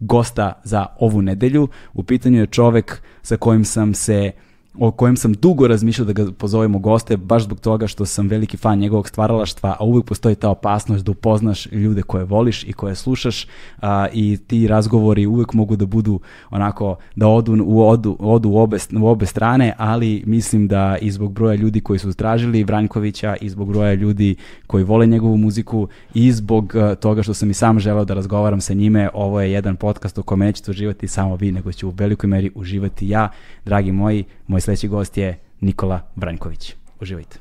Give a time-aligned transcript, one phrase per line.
[0.00, 1.68] gosta za ovu nedelju.
[1.92, 4.32] U pitanju je čovek sa kojim sam se
[4.78, 8.56] o kojem sam dugo razmišljao da ga pozovemo goste, baš zbog toga što sam veliki
[8.56, 12.94] fan njegovog stvaralaštva, a uvijek postoji ta opasnost da upoznaš ljude koje voliš i koje
[12.94, 13.46] slušaš
[13.80, 16.20] a, i ti razgovori uvijek mogu da budu
[16.50, 21.10] onako, da odu u, odu, odu u, obe, u obe strane, ali mislim da i
[21.10, 25.88] zbog broja ljudi koji su tražili Vranjkovića i zbog broja ljudi koji vole njegovu muziku
[26.14, 29.52] i zbog a, toga što sam i sam želeo da razgovaram sa njime, ovo je
[29.52, 33.28] jedan podcast u kome nećete uživati samo vi, nego ću u velikoj meri uživati ja,
[33.64, 36.74] dragi moji, moj sledeći gost je Nikola Branjković.
[37.00, 37.38] Uživajte.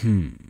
[0.00, 0.44] Hmm.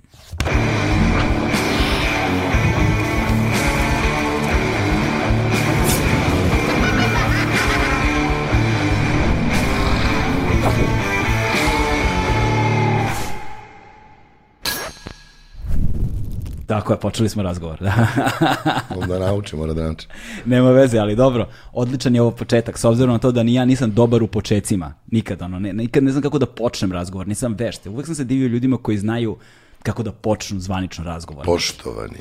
[16.66, 17.78] Tako je, počeli smo razgovor.
[17.80, 18.06] Da.
[19.00, 20.06] Onda nauči, mora da nauči.
[20.44, 21.48] Nema veze, ali dobro.
[21.72, 24.94] Odličan je ovo početak, s obzirom na to da ni ja nisam dobar u počecima.
[25.10, 27.86] Nikad, ono, ne, nikad ne znam kako da počnem razgovor, nisam vešt.
[27.86, 29.36] Uvek sam se divio ljudima koji znaju
[29.82, 31.44] kako da počnu zvanično razgovor.
[31.44, 32.18] Poštovani.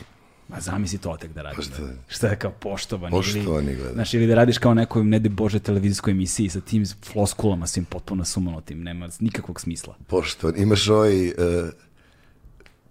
[0.50, 1.58] Ma zamisli to tek da radiš.
[1.58, 1.94] Pa šta da.
[2.08, 3.12] Šta je kao poštovani?
[3.12, 3.94] Poštovani, ili, gledaj.
[3.94, 7.86] Znaš, ili da radiš kao nekoj, ne de Bože, televizijskoj emisiji sa tim floskulama svim
[7.86, 8.84] potpuno sumanutim.
[8.84, 9.96] Nema nikakvog smisla.
[10.08, 10.62] Poštovani.
[10.62, 11.34] Imaš ovaj uh,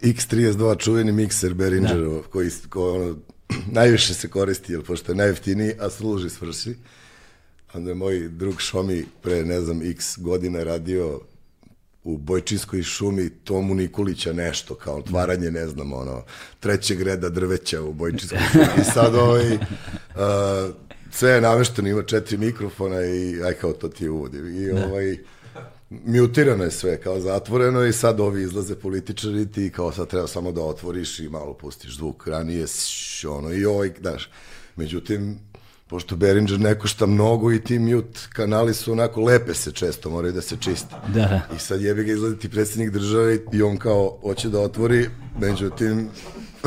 [0.02, 2.28] X32 čuveni mikser Behringerov, Da.
[2.28, 3.16] koji, koji ono,
[3.78, 6.74] najviše se koristi, jer pošto je najjeftiniji, a služi svrši.
[7.74, 11.20] Onda je moj drug Šomi pre, ne znam, x godina radio
[12.04, 16.24] u Bojčinskoj šumi Tomu Nikolića nešto, kao otvaranje, ne znam, ono,
[16.60, 18.64] trećeg reda drveća u Bojčinskoj šumi.
[18.80, 19.60] I sad ovaj, uh,
[21.10, 24.10] sve je namešteno, ima četiri mikrofona i aj kao to ti je.
[24.62, 25.18] I ovaj,
[26.04, 30.52] mutirano je sve, kao zatvoreno i sad ovi izlaze političari ti kao sad treba samo
[30.52, 32.26] da otvoriš i malo pustiš zvuk.
[32.26, 34.30] Ranije š, ono i ovaj, znaš,
[34.76, 35.38] međutim,
[35.86, 40.32] pošto Behringer ne košta mnogo i ti mute kanali su onako lepe se često, moraju
[40.32, 40.94] da se čiste.
[41.14, 41.56] Da, da.
[41.56, 45.08] I sad jebi ga izgleda ti predsjednik države i on kao hoće da otvori,
[45.40, 46.08] međutim,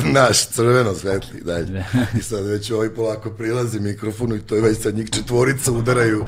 [0.03, 1.85] naš crveno svetli dalje.
[2.19, 6.25] I sad već ovaj polako prilazi mikrofonu i to je već sad njih četvorica udaraju,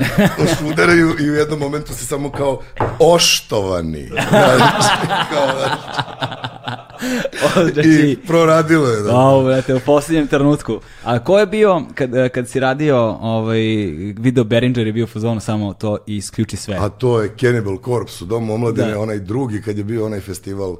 [0.71, 2.61] udaraju i u jednom momentu se samo kao
[2.99, 4.07] oštovani.
[4.29, 4.85] Znaš,
[5.31, 5.47] kao,
[7.73, 9.01] Znači, I proradilo je.
[9.01, 9.15] Da.
[9.15, 10.79] Au, brate, u posljednjem trenutku.
[11.03, 13.59] A ko je bio, kad, kad si radio ovaj,
[14.17, 16.75] video Behringer je bio u fazonu samo to i isključi sve.
[16.79, 18.99] A to je Cannibal Corpse u Domu omladine, Da.
[18.99, 20.75] onaj drugi kad je bio onaj festival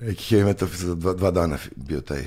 [0.00, 2.22] neki heavy metal festival, dva, dva dana bio taj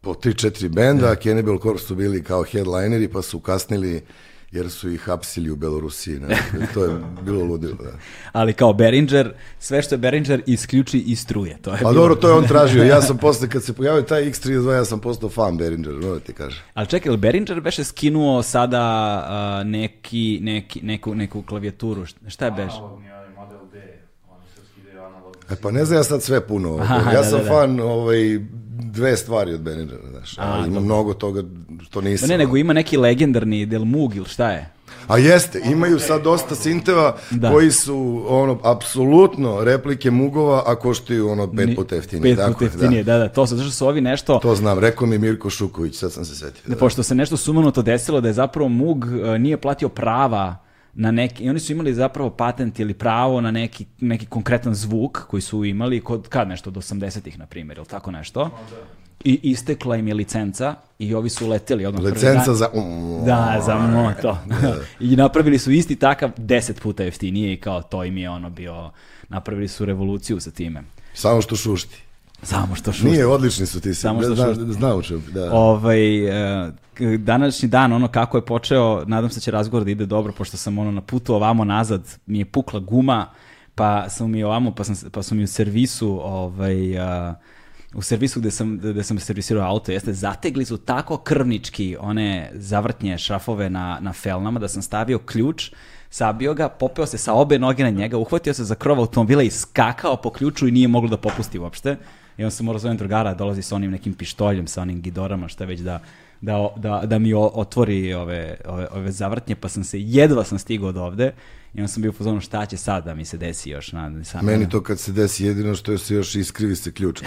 [0.00, 4.02] po tri, četiri benda, a Cannibal Corpse su bili kao headlineri, pa su kasnili
[4.52, 6.18] jer su ih hapsili u Belorusiji.
[6.18, 6.36] Ne?
[6.74, 6.90] To je
[7.22, 7.90] bilo ludilo, da.
[8.32, 11.58] Ali kao Behringer, sve što je Behringer isključi i struje.
[11.58, 12.82] To je Pa bilo- dobro, to je on tražio.
[12.84, 16.20] Ja sam posle, kad se pojavio taj X32, ja sam postao fan Behringer, no da
[16.20, 16.60] ti kažem.
[16.74, 18.80] Ali čekaj, ili Behringer beše skinuo sada
[19.20, 22.06] a, neki, neki, neku, neku klavijaturu?
[22.06, 22.72] Šta- Šta je beš?
[22.72, 23.78] Analogni onaj model D,
[24.28, 25.41] oni su skidaju analogni.
[25.52, 26.76] E pa ne znam ja sad sve puno.
[26.82, 27.50] Aha, ja da, sam da, da.
[27.50, 28.38] fan ovaj,
[28.84, 30.38] dve stvari od Behringera, znaš.
[30.38, 31.42] A, ima mnogo toga
[31.82, 32.28] što Pa nisam.
[32.28, 34.70] ne, nego ima neki legendarni Del Mug ili šta je?
[35.08, 37.50] A jeste, imaju sad dosta sinteva Da.
[37.50, 42.36] koji su ono apsolutno replike Mugova, a koštaju ono pet puta jeftinije.
[42.36, 43.18] Pet puta je, jeftinije, da.
[43.18, 44.38] da, to su, zato što su ovi nešto...
[44.38, 46.62] To znam, rekao mi Mirko Šuković, sad sam se setio.
[46.66, 50.56] Da, pošto se nešto sumanuto desilo da je zapravo Mug e, nije platio prava
[50.94, 55.26] na neki, i oni su imali zapravo patent ili pravo na neki, neki konkretan zvuk
[55.26, 58.50] koji su imali kod, kad nešto, od 80-ih, na primjer, ili tako nešto.
[59.24, 62.68] I istekla im je licenca i ovi su leteli odmah Licenca za...
[63.26, 64.38] Da, za moto.
[65.10, 68.90] I napravili su isti takav deset puta jeftinije i kao to im je ono bio,
[69.28, 70.82] napravili su revoluciju sa time.
[71.14, 72.02] Samo što šušti.
[72.42, 73.10] Samo što šušti.
[73.10, 73.94] Nije, odlični su ti.
[73.94, 74.72] Samo što šušti.
[74.72, 75.52] zna u čemu, da.
[75.52, 76.26] Ovaj,
[76.66, 76.72] e,
[77.18, 80.56] današnji dan, ono kako je počeo, nadam se da će razgovor da ide dobro, pošto
[80.56, 83.26] sam ono na putu ovamo nazad, mi je pukla guma,
[83.74, 87.34] pa sam mi ovamo, pa, sam, pa su mi u servisu, ovaj, a,
[87.94, 93.18] u servisu gde sam, gde sam servisirao auto, jeste, zategli su tako krvnički one zavrtnje
[93.18, 95.70] šrafove na, na felnama da sam stavio ključ,
[96.10, 99.50] sabio ga, popeo se sa obe noge na njega, uhvatio se za krov automobila i
[99.50, 101.96] skakao po ključu i nije moglo da popusti uopšte.
[102.38, 105.64] I onda sam morao zovem drugara, dolazi sa onim nekim pištoljem, sa onim gidorama, šta
[105.64, 106.00] već da,
[106.42, 110.88] da, da, da mi otvori ove, ove, ove zavrtnje, pa sam se, jedva sam stigao
[110.88, 111.32] od ovde,
[111.74, 113.92] i onda sam bio u fazonu šta će sad da mi se desi još.
[113.92, 117.22] Na, sad, Meni to kad se desi jedino što je se još iskrivi se ključ.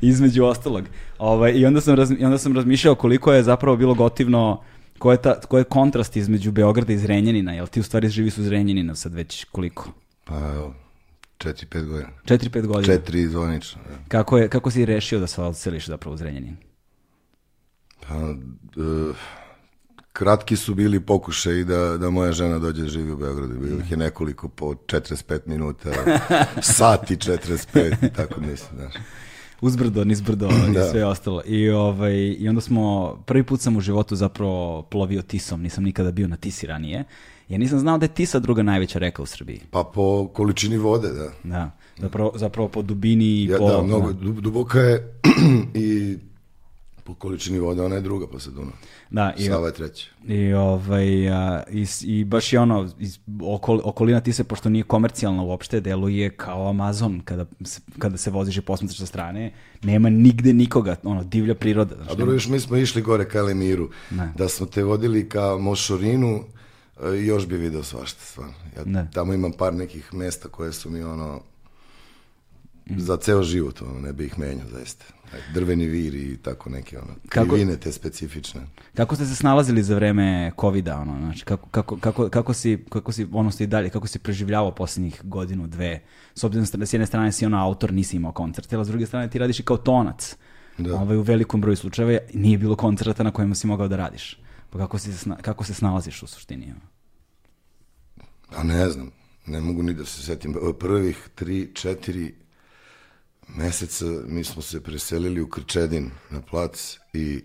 [0.00, 0.84] između ostalog.
[1.18, 4.62] Ovaj, i, onda sam raz, I onda sam razmišljao koliko je zapravo bilo gotivno,
[4.98, 8.38] ko je, ta, ko je kontrast između Beograda i Zrenjanina, jel ti u stvari živiš
[8.38, 9.88] u Zrenjaninu sad već koliko?
[10.24, 10.74] Pa evo,
[11.38, 12.08] 4-5 godina.
[12.24, 12.94] 4-5 godina.
[12.94, 13.82] Četiri zvonično.
[13.88, 13.98] da.
[14.08, 16.56] Kako, je, kako si rešio da se odseliš zapravo u Zrenjanin?
[18.08, 19.12] Pa, e,
[20.12, 23.54] kratki su bili pokušaj da, da moja žena dođe da živi u Beogradu.
[23.60, 25.90] Bilo ih je nekoliko po 45 minuta,
[26.78, 28.94] sati 45, tako mislim, znaš.
[29.60, 30.90] Uzbrdo, nizbrdo i Da.
[30.90, 31.42] sve ostalo.
[31.46, 36.10] I, ovaj, I onda smo, prvi put sam u životu zapravo plovio Tisom, nisam nikada
[36.10, 37.04] bio na Tisi ranije.
[37.48, 39.60] Ja nisam znao da je Tisa druga najveća reka u Srbiji.
[39.70, 41.30] Pa po količini vode, da.
[41.44, 43.70] Da, zapravo, zapravo po dubini i Ja, po...
[43.70, 45.20] da, mnogo, dub- duboka je
[45.74, 46.16] i
[47.04, 48.76] po količini vode ona je druga posle Dunava.
[49.10, 50.06] Da, i, Sava je treća.
[50.26, 54.84] I, ovaj, a, i, i baš je ono, iz, okol, okolina ti se, pošto nije
[54.84, 59.52] komercijalna uopšte, deluje kao Amazon kada se, kada se voziš i posmetraš sa strane.
[59.82, 61.94] Nema nigde nikoga, ono, divlja priroda.
[61.94, 63.90] Znači, A dobro, još mi smo išli gore ka Elemiru.
[64.10, 64.32] Ne.
[64.36, 66.44] Da smo te vodili ka Mošorinu,
[67.08, 68.54] još bi video svašta, stvarno.
[68.76, 69.08] Ja Ne.
[69.12, 71.40] tamo imam par nekih mesta koje su mi ono
[72.96, 75.04] za ceo život, ono, ne bi ih menjao, zaista.
[75.54, 78.60] Drveni vir i tako neke, ono, Kako- krivine te specifične.
[78.94, 83.12] Kako ste se snalazili za vreme covida, ono, znači, kako, kako, kako, kako si, kako
[83.12, 86.02] si, ono ste i dalje, kako si preživljavao posljednjih godinu, dve,
[86.34, 89.06] s obzirom da s jedne strane si ono autor, nisi imao koncerte, a s druge
[89.06, 90.36] strane ti radiš i kao tonac.
[90.78, 90.94] Da.
[90.94, 94.40] Ovaj, u velikom broju slučajeva nije bilo koncerta na kojima si mogao da radiš.
[94.70, 95.10] Pa kako, si,
[95.42, 96.64] kako se snalaziš u suštini?
[96.66, 96.93] ono?
[98.54, 99.10] Pa ne znam,
[99.46, 100.54] ne mogu ni da se setim.
[100.78, 102.34] Prvih tri, četiri
[103.48, 107.44] meseca mi smo se preselili u Krčedin na plac i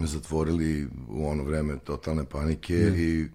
[0.00, 3.26] zatvorili u ono vreme totalne panike i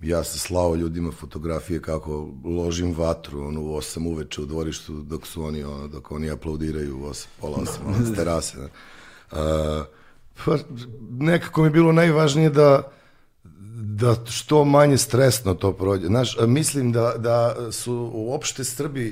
[0.00, 5.26] ja sam slao ljudima fotografije kako ložim vatru ono, u osam uveče u dvorištu dok
[5.26, 8.56] su oni ono, dok oni aplaudiraju u osam, pola osam ono, s terase.
[9.30, 9.84] A,
[10.44, 10.58] pa,
[11.10, 12.92] nekako mi je bilo najvažnije da
[13.98, 16.06] da što manje stresno to prođe.
[16.06, 19.08] Znaš, mislim da, da su uopšte Srbi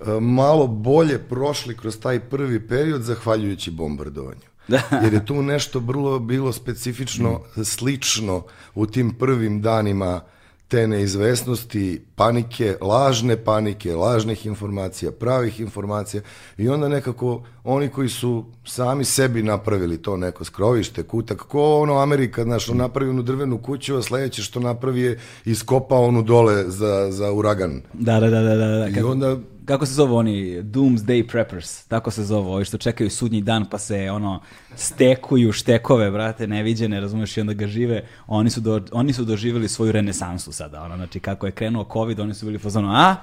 [0.00, 4.40] e, malo bolje prošli kroz taj prvi period zahvaljujući bombardovanju.
[5.02, 8.42] Jer je tu nešto vrlo bilo specifično, slično
[8.74, 10.20] u tim prvim danima
[10.68, 16.22] te neizvesnosti, panike, lažne panike, lažnih informacija, pravih informacija
[16.58, 21.98] i onda nekako oni koji su sami sebi napravili to neko skrovište, kutak, ko ono
[21.98, 26.64] Amerika, znaš, on napravi onu drvenu kuću, a sledeće što napravi je iskopao onu dole
[26.70, 27.82] za, za uragan.
[27.92, 28.66] Da, da, da, da, da.
[28.66, 29.00] da.
[29.00, 29.36] I onda
[29.66, 30.62] kako se zove oni?
[30.62, 31.84] Doomsday preppers.
[31.84, 34.40] Tako se zove, ovi što čekaju sudnji dan pa se ono
[34.76, 38.06] stekuju štekove, brate, neviđene, razumeš, i onda ga žive.
[38.26, 40.82] Oni su, do, oni su doživjeli svoju renesansu sada.
[40.82, 43.16] Ono, znači, kako je krenuo COVID, oni su bili fazonu, a?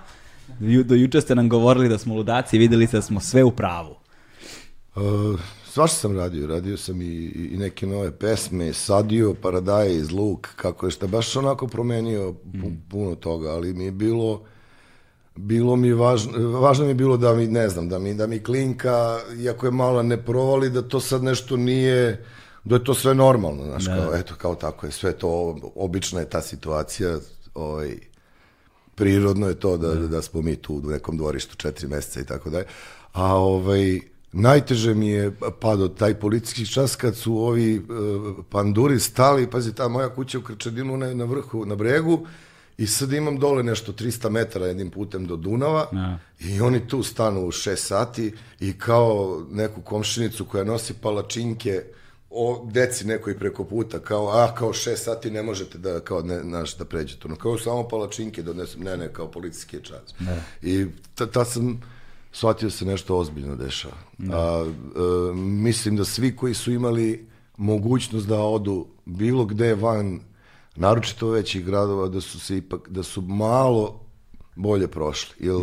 [0.86, 3.96] Do juče ste nam govorili da smo ludaci, videli ste da smo sve u pravu.
[4.96, 7.06] Uh, svašta sam radio, radio sam i,
[7.52, 12.78] i neke nove pesme, sadio Paradaje iz Luk, kako je šta, baš onako promenio pu-
[12.90, 14.44] puno toga, ali mi je bilo,
[15.36, 18.44] bilo mi važno, važno mi je bilo da mi, ne znam, da mi, da mi
[18.44, 22.26] klinka, iako je mala ne provali, da to sad nešto nije,
[22.64, 26.30] da je to sve normalno, znaš, kao, eto, kao tako je, sve to, obična je
[26.30, 27.18] ta situacija,
[27.54, 27.98] ovaj,
[28.96, 32.50] prirodno je to da, da smo mi tu u nekom dvorištu četiri meseca i tako
[32.50, 32.66] dalje.
[33.14, 34.00] A ovaj,
[34.32, 39.88] najteže mi je padao taj policijski čas kad su ovi uh, panduri stali, pazi, ta
[39.88, 42.28] moja kuća u Krčedinu na, na vrhu, na bregu,
[42.78, 46.20] i sad imam dole nešto 300 metara jednim putem do Dunava Ja.
[46.40, 51.84] i oni tu stanu u 6 sati i kao neku komšinicu koja nosi palačinke
[52.36, 56.42] o deci nekoj preko puta, kao, a, kao šest sati ne možete da, kao, ne,
[56.42, 57.28] znaš, da pređete.
[57.28, 60.16] No, kao samo palačinke donesem, ne, ne, kao policijski čas.
[60.62, 61.82] I ta, ta sam
[62.32, 63.94] shvatio se nešto ozbiljno dešava.
[64.32, 67.28] A, e, mislim da svi koji su imali
[67.58, 70.20] mogućnost da odu bilo gde van,
[70.76, 74.00] naročito većih gradova, da su se ipak, da su malo
[74.56, 75.36] bolje prošli.
[75.40, 75.56] Jer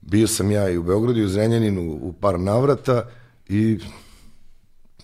[0.00, 3.08] bio sam ja i u Beogradu i u Zrenjaninu u par navrata
[3.48, 3.78] i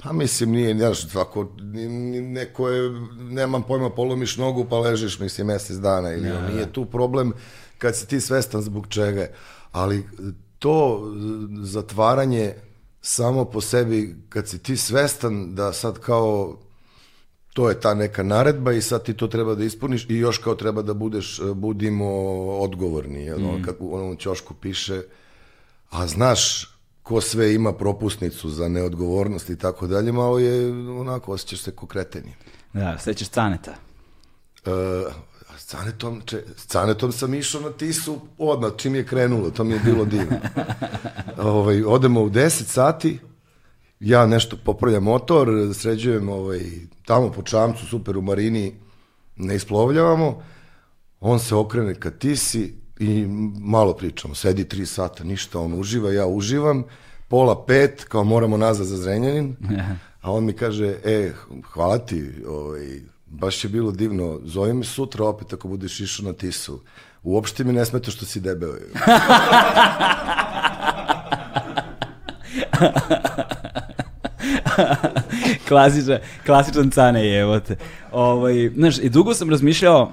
[0.02, 5.18] Pa mislim, nije, znaš, ako ni- ni- neko je, nemam pojma, polomiš nogu pa ležiš,
[5.18, 7.32] mislim, mesec dana ili ja, nije tu problem
[7.78, 9.34] kad si ti svestan zbog čega je.
[9.72, 10.06] Ali
[10.58, 11.02] to
[11.62, 12.54] zatvaranje
[13.00, 16.58] samo po sebi, kad si ti svestan da sad kao
[17.54, 20.54] to je ta neka naredba i sad ti to treba da ispuniš i još kao
[20.54, 22.06] treba da budeš, e, budimo
[22.60, 23.24] odgovorni.
[23.24, 23.38] Jel?
[23.38, 23.62] Mm.
[23.62, 25.02] Kad u onom ćošku piše,
[25.90, 26.70] a znaš
[27.02, 31.86] ko sve ima propusnicu za neodgovornost i tako dalje, malo je onako, osjećaš se ko
[31.86, 32.34] kreteni.
[32.72, 33.74] Da, sećaš Caneta.
[34.66, 35.12] Uh,
[35.58, 39.74] s Canetom, če, s Canetom sam išao na Tisu odmah, čim je krenulo, to mi
[39.74, 40.36] je bilo divno.
[41.54, 43.18] ovaj, odemo u 10 sati,
[44.04, 46.60] ja nešto popravljam motor, sređujem ovaj,
[47.04, 48.74] tamo po čamcu, super u marini,
[49.36, 50.42] ne isplovljavamo,
[51.20, 53.26] on se okrene ka Tisi i
[53.60, 56.84] malo pričamo, sedi tri sata, ništa, on uživa, ja uživam,
[57.28, 59.56] pola pet, kao moramo nazad za Zrenjanin,
[60.22, 61.32] a on mi kaže, e,
[61.72, 66.32] hvala ti, ovaj, baš je bilo divno, zove me sutra opet ako budeš išao na
[66.32, 66.80] Tisu.
[67.22, 68.74] Uopšte mi ne smeta što si debeo.
[75.68, 77.76] klasičan, klasičan cane je, evo te.
[78.12, 80.12] Ovaj, znaš, i dugo sam razmišljao,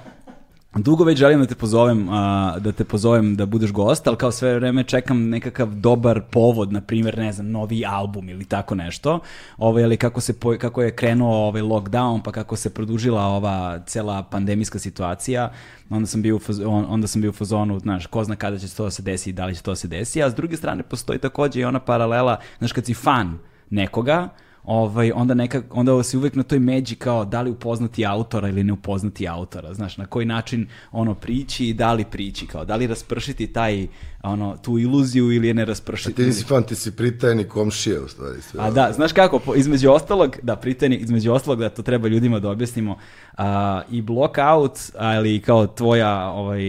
[0.75, 4.31] Dugo već želim da te pozovem, a, da te pozovem da budeš gost, ali kao
[4.31, 9.19] sve vreme čekam nekakav dobar povod, na primjer, ne znam, novi album ili tako nešto.
[9.57, 14.23] Ovaj, ali kako, se, kako je krenuo ovaj lockdown, pa kako se produžila ova cela
[14.23, 15.51] pandemijska situacija,
[15.89, 18.57] onda sam bio u, faz- on- onda sam bio u fazonu, znaš, ko zna kada
[18.59, 20.35] će to da se desi i da li će to da se desi, a s
[20.35, 23.39] druge strane postoji takođe i ona paralela, znaš, kad si fan
[23.69, 24.29] nekoga,
[24.63, 28.63] ovaj, onda, neka, onda si uvek na toj međi kao da li upoznati autora ili
[28.63, 32.75] ne upoznati autora, znaš, na koji način ono prići i da li prići, kao da
[32.75, 33.87] li raspršiti taj,
[34.23, 36.13] ono, tu iluziju ili je ne raspršiti.
[36.13, 38.41] Ti nisi fan, ti si pritajni komšije, u stvari.
[38.41, 38.59] Sve.
[38.63, 42.39] A da, znaš kako, po- između ostalog, da, priteni, između ostalog da to treba ljudima
[42.39, 42.97] da objasnimo,
[43.37, 46.61] a, i Blockout, ali kao tvoja, ovaj,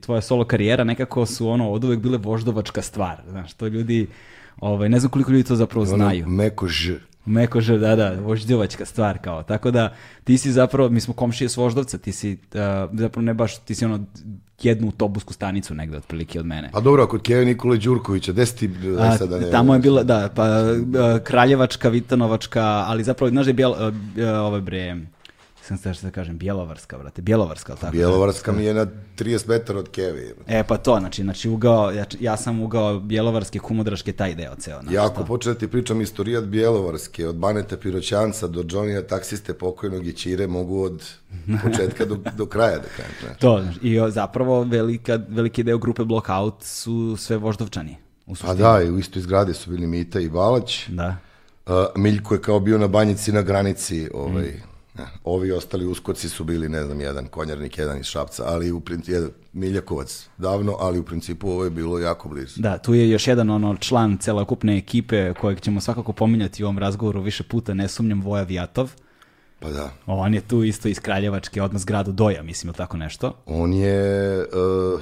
[0.00, 4.06] tvoja solo karijera nekako su ono od uvek bile voždovačka stvar, znaš, to ljudi,
[4.60, 6.26] ovaj, ne znam koliko ljudi to zapravo Ono, znaju.
[6.28, 6.94] meko ž.
[7.26, 9.42] Meko že, da, da, voždovačka stvar kao.
[9.42, 12.60] Tako da ti si zapravo, mi smo komšije s Voždovca, ti si uh,
[12.92, 14.04] zapravo ne baš, ti si ono
[14.62, 16.70] jednu autobusku stanicu negde otprilike od mene.
[16.72, 19.50] Pa dobro, a kod Keve Nikole Đurkovića, gde si ti, aj A, sada ne...
[19.50, 23.78] tamo je bila, da, pa uh, Kraljevačka, Vitanovačka, ali zapravo, znaš da je bijel, uh,
[23.78, 23.94] uh,
[24.44, 24.96] ove bre,
[25.66, 27.92] sam što da kažem, Bjelovarska, brate, Bjelovarska, ali tako?
[27.92, 28.86] Bjelovarska mi je na
[29.18, 30.32] 30 metara od Keve.
[30.46, 34.80] E, pa to, znači, znači ugao, ja, ja sam ugao Bjelovarske, Kumodraške, taj deo ceo.
[34.80, 39.54] Znači, Ja ako počnem da ti pričam istorijat Bjelovarske, od Baneta Piroćanca do Johnnyja taksiste
[39.54, 41.02] pokojnog i Ćire, mogu od
[41.64, 43.12] početka do, do kraja da kažem.
[43.20, 43.40] Znači.
[43.40, 47.96] To, znači, i zapravo velika, veliki deo grupe Blockout su sve voždovčani.
[48.26, 48.58] U Pa suštini.
[48.58, 50.88] da, i u istoj zgradi su bili Mita i Balać.
[50.88, 51.16] Da.
[51.66, 54.73] Uh, Miljko je kao bio na banjici na granici, ovaj, Mm.
[54.98, 58.80] Eh, ovi ostali uskoci su bili, ne znam, jedan konjarnik, jedan iz Šapca, ali u
[58.80, 62.60] principu, jedan Miljakovac davno, ali u principu ovo je bilo jako blizu.
[62.60, 66.78] Da, tu je još jedan ono član celokupne ekipe kojeg ćemo svakako pominjati u ovom
[66.78, 68.90] razgovoru više puta, ne sumnjam, Voja Vijatov.
[69.60, 69.90] Pa da.
[70.06, 73.32] On je tu isto iz Kraljevačke, odmah zgradu Doja, mislim, ili tako nešto.
[73.46, 75.00] On je, uh,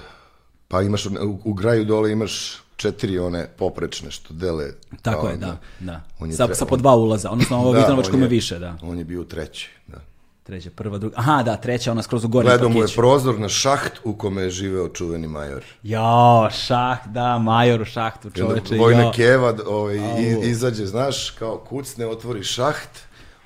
[0.69, 4.73] pa imaš, u, u graju dole imaš četiri one poprečne što dele.
[5.03, 5.57] Tako je, da.
[5.81, 6.01] da.
[6.19, 8.77] On je Sa, tre- sa po dva ulaza, odnosno ovo Da, me je- više, da.
[8.83, 9.99] On je bio u treći, da.
[10.43, 11.15] Treća, prva, druga.
[11.19, 14.43] Aha, da, treća, ona skroz u gornjem Gledao mu je prozor na šaht u kome
[14.43, 15.65] je živeo čuveni major.
[15.83, 18.77] Jo, šaht, da, major u šahtu, čoveče.
[18.77, 19.13] Vojna jo.
[19.15, 22.99] Keva ovaj, i, izađe, znaš, kao kucne, otvori šaht,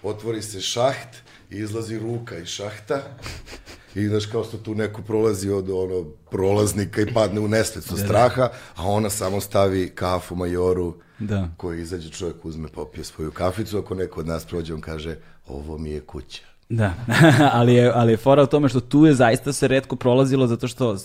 [0.03, 1.17] otvori se šaht,
[1.51, 3.03] izlazi ruka iz šahta
[3.97, 7.99] i znaš kao što tu neko prolazi od ono prolaznika i padne u nesveć od
[7.99, 11.49] straha, a ona samo stavi kafu majoru Da.
[11.57, 15.17] koji izađe čovjek uzme popije svoju kaficu, ako neko od nas prođe on kaže
[15.49, 16.43] ovo mi je kuća.
[16.69, 16.95] Da,
[17.59, 20.69] ali je, ali je fora u tome što tu je zaista se redko prolazilo zato
[20.69, 20.97] što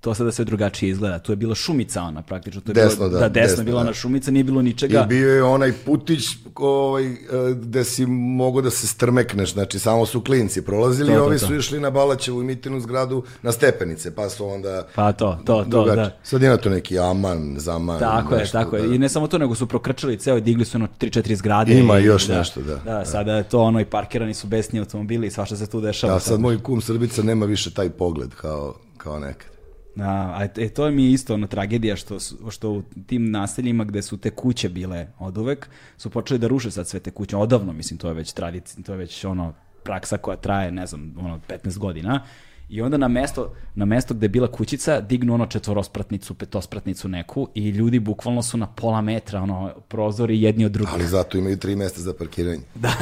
[0.00, 1.18] to sada sve drugačije izgleda.
[1.18, 2.60] Tu je bila šumica ona praktično.
[2.60, 3.82] To je Desno, bilo, da, desno, desno, je bila da.
[3.82, 5.00] ona šumica, nije bilo ničega.
[5.00, 6.24] I bio je onaj putić
[6.56, 7.16] ovaj, eh,
[7.52, 11.46] gde si mogo da se strmekneš, znači samo su klinci prolazili, To, to, ovi to.
[11.46, 15.54] su išli na Balaćevu i Mitinu zgradu na stepenice, pa su onda Pa to, to,
[15.54, 15.96] to, drugačije.
[15.96, 16.16] da.
[16.22, 17.98] Sad je na to neki aman, zaman.
[17.98, 18.82] Tako je, nešto, tako je.
[18.82, 18.94] da.
[18.94, 21.74] I ne samo to, nego su prokrčali ceo i digli su ono 3-4 zgrade.
[21.74, 22.74] Ima i, još nešto, da.
[22.76, 26.12] Da, sada je to ono i parkirani su besni automobili i svašta se tu dešava.
[26.12, 29.57] Da, sad moj kum Srbica nema više taj pogled kao, kao nekad.
[29.98, 32.18] Da, a e, to mi je isto ona tragedija što,
[32.50, 36.70] što u tim naseljima gde su te kuće bile od uvek, su počeli da ruše
[36.70, 37.36] sad sve te kuće.
[37.36, 41.14] Odavno, mislim, to je već tradicija, to je već ono praksa koja traje, ne znam,
[41.18, 42.22] ono 15 godina.
[42.68, 47.48] I onda na mesto, na mesto gde je bila kućica dignu ono četvorospratnicu, petospratnicu neku
[47.54, 50.94] i ljudi bukvalno su na pola metra, ono, prozori jedni od drugih.
[50.94, 52.62] Ali zato imaju tri mesta za parkiranje.
[52.74, 52.92] Da,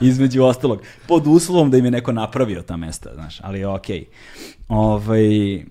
[0.00, 0.82] između ostalog.
[1.08, 4.04] Pod uslovom da im je neko napravio ta mesta, znaš, ali je okej.
[4.68, 5.24] Ovaj,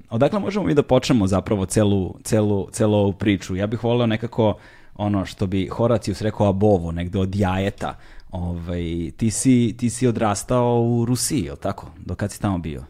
[0.09, 3.55] odakle možemo mi da počnemo zapravo celu, celu, celu ovu priču?
[3.55, 4.57] Ja bih voleo nekako
[4.95, 7.97] ono što bi Horacius rekao abovo, negde od jajeta.
[8.31, 11.87] Ovaj, ti, si, ti si odrastao u Rusiji, je tako?
[11.97, 12.83] Do kad si tamo bio?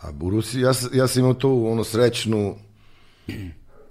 [0.00, 2.54] A Rusiji, ja, ja sam imao tu ono srećnu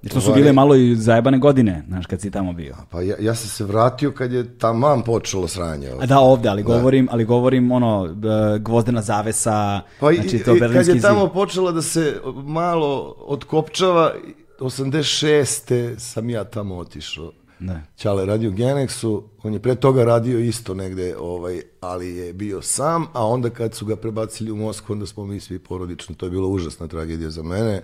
[0.06, 2.76] Jer to su Ovaj- bile malo i zajebane godine, znaš, kad si tamo bio.
[2.90, 5.92] Pa ja, ja sam se vratio kad je tamam počelo sranje.
[5.92, 6.04] ovde.
[6.04, 8.16] A da, ovde, ali govorim, ali govorim ono,
[8.60, 11.02] gvozdena zavesa, Pa znači to i kad je zid.
[11.02, 14.14] tamo počela da se malo otkopčava,
[14.60, 16.00] 86.
[16.00, 17.32] sam ja tamo otišao.
[17.60, 17.82] Da.
[17.98, 23.06] Ćale radio Genexu, on je pre toga radio isto negde, ovaj, ali je bio sam,
[23.14, 26.30] a onda kad su ga prebacili u Moskvu, onda smo mi svi porodično, to je
[26.30, 27.82] bila užasna tragedija za mene.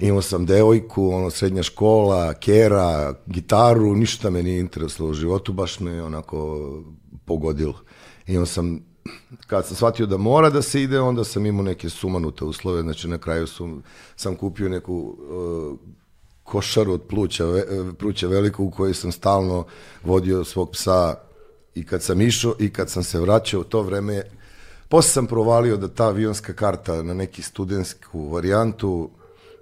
[0.00, 5.80] Imao sam devojku, ono, srednja škola, kera, gitaru, ništa me nije interesovalo u životu, baš
[5.80, 6.58] me onako
[7.24, 7.80] pogodilo.
[8.26, 8.80] Imao sam,
[9.46, 13.08] kad sam shvatio da mora da se ide, onda sam imao neke sumanute uslove, znači
[13.08, 13.80] na kraju su,
[14.16, 15.78] sam kupio neku uh,
[16.48, 17.64] košaru od pluća, ve,
[17.98, 19.64] pluća veliko u kojoj sam stalno
[20.04, 21.14] vodio svog psa
[21.74, 24.22] i kad sam išao i kad sam se vraćao u to vreme,
[24.88, 29.10] posle sam provalio da ta avionska karta na neki studentsku varijantu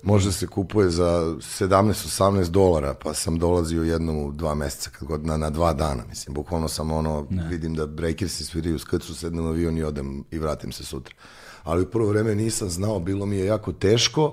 [0.02, 5.26] može se kupuje za 17-18 dolara, pa sam dolazio jednom u dva meseca, kad god,
[5.26, 9.48] na, na dva dana, mislim, bukvalno sam ono, vidim da Breakersi sviraju skrcu, sednem u
[9.48, 11.14] avion i odem i vratim se sutra.
[11.62, 14.32] Ali u prvo vreme nisam znao, bilo mi je jako teško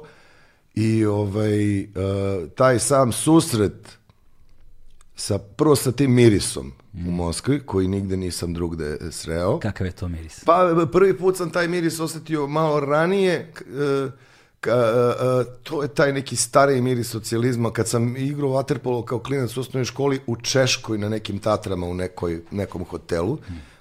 [0.76, 1.86] i ovaj, uh,
[2.56, 3.98] taj sam susret
[5.16, 6.72] sa, prvo sa tim mirisom
[7.08, 9.60] u Moskvi, koji nigde nisam drugde sreo.
[9.60, 10.44] Kakav je to miris?
[10.46, 14.10] Pa prvi put sam taj miris osetio malo ranije, e,
[14.60, 19.58] ka, e, to je taj neki stariji miris socijalizma, kad sam igrao vaterpolo kao klinac
[19.58, 23.38] u osnovnoj školi u Češkoj na nekim tatrama u nekoj, nekom hotelu.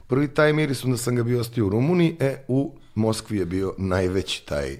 [0.06, 3.75] Prvi taj miris, onda sam ga bio ostio u Rumuniji, e, u Moskvi je bio
[3.78, 4.78] najveći taj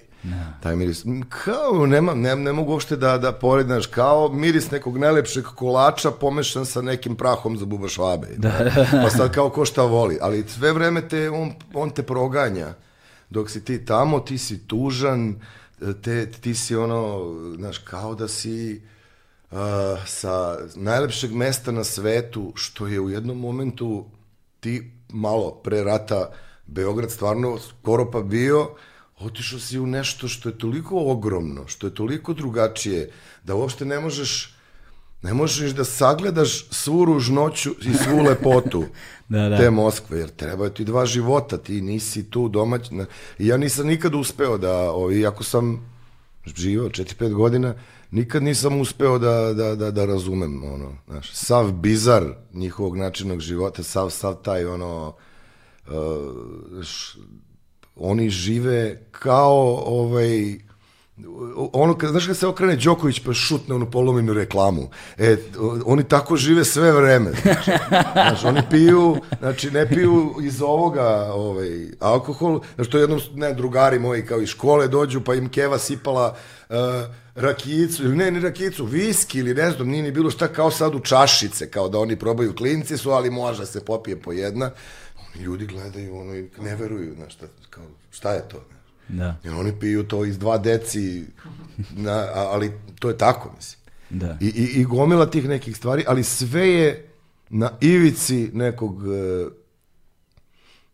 [0.59, 1.05] taj miris.
[1.29, 6.65] Kao, nema, ne, ne mogu uopšte da, da porednaš, kao miris nekog najlepšeg kolača pomešan
[6.65, 8.27] sa nekim prahom za buba švabe.
[8.37, 8.71] Da.
[9.03, 10.17] pa sad kao ko šta voli.
[10.21, 12.73] Ali sve vreme te, on, on te proganja.
[13.29, 15.35] Dok si ti tamo, ti si tužan,
[16.01, 18.81] te, ti si ono, znaš, kao da si
[19.51, 19.57] uh,
[20.05, 24.05] sa najlepšeg mesta na svetu, što je u jednom momentu
[24.59, 26.29] ti malo pre rata
[26.65, 28.69] Beograd stvarno skoro pa bio,
[29.19, 33.11] otišao si u nešto što je toliko ogromno, što je toliko drugačije,
[33.43, 34.53] da uopšte ne možeš
[35.21, 38.85] ne možeš da sagledaš svu ružnoću i svu lepotu
[39.29, 39.57] Da, da.
[39.57, 42.91] te Moskve, jer trebaju ti dva života, ti nisi tu domać.
[43.39, 45.89] I ja nisam nikad uspeo da, ovaj, iako sam
[46.55, 47.73] živao 4-5 godina,
[48.11, 52.23] nikad nisam uspeo da, da, da, da razumem, ono, znaš, sav bizar
[52.53, 55.15] njihovog načinog života, sav, sav taj, ono,
[55.87, 57.17] uh, š,
[57.95, 60.57] oni žive kao, ovaj,
[61.73, 65.37] ono, kad, znaš kad se okrene Đoković pa šutne onu polominu reklamu, e,
[65.85, 67.71] oni tako žive sve vreme, znači,
[68.13, 73.99] znaš, oni piju, znači ne piju iz ovoga ovaj, alkohol, znači to jednom, ne, drugari
[73.99, 76.35] moji kao iz škole dođu pa im keva sipala
[76.69, 76.75] uh,
[77.35, 80.95] rakijicu, ili ne, ni rakijicu, viski ili ne znam, nije ni bilo šta kao sad
[80.95, 84.73] u čašice, kao da oni probaju klinci su, ali može se popije po jedna, oni
[85.39, 88.65] ljudi gledaju, ono, i ne veruju, znaš, šta, kao, šta je to.
[89.09, 91.23] Da, Jer oni piju to iz dva deci,
[91.95, 93.79] na, ali to je tako, mislim.
[94.09, 94.37] da.
[94.41, 97.09] I, i, I gomila tih nekih stvari, ali sve je
[97.49, 99.45] na ivici nekog e,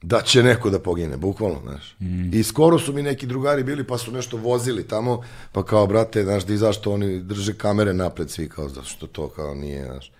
[0.02, 1.95] da će neko da pogine, bukvalno, znaš.
[2.34, 6.23] I skoro su mi neki drugari bili, pa su nešto vozili tamo, pa kao, brate,
[6.23, 10.12] znaš, di zašto oni drže kamere napred svi, kao, zašto to, kao, nije, znaš.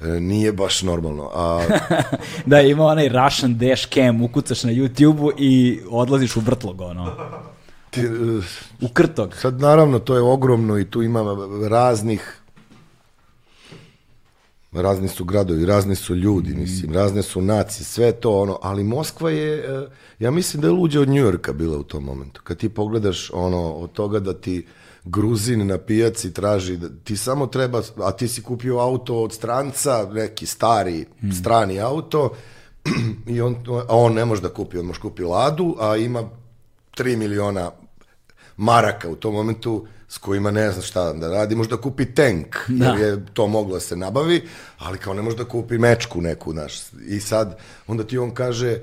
[0.00, 1.30] E, nije baš normalno.
[1.34, 1.62] A,
[2.46, 7.12] Da, ima onaj Russian dash cam, ukucaš na YouTube-u i odlaziš u vrtlog, ono.
[7.90, 8.06] ti, e,
[8.80, 9.34] U krtog.
[9.36, 11.24] Sad naravno to je ogromno i tu ima
[11.70, 12.38] raznih
[14.72, 19.30] razni su gradovi, razni su ljudi, mislim, razne su nacije, sve to ono, ali Moskva
[19.30, 19.86] je, e,
[20.18, 22.40] ja mislim da je luđa od Njujorka bila u tom momentu.
[22.44, 24.66] Kad ti pogledaš ono, od toga da ti
[25.04, 30.08] Gruzin na pijaci traži, da ti samo treba, a ti si kupio auto od stranca,
[30.12, 32.30] neki stari, strani auto,
[33.26, 33.56] i on,
[33.88, 36.24] a on ne može da kupi, on može kupi Ladu, a ima
[36.92, 37.70] 3 miliona
[38.56, 42.86] maraka u tom momentu s kojima ne zna šta da radi, možda kupi tank, Da.
[42.86, 44.42] jer je to moglo da se nabavi,
[44.78, 46.74] ali kao ne može da kupi mečku neku, znaš.
[47.08, 48.80] I sad, onda ti on kaže, "S-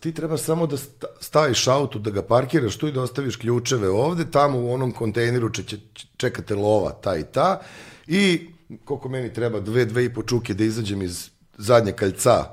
[0.00, 3.88] ti treba samo da sta- staviš auto, da ga parkiraš tu i da ostaviš ključeve
[3.88, 5.62] ovde, tamo u onom kontejneru će,
[6.16, 7.60] čekate lova, ta i ta,
[8.06, 8.48] i
[8.84, 12.44] koliko meni treba, dve, dve i po čuke da izađem iz zadnje kaljca,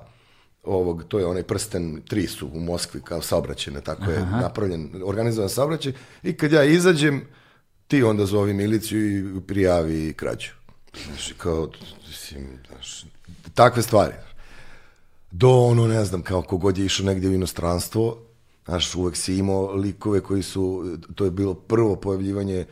[0.63, 5.49] ovog, to je onaj prsten, tri su u Moskvi kao saobraćene, tako je napravljen, organizovan
[5.49, 7.21] saobraćaj, i kad ja izađem,
[7.87, 10.51] ti onda zovi miliciju i prijavi krađu.
[11.05, 11.69] Znaš, kao,
[12.07, 13.05] mislim, znaš,
[13.53, 14.13] takve stvari.
[15.37, 18.17] Do ono, ne znam, kao kogod je išao negdje u inostranstvo,
[18.65, 22.65] znaš, uvek si imao likove koji su, to je bilo prvo pojavljivanje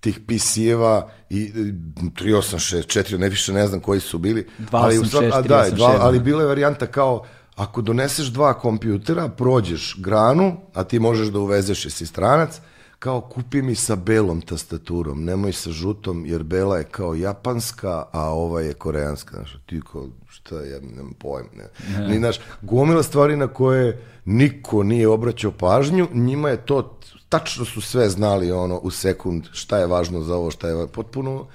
[0.00, 1.50] tih PC-eva i i
[1.96, 4.46] 386, 4, ne više ne znam koji su bili.
[4.58, 6.24] 286, ali, u svak- a, da, 386, dva, ali da.
[6.24, 7.24] bila je varijanta kao
[7.56, 12.60] ako doneseš dva kompjutera, prođeš granu, a ti možeš da uvezeš jesi stranac,
[12.98, 18.30] kao kupi mi sa belom tastaturom, nemoj sa žutom, jer bela je kao japanska, a
[18.30, 19.36] ova je koreanska.
[19.36, 21.46] Znaš, ti kao, šta je, nemam pojem.
[21.56, 21.68] Ne.
[22.08, 27.80] Ni, znaš, gomila stvari na koje niko nije obraćao pažnju, njima je to, tačno su
[27.80, 31.46] sve znali ono u sekund šta je važno za ovo, šta je potpuno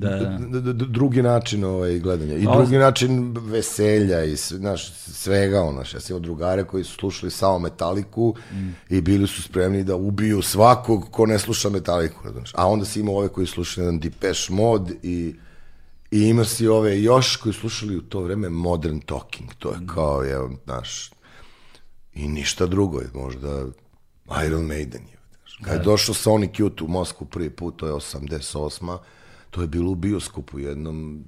[0.00, 0.38] Da, da.
[0.38, 2.34] d- d- d- drugi način ovaj, gledanja.
[2.34, 5.62] I drugi način veselja i znaš, svega.
[5.62, 8.34] Ono, ja sam imao drugare koji su slušali samo metaliku
[8.88, 12.30] i bili su spremni da ubiju svakog ko ne sluša metaliku.
[12.32, 12.52] Znaš.
[12.54, 15.34] A onda si imao ove koji slušali jedan Depeche Mode i
[16.10, 19.50] I ima si ove još koji slušali u to vreme Modern Talking.
[19.58, 21.10] To je kao, je, znaš,
[22.14, 23.66] i ništa drugo je, možda
[24.46, 25.18] Iron Maiden je.
[25.30, 25.58] Znaš.
[25.64, 28.98] Kad je došao Sonic Youth u Moskvu prvi put, to je 88.
[29.50, 31.24] To je bilo u bioskopu jednom,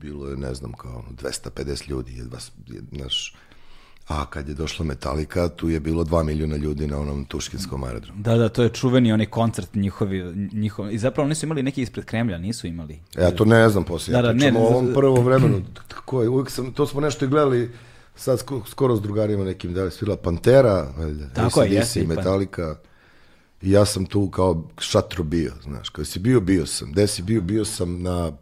[0.00, 2.38] bilo je, ne znam, kao 250 ljudi, jedva,
[2.90, 3.34] znaš,
[4.08, 8.22] a kad je došla Metallica, tu je bilo 2 miliona ljudi na onom tuškinskom aerodromu.
[8.22, 11.82] Da, da, to je čuveni onaj koncert njihovi, njihov, i zapravo oni su imali neki
[11.82, 12.98] ispred Kremlja, nisu imali.
[13.14, 15.62] Ja to ne znam poslije, Da, da, ja ne, pričam o z- ovom prvom vremenu,
[15.88, 17.70] tako je, uvijek sam, to smo nešto i gledali,
[18.16, 22.00] sad sko- skoro s drugarima nekim, da je svila Pantera, valjda, Tako je, AC/DC, jeste,
[22.00, 22.76] i Pan- Metallica,
[23.64, 27.22] i ja sam tu kao šatro bio, znaš, kada si bio, bio sam, gde si
[27.22, 28.32] bio, bio sam na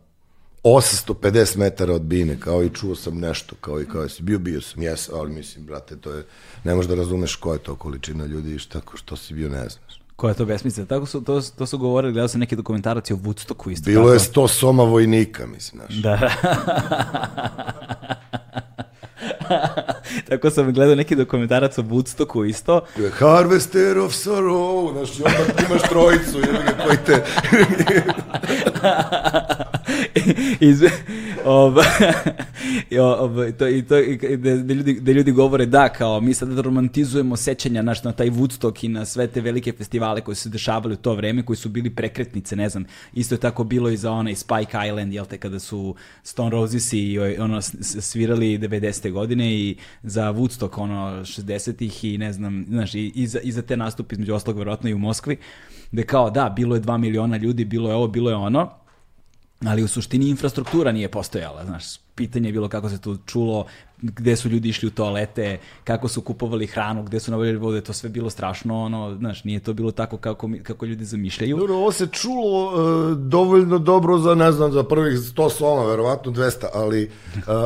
[0.64, 4.60] 850 metara od bine, kao i čuo sam nešto, kao i kao si bio, bio
[4.60, 6.24] sam, jes, ali mislim, brate, to je,
[6.64, 9.68] ne možeš da razumeš koja je to količina ljudi i šta, što si bio, ne
[9.68, 10.02] znaš.
[10.16, 10.88] Koja je to besmislica?
[10.88, 14.12] Tako su, to, to su govorili, gledao sam neki dokumentaraci o Woodstocku isto Bilo tako.
[14.12, 16.02] je 100 soma vojnika, mislim, znaš.
[16.02, 16.30] Da.
[20.28, 22.80] tako sam gledao neki dokumentarac o Woodstocku isto.
[23.12, 25.38] Harvester of Sorrow, znaš, i onda
[25.68, 26.38] imaš trojicu,
[26.86, 27.24] koji te...
[30.70, 30.82] Iz,
[31.44, 31.84] ova,
[32.90, 33.96] i, ova, to, i to,
[34.36, 38.30] da, da, ljudi, da ljudi govore da, kao mi sad romantizujemo sećanja naš, na taj
[38.30, 41.56] Woodstock i na sve te velike festivale koji su se dešavali u to vreme, koji
[41.56, 42.84] su bili prekretnice, ne znam,
[43.14, 46.92] isto je tako bilo i za onaj Spike Island, jel te, kada su Stone Roses
[46.92, 47.62] i ono,
[48.00, 49.12] svirali 90.
[49.12, 53.62] godine i za Woodstock, ono, 60-ih i ne znam, znaš, i, i, za, i za
[53.62, 55.36] te nastupe, između ostalog, verovatno i u Moskvi,
[55.92, 58.81] gde kao, da, bilo je 2 miliona ljudi, bilo je ovo, bilo je ono,
[59.66, 63.66] ali u suštini infrastruktura nije postojala, znaš, pitanje je bilo kako se to čulo,
[64.02, 67.92] gde su ljudi išli u toalete, kako su kupovali hranu, gde su nabavljali vode, to
[67.92, 71.56] sve bilo strašno, ono, znaš, nije to bilo tako kako, mi- kako ljudi zamišljaju.
[71.56, 76.32] Dobro, ovo se čulo e, dovoljno dobro za, ne znam, za prvih 100 soma, verovatno
[76.32, 77.10] 200, ali, e,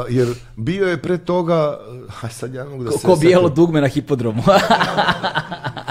[0.08, 1.78] jer bio je pre toga,
[2.22, 3.06] a sad ja mogu da Ko, se...
[3.06, 4.42] ko bijelo dugme na hipodromu.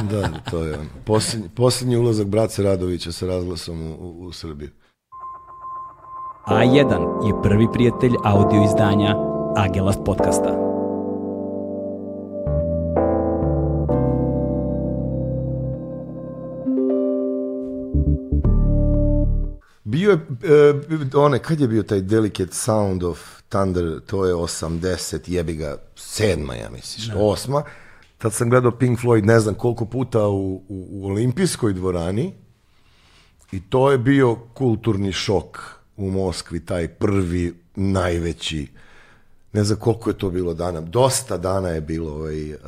[0.01, 0.89] Da, to je ono.
[1.05, 4.69] Posljednji, posljednji ulazak Brace Radovića sa razglasom u, u, u Srbiju.
[6.47, 9.15] A1 je prvi prijatelj audio izdanja
[9.55, 10.49] Agelast podcasta.
[19.84, 20.17] Bio je,
[21.13, 25.77] e, one, kad je bio taj Delicate Sound of Thunder, to je 80, jebi ga,
[25.95, 27.63] sedma, ja misliš, osma.
[28.17, 32.34] Tad sam gledao Pink Floyd ne znam koliko puta u, u, u olimpijskoj dvorani
[33.51, 38.67] i to je bio kulturni šok u Moskvi, taj prvi, najveći,
[39.53, 42.60] ne znam koliko je to bilo dana, dosta dana je bilo ovaj, uh,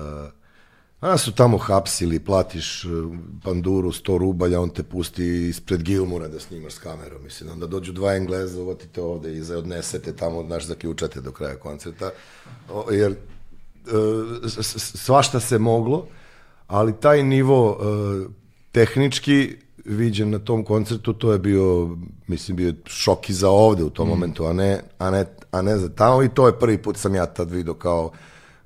[0.99, 6.39] a su tamo hapsili, platiš uh, panduru 100 rubalja, on te pusti ispred Gilmura da
[6.39, 11.21] snimaš s kamerom, mislim, onda dođu dva Engleza, uvatite ovde i odnesete tamo, znaš, zaključate
[11.21, 12.11] do kraja koncerta,
[12.69, 16.07] o, jer uh, svašta se moglo,
[16.67, 18.31] ali taj nivo uh,
[18.71, 21.97] tehnički viđen na tom koncertu, to je bio,
[22.27, 25.77] mislim, bio šok i za ovde u tom momentu, a ne, a, ne, a ne
[25.77, 26.23] za tamo.
[26.23, 28.11] I to je prvi put sam ja tad vidio kao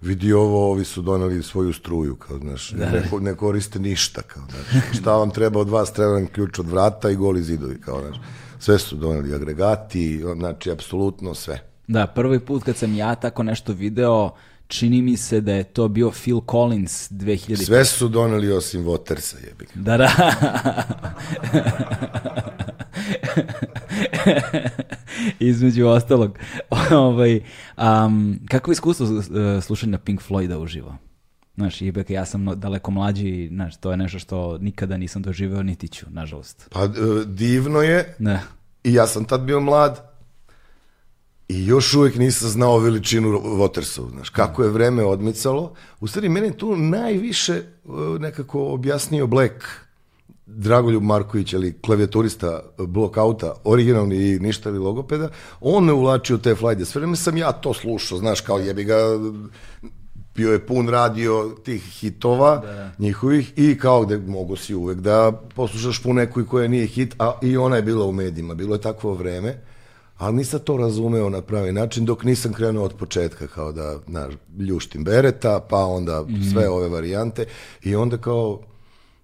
[0.02, 4.44] vidi ovo, ovi su doneli svoju struju, kao, znaš, ne, ko- ne koriste ništa, kao,
[4.52, 8.02] znaš, šta vam treba od vas, treba vam ključ od vrata i goli zidovi, kao,
[8.02, 8.18] znaš,
[8.60, 11.60] sve su doneli agregati, znači, apsolutno sve.
[11.88, 14.30] Da, prvi put kad sam ja tako nešto video,
[14.72, 17.66] čini mi se da je to bio Phil Collins 2000.
[17.66, 19.72] Sve su doneli osim Watersa, jebi ga.
[19.76, 20.12] Da, da.
[25.40, 26.38] Između ostalog.
[26.92, 27.42] ovaj,
[27.78, 29.24] um, kako je iskustvo uh,
[29.62, 30.98] slušanja Pink Floyda uživo?
[31.56, 35.88] Znaš, Ibek, ja sam daleko mlađi, znaš, to je nešto što nikada nisam doživeo, niti
[35.88, 36.68] ću, nažalost.
[36.72, 36.90] Pa, e,
[37.26, 38.42] divno je, Ne.
[38.84, 40.11] I ja sam tad bio mlad
[41.52, 45.74] i još uvijek nisam znao veličinu Watersov, znaš, kako je vreme odmicalo.
[46.00, 49.54] U stvari, mene je tu najviše uh, nekako objasnio Black.
[50.46, 55.30] Dragoljub Marković, ali klavijaturista blokauta, originalni i ništa ili logopeda,
[55.62, 56.86] on me uvlačio te flajde.
[56.86, 58.98] Sve vreme sam ja to slušao, znaš, kao jebi ga,
[60.36, 62.92] bio je pun radio tih hitova da.
[63.00, 67.40] njihovih i kao gde mogu si uvek da poslušaš po nekoj koja nije hit, a
[67.42, 69.62] i ona je bila u medijima, bilo je takvo vreme,
[70.22, 74.34] ali nisam to razumeo na pravi način dok nisam krenuo od početka kao da, znaš,
[74.60, 76.52] ljuštim bereta, pa onda mm.
[76.52, 77.46] sve ove varijante
[77.84, 78.60] i onda kao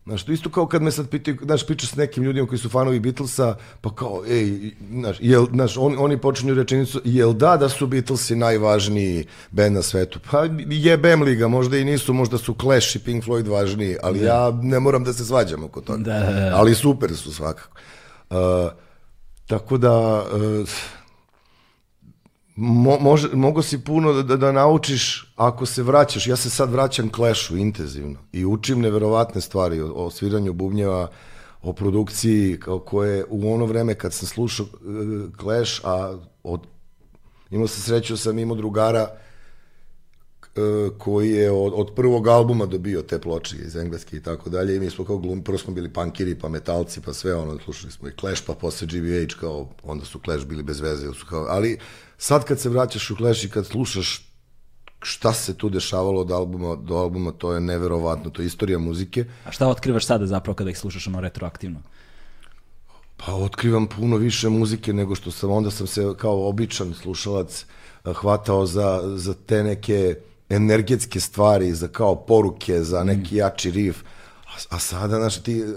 [0.05, 2.69] Znaš, to isto kao kad me sad pitaju, znaš, pričaš s nekim ljudima koji su
[2.69, 7.69] fanovi Beatlesa, pa kao, ej, znaš, jel, znaš on, oni počinju rečenicu, jel da da
[7.69, 10.19] su Beatlesi najvažniji band na svetu?
[10.31, 14.19] Pa jebem li ga, možda i nisu, možda su Clash i Pink Floyd važniji, ali
[14.19, 14.25] da.
[14.25, 16.03] ja ne moram da se svađam oko toga.
[16.03, 16.55] Da, da, da.
[16.55, 17.77] Ali super su svakako.
[18.29, 18.38] Uh,
[19.47, 20.25] tako da...
[20.33, 20.69] Uh,
[22.55, 26.27] mo, može, mogo si puno da, da, da naučiš ako se vraćaš.
[26.27, 31.10] Ja se sad vraćam Clashu intenzivno i učim neverovatne stvari o, o sviranju bubnjeva,
[31.62, 36.62] o produkciji kao koje u ono vreme kad sam slušao uh, Clash, a od,
[37.51, 39.07] imao sam sreću da sam imao drugara
[40.98, 44.80] koji je od, od prvog albuma dobio te ploče iz engleske i tako dalje i
[44.80, 48.08] mi smo kao glum, prvo smo bili pankiri pa metalci pa sve ono, slušali smo
[48.08, 51.78] i Clash pa posle GBH kao, onda su Clash bili bez veze, su kao, ali
[52.17, 54.28] sad kad se vraćaš u Clash i kad slušaš
[55.02, 59.26] šta se tu dešavalo od albuma do albuma, to je neverovatno, to je istorija muzike.
[59.46, 61.80] A šta otkrivaš sada zapravo kada ih slušaš ono retroaktivno?
[63.17, 67.65] Pa otkrivam puno više muzike nego što sam, onda sam se kao običan slušalac
[68.06, 70.15] eh, hvatao za, za te neke
[70.49, 73.38] energetske stvari, za kao poruke, za neki mm.
[73.38, 73.99] jači riff.
[74.45, 75.71] A, a sada, znaš, ti uh,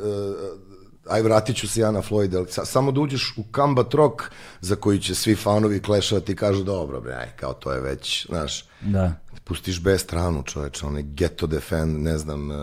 [1.11, 4.23] aj vratit ću se ja na Floyd, ali samo da uđeš u Combat Rock
[4.61, 8.27] za koji će svi fanovi Clash-a ti kažu dobro, bre, aj, kao to je već,
[8.27, 9.13] znaš, da.
[9.45, 12.57] pustiš bez stranu čoveče, onaj Ghetto Defend, ne znam, uh,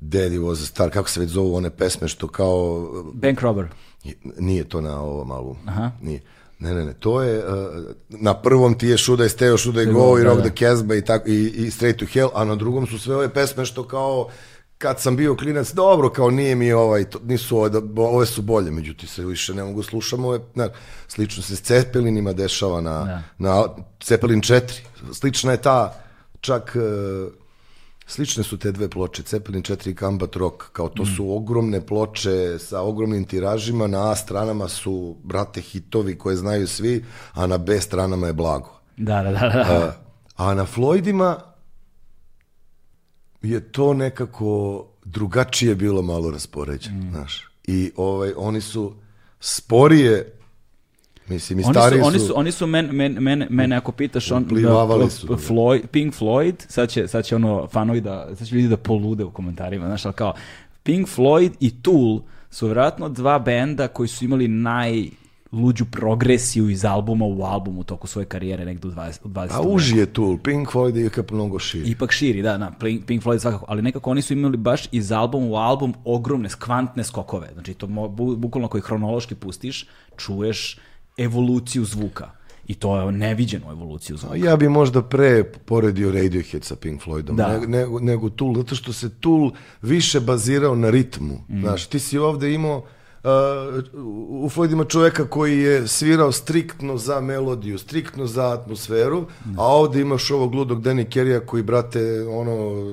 [0.00, 2.90] Daddy was a star, kako se već zovu one pesme što kao...
[3.06, 3.68] Uh, Bank Robber.
[4.38, 5.60] Nije to na ovom albumu.
[5.66, 5.90] Aha.
[6.00, 6.20] Nije.
[6.62, 7.44] Ne, ne, ne, to je, uh,
[8.08, 10.98] na prvom ti je Should I Stay, Should I Go, i Rock da, the Casbah
[10.98, 13.88] i, tako, i, i Straight to Hell, a na drugom su sve ove pesme što
[13.88, 14.28] kao
[14.78, 18.70] kad sam bio klinac, dobro, kao nije mi ovaj, to, nisu ove, ove su bolje,
[18.70, 20.68] međutim se više ne mogu slušamo, ove, ne,
[21.08, 23.22] slično se s Cepelinima dešava na, da.
[23.38, 23.64] na
[24.00, 24.80] Cepelin 4,
[25.12, 25.94] slična je ta,
[26.40, 26.80] čak, e,
[28.12, 31.06] slične su te dve ploče, Cepelin 4 i Combat Rock, kao to mm.
[31.06, 37.04] su ogromne ploče sa ogromnim tiražima, na A stranama su, brate, hitovi koje znaju svi,
[37.32, 38.80] a na B stranama je blago.
[38.96, 39.48] Da, da, da.
[39.48, 39.96] da.
[40.36, 41.36] A, a na Floydima,
[43.42, 47.10] je to nekako drugačije bilo malo raspoređeno, mm.
[47.10, 47.48] znaš.
[47.64, 48.94] I ovaj, oni su
[49.40, 50.38] sporije
[51.28, 54.44] Mislim, i stari su, oni su, oni su men, men, men, mene ako pitaš, on,
[54.44, 58.68] da, su, Floyd, Pink Floyd, sad će, sad će ono fanovi da, sad će ljudi
[58.68, 60.34] da polude u komentarima, znaš, ali kao,
[60.82, 65.08] Pink Floyd i Tool su vjerojatno dva benda koji su imali naj
[65.52, 69.18] luđu progresiju iz albuma u albumu toku svoje karijere negde u 20.
[69.24, 71.90] U 20 A uži je tu, Pink Floyd je ipak mnogo širi.
[71.90, 75.46] Ipak širi, da, na, Pink Floyd svakako, ali nekako oni su imali baš iz albuma
[75.46, 77.50] u album ogromne, kvantne skokove.
[77.52, 80.78] Znači, to bu, bukvalno koji hronološki pustiš, čuješ
[81.16, 82.30] evoluciju zvuka.
[82.66, 84.36] I to je neviđenu evoluciju zvuka.
[84.36, 87.58] Ja bi možda pre poredio Radiohead sa Pink Floydom, da.
[87.58, 89.50] ne, ne, nego Tool, zato što se Tool
[89.82, 91.34] više bazirao na ritmu.
[91.48, 91.60] Mm.
[91.60, 92.84] Znaš, ti si ovde imao
[94.28, 100.00] u Floyd ima čoveka koji je svirao striktno za melodiju, striktno za atmosferu, a ovde
[100.00, 102.84] imaš ovog ludog Danny Kerrya koji, brate, ono,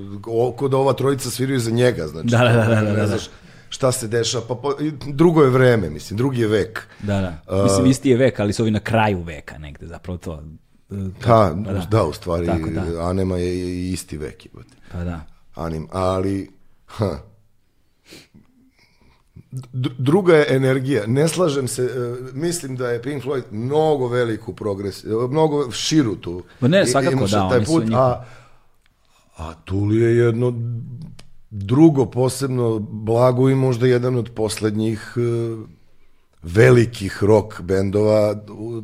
[0.57, 2.27] kod ova trojica sviraju za njega, znači.
[2.27, 3.29] Da, da, da, da, da, ne znaš
[3.79, 4.69] šta se dešava, pa, pa
[5.07, 6.87] drugo je vreme, mislim, drugi je vek.
[6.99, 7.63] Da, da.
[7.63, 10.43] Mislim, isti je vek, ali su ovi na kraju veka negde, zapravo to.
[11.23, 13.09] Pa, pa da, da, u stvari, Tako, da.
[13.09, 14.45] Anema je isti vek.
[14.45, 14.75] Jebate.
[14.91, 15.21] Pa da.
[15.55, 16.51] Anim, ali,
[16.85, 17.19] ha,
[19.97, 21.07] druga je energija.
[21.07, 26.43] Ne slažem se, uh, mislim da je Pink Floyd mnogo veliku progres, mnogo širu tu.
[26.59, 28.25] Ma ne, svakako da, taj put, a,
[29.37, 30.53] a Tuli je jedno
[31.51, 35.69] drugo posebno blago i možda jedan od poslednjih uh,
[36.43, 38.35] velikih rock bendova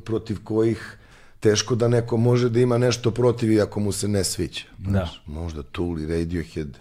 [0.06, 0.97] protiv kojih
[1.39, 4.63] teško da neko može da ima nešto protiv iako mu se ne sviđa.
[4.78, 5.10] Da.
[5.25, 6.78] Možda Tuli, Radiohead,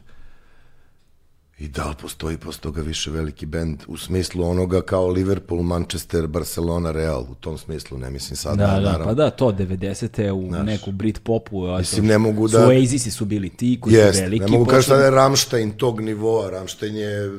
[1.59, 6.27] I da li postoji posle toga više veliki bend u smislu onoga kao Liverpool, Manchester,
[6.27, 8.59] Barcelona, Real, u tom smislu, ne mislim sad.
[8.59, 9.05] Da, da, naravno.
[9.05, 10.31] pa da, to 90.
[10.31, 12.59] u Znaš, neku Brit popu, a mislim, ne mogu da...
[12.59, 14.45] Su Oasisi su bili ti koji jest, su veliki.
[14.45, 17.31] Ne mogu kažem da je Ramstein tog nivoa, Ramstein je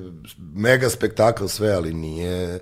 [0.53, 2.59] mega spektakl sve, ali nije,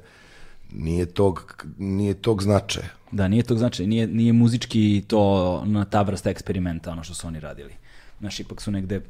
[0.72, 2.90] nije, tog, nije tog značaja.
[3.12, 7.28] Da, nije tog značaja, nije, nije muzički to na ta vrsta eksperimenta, ono što su
[7.28, 7.74] oni radili.
[8.20, 9.02] Znaš, ipak su negde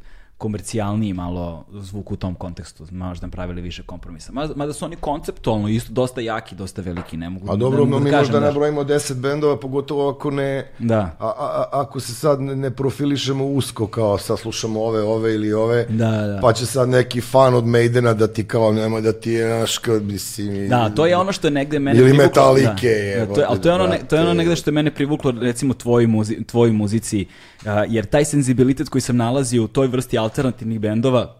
[0.44, 4.32] komercijalniji malo zvuk u tom kontekstu, možda pravili više kompromisa.
[4.32, 8.04] Mada, su oni konceptualno isto dosta jaki, dosta veliki, ne mogu, A dobro, ne mogu
[8.04, 10.72] mi da kažem, možda nabrojimo 10 bendova, pogotovo ako ne...
[10.80, 11.16] Da.
[11.20, 15.86] A, a, ako se sad ne profilišemo usko, kao sad slušamo ove, ove ili ove,
[15.90, 16.40] Da, da.
[16.42, 19.78] pa će sad neki fan od Maidena da ti kao, nemoj da ti je naš,
[19.78, 20.70] kao, mislim...
[20.70, 22.26] Da, to je ono što je negde mene Ili privuklo.
[22.26, 23.26] Metalike, da.
[23.26, 24.92] Da, to je, ali to je ono, ne, to je ono negde što je mene
[24.92, 27.26] privuklo, recimo, tvoj muzi, tvoj muzici,
[27.66, 31.36] a, jer taj senzibilitet koji sam nalazio u toj vrsti alternativnih bendova,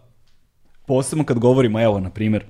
[0.86, 2.44] posebno kad govorimo, evo, na primjer,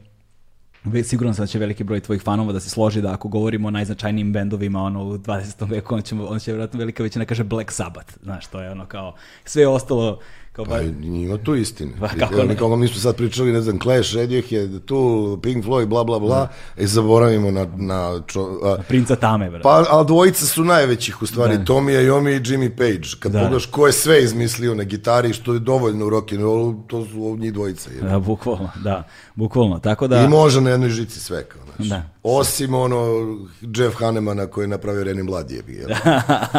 [1.04, 3.70] Siguran sam da će veliki broj tvojih fanova da se složi da ako govorimo o
[3.70, 5.70] najznačajnijim bendovima ono, u 20.
[5.70, 8.18] veku, on će, on će vjerojatno velika većina kaže Black Sabbath.
[8.22, 10.20] Znaš, to je ono kao, sve ostalo,
[10.56, 11.92] kao ba, Pa ima tu istine.
[12.00, 12.56] Pa, kako ne?
[12.56, 16.48] Kako mi smo sad pričali, ne znam, Clash, Radiohead, Tool, Pink Floyd, bla, bla, bla,
[16.78, 17.66] i zaboravimo na...
[17.76, 19.62] na čo, a, princa Tame, brate.
[19.62, 21.64] Pa, a dvojica su najvećih u stvari, Da.
[21.64, 23.08] Tommy Iommi i Jimmy Page.
[23.20, 23.38] Kad Da.
[23.38, 27.52] pogledaš ko je sve izmislio na gitari, što je dovoljno u rock'n'rollu, to su njih
[27.52, 27.90] dvojica.
[27.90, 28.00] je.
[28.00, 29.02] Da, bukvalno, da,
[29.34, 29.78] bukvalno.
[29.78, 30.20] Tako da...
[30.20, 31.88] I može na jednoj žici sve, kao, znaš.
[31.88, 32.02] Da.
[32.22, 33.26] Osim ono
[33.60, 35.90] Jeff Hannemana koji je napravio Reni Mladi, jel?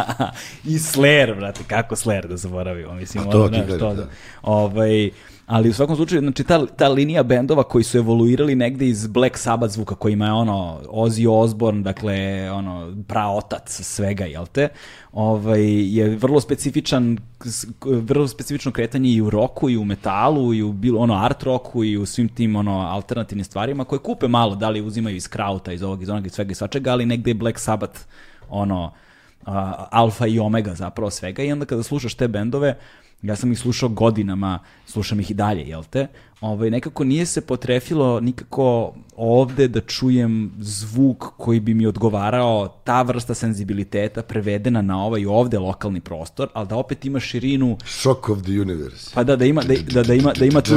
[0.74, 4.08] I Slayer, brate, kako Slayer da zaboravimo, mislim, A to ono, ti to, da.
[4.42, 5.10] ovaj,
[5.46, 9.38] ali u svakom slučaju, znači, ta, ta linija bendova koji su evoluirali negde iz Black
[9.38, 14.70] Sabbath zvuka, kojima je ono, Ozzy Osbourne, dakle, ono, praotac svega, jel te,
[15.14, 17.18] ovaj, je vrlo specifičan,
[17.84, 21.84] vrlo specifično kretanje i u roku, i u metalu, i u bilo, ono, art roku,
[21.84, 25.74] i u svim tim, ono, alternativnim stvarima, koje kupe malo, da li uzimaju iz krauta,
[25.74, 28.00] iz ovog, iz onog, iz svega i svačega, ali negde je Black Sabbath,
[28.50, 28.92] ono,
[29.46, 32.78] a, alfa i omega zapravo svega i onda kada slušaš te bendove,
[33.22, 36.08] ja sam ih slušao godinama, slušam ih i dalje, jel te?
[36.42, 43.02] Ovaj, nekako nije se potrefilo nikako ovde da čujem zvuk koji bi mi odgovarao ta
[43.02, 48.42] vrsta senzibiliteta prevedena na ovaj ovde lokalni prostor, ali da opet ima širinu Shock of
[48.42, 49.12] the universe.
[49.14, 50.74] pa da, da ima, da, da, da ima, da ima tu,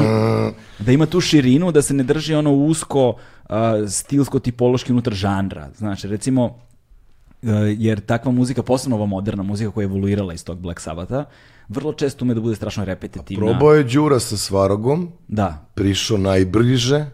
[0.78, 3.56] da ima tu širinu, da se ne drži ono usko uh,
[3.88, 5.68] stilsko tipološki unutar žanra.
[5.76, 10.58] Znači, recimo, uh, jer takva muzika, posebno ova moderna muzika koja je evoluirala iz tog
[10.58, 11.24] Black Sabbatha,
[11.68, 13.46] vrlo često ume da bude strašno repetitivna.
[13.46, 17.06] Probao je Đura sa Svarogom, Da, prišao najbliže.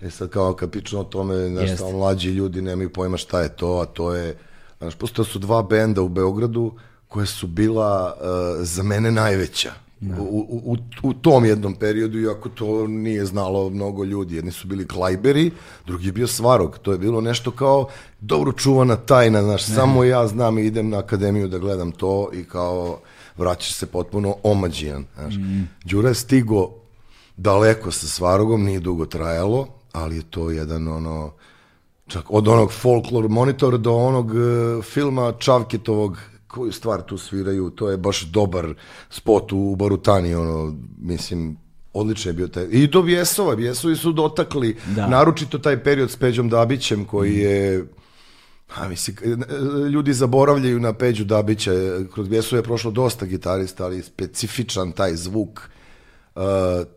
[0.00, 3.56] E sad kao kad pričamo o tome, znaš, kao mlađi ljudi nemaju pojma šta je
[3.56, 4.36] to, a to je,
[4.78, 6.72] znaš, postoje su dva benda u Beogradu
[7.08, 9.72] koje su bila uh, za mene najveća.
[10.18, 14.36] U, u, u, u tom jednom periodu, iako to nije znalo mnogo ljudi.
[14.36, 15.50] Jedni su bili Klajberi,
[15.86, 16.78] drugi je bio Svarog.
[16.78, 17.88] To je bilo nešto kao
[18.20, 22.44] dobro čuvana tajna, znaš, samo ja znam i idem na akademiju da gledam to i
[22.44, 23.00] kao
[23.36, 25.04] vraćaš se potpuno omađijan.
[25.14, 25.34] Znaš.
[25.84, 26.70] Đura je stigo
[27.36, 31.32] daleko sa Svarogom, nije dugo trajalo, ali je to jedan ono,
[32.06, 37.90] čak od onog folklor monitor do onog e, filma Čavketovog, koju stvar tu sviraju, to
[37.90, 38.74] je baš dobar
[39.10, 41.56] spot u Barutani, ono, mislim,
[41.92, 42.66] odličan je bio taj.
[42.70, 45.08] I do Bjesova, Bjesovi su dotakli, Da.
[45.08, 47.86] naročito taj period s Peđom Dabićem, koji je
[48.68, 49.16] a mislim,
[49.92, 51.72] ljudi zaboravljaju na Peđu Dabića,
[52.14, 55.60] kroz Bjesove je prošlo dosta gitarista, ali specifičan taj zvuk,
[56.34, 56.42] uh,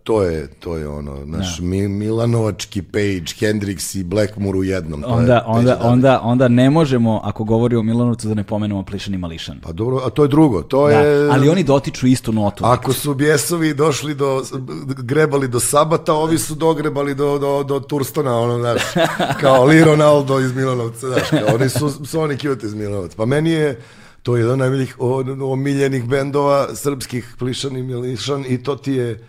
[0.04, 5.02] to je to je ono, naš Mi, Milanovački Page, Hendrix i Blackmore u jednom.
[5.02, 8.44] to je onda, Peđa onda, onda, onda ne možemo, ako govorimo o Milanovcu, da ne
[8.44, 9.60] pomenemo Plišani Mališan.
[9.64, 11.30] Pa dobro, a to je drugo, to Da, je...
[11.32, 12.66] ali oni dotiču istu notu.
[12.66, 14.44] Ako su bjesovi došli do,
[14.88, 18.82] grebali do Sabata, ovi su dogrebali do, do, do Turstona, ono, znaš,
[19.42, 23.18] kao Lee Ronaldo iz Milanovca, znaš, kao, oni su Sonic Youth iz Milanovca.
[23.18, 23.82] Pa meni je
[24.28, 24.96] to je jedan od najboljih
[25.42, 29.28] omiljenih bendova srpskih, Plišan i Milišan, i to ti je,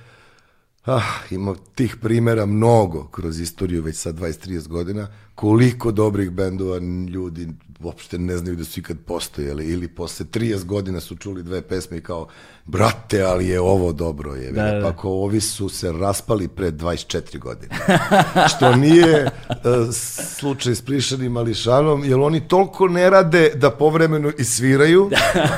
[0.84, 6.78] ah, ima tih primera mnogo kroz istoriju, već sad 20-30 godina, koliko dobrih bendova
[7.14, 7.48] ljudi
[7.80, 11.96] uopšte ne znaju da su ikad postojali, ili posle 30 godina su čuli dve pesme
[11.96, 12.28] i kao,
[12.64, 14.52] brate, ali je ovo dobro, je.
[14.52, 14.80] Da, da.
[14.82, 17.74] Pa ako ovi su se raspali pre 24 godine.
[18.56, 19.94] Što nije uh,
[20.38, 25.10] slučaj s Plišanim Mališanom, jer oni toliko ne rade da povremeno i sviraju,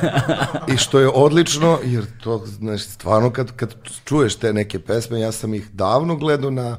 [0.74, 5.32] i što je odlično, jer to, znaš, stvarno kad, kad čuješ te neke pesme, ja
[5.32, 6.76] sam ih davno gledao na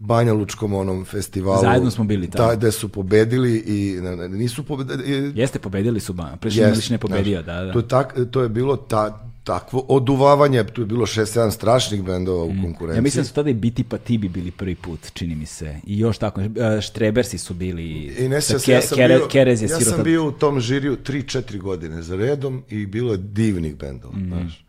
[0.00, 1.60] Banja Lučkom onom festivalu.
[1.60, 2.48] Zajedno smo bili tamo.
[2.48, 5.32] Da, gde su pobedili i ne, ne, nisu pobedili.
[5.34, 6.36] Jeste, pobedili su, ba.
[6.40, 7.72] Plišani Mališan je pobedio, da, da.
[7.72, 9.02] To je, tak, to je bilo ta,
[9.44, 12.86] takvo oduvavanje, tu je bilo 6-7 strašnih bendova u konkurenciji.
[12.86, 12.94] Mm.
[12.94, 15.46] Ja mislim da su tada i Biti pa ti bi bili prvi put, čini mi
[15.46, 15.76] se.
[15.84, 16.48] I još tako, e,
[16.82, 17.82] Štrebersi su bili.
[18.18, 20.32] I ne se, ja Ke- sam, Kere- bio, Kerez je ja sam tad- bio u
[20.32, 24.26] tom žiriju 3-4 godine za redom i bilo je divnih bendova, Mm.
[24.26, 24.64] znaš.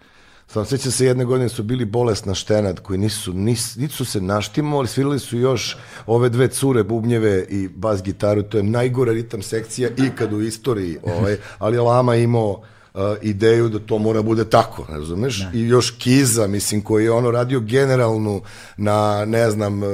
[0.53, 4.21] Sam sjećam se jedne godine su bili bolesna štenad koji nisu, nis, niti su se
[4.21, 9.41] naštimali, svirali su još ove dve cure, bubnjeve i bas gitaru, to je najgora ritam
[9.41, 14.85] sekcija ikad u istoriji, ovaj, ali Lama imao uh, ideju da to mora bude tako,
[14.89, 15.47] razumeš?
[15.53, 18.41] I još Kiza, mislim, koji je ono radio generalnu
[18.77, 19.89] na, ne znam, uh,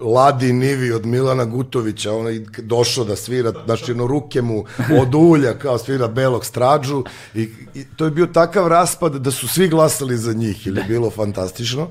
[0.00, 4.64] Ladi Nivi od Milana Gutovića, on je došao da svira, znači ono ruke mu
[5.00, 7.42] od ulja kao svira belog strađu i,
[7.74, 11.10] i to je bio takav raspad da su svi glasali za njih ili je bilo
[11.10, 11.88] fantastično.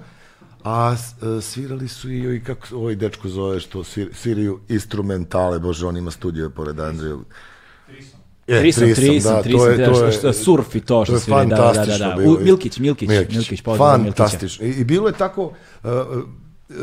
[0.64, 0.96] A
[1.38, 5.98] e, svirali su i, i kako ovaj dečko zove što svir, sviraju instrumentale, bože, on
[5.98, 7.16] ima studio pored Andreja.
[8.48, 9.04] E, Trisom, trisom,
[9.44, 12.16] trisom, to je- to je- što- surf i to što je svira, da, da, da,
[12.16, 12.16] da.
[12.24, 14.16] U- Milkić, Milkić, Milkić, za Milkića.
[14.16, 14.66] Fantastično.
[14.66, 15.90] I, I bilo je tako, uh,
[16.70, 16.76] uh,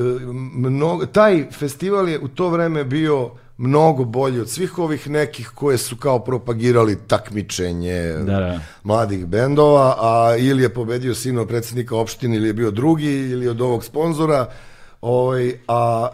[0.54, 5.78] mnogo, taj festival je u to vreme bio mnogo bolji od svih ovih nekih koje
[5.78, 8.60] su kao propagirali takmičenje Da, da.
[8.82, 13.60] mladih bendova, a ili je pobedio sino predsjednika opštine ili je bio drugi ili od
[13.60, 14.46] ovog sponzora,
[15.00, 16.08] ovaj, a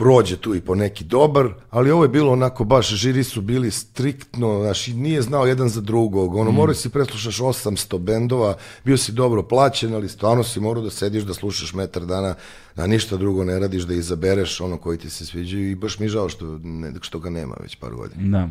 [0.00, 3.70] prođe tu i po neki dobar, ali ovo je bilo onako baš, žiri su bili
[3.70, 8.96] striktno, znaš, i nije znao jedan za drugog, ono, morao si preslušaš 800 bendova, bio
[8.96, 12.34] si dobro plaćen, ali stvarno si morao da sediš, da slušaš metar dana,
[12.76, 16.08] da ništa drugo ne radiš, da izabereš ono koji ti se sviđaju i baš mi
[16.08, 18.38] žao što, ne, što ga nema već par godina.
[18.38, 18.48] Da.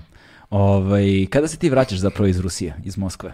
[0.50, 3.34] Ovaj, kada se ti vraćaš zapravo iz Rusije, iz Moskve?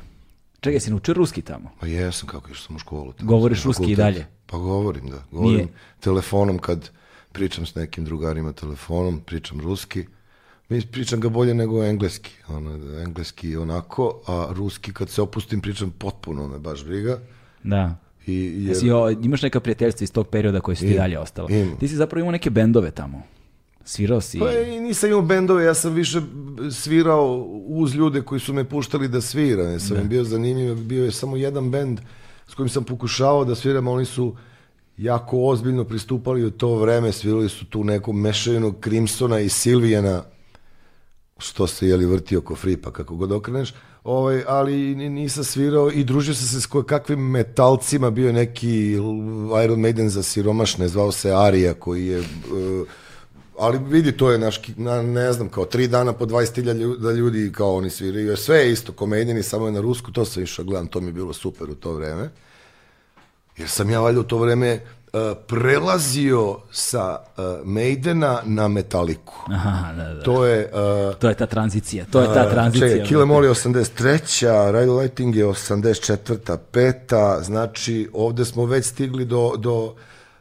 [0.60, 1.72] Čekaj, si naučio ruski tamo?
[1.80, 3.14] Pa jesam, kako išao sam u školu.
[3.14, 4.26] tamo Govoriš ruski i dalje?
[4.46, 5.24] Pa govorim, da.
[5.32, 5.68] Govorim Nije.
[6.00, 6.90] telefonom kad
[7.36, 10.06] pričam s nekim drugarima telefonom, pričam ruski.
[10.70, 12.32] Mi pričam ga bolje nego engleski.
[12.48, 17.20] Ono, engleski onako, a ruski kad se opustim pričam potpuno me baš briga.
[17.64, 17.98] Da.
[18.28, 21.20] I, jer, Jesi, o, imaš neka prijateljstva iz tog perioda koje su ti Imam, dalje
[21.20, 21.50] ostalo?
[21.50, 21.78] imam.
[21.80, 23.22] Ti si zapravo imao neke bendove tamo.
[23.86, 24.40] Svirao si...
[24.40, 26.22] Pa i nisam imao bendove, ja sam više
[26.72, 29.72] svirao uz ljude koji su me puštali da sviram.
[29.72, 32.00] Ja sam im bio zanimljiv, bio je samo jedan bend
[32.48, 34.36] s kojim sam pokušavao da sviram, oni su
[34.98, 40.24] jako ozbiljno pristupali u to vreme, svirali su tu neku mešavinu Crimsona i Silvijana,
[41.38, 43.74] što se jeli vrti oko fripa, kako god okreneš,
[44.04, 48.92] ovaj, ali ni- nisam svirao i družio sam se s kakvim metalcima, bio neki
[49.64, 52.20] Iron Maiden za siromašne, zvao se Arija, koji je...
[52.20, 52.86] eh,
[53.60, 57.12] ali vidi, to je naš, na, ne znam, kao tri dana po 20.000 lju- da
[57.12, 60.66] ljudi kao oni sviraju, sve je isto, komedijni, samo je na rusku, to sam išao
[60.66, 62.30] gledam, to mi je bilo super u to vreme.
[63.58, 64.80] Jer sam ja valjda u to vreme
[65.14, 69.34] uh, prelazio sa uh, Maidena na Metaliku.
[69.52, 70.24] Aha, da, da.
[70.24, 70.72] To je...
[71.10, 72.90] Uh, To je ta tranzicija, to je ta tranzicija.
[72.90, 74.72] Čekaj, Kill Em All je 83.
[74.80, 76.58] Ride Lighting je 84.
[76.72, 79.96] peta, znači ovde smo već stigli do, do,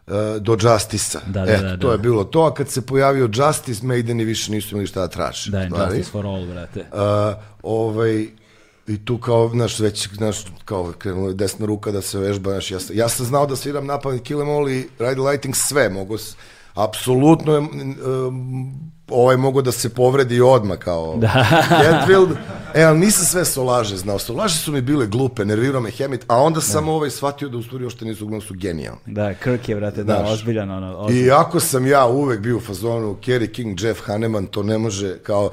[0.07, 1.21] uh, do Justice-a.
[1.27, 1.93] Da, da, Eto, da, to da.
[1.93, 5.51] je bilo to, a kad se pojavio Justice, Maideni više nisu imali šta da traže.
[5.51, 5.63] Da.
[5.63, 6.81] Justice for All, brate.
[6.81, 8.27] Uh, ovaj,
[8.87, 12.71] I tu kao, znaš, već, znaš, kao krenula je desna ruka da se vežba, znaš,
[12.71, 16.17] ja, sam- ja sam znao da sviram Em All i Ride Lighting sve, mogu,
[16.75, 18.75] apsolutno je, um,
[19.11, 21.29] ovaj mogo da se povredi odmah kao da.
[21.83, 22.31] Hetfield,
[22.75, 26.43] e, ali nisam sve solaže znao, solaže su mi bile glupe, nervirao me Hemit, a
[26.43, 29.01] onda sam ovaj shvatio da u stvari uopšte nisu, uglavnom su genijalni.
[29.07, 31.27] Da, Kirk je, brate, da, ozbiljan, ono, ozbiljan.
[31.27, 35.19] I ako sam ja uvek bio u fazonu Kerry King, Jeff Hanneman, to ne može
[35.19, 35.51] kao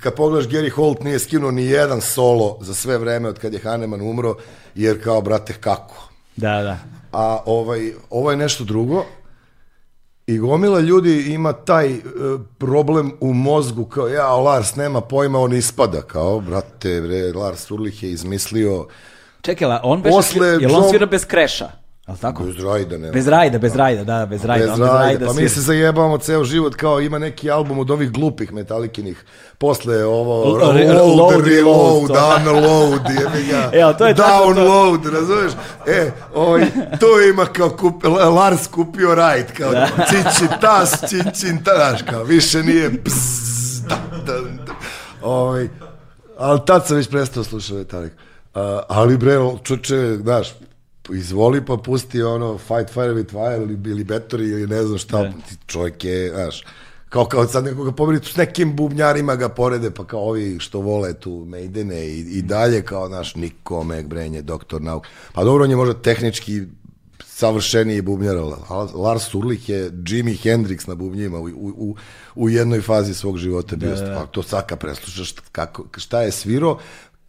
[0.00, 3.60] kad pogledaš Gary Holt nije skinuo ni jedan solo za sve vreme od kad je
[3.60, 4.34] Hanneman umro,
[4.74, 6.08] jer kao, brate, kako?
[6.36, 6.78] Da, da.
[7.12, 9.04] A ovaj, ovo je nešto drugo
[10.26, 12.00] i gomila ljudi ima taj e,
[12.58, 18.02] problem u mozgu kao, ja, Lars nema pojma, on ispada, kao, brate, bre, Lars Urlich
[18.02, 18.86] je izmislio
[19.42, 21.70] Čekaj, on beše, Posle jel on svira bez kreša?
[22.10, 22.42] Jel tako?
[22.44, 23.12] bez rajda, nema.
[23.12, 24.66] Bez rajda, bez rajda, da, bez rajda.
[24.66, 28.10] Bez on rajda, pa mi se zajebamo ceo život kao ima neki album od ovih
[28.12, 29.24] glupih metalikinih
[29.58, 32.36] posle ovo L- load, load, reload, reload, to.
[32.50, 34.22] unload, jebi ga, Evo, to je to.
[34.22, 35.52] download, razumeš?
[35.86, 36.66] E, ovaj,
[37.00, 38.04] to ima kao kup,
[38.34, 39.72] Lars kupio rajd, kao
[40.08, 44.72] cići tas, čićin taš, kao više nije bzz, da, da, da.
[45.22, 45.68] Ovaj,
[46.38, 48.16] ali tad sam već prestao slušati Metallica.
[48.54, 50.48] Uh, ali bre, čoče, znaš,
[51.14, 55.22] izvoli pa pusti ono Fight Fire with Fire ili, ili Battery ili ne znam šta,
[55.22, 55.30] Da.
[55.30, 56.64] ti čovjek je, znaš,
[57.08, 61.14] kao kao sad nekoga pobedi s nekim bubnjarima ga porede, pa kao ovi što vole
[61.14, 65.06] tu Maidene i, i dalje, kao, znaš, Niko, Meg Brenje, Doktor Nauk.
[65.32, 66.62] Pa dobro, on je možda tehnički
[67.24, 68.36] savršeniji bubnjar,
[68.94, 71.96] Lars Urlich je Jimi Hendrix na bubnjima u, u, u,
[72.34, 73.94] u jednoj fazi svog života bio.
[73.94, 76.78] Da, to sad kad preslušaš kako, šta je svirao,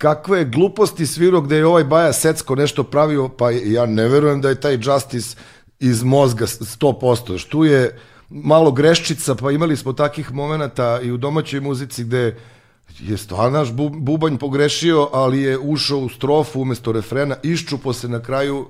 [0.02, 4.42] kakve je gluposti svirao gde je ovaj Baja Secko nešto pravio, pa ja ne verujem
[4.42, 5.38] da je taj Justice
[5.80, 7.38] iz mozga 100%.
[7.38, 8.00] Što je
[8.30, 12.38] malo greščica, pa imali smo takih momenata i u domaćoj muzici gde
[13.00, 18.10] je stvarno naš bu, bubanj pogrešio, ali je ušao u strofu umesto refrena, iščupo se
[18.10, 18.66] na kraju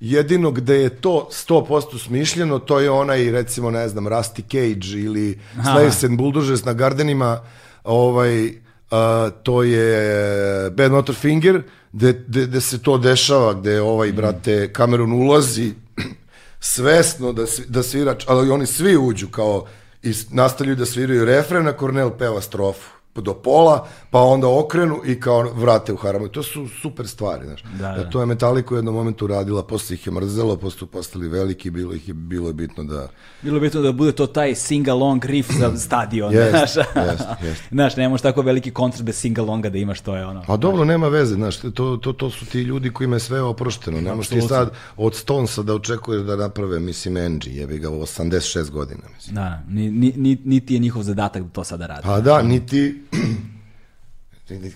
[0.00, 5.38] jedino gde je to 100% smišljeno, to je onaj, recimo, ne znam, Rusty Cage ili
[5.62, 7.40] Slaves and Bulldozers na Gardenima,
[7.84, 8.62] ovaj,
[8.92, 11.62] a, to je Bad Motor Finger,
[11.92, 15.74] gde, gde, gde se to dešava, gde ovaj, brate, Cameron ulazi
[16.60, 19.66] svesno da, da svira, ali oni svi uđu kao
[20.02, 25.20] i nastavljaju da sviraju refren, a Kornel peva strofu do pola, pa onda okrenu i
[25.20, 26.28] kao vrate u harmoniju.
[26.28, 27.62] To su super stvari, znaš.
[27.62, 28.10] Da, da.
[28.10, 31.70] To je Metallica u jednom momentu radila, posle ih je mrzelo, posle su postali veliki,
[31.70, 33.08] bilo ih je, bilo je bitno da...
[33.42, 36.76] Bilo bi bitno da bude to taj sing-along riff za stadion, Jest, znaš.
[36.76, 37.62] jest, jest.
[37.72, 40.44] Znaš, ne možeš tako veliki koncert bez sing-alonga da imaš, to je ono.
[40.48, 44.00] A dobro, nema veze, znaš, to, to, to su ti ljudi kojima je sve oprošteno.
[44.00, 48.70] Ne možeš ti sad od Stonesa da očekuješ da naprave, mislim, Angie, jebi ga, 86
[48.70, 49.34] godina, mislim.
[49.34, 52.02] Da, ni, ni, ni, niti je njihov zadatak da to sada radi.
[52.02, 53.01] Pa da, niti...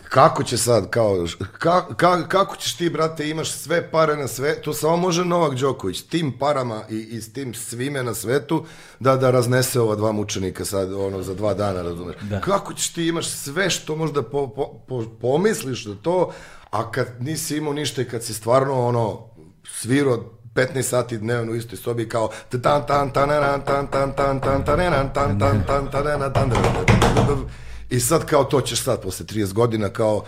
[0.09, 1.27] Kako će sad, kao,
[1.59, 5.55] ka, ka, kako ćeš ti, brate, imaš sve pare na sve, to samo može Novak
[5.55, 8.65] Đoković, tim parama i, i s tim svime na svetu,
[9.01, 12.17] da da raznese ova dva mučenika sad, ono, za dva dana, razumeš?
[12.23, 12.41] Da.
[12.41, 16.33] Kako ćeš ti imaš sve što možda po, po, po, pomisliš da to,
[16.71, 19.31] a kad nisi imao ništa i kad si stvarno, ono,
[19.65, 24.41] svirao 15 sati dnevno u istoj sobi kao tan tan tan tan tan tan tan
[24.41, 29.03] tan tan tan tan tan tan tan tan tan i sad kao to ćeš sad
[29.03, 30.25] posle 30 godina kao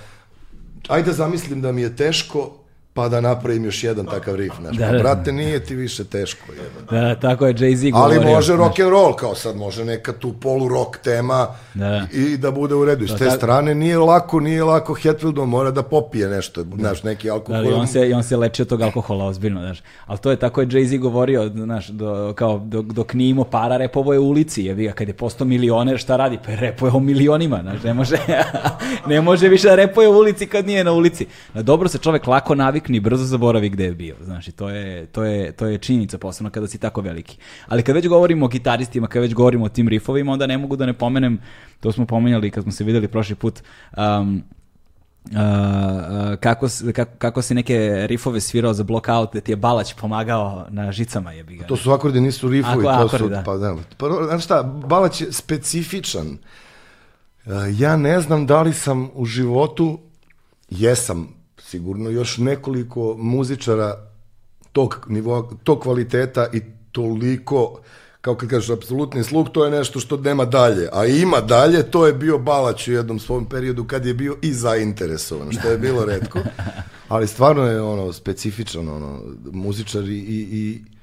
[0.88, 2.58] ajde zamislim da mi je teško
[2.98, 4.76] pa da napravim još jedan takav riff, znaš.
[4.76, 4.98] Da, da.
[4.98, 6.98] brate, nije ti više teško, jebe.
[6.98, 8.34] Da, tako je Jay-Z Ali govorio.
[8.34, 8.58] može znaš.
[8.58, 12.06] rock and roll, kao sad može neka tu polu rock tema Da.
[12.14, 13.04] i, i da bude u redu.
[13.04, 17.02] I s te tako- strane nije lako, nije lako Hetfieldom, mora da popije nešto, znaš,
[17.02, 17.56] neki Da, alkohol.
[17.56, 19.78] ali on se, i on se leči od tog alkohola, ozbiljno, znaš.
[20.06, 23.76] Ali to je tako je Jay-Z govorio, znaš, do, kao, dok, dok nije imao para,
[23.76, 26.38] repovo je u ulici, jebi ga, kad je postao milioner, šta radi?
[26.46, 28.16] Pa repuje o milionima, znaš, ne može,
[29.06, 31.26] ne može više da repuje u ulici kad nije na ulici.
[31.54, 32.54] Na dobro se čovek lako
[32.88, 35.78] navikne i brzo zaboravi gde je bio, znaš, i to je, to je, to je
[35.78, 37.38] činjenica, posebno kada si tako veliki.
[37.68, 40.76] Ali kad već govorimo o gitaristima, kad već govorimo o tim rifovima, onda ne mogu
[40.76, 41.38] da ne pomenem,
[41.80, 43.62] to smo pomenjali kad smo se videli prošli put,
[43.96, 44.42] um,
[45.28, 49.94] Uh, uh, kako, kako, kako si neke rifove svirao za blockout, da ti je Balać
[49.94, 51.66] pomagao na žicama ga.
[51.66, 53.42] To su akordi, nisu rifovi, Ako- to akordi, su, da.
[53.44, 53.76] pa da.
[53.98, 56.38] Pa, znaš šta, Balać je specifičan.
[57.46, 59.98] E, Ja ne znam da li sam u životu,
[60.70, 61.37] jesam
[61.68, 63.94] sigurno još nekoliko muzičara
[64.72, 66.60] tog nivoa, tog kvaliteta i
[66.92, 67.80] toliko
[68.20, 70.88] kao kad kažeš apsolutni sluh, to je nešto što nema dalje.
[70.92, 74.52] A ima dalje, to je bio Balać u jednom svom periodu kad je bio i
[74.52, 76.38] zainteresovan, što je bilo redko.
[77.08, 79.20] Ali stvarno je ono specifičan ono,
[79.52, 80.97] muzičar i, i, i i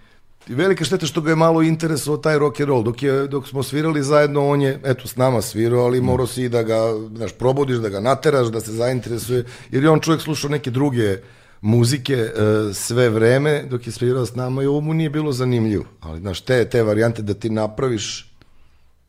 [0.47, 2.83] velika šteta što ga je malo interesovao taj rock and roll.
[2.83, 6.43] Dok, je, dok smo svirali zajedno, on je, eto, s nama svirao, ali morao si
[6.43, 6.79] i da ga,
[7.15, 11.17] znaš, probudiš, da ga nateraš, da se zainteresuje, jer je on čovjek slušao neke druge
[11.61, 12.29] muzike e,
[12.73, 15.85] sve vreme dok je svirao s nama i ovo mu nije bilo zanimljivo.
[16.01, 18.35] Ali, znaš, te, te varijante da ti napraviš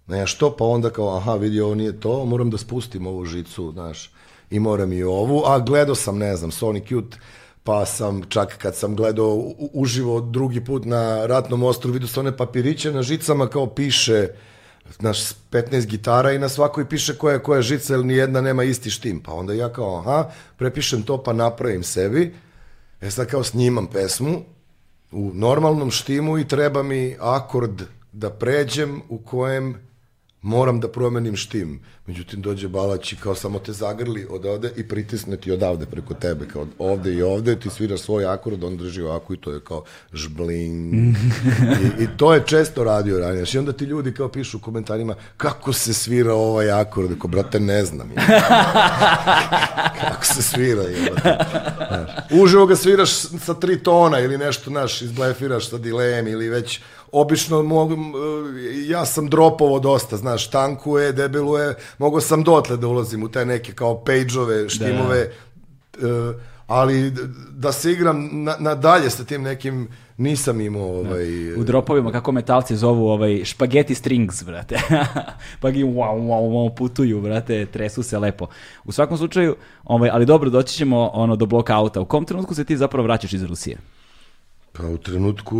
[0.06, 4.10] nešto, pa onda kao, aha, vidi, ovo nije to, moram da spustim ovu žicu, znaš,
[4.50, 7.16] i moram i ovu, a gledao sam, ne znam, Sonic Youth,
[7.66, 12.36] pa sam čak kad sam gledao uživo drugi put na Ratnom ostru, vidio sam one
[12.36, 14.28] papiriće na žicama kao piše,
[14.98, 15.18] znaš,
[15.50, 19.20] 15 gitara i na svakoj piše koja je koja žica, jer nijedna nema isti štim.
[19.22, 22.34] Pa onda ja kao, aha, prepišem to pa napravim sebi,
[23.00, 24.42] e sad kao snimam pesmu,
[25.12, 29.74] u normalnom štimu i treba mi akord da pređem u kojem
[30.46, 31.80] moram da promenim štim.
[32.06, 36.48] Međutim, dođe Balać i kao samo te zagrli odavde i pritisne ti odavde preko tebe,
[36.48, 39.84] kao ovde i ovde, ti sviraš svoj akord, on drži ovako i to je kao
[40.12, 40.94] žbling.
[41.98, 43.44] I, I to je često radio ranije.
[43.54, 47.60] I onda ti ljudi kao pišu u komentarima kako se svira ovaj akord, ako brate
[47.60, 48.10] ne znam.
[48.10, 48.16] Je.
[50.08, 50.82] kako se svira.
[50.82, 51.12] Je,
[52.42, 53.10] Uživo ga sviraš
[53.44, 56.80] sa tri tona ili nešto, naš, izblefiraš sa dilejem ili već
[57.20, 57.96] obično mogu,
[58.88, 63.72] ja sam dropovo dosta, znaš, tankuje, debeluje, mogao sam dotle da ulazim u te neke
[63.72, 65.30] kao page-ove, štimove, e,
[66.66, 67.12] ali
[67.50, 71.54] da se igram na, na dalje sa tim nekim, nisam imao ovaj...
[71.54, 74.78] U dropovima, kako metalci zovu, ovaj, špageti strings, brate.
[75.60, 78.46] pa gi wow, wow, wow, putuju, brate, tresu se lepo.
[78.84, 82.00] U svakom slučaju, ovaj, ali dobro, doći ćemo ono, do blockouta.
[82.00, 83.76] U kom trenutku se ti zapravo vraćaš iz Rusije?
[84.72, 85.56] Pa u trenutku...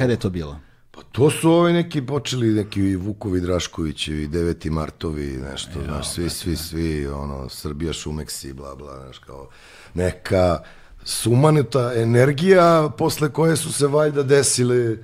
[0.00, 0.56] Kada je to bilo?
[0.90, 4.70] Pa to su ovaj neki počeli neki Vukovi Draškovićevi, 9.
[4.70, 9.48] martovi, nešto, znaš, svi, svi, svi, ono, Srbija šumeksi, bla, bla, znaš, kao
[9.94, 10.58] neka
[11.04, 14.96] sumanuta energija posle koje su se valjda desile,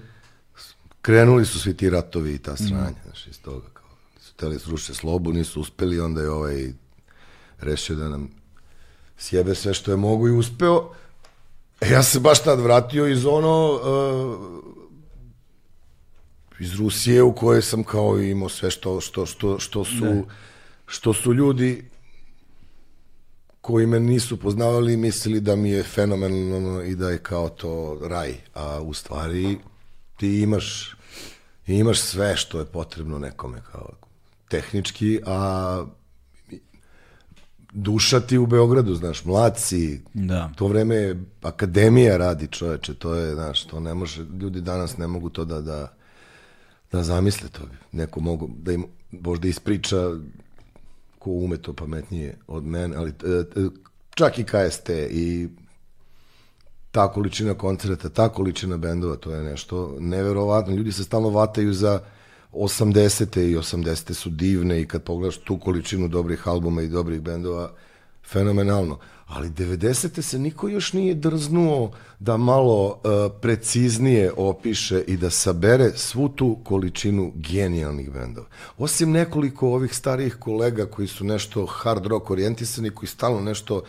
[1.03, 3.90] krenuli su svi ti ratovi i ta sranja, znaš, iz toga, kao,
[4.20, 6.72] su teli sruše slobu, nisu uspeli, onda je ovaj
[7.61, 8.30] rešio da nam
[9.18, 10.90] sjebe sve što je mogu i uspeo.
[11.80, 14.76] E, ja se baš tad vratio iz ono, uh,
[16.61, 20.24] iz Rusije u kojoj sam kao imao sve što, što, što, što su
[20.86, 21.84] što su ljudi
[23.61, 28.34] koji me nisu poznavali mislili da mi je fenomenalno i da je kao to raj,
[28.54, 29.59] a u stvari
[30.16, 30.96] ti imaš
[31.66, 33.88] imaš sve što je potrebno nekome kao
[34.48, 35.84] tehnički, a
[37.72, 40.50] duša ti u Beogradu, znaš, mlad si, Da.
[40.57, 45.07] to vreme je akademija radi čoveče, to je, znaš, to ne može, ljudi danas ne
[45.07, 45.92] mogu to da, da,
[46.97, 47.62] da zamisle to.
[47.92, 49.97] Neko mogu da im možda ispriča
[51.18, 53.68] ko ume to pametnije od mene, ali e, e,
[54.14, 55.49] čak i KST i
[56.90, 60.74] ta količina koncerta, ta količina bendova, to je nešto neverovatno.
[60.74, 62.01] Ljudi se stalno vataju za
[62.53, 63.40] 80.
[63.40, 64.12] i 80.
[64.12, 67.72] su divne i kad pogledaš tu količinu dobrih albuma i dobrih bendova,
[68.24, 68.99] fenomenalno.
[69.27, 70.22] Ali 90.
[70.22, 76.59] se niko još nije drznuo da malo uh, preciznije opiše i da sabere svu tu
[76.64, 78.47] količinu genijalnih bendova.
[78.79, 83.83] Osim nekoliko ovih starijih kolega koji su nešto hard rock orijentisani, koji stalno nešto uh,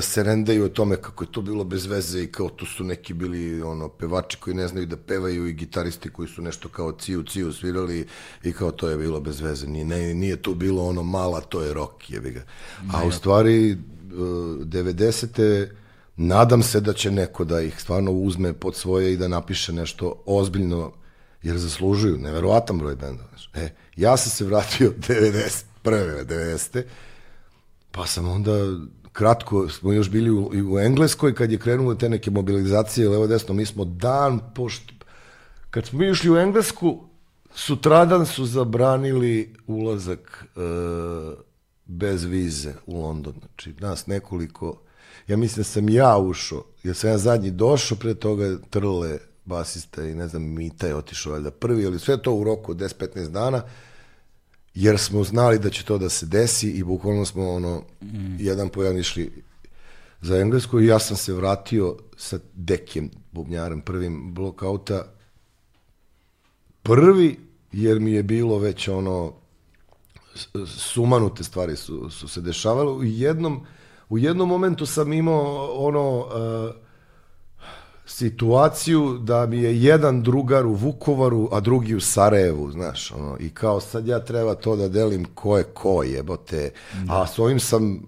[0.00, 3.14] se rendaju o tome kako je to bilo bez veze i kao tu su neki
[3.14, 7.22] bili ono pevači koji ne znaju da pevaju i gitaristi koji su nešto kao ciju
[7.22, 8.06] ciju svirali
[8.44, 9.66] i kao to je bilo bez veze.
[9.66, 12.42] Nije, ne, nije tu bilo ono mala, to je rock, jebi ga.
[12.92, 13.76] A u stvari
[14.10, 15.68] 90.
[16.16, 20.22] nadam se da će neko da ih stvarno uzme pod svoje i da napiše nešto
[20.26, 20.92] ozbiljno,
[21.42, 23.50] jer zaslužuju neverovatan broj znaš.
[23.54, 26.82] E, ja sam se vratio 90, prve 90.
[27.90, 28.52] Pa sam onda
[29.12, 33.54] kratko, smo još bili u, u Engleskoj kad je krenulo te neke mobilizacije levo desno,
[33.54, 34.94] mi smo dan pošto
[35.70, 37.04] kad smo išli u Englesku,
[37.54, 40.60] sutradan su zabranili ulazak e,
[41.88, 43.34] bez vize u London.
[43.38, 44.80] Znači, nas nekoliko,
[45.28, 50.02] ja mislim da sam ja ušao, jer sam ja zadnji došao, pre toga Trle, basista
[50.04, 53.28] i ne znam, Mita je otišao valjda prvi, ali sve to u roku od 10-15
[53.28, 53.62] dana,
[54.74, 58.36] jer smo znali da će to da se desi i bukvalno smo ono, mm.
[58.38, 59.42] jedan po jedan išli
[60.20, 65.04] za Englesku i ja sam se vratio sa Dekijem, bubnjarem, prvim blokauta,
[66.82, 67.38] prvi,
[67.72, 69.34] jer mi je bilo već ono,
[70.66, 72.92] sumanute stvari su, su se dešavale.
[72.92, 73.66] U jednom,
[74.08, 76.74] u jednom momentu sam imao ono, uh,
[78.08, 83.50] situaciju da mi je jedan drugar u Vukovaru, a drugi u Sarajevu, znaš, ono, i
[83.50, 86.72] kao sad ja treba to da delim ko je ko, jebote,
[87.08, 88.00] a s ovim sam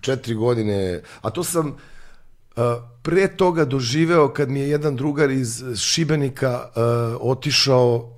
[0.00, 2.62] četiri godine, a to sam uh,
[3.02, 6.82] pre toga doživeo kad mi je jedan drugar iz Šibenika uh,
[7.20, 8.10] otišao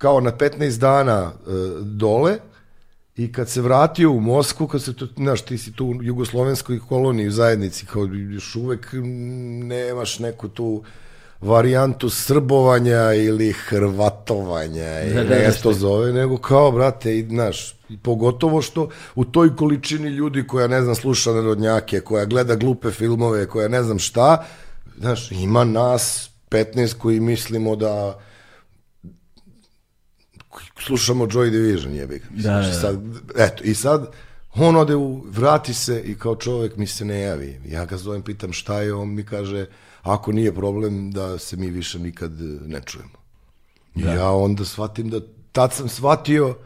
[0.00, 1.50] kao na 15 dana e,
[1.82, 2.36] dole
[3.16, 7.28] i kad se vratio u Moskvu, kad se znaš, ti si tu u jugoslovenskoj koloniji
[7.28, 8.88] u zajednici, kao još uvek
[9.62, 10.82] nemaš neku tu
[11.40, 17.18] varijantu srbovanja ili hrvatovanja ili Da, da, ne da, se to zove, nego kao, brate,
[17.18, 22.56] i, znaš, pogotovo što u toj količini ljudi koja, ne znam, sluša narodnjake, koja gleda
[22.56, 24.44] glupe filmove, koja ne znam šta,
[24.98, 28.20] znaš, ima nas 15 koji mislimo da
[30.86, 32.26] slušamo Joy Division, jebi ga.
[32.30, 32.80] Da, znači da, da.
[32.80, 33.00] Sad,
[33.36, 34.12] eto, i sad
[34.54, 37.60] on ode u, vrati se i kao čovek mi se ne javi.
[37.66, 39.66] Ja ga zovem, pitam šta je, on mi kaže,
[40.02, 42.32] ako nije problem da se mi više nikad
[42.66, 43.20] ne čujemo.
[43.94, 45.20] I ja onda shvatim da,
[45.52, 46.56] tad sam shvatio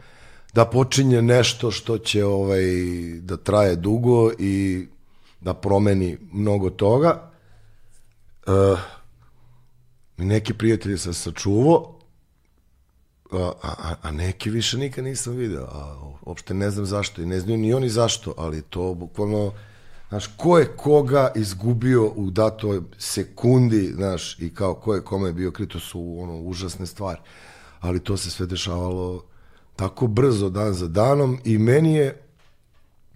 [0.53, 2.63] da počinje nešto što će ovaj,
[3.21, 4.85] da traje dugo i
[5.41, 7.31] da promeni mnogo toga.
[8.47, 8.79] Uh,
[10.17, 11.94] neki prijatelji sam sačuvao,
[13.41, 17.39] a, a, a neke više nikad nisam video, a uopšte ne znam zašto i ne
[17.39, 19.51] znaju ni oni zašto, ali to bukvalno,
[20.09, 25.51] znaš, ko je koga izgubio u datoj sekundi, znaš, i kao ko je kome bio
[25.51, 27.19] krit, to su ono, užasne stvari.
[27.79, 29.23] Ali to se sve dešavalo
[29.75, 32.21] tako brzo, dan za danom i meni je,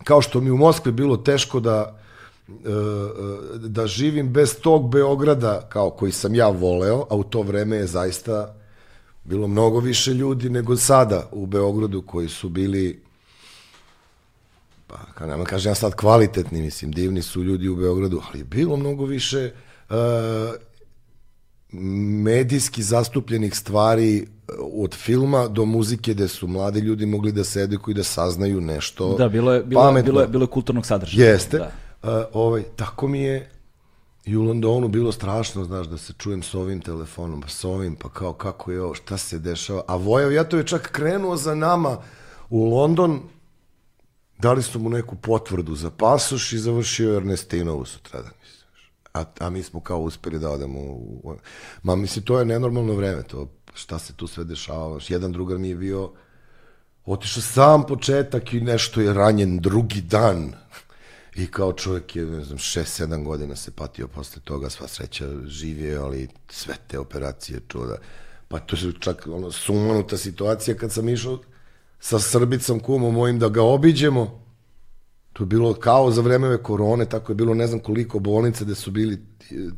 [0.04, 2.00] kao što mi u Moskvi bilo teško da
[2.50, 7.42] e, e, da živim bez tog Beograda kao koji sam ja voleo, a u to
[7.42, 8.59] vreme je zaista
[9.24, 13.02] bilo mnogo više ljudi nego sada u Beogradu koji su bili
[14.88, 18.44] pa kao nema kažem ja sad kvalitetni, mislim, divni su ljudi u Beogradu, ali je
[18.44, 19.52] bilo mnogo više
[19.90, 19.96] uh,
[22.24, 24.26] medijski zastupljenih stvari e,
[24.74, 28.62] od filma do muzike gde su mladi ljudi mogli da se edukuju i da saznaju
[28.62, 30.12] nešto Da, bilo je, bilo, pametno.
[30.12, 31.30] bilo, je, bilo je kulturnog sadržaja.
[31.30, 31.58] Jeste.
[31.58, 31.72] Da.
[32.04, 33.50] Uh, ovaj, tako mi je
[34.30, 38.10] i u Londonu bilo strašno, znaš, da se čujem s ovim telefonom, s ovim, pa
[38.10, 39.84] kao kako je ovo, šta se dešava.
[39.88, 41.98] A Vojav Jato je čak krenuo za nama
[42.50, 43.22] u London,
[44.38, 48.32] dali su mu neku potvrdu za pasoš i završio Ernestinovu sutradan.
[49.14, 51.36] A, a mi smo kao uspeli da odemo u...
[51.84, 55.00] Ma, mislim, to je nenormalno vreme, to šta se tu sve dešavalo.
[55.08, 56.12] Jedan drugar mi je bio
[57.06, 60.54] otišao sam početak i nešto je ranjen drugi dan.
[61.36, 65.98] I kao čovjek je, ne znam, 6-7 godina se patio posle toga, sva sreća živije,
[65.98, 67.98] ali sve te operacije čuda.
[68.48, 71.40] Pa to je čak ono, sumanuta situacija kad sam išao
[72.00, 74.49] sa Srbicom kumom mojim da ga obiđemo.
[75.40, 78.76] To je bilo kao za vreme korone, tako je bilo ne znam koliko bolnica gde
[78.76, 79.18] su bili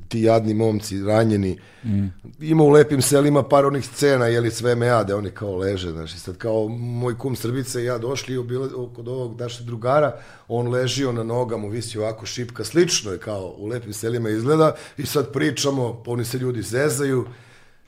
[0.08, 1.60] ti, jadni momci ranjeni.
[1.84, 2.06] Mm.
[2.40, 5.92] Ima u lepim selima par onih scena, jeli sve mea, da oni kao leže.
[5.92, 10.16] Znači, sad kao moj kum Srbica i ja došli obile, kod ovog našeg drugara,
[10.48, 15.06] on ležio na nogama, visi ovako šipka, slično je kao u lepim selima izgleda i
[15.06, 17.26] sad pričamo, oni se ljudi zezaju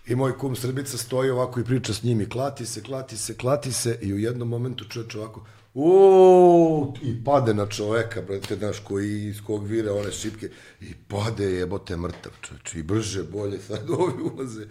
[0.07, 3.37] i moj kum Srbica stoji ovako i priča s njim i klati se, klati se,
[3.37, 8.79] klati se i u jednom momentu čovječ ovako, Uuu, i pade na čoveka, brate, znaš,
[8.79, 10.49] koji iz kog vire one šipke,
[10.81, 14.65] i pade jebote mrtav, čovječ, i brže, bolje, sad ovi ulaze,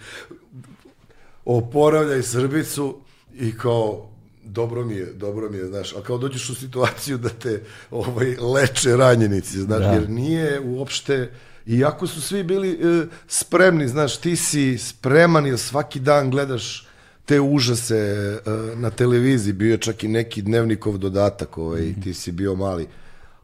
[1.44, 3.00] oporavljaj Srbicu
[3.34, 4.10] i kao,
[4.44, 8.36] dobro mi je, dobro mi je, znaš, a kao dođeš u situaciju da te ovaj,
[8.36, 9.92] leče ranjenici, znaš, da.
[9.92, 11.30] jer nije uopšte,
[11.66, 16.91] iako su svi bili e, spremni, znaš, ti si spreman jer svaki dan gledaš
[17.24, 22.02] te užase uh, na televiziji, bio je čak i neki dnevnikov dodatak, ovaj, mm -hmm.
[22.02, 22.86] ti si bio mali,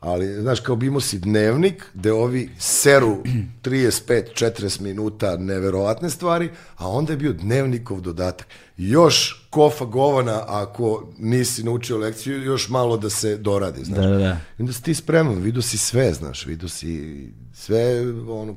[0.01, 3.23] ali, znaš, kao bi imao si dnevnik, gde ovi seru
[3.63, 8.47] 35-40 minuta neverovatne stvari, a onda je bio dnevnikov dodatak.
[8.77, 14.05] Još kofa govana, ako nisi naučio lekciju, još malo da se doradi, znaš.
[14.05, 14.41] Da, da, da.
[14.59, 18.57] I onda si ti spreman, vidio si sve, znaš, vidio si sve, ono,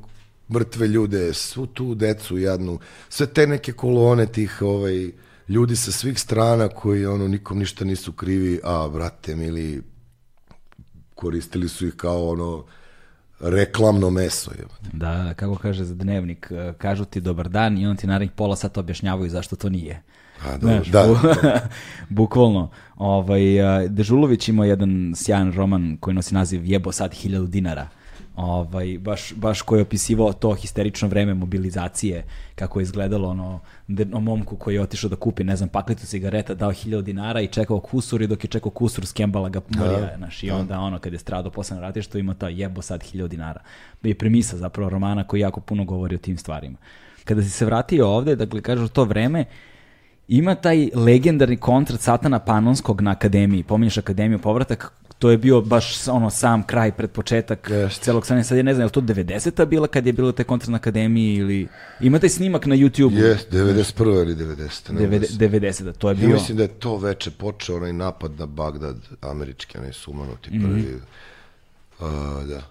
[0.51, 2.79] mrtve ljude, svu tu decu jadnu,
[3.09, 5.11] sve te neke kolone tih ovaj,
[5.47, 9.83] ljudi sa svih strana koji ono nikom ništa nisu krivi, a brate mili
[11.15, 12.65] koristili su ih kao ono
[13.39, 14.51] reklamno meso.
[14.51, 14.65] Je.
[14.93, 18.55] Da, kako kaže za dnevnik, e, kažu ti dobar dan i on ti narednih pola
[18.55, 20.01] sata objašnjavaju zašto to nije.
[20.45, 21.69] A, dobro, Znaš, da, bu, da.
[22.19, 22.71] bukvalno.
[22.95, 27.87] Ovaj, e, Dežulović ima jedan sjajan roman koji nosi naziv Jebo sad hiljadu dinara
[28.41, 32.23] ovaj, baš, baš koji je opisivao to histerično vreme mobilizacije,
[32.55, 33.59] kako je izgledalo ono,
[34.13, 37.47] o momku koji je otišao da kupi, ne znam, paklitu cigareta, dao hiljadu dinara i
[37.47, 40.55] čekao kusur i dok je čekao kusur, skembala ga morija, da, znaš, i da.
[40.55, 43.61] onda ono, kad je stradao posle na ratištu, ima to jebo sad hiljadu dinara.
[44.03, 46.77] Je premisa zapravo romana koji jako puno govori o tim stvarima.
[47.23, 49.45] Kada si se vratio ovde, dakle, kažeš to vreme,
[50.31, 56.07] ima taj legendarni koncert Satana Panonskog na Akademiji, pominješ Akademiju povratak, to je bio baš
[56.07, 57.99] ono sam kraj pred početak yes.
[57.99, 58.43] celog stanja.
[58.43, 60.77] Sad je ne znam, je li to 90-a bila kad je bilo taj koncert na
[60.77, 61.67] akademiji ili
[61.99, 63.17] imate snimak na YouTube?
[63.17, 64.21] Jes, 91.
[64.21, 64.91] ili 90.
[65.37, 66.29] 90, to je bio.
[66.29, 70.81] Ja mislim da je to veče počeo onaj napad na Bagdad, američki, onaj sumanuti prvi.
[70.81, 71.01] Mm
[71.99, 72.39] -hmm.
[72.39, 72.61] uh, da.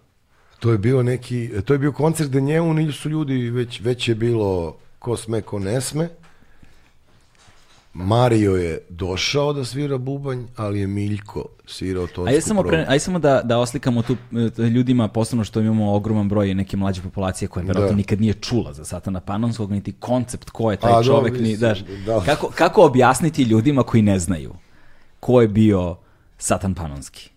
[0.58, 4.14] To je bio neki, to je bio koncert gde njemu nisu ljudi, već, već je
[4.14, 6.08] bilo ko sme, ko ne sme.
[7.92, 12.24] Mario je došao da svira bubanj, ali je Miljko svirao to.
[12.24, 14.16] Ajde samo, pre, ajde samo da, da oslikamo tu
[14.58, 17.96] e, ljudima, posebno što imamo ogroman broj neke mlađe populacije koja verovatno da.
[17.96, 21.34] nikad nije čula za Satana Panonskog, niti koncept ko je taj A, čovek.
[21.34, 22.22] Do, ni, daš, da.
[22.26, 24.54] kako, kako objasniti ljudima koji ne znaju
[25.20, 25.96] ko je bio
[26.38, 27.30] Satan Panonski?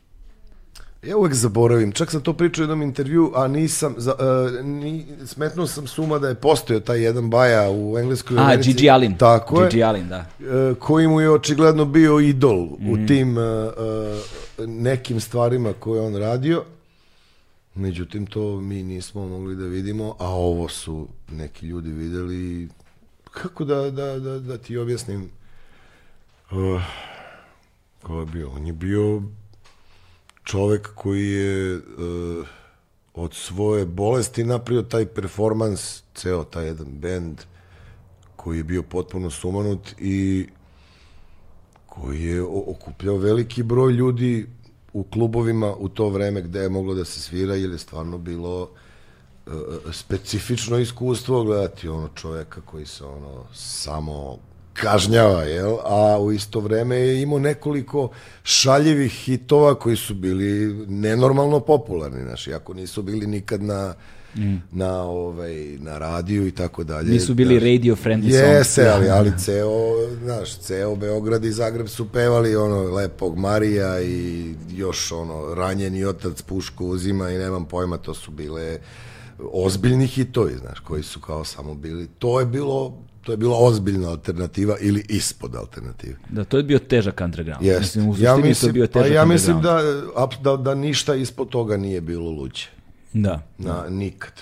[1.07, 5.05] Ja uvek zaboravim, čak sam to pričao u jednom intervju, a nisam, za, uh, ni,
[5.25, 8.73] smetnuo sam suma da je postojao taj jedan baja u engleskoj A, Americi.
[8.73, 9.17] Gigi Allen.
[9.17, 9.83] Tako Gigi je.
[9.83, 10.25] Allen, da.
[10.39, 12.89] Uh, koji mu je očigledno bio idol mm.
[12.89, 13.07] u mhm.
[13.07, 16.63] tim uh, uh, nekim stvarima koje on radio.
[17.75, 22.69] Međutim, to mi nismo mogli da vidimo, a ovo su neki ljudi videli.
[23.31, 25.29] Kako da, da, da, da ti objasnim?
[26.51, 26.81] Uh,
[28.03, 28.49] ko je bio?
[28.49, 29.21] On je bio
[30.43, 32.47] čovek koji je uh,
[33.13, 37.41] od svoje bolesti napravio taj performans, ceo taj jedan bend
[38.35, 40.47] koji je bio potpuno sumanut i
[41.85, 44.47] koji je okupljao veliki broj ljudi
[44.93, 48.61] u klubovima u to vreme gde je moglo da se svira jer je stvarno bilo
[48.61, 49.53] uh,
[49.91, 54.37] specifično iskustvo gledati ono čoveka koji se ono samo
[54.73, 55.77] kažnjava, jel?
[55.83, 58.09] a u isto vreme je imao nekoliko
[58.43, 63.93] šaljivih hitova koji su bili nenormalno popularni, znaš, iako nisu bili nikad na
[64.35, 64.55] mm.
[64.71, 67.11] na ovaj na radiju i tako dalje.
[67.11, 68.57] Nisu bili znaš, radio friendly songs.
[68.57, 69.71] Jeste, ali ali ceo,
[70.23, 76.41] znaš, ceo Beograd i Zagreb su pevali ono lepog Marija i još ono ranjeni otac
[76.41, 78.79] pušku uzima i nemam pojma, to su bile
[79.53, 82.07] ozbiljni hitovi, znaš, koji su kao samo bili.
[82.19, 86.15] To je bilo to je bila ozbiljna alternativa ili ispod alternative.
[86.29, 87.65] Da, to je bio težak underground.
[87.65, 87.79] Yes.
[87.79, 89.81] Mislim, u ja mislim, to bio težak pa ja mislim da,
[90.41, 92.65] da, da ništa ispod toga nije bilo luđe.
[93.13, 93.41] Da.
[93.57, 94.33] Na, nikad.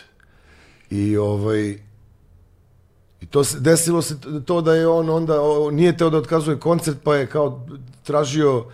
[0.89, 1.77] I ovaj,
[3.21, 4.15] I to se, desilo se
[4.45, 7.67] to da je on onda, o, nije teo da otkazuje koncert, pa je kao
[8.03, 8.65] tražio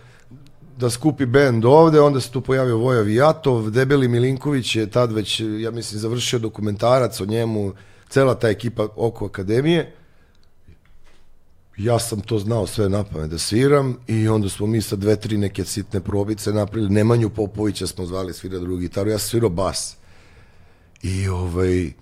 [0.76, 5.40] da skupi bend ovde, onda se tu pojavio Voja Vijatov, Debeli Milinković je tad već,
[5.60, 7.72] ja mislim, završio dokumentarac o njemu,
[8.08, 9.92] cela ta ekipa oko akademije.
[11.78, 15.16] Ja sam to znao sve na pamet da sviram i onda smo mi sa dve,
[15.16, 16.90] tri neke sitne probice napravili.
[16.90, 19.96] Nemanju Popovića smo zvali svira drugu gitaru, ja sam svirao bas.
[21.02, 21.92] I ovaj,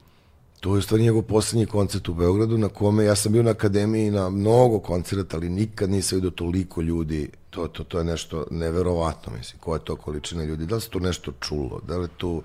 [0.61, 4.11] to je u njegov poslednji koncert u Beogradu na kome ja sam bio na akademiji
[4.11, 7.31] na mnogo koncerta, ali nikad nisam vidio toliko ljudi.
[7.51, 10.67] To, to, to je nešto neverovatno, mislim, koja je to količina ljudi.
[10.67, 11.81] Da li se tu nešto čulo?
[11.89, 12.43] Da li tu...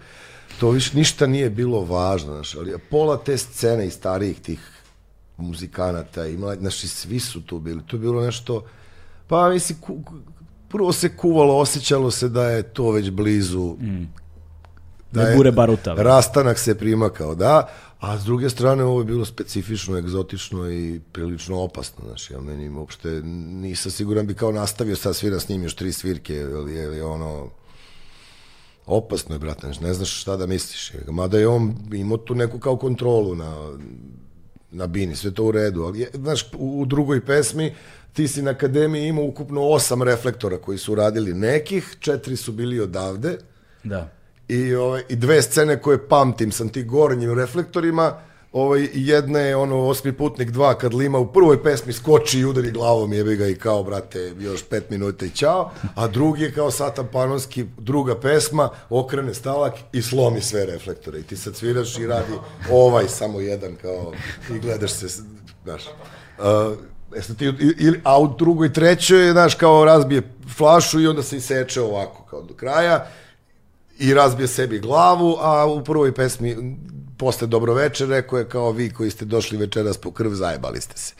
[0.59, 4.80] To više ništa nije bilo važno, znaš, ali pola te scene i starijih tih
[5.41, 7.81] muzikanata i mladi, znaš, i svi su tu bili.
[7.87, 8.63] To je bilo nešto,
[9.27, 10.03] pa mislim, ku,
[10.69, 13.75] prvo se kuvalo, osjećalo se da je to već blizu,
[15.11, 15.93] Da je bure baruta.
[15.93, 17.67] Rastanak se primakao, da,
[17.99, 22.69] a s druge strane ovo je bilo specifično, egzotično i prilično opasno, znači, ja meni
[22.69, 23.09] uopšte
[23.61, 27.49] nisam siguran bi kao nastavio sad svira s njim još tri svirke, ili, ili ono,
[28.85, 32.59] opasno je, brate, znači, ne znaš šta da misliš, mada je on imao tu neku
[32.59, 33.77] kao kontrolu na,
[34.71, 37.73] na bini, sve to u redu, ali je, znaš, u, drugoj pesmi
[38.13, 42.79] ti si na akademiji imao ukupno osam reflektora koji su radili nekih, četiri su bili
[42.79, 43.37] odavde,
[43.83, 44.09] Da.
[44.47, 48.19] i, ovaj, i dve scene koje pamtim sam ti gornjim reflektorima,
[48.51, 52.71] ovaj, jedna je ono osmi putnik 2 kad Lima u prvoj pesmi skoči i udari
[52.71, 56.71] glavom jebi ga i kao brate još pet minuta i čao, a drugi je kao
[56.71, 61.19] Satan Panonski druga pesma okrene stalak i slomi sve reflektore.
[61.19, 62.33] I ti sad sviraš i radi
[62.71, 64.13] ovaj samo jedan kao
[64.55, 65.07] i gledaš se
[65.63, 65.83] znaš.
[66.39, 66.77] Uh,
[67.15, 67.45] Jeste ti,
[67.79, 70.21] ili, a u drugoj, trećoj, znaš, kao razbije
[70.57, 73.07] flašu i onda se iseče ovako, kao do kraja,
[73.99, 76.77] i razbije sebi glavu, a u prvoj pesmi
[77.21, 81.13] posle dobroveče rekao je kao vi koji ste došli večeras po krv, zajebali ste se.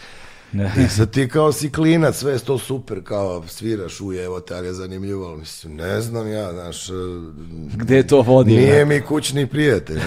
[0.54, 0.72] Ne.
[0.86, 4.56] I sad ti kao si klinac, sve je to super, kao sviraš, uje, evo te,
[4.56, 6.93] ali je zanimljivo, ali mislim, ne znam ja, znaš, e,
[7.76, 8.56] Gde to vodi?
[8.56, 9.99] nije mi kućni prijatelj.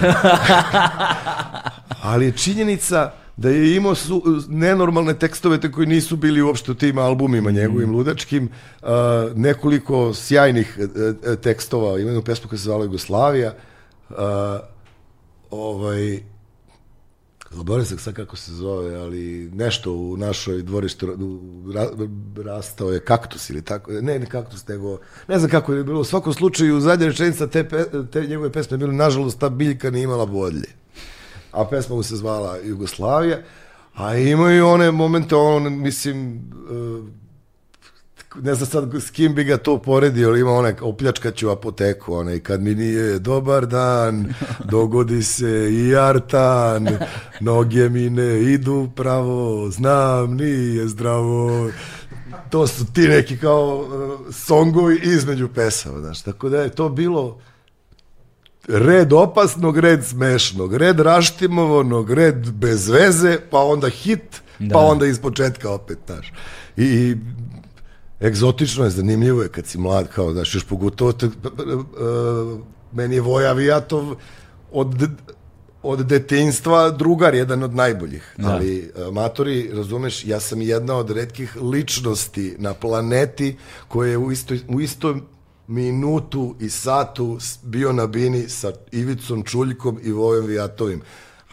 [2.09, 6.75] ali je činjenica da je imao su, nenormalne tekstove te koji nisu bili uopšte u
[6.75, 8.49] tim albumima njegovim ludačkim,
[8.81, 8.89] uh,
[9.35, 13.53] nekoliko sjajnih uh, tekstova, ima jednu pesmu koja se zvala Jugoslavija,
[14.09, 14.15] uh,
[15.51, 16.19] ovaj,
[17.51, 21.07] Zaboravim se sad kako se zove, ali nešto u našoj dvorištu
[21.73, 21.89] ra,
[22.43, 26.03] rastao je kaktus ili tako, ne, ne kaktus, nego, ne znam kako je bilo, u
[26.03, 30.03] svakom slučaju, zadnja rečenica te, pe, te njegove pesme je bilo, nažalost, ta biljka nije
[30.03, 30.67] imala bodlje.
[31.51, 33.37] A pesma mu se zvala Jugoslavija,
[33.93, 37.05] a imaju one momente, on, mislim, uh,
[38.41, 42.39] ne znam sad s kim bi ga to poredio, ali ima one opljačkaću apoteku, onaj
[42.39, 44.33] kad mi nije dobar dan,
[44.71, 46.87] dogodi se i artan,
[47.39, 51.69] noge mi ne idu pravo, znam nije zdravo.
[52.49, 57.39] To su ti neki kao uh, songovi između pesama, znaš, tako da je to bilo
[58.67, 64.73] red opasnog, red smešnog, red raštimovnog, red bez veze, pa onda hit, Da.
[64.73, 66.33] pa onda iz početka opet, znaš.
[66.77, 67.15] I
[68.21, 71.31] egzotično je, zanimljivo je kad si mlad, kao, znaš, još pogotovo, te, uh,
[72.91, 74.15] meni je Voja Vijatov
[74.71, 75.09] od,
[75.83, 78.35] od detinjstva drugar, jedan od najboljih.
[78.37, 78.49] Da.
[78.49, 83.57] Ali, uh, matori, razumeš, ja sam jedna od redkih ličnosti na planeti
[83.87, 85.21] koje je u istoj, u istom
[85.67, 91.01] minutu i satu bio na bini sa Ivicom Čuljkom i Vojom Vijatovim.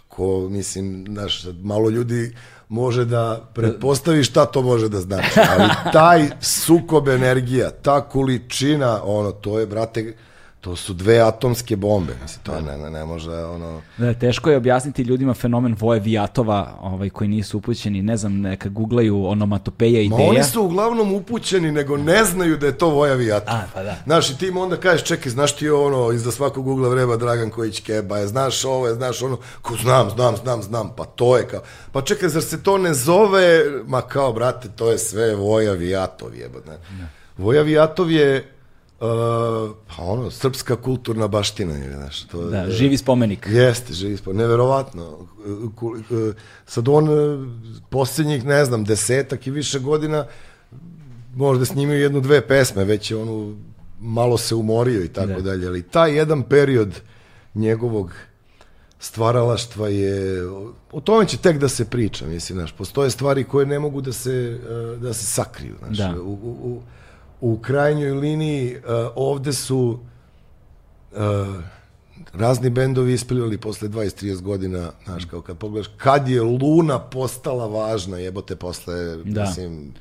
[0.07, 2.35] Ako, mislim, znaš, malo ljudi
[2.73, 5.41] može da pretpostavi šta to može da znači.
[5.51, 10.15] Ali taj sukob energija, ta količina, ono, to je, brate,
[10.63, 12.13] to su dve atomske bombe.
[12.23, 13.83] Mislim, to ne, ne, ne može, ono...
[13.99, 18.69] Da, teško je objasniti ljudima fenomen Voje Vijatova, ovaj, koji nisu upućeni, ne znam, neka
[18.69, 20.31] googlaju onomatopeja Ma ideja.
[20.31, 23.55] oni su uglavnom upućeni, nego ne znaju da je to Voja Vijatov.
[23.55, 23.97] A, pa da.
[24.05, 27.51] Znaš, i ti im onda kažeš, čekaj, znaš ti ono, iza svakog ugla vreba Dragan
[27.51, 31.37] Kojić Keba, je, znaš ovo, je, znaš ono, ko znam, znam, znam, znam, pa to
[31.37, 31.61] je kao,
[31.93, 36.35] pa čekaj, zar se to ne zove, ma kao, brate, to je sve Voja Vijatov,
[36.35, 36.71] jebate.
[36.71, 37.09] Ne?
[37.39, 38.53] Voja Vijatov je,
[39.03, 43.47] uh, pa ono, srpska kulturna baština, je, znaš, to Da, je, živi spomenik.
[43.51, 45.19] Jeste, živi sport, neverovatno.
[46.11, 46.33] E,
[46.67, 47.47] Sad on, e,
[47.91, 50.27] posljednjih, ne znam, desetak i više godina,
[51.35, 53.57] možda snimio jednu, dve pesme, već je onu
[54.01, 55.41] malo se umorio i tako Da.
[55.41, 57.01] dalje, ali taj jedan period
[57.55, 58.13] njegovog
[58.99, 60.47] stvaralaštva je,
[60.93, 64.13] o tome će tek da se priča, mislim, znaš, postoje stvari koje ne mogu da
[64.13, 64.61] se,
[64.95, 66.21] e, da se sakriju, znaš, Da.
[66.23, 66.83] u, u, u,
[67.43, 68.79] u krajnjoj liniji e,
[69.15, 69.99] ovde su
[71.13, 71.17] e,
[72.33, 78.19] razni bendovi ispilili posle 20-30 godina, znaš, kao kad pogledaš, kad je Luna postala važna,
[78.19, 79.41] jebote, posle, Da.
[79.43, 79.95] mislim,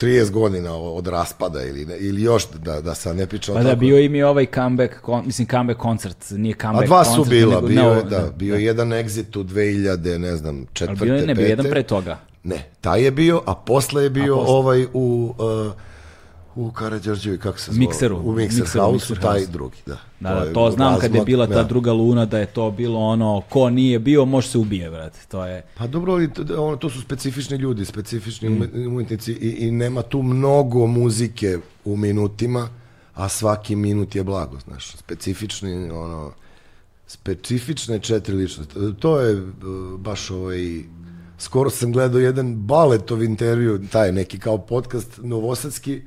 [0.00, 3.64] 30 godina od raspada ili, ne, ili još da, da sad ne pričam Pa da,
[3.64, 3.80] toliko.
[3.80, 7.30] bio im je ovaj comeback, kon, mislim comeback koncert, nije A comeback dva su koncert,
[7.30, 10.66] bila, nego- bio, no, je, da, bio je jedan exit u 2000, ne znam, Ali
[10.72, 11.72] četvrte, bio je, ne, bio je jedan pete.
[11.72, 12.18] pre toga.
[12.44, 14.54] Ne, taj je bio, a posle je bio posle?
[14.54, 15.34] ovaj u...
[15.38, 15.72] Uh,
[16.54, 17.78] u Karađorđevi, kako se zove?
[17.78, 18.16] Mikseru.
[18.16, 19.52] U Mixer Mikseru, House-u, Mixer taj House.
[19.52, 19.96] drugi, da.
[20.20, 21.62] Da, da, je to znam kad je bila ta da.
[21.62, 25.18] druga luna, da je to bilo ono, ko nije bio, može se ubije, brate.
[25.28, 25.62] To je...
[25.74, 28.52] Pa dobro, ali to, ono, to su specifični ljudi, specifični Mm.
[28.54, 32.68] ume- umetnici i, i nema tu mnogo muzike u minutima,
[33.14, 36.32] a svaki minut je blago, znaš, specifični, ono,
[37.06, 38.74] specifične četiri ličnosti.
[38.94, 39.46] To je uh,
[39.98, 40.82] baš ovaj,
[41.38, 46.02] skoro sam gledao jedan baletov intervju, taj neki kao podcast novosadski,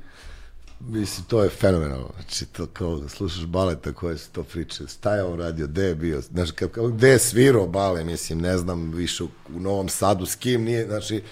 [0.80, 2.10] Mislim, to je fenomenalno.
[2.20, 4.86] Znači, to kao da slušaš baleta koje su to priče.
[4.86, 6.20] Šta je on radio, gde je bio?
[6.20, 10.34] Znači, kao, gde je svirao bale, mislim, ne znam više u, u Novom Sadu, s
[10.34, 11.22] kim nije, znači,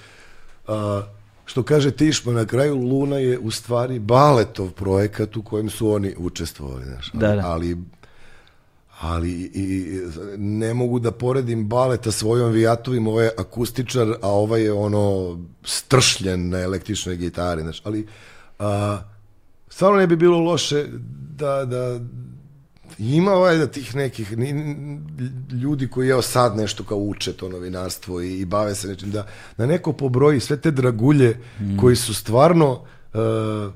[0.66, 1.03] a,
[1.45, 6.14] što kaže Tišma, na kraju Luna je u stvari baletov projekat u kojem su oni
[6.18, 7.11] učestvovali, znaš.
[7.14, 7.47] Ali, Da, da.
[7.47, 7.76] ali
[9.01, 10.01] ali i, i,
[10.36, 16.49] ne mogu da poredim baleta svojom vijatovim, ovo je akustičar, a ovaj je ono stršljen
[16.49, 18.07] na električnoj gitari, znaš, ali
[18.59, 18.99] a,
[19.75, 20.87] stvarno ne bi bilo loše
[21.37, 22.01] da, da
[22.99, 24.33] ima ovaj da tih nekih
[25.62, 29.27] ljudi koji evo sad nešto kao uče to novinarstvo i, i bave se nečim, da,
[29.59, 31.41] da neko pobroji sve te dragulje
[31.81, 33.72] koji su stvarno uh,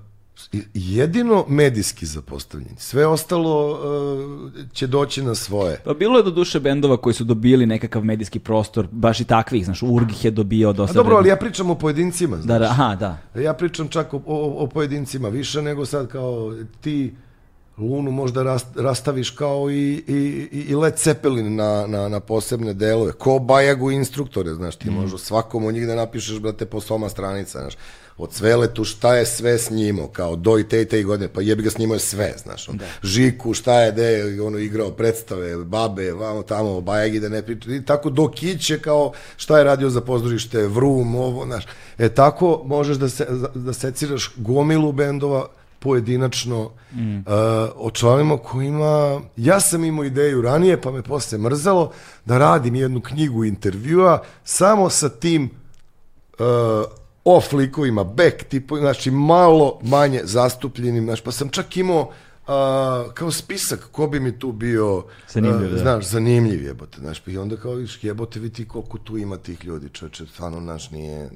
[0.75, 2.77] jedino medijski zapostavljeni.
[2.79, 5.81] Sve ostalo uh, će doći na svoje.
[5.85, 9.65] Pa bilo je do duše bendova koji su dobili nekakav medijski prostor, baš i takvih,
[9.65, 10.95] znaš, Urgih je dobio A dosta...
[10.95, 12.37] dobro, ali ja pričam o pojedincima.
[12.37, 12.47] Znaš.
[12.47, 13.41] Da, da, aha, da.
[13.41, 17.15] Ja pričam čak o, o, o pojedincima više nego sad kao ti
[17.79, 23.13] Lunu možda rast, rastaviš kao i, i, i Led Zeppelin na, na, na posebne delove.
[23.13, 27.61] Ko Bajagu instruktore, znaš, ti možeš svakom od njih da napišeš, brate, po soma stranica,
[27.61, 27.75] znaš.
[28.19, 31.63] Od Sveletu šta je sve snimao, kao do i te i te godine, pa jebi
[31.63, 32.69] ga snimao je sve, znaš.
[32.69, 32.79] On.
[33.03, 37.85] Žiku šta je, de ono igrao predstave, babe, vamo tamo, Bajagi da ne priča, i
[37.85, 41.65] tako do Kiće kao šta je radio za pozorište, Vrum, ovo, znaš.
[41.99, 45.47] E tako možeš da, se, da seciraš gomilu bendova
[45.79, 47.17] pojedinačno mm.
[47.17, 47.25] uh,
[47.77, 51.93] o članima kojima ja sam imao ideju ranije pa me posle mrzelo
[52.25, 55.51] da radim jednu knjigu intervjua samo sa tim
[56.39, 56.47] uh,
[57.25, 63.31] off likovima, back tipo, znači malo manje zastupljenim, znači pa sam čak imao uh, kao
[63.31, 65.79] spisak ko bi mi tu bio Zanimljiv, uh, da.
[65.79, 69.65] znaš, zanimljiv jebote, znaš, pa i onda kao viš jebote vidi koliko tu ima tih
[69.65, 71.31] ljudi, čoveče, stvarno, znaš, nije,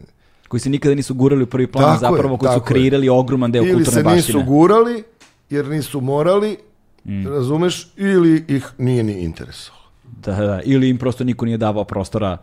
[0.49, 2.75] Koji se nikada nisu gurali u prvi plan, Tako je, zapravo koji su tako je.
[2.75, 4.39] kreirali ogroman deo ili kulturne se baštine.
[4.39, 5.03] nisu gurali
[5.51, 6.57] jer nisu morali,
[7.27, 9.83] razumeš, ili ih nije ni interesovalo.
[10.05, 12.39] Da, da, ili im prosto niko nije davao prostora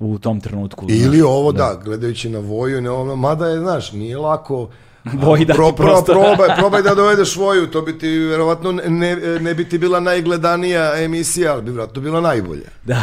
[0.00, 0.86] u tom trenutku.
[0.88, 1.28] Ili znaš.
[1.28, 4.68] ovo da, gledajući na voju, ne ono, mada je, znaš, nije lako
[5.12, 9.54] Voji dati pro, pro, probaj, probaj da dovedeš voju, to bi ti verovatno ne, ne
[9.54, 12.68] bi ti bila najgledanija emisija, ali bi vjerojatno bila najbolja.
[12.84, 13.02] Da.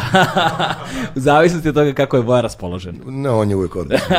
[1.16, 3.00] u zavisnosti od toga kako je Voja raspoložen.
[3.06, 4.16] Ne, on je uvijek odličan.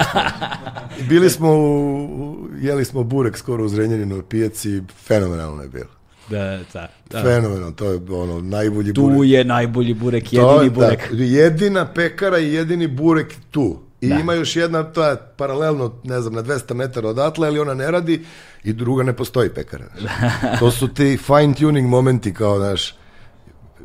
[1.10, 5.97] Bili smo, u, jeli smo burek skoro u Zrenjaninoj pijaci, fenomenalno je bilo.
[6.30, 7.22] Da, da, da.
[7.22, 9.30] Fenomenalno, to je ono, najbolji Tu burek.
[9.30, 11.12] je najbolji burek, To jedini je, burek.
[11.12, 13.80] Da, jedina pekara i jedini burek tu.
[14.02, 14.16] I Da.
[14.16, 17.92] ima još jedna, to je paralelno, ne znam, na 200 metara odatle, ali ona ne
[17.92, 18.26] radi
[18.64, 19.86] i druga ne postoji pekara.
[20.60, 22.96] To su ti fine tuning momenti kao, znaš,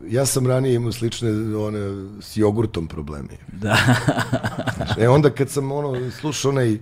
[0.08, 1.78] ja sam ranije imao slične one
[2.20, 3.38] s jogurtom problemi.
[3.52, 3.76] Da.
[4.98, 6.78] E onda kad sam ono slušao onaj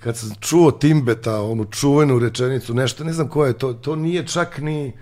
[0.00, 4.26] kad sam čuo Timbeta, onu čuvenu rečenicu, nešto, ne znam ko je to, to nije
[4.26, 4.92] čak ni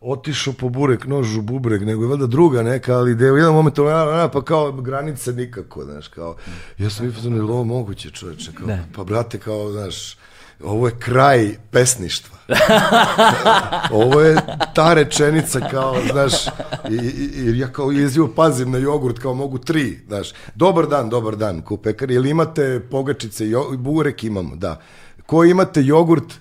[0.00, 3.36] otišao po burek, nož u bubreg, nego je valjda druga neka, ali da je u
[3.36, 6.36] jedan moment, ono, a, a, pa kao granice nikako, znaš, kao,
[6.78, 8.78] ja sam je li ovo moguće, čoveče, kao, Da.
[8.96, 10.16] pa brate, kao, znaš,
[10.62, 12.38] ovo je kraj pesništva.
[14.02, 14.36] ovo je
[14.74, 16.46] ta rečenica kao, znaš,
[16.90, 20.32] i, i, i ja kao jezivo pazim na jogurt, kao mogu tri, znaš.
[20.54, 24.80] Dobar dan, dobar dan, ko pekari, jel imate pogačice, jo, burek imamo, da.
[25.26, 26.34] Ko imate jogurt,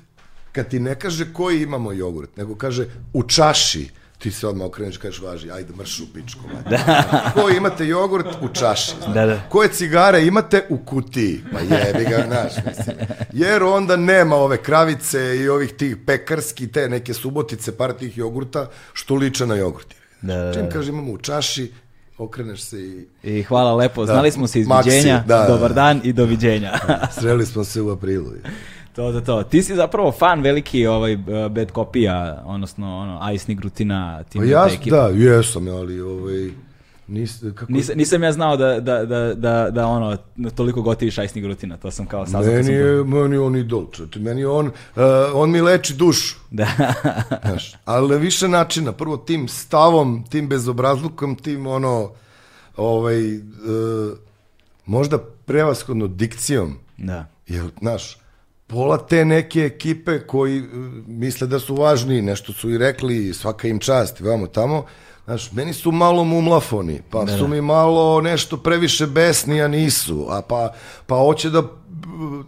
[0.52, 3.90] kad ti ne kaže koji imamo jogurt, nego kaže u čaši,
[4.24, 6.42] ti se odmah okreneš i kažeš važi, ajde mrš u pičku.
[6.70, 7.04] Da.
[7.34, 8.92] Ko imate jogurt u čaši.
[9.14, 9.42] Da, da.
[9.50, 11.44] Koje cigare imate u kutiji?
[11.54, 12.96] Pa jebi ga, znaš, mislim.
[13.34, 18.68] Jer onda nema ove kravice i ovih tih pekarski, te neke subotice, par tih jogurta,
[18.94, 19.94] što liče na jogurt.
[20.22, 20.54] Da, da, da.
[20.54, 21.72] Čim kaže imamo u čaši,
[22.18, 25.76] okreneš se i I hvala lepo, znali smo se izviđenja, da, da, dobar da.
[25.76, 26.72] dan i doviđenja.
[27.20, 28.32] sreli smo se u aprilu.
[28.94, 29.44] To, to, to.
[29.44, 31.20] Ti si zapravo fan veliki ovaj, uh,
[31.50, 34.90] bad kopija, odnosno ono, Ice Grutina, Pa tim ja, te ekipe.
[34.90, 36.50] da, jesam, ali ovaj,
[37.08, 40.18] nis, kako, Nisam, nisam ja znao da, da, da, da, da ono,
[40.56, 42.42] toliko gotiviš Ice Grutina, to sam kao saznao.
[42.44, 44.72] meni sam- je, meni on idol, čoče, meni on, uh,
[45.34, 46.36] on mi leči dušu.
[46.52, 46.68] Da.
[47.46, 48.92] Znaš, ali više načina.
[48.92, 52.12] Prvo tim stavom, tim bezobrazlukom, tim ono,
[52.78, 53.40] ovaj, e,
[54.86, 56.78] možda prevashodno dikcijom.
[56.98, 57.26] da.
[57.48, 58.18] Jer, znaš,
[58.74, 60.64] pola te neke ekipe koji e,
[61.08, 64.86] misle da su važni, nešto su i rekli, svaka im čast, vamo tamo,
[65.26, 70.42] znaš, meni su malo mumlafoni, pa su mi malo nešto previše besni, a nisu, a
[70.42, 70.74] pa,
[71.08, 71.64] pa hoće da,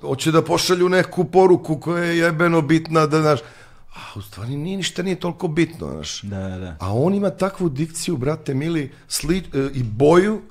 [0.02, 3.40] hoće da pošalju neku poruku koja je jebeno bitna, da, znaš,
[3.96, 6.22] a u stvari nije, ništa nije toliko bitno, znaš.
[6.22, 6.76] Da, da, da.
[6.80, 10.42] A on ima takvu dikciju, brate mili, sli, e, i boju,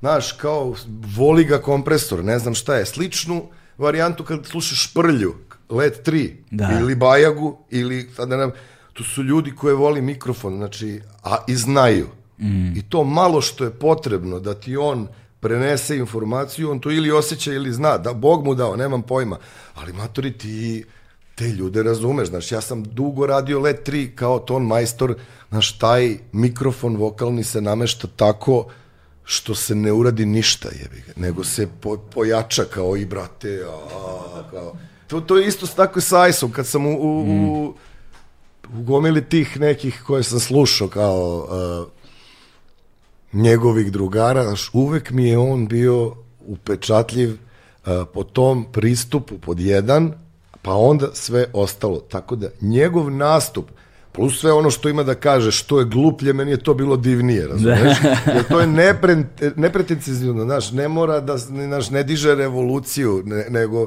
[0.00, 0.74] znaš, kao
[1.16, 3.42] voli ga kompresor, ne znam šta je, sličnu
[3.78, 5.34] varijantu kad slušaš Šprlju,
[5.70, 6.78] Let 3, Da.
[6.80, 8.50] ili Bajagu, ili, sad nam,
[8.92, 12.06] tu su ljudi koje voli mikrofon, znači, a i znaju.
[12.76, 15.08] I to malo što je potrebno da ti on
[15.40, 19.38] prenese informaciju, on to ili osjeća ili zna, da Bog mu dao, nemam pojma.
[19.74, 20.84] Ali matori ti
[21.34, 25.14] te ljude razumeš, znaš, ja sam dugo radio Let 3 kao ton majstor,
[25.48, 28.66] znaš, taj mikrofon vokalni se namešta tako
[29.28, 34.42] što se ne uradi ništa, jebi ga, nego se po, pojača kao i brate, a,
[34.50, 34.76] kao.
[35.06, 37.74] To, to je isto tako i sa Ice-om, kad sam u, u, u,
[38.74, 41.88] u gomili tih nekih koje sam slušao kao uh,
[43.32, 46.14] njegovih drugara, znaš, uvek mi je on bio
[46.46, 50.12] upečatljiv uh, po tom pristupu pod jedan,
[50.62, 52.00] pa onda sve ostalo.
[52.00, 53.70] Tako da njegov nastup,
[54.16, 57.46] plus sve ono što ima da kaže, što je gluplje, meni je to bilo divnije,
[57.46, 57.96] razumeš?
[58.34, 59.24] Jer to je nepre,
[59.56, 63.86] nepretencizno, znaš, ne mora da, znaš, ne diže revoluciju, ne, nego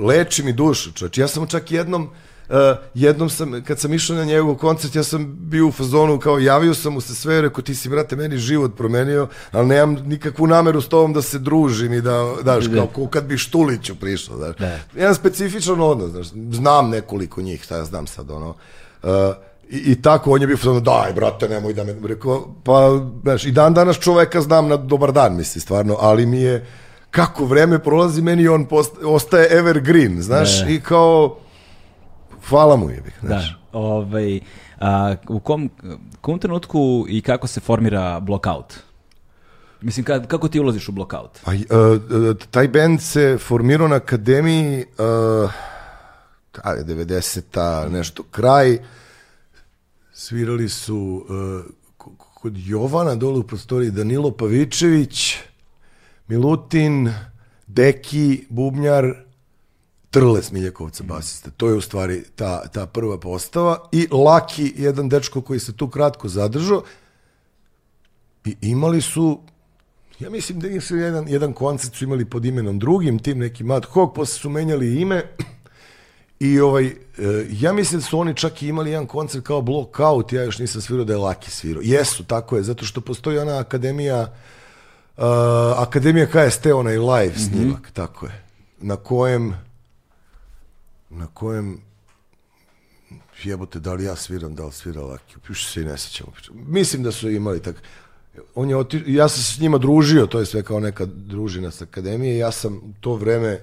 [0.00, 1.18] leči mi dušu, čovječ.
[1.18, 2.10] Ja sam čak jednom,
[2.48, 2.54] Uh,
[2.94, 6.74] jednom sam, kad sam išao na njegov koncert, ja sam bio u fazonu, kao javio
[6.74, 10.80] sam mu se sve, rekao ti si, brate, meni život promenio, ali nemam nikakvu nameru
[10.80, 14.56] s tobom da se družim i da, daš, kao, kao kad bi Štuliću prišao, znaš.
[14.56, 14.78] Da.
[14.94, 18.54] Jedan specifičan odnos, znaš, znam nekoliko njih, šta ja znam sad, ono,
[19.02, 19.10] uh,
[19.70, 23.44] i, i tako, on je bio fazonu, daj, brate, nemoj da me, rekao, pa, znaš,
[23.44, 26.66] i dan danas čoveka znam na dobar dan, misli, stvarno, ali mi je,
[27.10, 30.74] kako vreme prolazi, meni on post, ostaje evergreen, znaš, Ne.
[30.74, 31.36] i kao,
[32.48, 33.28] hvala mu je, Da.
[33.28, 33.58] znaš.
[33.72, 34.40] Ovaj,
[34.80, 35.70] a, u kom,
[36.20, 38.74] kom trenutku i kako se formira blockout?
[39.80, 41.38] Mislim, ka, kako ti ulaziš u blockout?
[41.44, 45.50] Pa, uh, taj band se formirao na akademiji uh,
[46.62, 48.78] ajde, 90-a, nešto kraj.
[50.18, 51.64] Svirali su uh,
[51.96, 55.36] ko- kod Jovana dole u prostoriji Danilo Pavičević,
[56.28, 57.12] Milutin,
[57.66, 59.04] Deki, Bubnjar,
[60.10, 61.50] Trle Smiljakovca, basista.
[61.50, 63.88] To je u stvari ta, ta prva postava.
[63.92, 66.82] I Laki, jedan dečko koji se tu kratko zadržao.
[68.44, 69.40] I imali su
[70.20, 73.84] Ja mislim da su jedan, jedan koncert su imali pod imenom drugim, tim nekim ad
[73.84, 75.22] hoc, posle su menjali ime
[76.40, 76.94] i ovaj, e,
[77.50, 80.80] ja mislim da su oni čak i imali jedan koncert kao Blockout, ja još nisam
[80.80, 81.82] svirao da je Laki svirao.
[81.84, 84.20] Jesu, tako je, zato što postoji ona akademija,
[85.16, 85.24] uh,
[85.76, 88.44] akademija KST, onaj live snimak, tako je,
[88.78, 89.54] na kojem,
[91.10, 91.80] na kojem
[93.44, 96.32] jebote, da li ja sviram, da li svira Laki, više se i ne sećamo.
[96.52, 97.82] Mislim da su imali tak.
[98.54, 99.02] On je oti...
[99.06, 102.50] ja sam se s njima družio, to je sve kao neka družina s akademije, ja
[102.50, 103.60] sam to vreme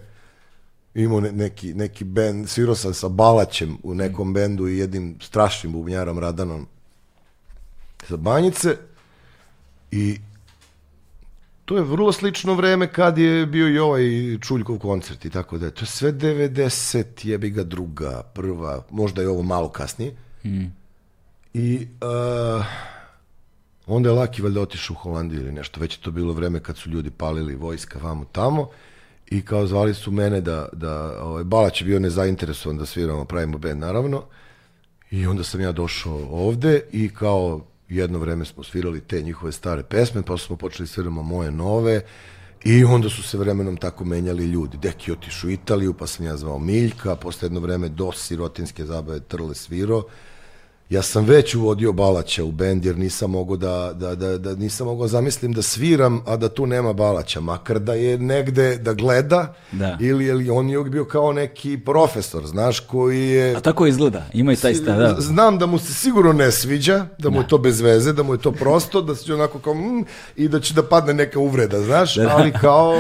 [0.96, 5.74] imao ne, neki, neki bend, svirao sam sa Balaćem u nekom bendu i jednim strašnim
[5.74, 6.68] bubnjarom Radanom
[8.08, 8.78] sa Banjice
[9.92, 10.20] i
[11.66, 14.04] to je vrlo slično vreme kad je bio i ovaj
[14.42, 15.72] Čuljkov koncert i tako da je.
[15.72, 20.16] To je sve 90, jebi ga druga, prva, možda je ovo malo kasnije.
[21.54, 22.66] I uh,
[23.88, 26.78] onda je Laki valjda otišao u Holandiju ili nešto, već je to bilo vreme kad
[26.78, 28.70] su ljudi palili vojska vamo tamo
[29.28, 33.58] i kao zvali su mene da, da ovaj, Balać je bio nezainteresovan da sviramo, pravimo
[33.58, 34.24] band naravno
[35.12, 39.84] i onda sam ja došao ovde i kao jedno vreme smo svirali te njihove stare
[39.84, 42.02] pesme, pa smo počeli sviramo moje nove
[42.64, 44.78] i onda su se vremenom tako menjali ljudi.
[44.78, 48.86] Deki je otišao u Italiju, pa sam ja zvao Miljka, posle jedno vreme do sirotinske
[48.86, 50.04] zabave Trle svirao
[50.90, 54.88] ja sam već uvodio Balaća u bend jer nisam mogao da, da, da, da nisam
[54.88, 59.54] mogao zamislim da sviram, a da tu nema Balaća, makar da je negde da gleda
[59.72, 59.98] Da.
[60.02, 64.54] ili, ili on je bio kao neki profesor, znaš, koji je A tako izgleda, ima
[64.54, 65.16] i taj stav, da.
[65.20, 68.34] Znam da mu se sigurno ne sviđa, da mu je to bez veze, da mu
[68.34, 70.06] je to prosto, da će onako kao mm,
[70.36, 72.94] i da će da padne neka uvreda, znaš, ali kao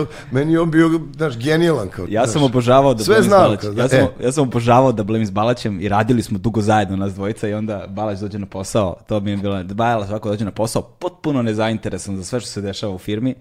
[0.00, 2.06] uh, meni je on bio, znaš, genijalan kao.
[2.08, 2.32] Ja znaš.
[2.32, 4.08] sam obožavao da Sve znam, kao, Ja sam, e.
[4.24, 7.54] ja sam obožavao da Blem s Balaćem i radili smo dugo zajedno nas dvojica i
[7.54, 11.42] onda Balać dođe na posao, to mi je bilo, Bala svako dođe na posao, potpuno
[11.42, 13.34] nezainteresan za sve što se dešava u firmi.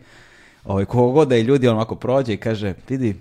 [0.66, 3.16] Ovaj, god da je ljudi, on ovako prođe i kaže, vidi,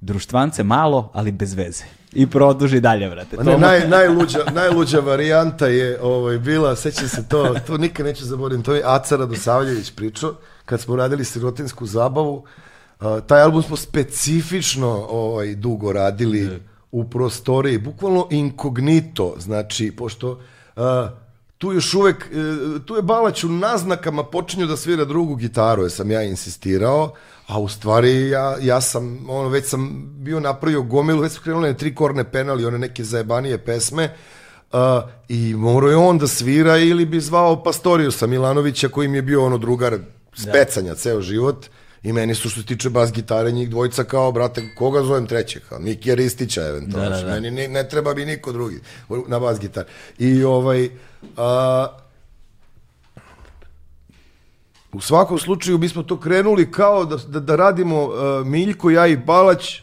[0.00, 1.84] društvance malo, ali bez veze.
[2.12, 7.54] I produži dalje, To Ne, naj, najluđa, najluđa varijanta je ovaj, bila, sećam se to,
[7.66, 10.34] to nikad neću zaboraviti, to je Aca Radosavljević pričao,
[10.64, 12.44] kad smo radili sirotinsku zabavu,
[13.00, 16.60] a, taj album smo specifično ovaj, dugo radili
[16.96, 20.40] u prostoriji, bukvalno inkognito, znači, pošto
[20.76, 21.08] a,
[21.58, 25.90] tu još uvek, e, tu je Balać u naznakama počinju da svira drugu gitaru, jer
[25.90, 27.12] sam ja insistirao,
[27.46, 31.74] a u stvari ja, ja sam, ono, već sam bio napravio gomilu, već su krenule
[31.74, 34.10] tri korne penali, one neke zajebanije pesme,
[34.72, 34.78] uh,
[35.28, 39.44] i morao je on da svira ili bi zvao Pastoriusa Milanovića koji mi je bio
[39.44, 39.98] ono drugar
[40.34, 41.66] specanja ceo život
[42.06, 45.62] i meni su što se tiče bas gitare njih dvojica kao, brate, koga zovem trećeg?
[45.68, 47.10] Kao, Miki Ristića eventualno.
[47.10, 47.32] Da, da, da.
[47.32, 48.80] Meni ne, ne treba mi niko drugi
[49.28, 49.84] na bas gitar.
[50.18, 50.90] I ovaj,
[51.36, 51.86] a,
[54.92, 59.16] u svakom slučaju bismo to krenuli kao da, da, da radimo uh, Miljko, ja i
[59.16, 59.80] Balać,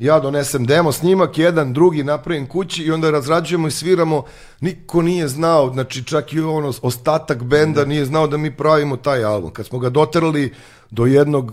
[0.00, 4.24] ja donesem demo snimak, jedan, drugi napravim kući i onda razrađujemo i sviramo.
[4.60, 9.24] Niko nije znao, znači čak i ono ostatak benda nije znao da mi pravimo taj
[9.24, 9.50] album.
[9.50, 10.54] Kad smo ga doterali
[10.90, 11.52] do jednog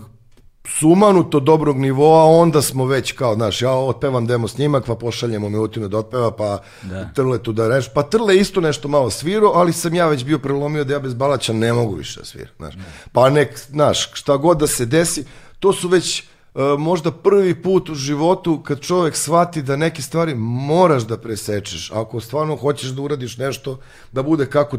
[0.78, 5.88] sumanuto dobrog nivoa, onda smo već kao, znaš, ja otpevam demo snimak, pa pošaljemo Milutinu
[5.88, 7.10] da otpeva, pa Da.
[7.14, 7.92] Trle tu da reš.
[7.94, 11.14] Pa Trle isto nešto malo svirao, ali sam ja već bio prelomio da ja bez
[11.14, 12.74] Balaća ne mogu više da sviram, znaš.
[13.12, 15.24] Pa nek, znaš, šta god da se desi,
[15.60, 16.24] to su već
[16.78, 21.90] možda prvi put u životu kad čovjek shvati da neke stvari moraš da presečeš.
[21.90, 23.78] Ako stvarno hoćeš da uradiš nešto,
[24.12, 24.78] da bude kako,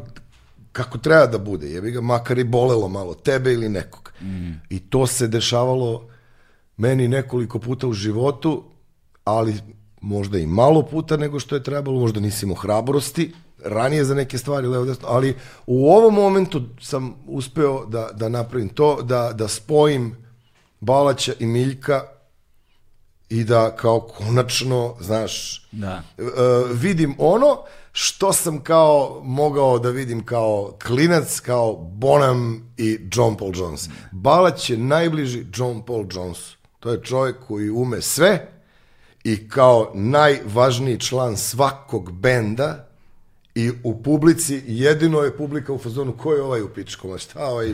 [0.72, 1.70] kako treba da bude.
[1.72, 4.14] Jebi ga, makar i bolelo malo, tebe ili nekog.
[4.70, 6.08] I to se dešavalo
[6.78, 8.64] meni nekoliko puta u životu,
[9.24, 9.56] ali
[10.02, 13.34] možda i malo puta nego što je trebalo, možda nisi imao hrabrosti,
[13.66, 15.36] ranije za neke stvari, levo desno, ali
[15.68, 20.29] u ovom momentu sam uspeo da, da napravim to, da, da spojim
[20.80, 22.04] Balaća i Miljka
[23.30, 26.04] i da kao konačno, znaš, Da.
[26.18, 26.24] e,
[26.74, 27.58] vidim ono
[27.92, 33.90] što sam kao mogao da vidim kao klinac, kao Bonham i John Paul Jones.
[34.12, 36.38] Balać je najbliži John Paul Jones.
[36.80, 38.52] To je čovjek koji ume sve
[39.24, 42.88] i kao najvažniji član svakog benda
[43.56, 47.74] i u publici jedino je publika u fazonu ko je ovaj u pičkom, šta ovaj,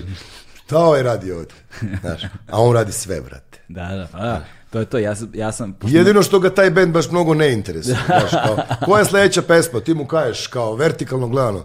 [0.65, 1.55] šta ovaj radi ovdje?
[2.01, 3.59] Znaš, a on radi sve, brate.
[3.67, 4.45] Da, da, pa da.
[4.69, 7.33] To je to, ja sam, ja sam pošto- Jedino što ga taj bend baš mnogo
[7.33, 7.97] ne interesuje.
[8.05, 9.79] Znaš, kao, koja je sledeća pesma?
[9.79, 11.63] Ti mu kažeš kao vertikalno gledano.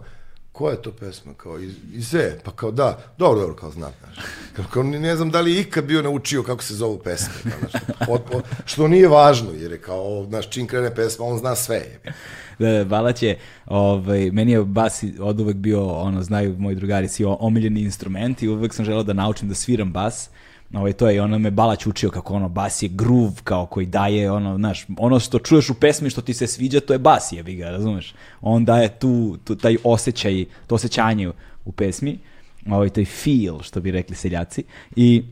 [0.52, 1.34] Koja je to pesma?
[1.34, 2.38] Kao iz, iz sve?
[2.40, 3.92] Pa kao da, dobro, dobro, kao znam.
[4.04, 4.24] Znaš.
[4.56, 7.28] Kao, kao, ne znam da li je ikad bio naučio kako se zovu pesme.
[7.42, 11.38] Kao, znaš, od- od- što nije važno, jer je kao, znaš, čim krene pesma, on
[11.38, 11.76] zna sve.
[11.76, 12.16] jebi.
[12.64, 17.08] Da, da, Balać je, ovaj, meni je bas od uvek bio, ono, znaju moji drugari,
[17.08, 20.30] si omiljeni instrument i uvek sam želeo da naučim da sviram bas.
[20.72, 23.86] Ovaj, to je, i ono me Balać učio kako ono, bas je groove, kao koji
[23.86, 27.32] daje, ono, znaš, ono što čuješ u pesmi što ti se sviđa, to je bas,
[27.32, 28.14] jebi ga, razumeš?
[28.40, 31.30] On daje tu, tu taj osjećaj, to osjećanje
[31.64, 32.18] u pesmi,
[32.66, 34.64] ovaj, taj feel, što bi rekli seljaci,
[34.96, 35.22] i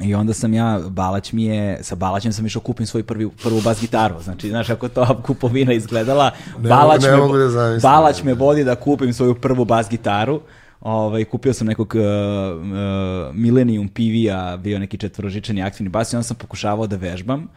[0.00, 3.60] I onda sam ja, Balać mi je, sa Balaćem sam išao kupim svoju prvi, prvu
[3.60, 4.22] bas gitaru.
[4.22, 7.90] Znači, znaš kako to kupovina izgledala, Ne Balać, ne me, mogu da zamislim.
[7.90, 10.40] Balać me vodi da kupim svoju prvu bas gitaru.
[10.80, 16.22] Ovaj, kupio sam nekog uh, uh, Millennium PV-a, bio neki četvorožičani aktivni bas i onda
[16.22, 17.48] sam pokušavao da vežbam.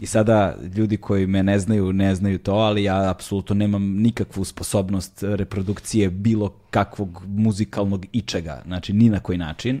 [0.00, 4.44] I sada ljudi koji me ne znaju, ne znaju to, ali ja apsolutno nemam nikakvu
[4.44, 9.80] sposobnost reprodukcije bilo kakvog muzikalnog ičega, znači ni na koji način.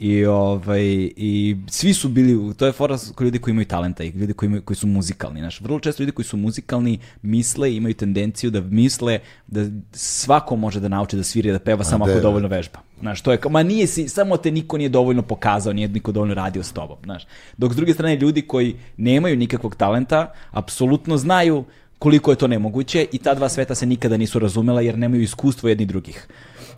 [0.00, 0.82] I, ovaj,
[1.16, 4.46] I svi su bili, to je fora kod ljudi koji imaju talenta i ljudi koji,
[4.46, 5.40] imaju, koji su muzikalni.
[5.40, 10.56] Znaš, vrlo često ljudi koji su muzikalni misle i imaju tendenciju da misle da svako
[10.56, 12.22] može da nauči da svira i da peva samo da, ako da.
[12.22, 12.78] dovoljno vežba.
[13.00, 16.12] Znaš, to je kao, ma nije si, samo te niko nije dovoljno pokazao, nije niko
[16.12, 17.26] dovoljno radio s tobom, znaš.
[17.56, 21.64] Dok s druge strane ljudi koji nemaju nikakvog talenta, apsolutno znaju
[21.98, 25.68] koliko je to nemoguće i ta dva sveta se nikada nisu razumela jer nemaju iskustvo
[25.68, 26.26] jedni drugih.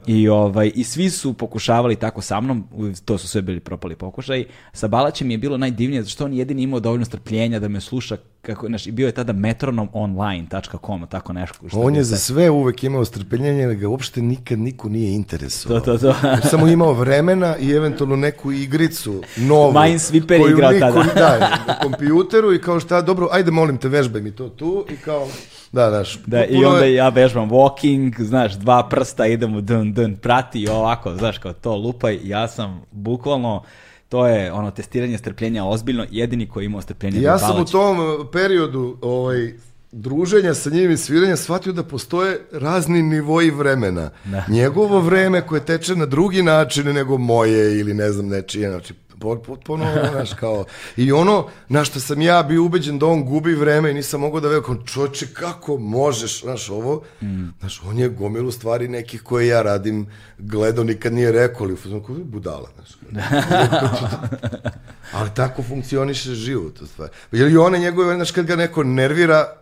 [0.07, 2.65] I, ovaj, I svi su pokušavali tako sa mnom,
[3.05, 4.45] to su sve bili propali pokušaj.
[4.73, 8.17] Sa Balaćem je bilo najdivnije, zato što on jedini imao dovoljno strpljenja da me sluša,
[8.43, 11.69] kako, znaš, bio je tada metronomonline.com, tako nešto.
[11.69, 15.81] što On je za sve uvek imao strpljenje, ali ga uopšte nikad niko nije interesovao.
[15.81, 16.15] To, to, to.
[16.51, 19.73] Samo imao vremena i eventualno neku igricu novu.
[19.73, 21.03] Minesweeper koju igrao niko- tada.
[21.15, 24.97] Da, na kompjuteru i kao šta, dobro, ajde molim te, vežbaj mi to tu i
[24.97, 25.29] kao,
[25.73, 26.19] da, znaš.
[26.27, 31.15] Da, i onda ja vežbam walking, znaš, dva prsta, idemo dun, dun, prati i ovako,
[31.17, 33.63] znaš, kao to lupaj, ja sam bukvalno,
[34.13, 37.65] to je ono testiranje strpljenja ozbiljno, jedini koji je imao strpljenja Ja bio sam u
[37.65, 39.53] tom uh, periodu ovaj,
[39.93, 44.11] druženja sa njim i sviranja shvatio da postoje razni nivoji vremena.
[44.25, 44.45] Da.
[44.49, 48.95] Njegovo vreme koje teče na drugi način nego moje ili ne znam nečije, znači
[49.45, 50.65] potpuno, znaš, kao,
[50.97, 54.41] i ono na što sam ja bio ubeđen da on gubi vreme i nisam mogao
[54.41, 57.03] da verujem, čoče, kako možeš, znaš, ovo,
[57.61, 60.07] znaš, on je gomilu stvari nekih koje ja radim,
[60.39, 62.91] gledao, nikad nije rekao, ali fazonu, kao, budala, znaš,
[65.17, 67.13] ali tako funkcioniše život u stvari.
[67.33, 69.62] Jer i one njegove, znaš, kad ga neko nervira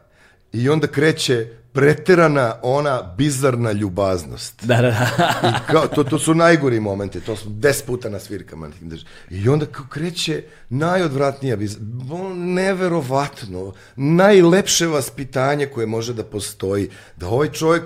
[0.53, 4.65] i onda kreće preterana ona bizarna ljubaznost.
[4.65, 5.41] Da, da, da.
[5.49, 8.69] I kao, to, to su najgori momenti, to su des puta na svirkama.
[9.31, 11.77] I onda kao kreće najodvratnija, biz-
[12.11, 17.83] ono, neverovatno, najlepše vaspitanje koje može da postoji, da ovaj čovjek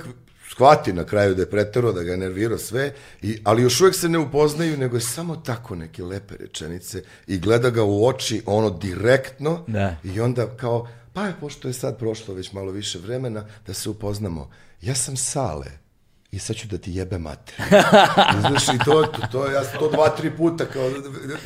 [0.50, 2.92] shvati na kraju da je pretero, da ga je nervirao sve,
[3.22, 7.38] i, ali još uvijek se ne upoznaju, nego je samo tako neke lepe rečenice i
[7.38, 9.96] gleda ga u oči, ono direktno, Da.
[10.04, 13.90] i onda kao, pa je, pošto je sad prošlo već malo više vremena, da se
[13.90, 14.50] upoznamo.
[14.80, 15.70] Ja sam Sale
[16.30, 17.54] i sad ću da ti jebe mater.
[18.40, 20.90] Znaš, i to, to, to, ja sam to dva, tri puta, kao,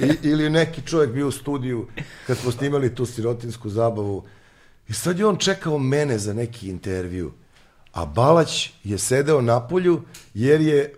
[0.01, 1.89] i, ili neki čovjek bio u studiju,
[2.27, 4.25] kad smo snimali tu sirotinsku zabavu,
[4.89, 7.33] i sad je on čekao mene za neki intervju,
[7.93, 10.03] a Balać je sedeo na polju,
[10.35, 10.95] jer je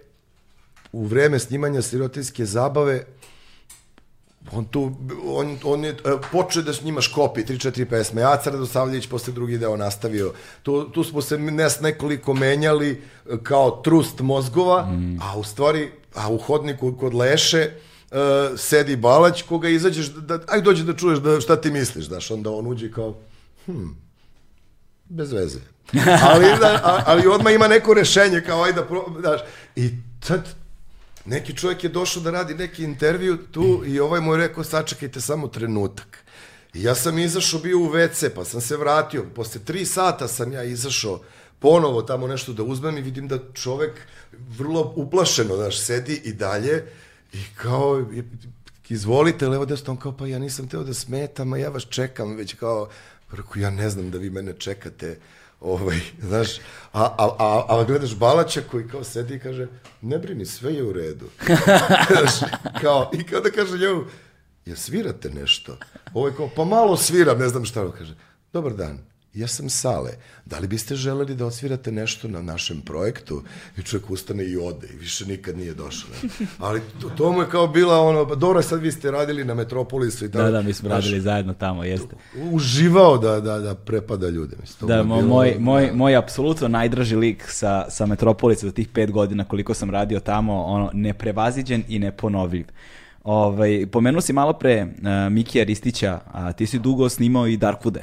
[0.93, 3.05] u vreme snimanja sirotinske zabave
[4.53, 4.97] on tu,
[5.27, 5.97] on, on je e,
[6.33, 10.33] počeo da snima škopi, tri, četiri pesme, Acar Radosavljević posle drugi deo nastavio.
[10.63, 14.89] Tu, tu smo se nes nekoliko menjali e, kao trust mozgova,
[15.23, 17.71] a u stvari, a u hodniku kod Leše
[18.11, 18.19] uh,
[18.59, 22.31] sedi Balać koga izađeš, da, da, aj dođe da čuješ da, šta ti misliš, znaš,
[22.31, 23.17] onda on uđe kao,
[23.67, 23.87] hm,
[25.09, 25.59] bez veze.
[26.31, 29.41] ali, da, a- ali odmah ima neko rešenje, kao ajde da pro, znaš,
[29.77, 29.91] i
[30.29, 30.49] tad
[31.31, 35.21] neki čovjek je došao da radi neki intervju tu i ovaj mu je rekao sačekajte
[35.21, 36.19] samo trenutak.
[36.75, 39.25] I ja sam izašao bio u WC, pa sam se vratio.
[39.35, 41.21] Posle tri sata sam ja izašao
[41.59, 44.01] ponovo tamo nešto da uzmem i vidim da čovek
[44.59, 46.85] vrlo uplašeno, znaš, sedi i dalje
[47.33, 48.05] i kao,
[48.89, 52.37] izvolite, levo desno, on kao, pa ja nisam teo da smetam, a ja vas čekam,
[52.37, 52.89] već kao,
[53.31, 55.19] rekao, ja ne znam da vi mene čekate,
[55.61, 56.59] ovaj, znaš,
[56.93, 59.67] a, a, a, a gledaš Balaća koji kao sedi i kaže,
[60.03, 61.27] ne brini, sve je u redu.
[62.11, 62.51] Znaš,
[62.81, 64.05] kao, I kao da kaže njemu,
[64.67, 65.77] jel svirate nešto?
[66.15, 67.93] Ovo je kao, pa malo sviram, ne znam šta.
[67.99, 68.15] Kaže,
[68.53, 68.99] dobar dan,
[69.35, 70.11] ja sam Sale.
[70.47, 73.43] Da li biste želeli da odsvirate nešto na našem projektu?
[73.79, 76.11] I čovjek ustane i ode i više nikad nije došao.
[76.23, 76.47] Ne?
[76.59, 79.55] Ali to, to mu je kao bila ono, pa dobro, sad vi ste radili na
[79.55, 80.45] Metropolisu i tako.
[80.45, 82.17] Da, da, mi smo Znaš, radili zajedno tamo, jeste.
[82.53, 84.57] Uživao da, da, da prepada ljude.
[84.61, 88.89] Mislim, Da, mo, bilo- moj, moj, moj apsolutno najdraži lik sa, sa Metropolisa za tih
[88.89, 92.67] pet godina koliko sam radio tamo, ono, neprevaziđen i neponovljiv.
[93.25, 98.01] Ovaj, pomenuo si malo pre uh, Mikija Ristića, a ti si dugo snimao i Darkwoode.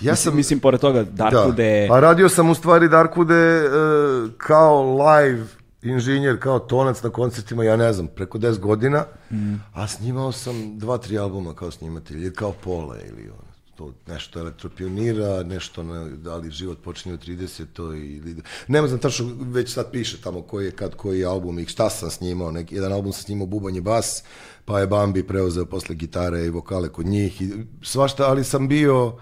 [0.00, 1.82] Ja sam, Mislim, pored toga, Darkwoode...
[1.82, 1.94] Da.
[1.94, 5.44] Pa radio sam u stvari Darkude uh, kao live
[5.82, 9.54] inženjer, kao tonac na koncertima, ja ne znam, preko 10 godina, Mm.
[9.72, 14.40] a snimao sam dva, tri albuma kao snimatelj, ili kao pola, ili ono, to nešto
[14.40, 17.64] elektropionira, nešto, na, da li život počinje u 30.
[17.72, 18.36] To ili,
[18.68, 22.10] nema znam tačno, već sad piše tamo koji je kad koji album i šta sam
[22.10, 24.22] snimao, neki, jedan album sam snimao bubanje bas,
[24.64, 27.50] pa je Bambi preuzeo posle gitare i vokale kod njih, i
[27.82, 29.16] svašta, ali sam bio,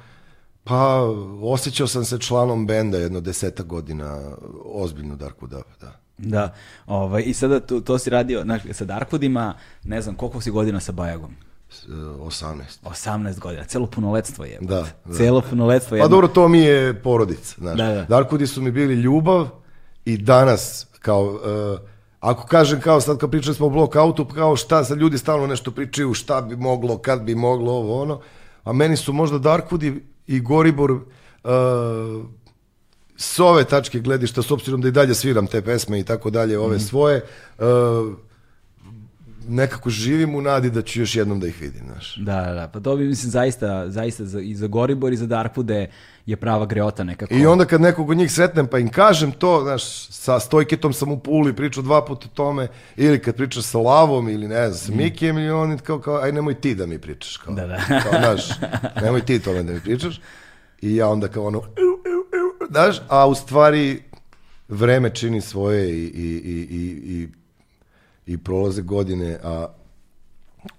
[0.65, 1.01] Pa,
[1.43, 4.21] osjećao sam se članom benda jedno deseta godina,
[4.65, 6.01] ozbiljno Darko Dava, da.
[6.19, 6.55] Da,
[6.87, 9.53] ovaj, i sada to, to si radio znaš, sa Darkwoodima,
[9.85, 11.35] ne znam, koliko si godina sa Bajagom?
[11.71, 12.63] S- e, 18.
[12.85, 14.59] 18 godina, celo punoletstvo je.
[14.61, 15.15] Da, da.
[15.17, 16.03] Celo punoletstvo je.
[16.03, 17.77] Pa dobro, to mi je porodica, znaš.
[17.79, 18.05] Da, da.
[18.05, 19.49] Darkudi su mi bili ljubav
[20.05, 21.87] i danas, kao, e,
[22.21, 25.71] ako kažem kao sad kad pričali smo o blokautu, kao šta sad ljudi stalno nešto
[25.71, 28.21] pričaju, šta bi moglo, kad bi moglo, ovo ono,
[28.65, 31.01] a meni su možda Darkudi i Goribor e,
[33.17, 36.59] s ove tačke gledišta, s obzirom da i dalje sviram te pesme i tako dalje,
[36.59, 37.17] ove svoje,
[37.59, 37.65] e,
[39.51, 42.17] nekako živim u nadi da ću još jednom da ih vidim, znaš.
[42.17, 42.69] Da, da, da.
[42.69, 45.87] Pa to bi, mislim, zaista, zaista za, i za Goribor i za Darkwoode
[46.27, 47.35] je prava greota nekako.
[47.35, 51.13] I onda kad nekog od njih sretnem pa im kažem to, znaš, sa Stojketom sam
[51.13, 54.79] u Puli pričao dva puta o tome, ili kad pričaš sa Lavom ili ne znam,
[54.79, 57.37] sa Mikijem ili oni kao, kao, aj nemoj ti da mi pričaš.
[57.37, 57.57] Kao, Mm.
[57.57, 57.77] Da, da.
[58.03, 58.49] Kao, znaš,
[59.03, 60.21] nemoj ti tome da mi pričaš.
[60.83, 61.65] I ja onda kao ono, "Eu,
[62.07, 62.21] eu,
[62.61, 64.03] eu", znaš, a u stvari
[64.69, 66.83] vreme čini svoje i, i, i, i,
[67.15, 67.29] i,
[68.31, 69.67] i prolaze godine, a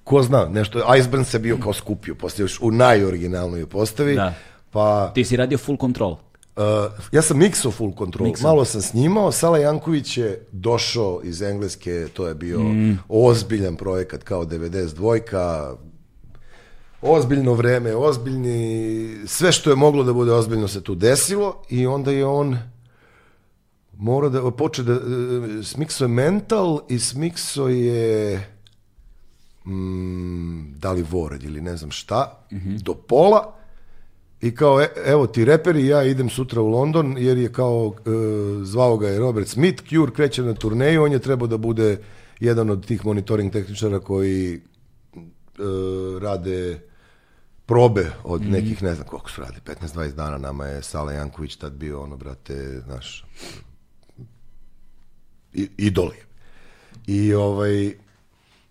[0.04, 4.34] ko zna, nešto, Iceburn se bio kao skupio, posle još u najoriginalnoj postavi, Da.
[4.72, 6.12] pa Ti si radio full control.
[6.12, 6.64] Uh,
[7.12, 8.50] ja sam miksao full control, Miksao.
[8.50, 13.00] malo sam snimao, Sala Janković je došao iz Engleske, to je bio Mm.
[13.10, 15.76] ozbiljan projekat kao 92-ka,
[17.02, 18.58] ozbiljno vreme, ozbiljni,
[19.28, 22.58] sve što je moglo da bude ozbiljno se tu desilo i onda je on
[24.02, 25.00] morao da poče da, uh,
[25.64, 28.38] smiksao je mental i smiksao je
[29.66, 32.46] mm, da li Vored ili ne znam šta,
[32.84, 33.56] do pola.
[34.42, 38.10] I kao, e, evo ti reperi, ja idem sutra u London, jer je kao, e,
[38.64, 41.98] zvao ga je Robert Smith, Cure kreće na turneju, on je trebao da bude
[42.40, 44.60] jedan od tih monitoring tehničara koji e,
[46.22, 46.80] rade
[47.66, 51.74] probe od nekih, ne znam koliko su radili, 15-20 dana, nama je Sala Janković tad
[51.74, 53.26] bio, ono, brate, znaš,
[55.54, 56.26] i- idol je.
[57.08, 57.94] I ovaj,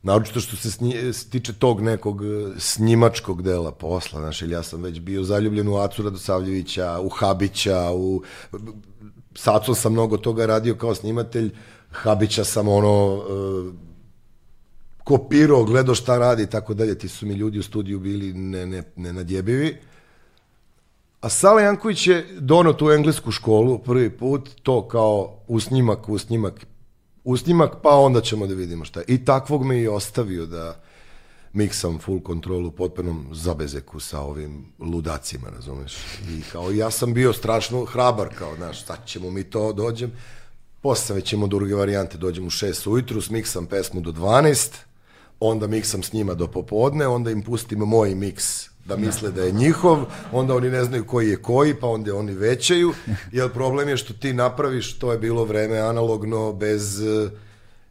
[0.02, 2.26] naročito što se snije, tiče tog nekog e,
[2.58, 7.90] snimačkog dela posla, znaš, ili ja sam već bio zaljubljen u Acu Radosavljevića, u Habića,
[7.94, 8.22] u...
[9.34, 11.50] S Acom sam mnogo toga radio kao snimatelj,
[11.90, 13.22] Habića sam ono...
[13.76, 13.90] e,
[15.04, 16.98] kopirao, gledao šta radi i tako dalje.
[16.98, 19.76] Ti su mi ljudi u studiju bili ne, ne, nenadjebivi.
[21.20, 26.66] A Sala Janković je donao tu englesku školu prvi put, to kao usnimak, usnimak,
[27.24, 29.04] usnimak, pa onda ćemo da vidimo šta je.
[29.08, 30.80] I takvog me i ostavio da
[31.52, 35.96] miksam full control u potpunom zabezeku sa ovim ludacima, razumeš?
[36.28, 40.12] I kao ja sam bio strašno hrabar, kao, znaš, sad ćemo mi to, dođem.
[40.80, 44.70] Posle već ćemo druge varijante, dođem u 6 ujutru, smiksam pesmu do 12,
[45.40, 49.52] onda miksam s njima do popodne, onda im pustim moj miks da misle da je
[49.52, 52.92] njihov, onda oni ne znaju koji je koji, pa onda oni većaju,
[53.32, 57.30] jer problem je što ti napraviš, to je bilo vreme analogno, bez eh,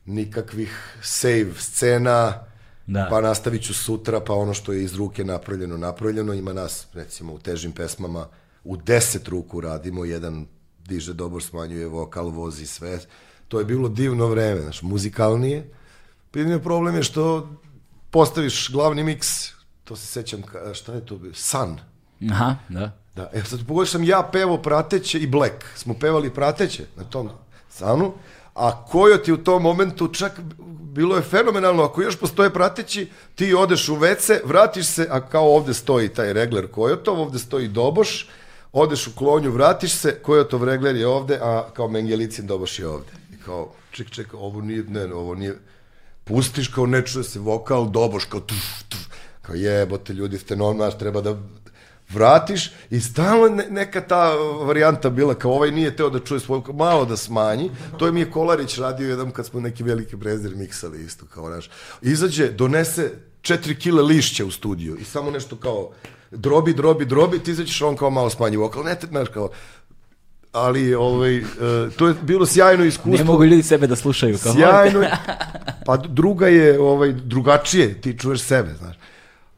[0.06, 2.46] nikakvih save scena,
[2.90, 3.08] Da.
[3.10, 7.34] pa nastavit ću sutra, pa ono što je iz ruke napravljeno, napravljeno, ima nas, recimo,
[7.34, 8.28] u težim pesmama,
[8.64, 10.48] u deset ruku radimo, jedan
[10.88, 13.00] diže dobro, smanjuje vokal, vozi sve,
[13.48, 15.70] to je bilo divno vreme, znaš, muzikalnije,
[16.34, 17.50] Jedini problem je što
[18.10, 19.28] postaviš glavni miks,
[19.90, 20.44] to se sećam,
[20.74, 21.80] šta je to bio, Sun.
[22.32, 22.92] Aha, da.
[23.16, 25.66] Da, e sad pogodiš sam ja pevao prateće i Black.
[25.76, 27.30] Smo pevali prateće na tom
[27.70, 28.14] Sunu,
[28.56, 30.40] a Kojot je u tom momentu čak
[30.94, 35.56] bilo je fenomenalno, ako još postoje prateći, ti odeš u WC, vratiš se, a kao
[35.56, 38.30] ovde stoji taj regler Kojotov, ovde stoji Doboš,
[38.74, 43.12] odeš u klonju, vratiš se, Kojotov regler je ovde, a kao Mengelicin Doboš je ovde.
[43.34, 45.58] I kao, ček, ček, ovo nije, ne, ovo nije,
[46.24, 49.09] pustiš kao ne čuje se vokal, Doboš kao tuf, tuf,
[49.50, 51.36] kao jebote ljudi ste normalni, treba da
[52.10, 56.62] vratiš i stalno ne, neka ta varijanta bila kao ovaj nije teo da čuje svoj
[56.74, 57.72] malo da smanji.
[57.98, 61.50] To je mi je Kolarić radio jedan kad smo neki veliki brezir miksali isto kao
[61.50, 61.70] naš.
[62.02, 63.12] Izađe, donese
[63.42, 65.92] 4 kile lišća u studiju i samo nešto kao
[66.32, 68.84] drobi, drobi, drobi, ti izađeš on kao malo smanji vokal.
[68.84, 69.50] Ne, te, znaš, kao,
[70.52, 71.44] ali ovaj, e,
[71.98, 73.18] to je bilo sjajno iskustvo.
[73.18, 74.38] Ne mogu ljudi sebe da slušaju.
[74.44, 75.06] Kao, Sjajno.
[75.86, 78.96] Pa druga je ovaj drugačije, ti čuješ sebe, znaš.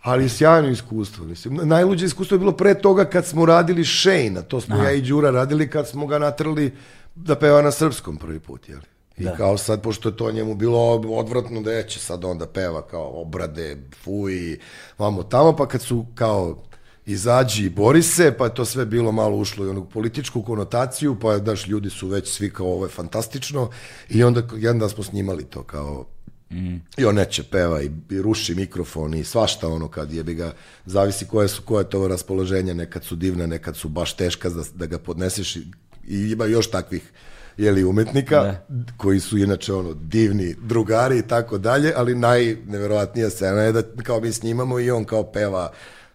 [0.02, 1.60] Ali sjajno iskustvo, mislim.
[1.64, 5.32] Najluđe iskustvo je bilo pre toga kad smo radili Shane, to smo ja i Đura
[5.32, 6.74] radili kad smo ga natrli
[7.16, 8.80] da peva na srpskom prvi put, jel?
[9.18, 9.36] I Da.
[9.36, 13.78] kao sad, pošto je to njemu bilo odvratno da će sad onda peva kao obrade,
[14.04, 14.60] fuj,
[14.98, 16.64] vamo tamo, pa kad su kao
[17.06, 21.20] izađi i bori se, pa je to sve bilo malo ušlo i onu političku konotaciju,
[21.20, 23.70] pa daš, ljudi su već svi kao ovo je fantastično
[24.10, 26.06] i onda jedan dan smo snimali to kao
[26.52, 26.76] Mm.
[26.98, 30.54] I on neće peva i, i ruši mikrofon i svašta ono kad je bi ga,
[30.86, 34.64] zavisi koje su, koje je to raspoloženja, nekad su divne, nekad su baš teška da,
[34.74, 35.60] da ga podneseš i,
[36.08, 37.12] i ima još takvih
[37.58, 38.36] jeli, umetnika
[38.68, 38.94] Da.
[38.98, 44.20] koji su inače ono divni drugari i tako dalje, ali najneverovatnija scena je da kao
[44.20, 45.72] mi snimamo i on kao peva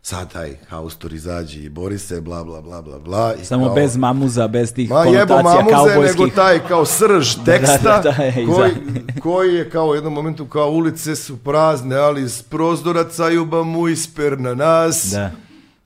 [0.07, 3.35] sad taj haustor izađi i bori se, bla, bla, bla, bla, bla.
[3.35, 6.21] I Samo kao, bez mamuza, bez tih Ma jebo konotacija mamuze, kaubojskih.
[6.21, 10.13] nego taj kao srž teksta, da, da, i koji, za- koji je kao u jednom
[10.13, 15.05] momentu kao ulice su prazne, ali iz prozora cajuba mu isper na nas.
[15.05, 15.31] Da.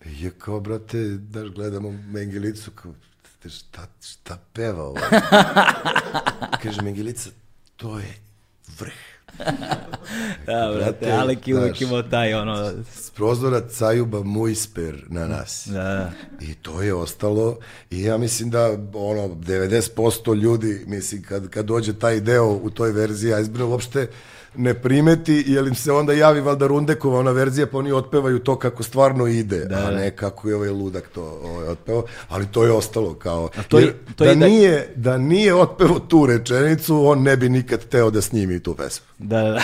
[0.07, 2.93] I je kao, brate, daš, gledamo Mengelicu, kao,
[3.49, 4.97] šta, šta peva ovo?
[6.63, 7.31] Kaže Mengelica,
[7.77, 8.15] to je
[8.79, 9.10] vrh.
[10.47, 11.81] Da, brate, Brate, Alek je znaš.
[11.81, 15.66] imao taj, ono, S prozora cajuba muisper na nas.
[15.66, 17.59] da, I to je ostalo
[17.90, 22.93] i ja mislim da ono 90% ljudi, mislim kad, kad dođe taj deo u toj
[22.93, 24.07] verziji Iceberg uopšte
[24.57, 28.57] ne primeti, jer im se onda javi valjda Rundekova ona verzija, pa oni otpevaju to
[28.57, 32.73] kako stvarno ide, a ne kako je ovaj ludak to ovaj, otpevao, ali to je
[32.73, 37.23] ostalo kao, to je- jer to da, da- nije, da nije otpevao tu rečenicu, on
[37.23, 39.07] ne bi nikad teo da snimi tu pesmu.
[39.23, 39.61] Da, da.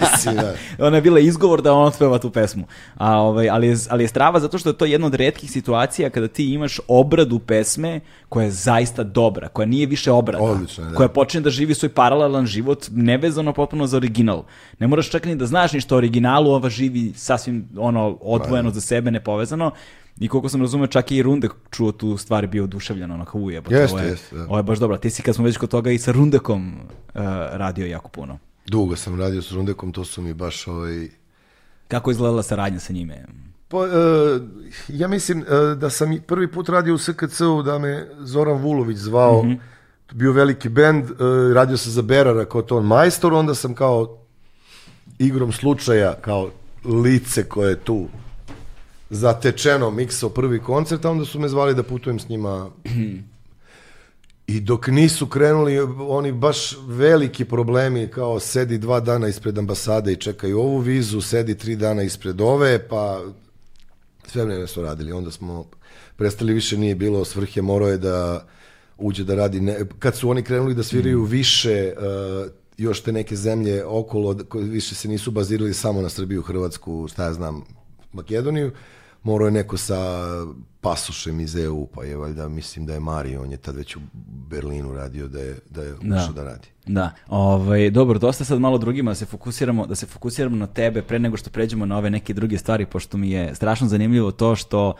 [0.00, 0.54] Mislim, da.
[0.86, 2.64] Ona je bila izgovor da on otpeva tu pesmu.
[2.94, 6.10] A, ovaj, ali, je, ali je strava zato što je to jedna od retkih situacija
[6.10, 10.44] kada ti imaš obradu pesme koja je zaista dobra, koja nije više obrada.
[10.44, 10.96] Odlično da.
[10.96, 14.44] Koja počne da živi svoj paralelan život, nevezano potpuno za original.
[14.78, 18.80] Ne moraš čak ni da znaš ništa o originalu, ova živi sasvim ono odvojeno za
[18.80, 19.70] sebe, nepovezano.
[20.20, 23.62] I koliko sam razumeo, čak i Rundek čuo tu stvar bio oduševljen, ono kao uje,
[23.70, 24.44] Jeste, jeste, da.
[24.44, 24.96] ovo je baš dobro.
[24.96, 27.20] Ti si kad smo već kod toga i sa Rundekom uh,
[27.52, 28.38] radio jako puno.
[28.66, 31.08] Dugo sam radio s Rundekom, to su mi baš ovaj,
[31.88, 33.24] Kako je izgledala saradnja sa njime?
[33.68, 33.88] Pa, e,
[34.88, 39.42] ja mislim e, da sam prvi put radio u SKC-u da me Zoran Vulović zvao,
[40.06, 41.14] to je bio veliki bend, e,
[41.54, 44.18] radio sam za Berara kao ton majstor, onda sam kao
[45.18, 46.50] igrom slučaja, kao
[46.84, 48.06] lice koje je tu
[49.10, 52.70] zatečeno miksao prvi koncert, a onda su me zvali da putujem s njima
[54.50, 55.78] I dok nisu krenuli
[56.08, 61.54] oni baš veliki problemi kao sedi dva dana ispred ambasade i čekaju ovu vizu, sedi
[61.54, 63.20] tri dana ispred ove, pa
[64.26, 65.12] sve vreme su radili.
[65.12, 65.64] Onda smo
[66.16, 68.46] prestali, više nije bilo svrhe, morao je da
[68.98, 69.60] uđe da radi.
[69.60, 74.64] Ne, kad su oni krenuli da sviraju više, uh, još te neke zemlje okolo, koje
[74.64, 77.64] više se nisu bazirali samo na Srbiju, Hrvatsku, šta ja znam,
[78.12, 78.72] Makedoniju,
[79.22, 79.96] morao je neko sa
[80.80, 84.00] pasošem iz EU, pa je valjda, mislim da je Mario, on je tad već u
[84.50, 86.68] Berlinu radio, da je, da je ušao da radi.
[86.86, 91.02] Da, ovaj, dobro, dosta sad malo drugima da se fokusiramo, da se fokusiramo na tebe
[91.02, 94.56] pre nego što pređemo na ove neke druge stvari, pošto mi je strašno zanimljivo to
[94.56, 94.94] što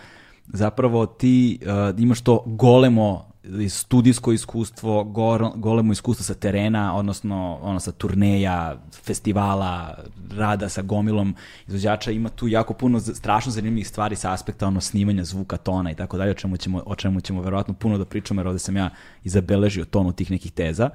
[0.47, 3.30] zapravo ti uh, imaš to golemo
[3.69, 9.99] studijsko iskustvo, gor- golemo iskustvo sa terena, odnosno ono sa turneja, festivala,
[10.37, 11.35] rada sa gomilom
[11.67, 15.95] izvođača, ima tu jako puno strašno zanimljivih stvari sa aspekta ono snimanja zvuka, tona i
[15.95, 18.77] tako dalje, o čemu ćemo, o čemu ćemo verovatno puno da pričamo, jer ovde sam
[18.77, 18.91] ja
[19.25, 20.91] i zabeležio tonu tih nekih teza.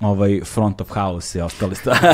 [0.00, 2.06] Ovaj front of house i ostale stvari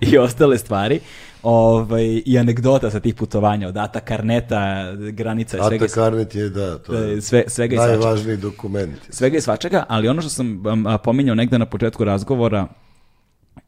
[0.12, 1.00] i ostale stvari
[1.42, 6.48] ovaj i anegdota sa tih putovanja od Ata Karneta granica i svega Ata Karnet je,
[6.48, 8.98] da, to je sve, svega najvažniji dokument.
[9.10, 12.68] svega i svačega, ali ono što sam um, pominjao negde na početku razgovora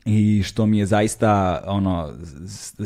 [0.05, 2.13] i što mi je zaista ono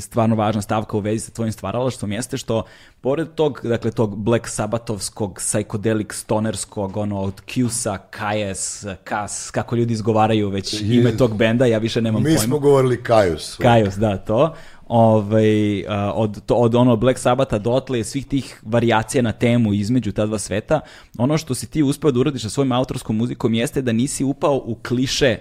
[0.00, 2.62] stvarno važna stavka u vezi sa tvojim stvaralaštvom jeste što
[3.00, 9.92] pored tog dakle tog Black Sabbatovskog psychedelic stonerskog ono od Qsa, Kajes, Kas kako ljudi
[9.92, 13.56] izgovaraju već ime tog benda ja više nemam Mi pojma smo govorili Kajus.
[13.56, 14.54] Kajos, da, to.
[14.88, 15.84] Ovaj,
[16.14, 20.80] od, od ono Black Sabbatha dotle svih tih varijacija na temu između ta dva sveta,
[21.18, 24.62] ono što si ti uspeo da uradiš sa svojim autorskom muzikom jeste da nisi upao
[24.64, 25.36] u kliše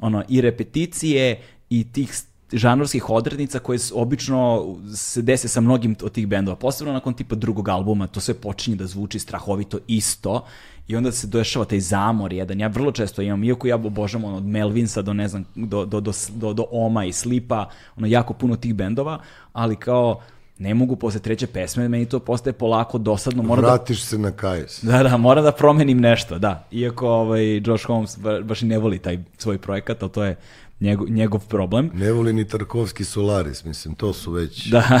[0.00, 1.40] ono, i repeticije
[1.70, 2.12] i tih
[2.52, 6.56] žanrovskih odrednica koje obično se dese sa mnogim od tih bendova.
[6.56, 10.44] Posebno nakon tipa drugog albuma, to sve počinje da zvuči strahovito isto
[10.88, 12.60] i onda se dešava taj zamor jedan.
[12.60, 16.00] Ja vrlo često imam, iako ja obožavam ono, od Melvinsa do ne znam, do, do,
[16.00, 19.18] do, do, do Oma i Slipa, ono jako puno tih bendova,
[19.52, 20.20] ali kao
[20.58, 24.30] ne mogu posle treće pesme, meni to postaje polako dosadno, moram da Vratiš se na
[24.30, 24.84] Kajus.
[24.84, 26.64] da, da, moram da promenim nešto, da.
[26.72, 30.36] Iako ovaj, Josh Holmes ba- baš i ne voli taj svoj projekat, ali to je
[30.80, 31.90] njegov, njegov problem.
[31.94, 34.66] Ne voli ni Tarkovski Solaris, mislim, to su već...
[34.66, 35.00] Da,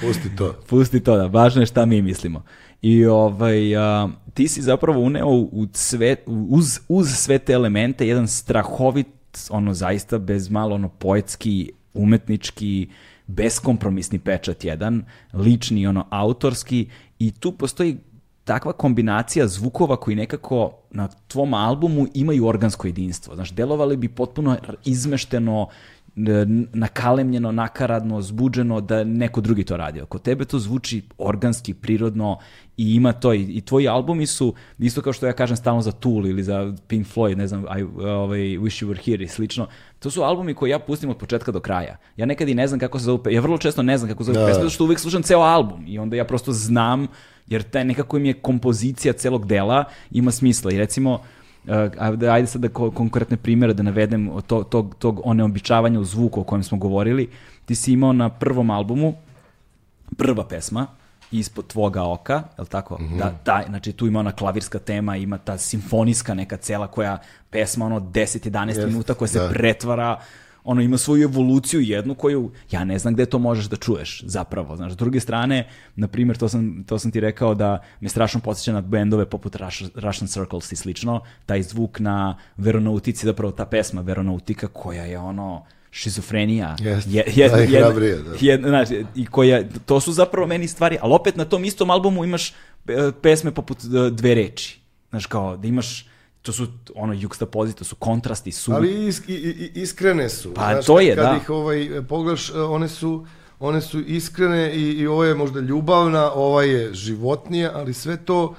[0.00, 0.52] Pusti to.
[0.68, 2.44] pusti to da, važno je šta mi mislimo.
[2.82, 8.28] I ovaj, a, ti si zapravo uneo u sve, uz, uz sve te elemente jedan
[8.28, 9.06] strahovit,
[9.50, 12.88] ono zaista bez malo ono poetski, umetnički,
[13.26, 16.88] beskompromisni pečat jedan, lični, ono autorski
[17.18, 17.98] i tu postoji
[18.44, 23.34] takva kombinacija zvukova koji nekako na tvom albumu imaju organsko jedinstvo.
[23.34, 25.68] Znaš, delovali bi potpuno izmešteno,
[26.14, 30.06] nakalemljeno, nakaradno, zbuđeno da neko drugi to radio.
[30.06, 32.38] Kod tebe to zvuči organski, prirodno
[32.76, 33.32] i ima to.
[33.34, 36.74] I, i tvoji albumi su, isto kao što ja kažem stalno za Tool ili za
[36.86, 39.66] Pink Floyd, ne znam, I, ovaj, Wish You Were Here i slično,
[39.98, 41.96] to su albumi koje ja pustim od početka do kraja.
[42.16, 44.32] Ja nekad i ne znam kako se zove, ja vrlo često ne znam kako se
[44.32, 44.46] zove Da.
[44.46, 47.06] pesma, zato što uvek slušam ceo album i onda ja prosto znam,
[47.46, 51.20] jer taj nekako im je kompozicija celog dela ima smisla i recimo
[51.64, 56.00] Uh, ajde, ajde sad da ko, konkretne primjere da navedem od tog, tog, tog oneobičavanja
[56.00, 57.30] u zvuku o kojem smo govorili.
[57.64, 59.14] Ti si imao na prvom albumu
[60.16, 60.86] prva pesma
[61.32, 62.98] ispod tvoga oka, je li tako?
[63.18, 67.18] Da, da, znači tu ima ona klavirska tema, ima ta simfonijska neka cela koja
[67.50, 69.48] pesma ono 10-11 Jest, minuta koja se da.
[69.48, 70.20] pretvara
[70.64, 74.76] ono ima svoju evoluciju jednu koju ja ne znam gde to možeš da čuješ zapravo.
[74.76, 78.40] Znaš, s druge strane, na primjer, to sam, to sam ti rekao da me strašno
[78.40, 83.66] podsjeća na bendove poput Rush, Russian Circles i slično, taj zvuk na Veronautici, zapravo ta
[83.66, 86.76] pesma Veronautika koja je ono šizofrenija.
[86.80, 88.34] Jeste, je, je, da.
[88.40, 92.24] je, znaš, i koja, to su zapravo meni stvari, ali opet na tom istom albumu
[92.24, 92.54] imaš e,
[93.22, 94.80] pesme poput e, dve reči.
[95.10, 96.11] Znaš, kao da imaš
[96.42, 100.54] to su ono juxtapozi, to su kontrasti, su Ali is, i, i, iskrene su.
[100.54, 101.36] Pa, Znaš, to kad- je, kad da.
[101.36, 103.26] ih ovaj, pogledaš, e, one su,
[103.60, 108.54] one su iskrene i, i ovo je možda ljubavna, ova je životnija, ali sve to,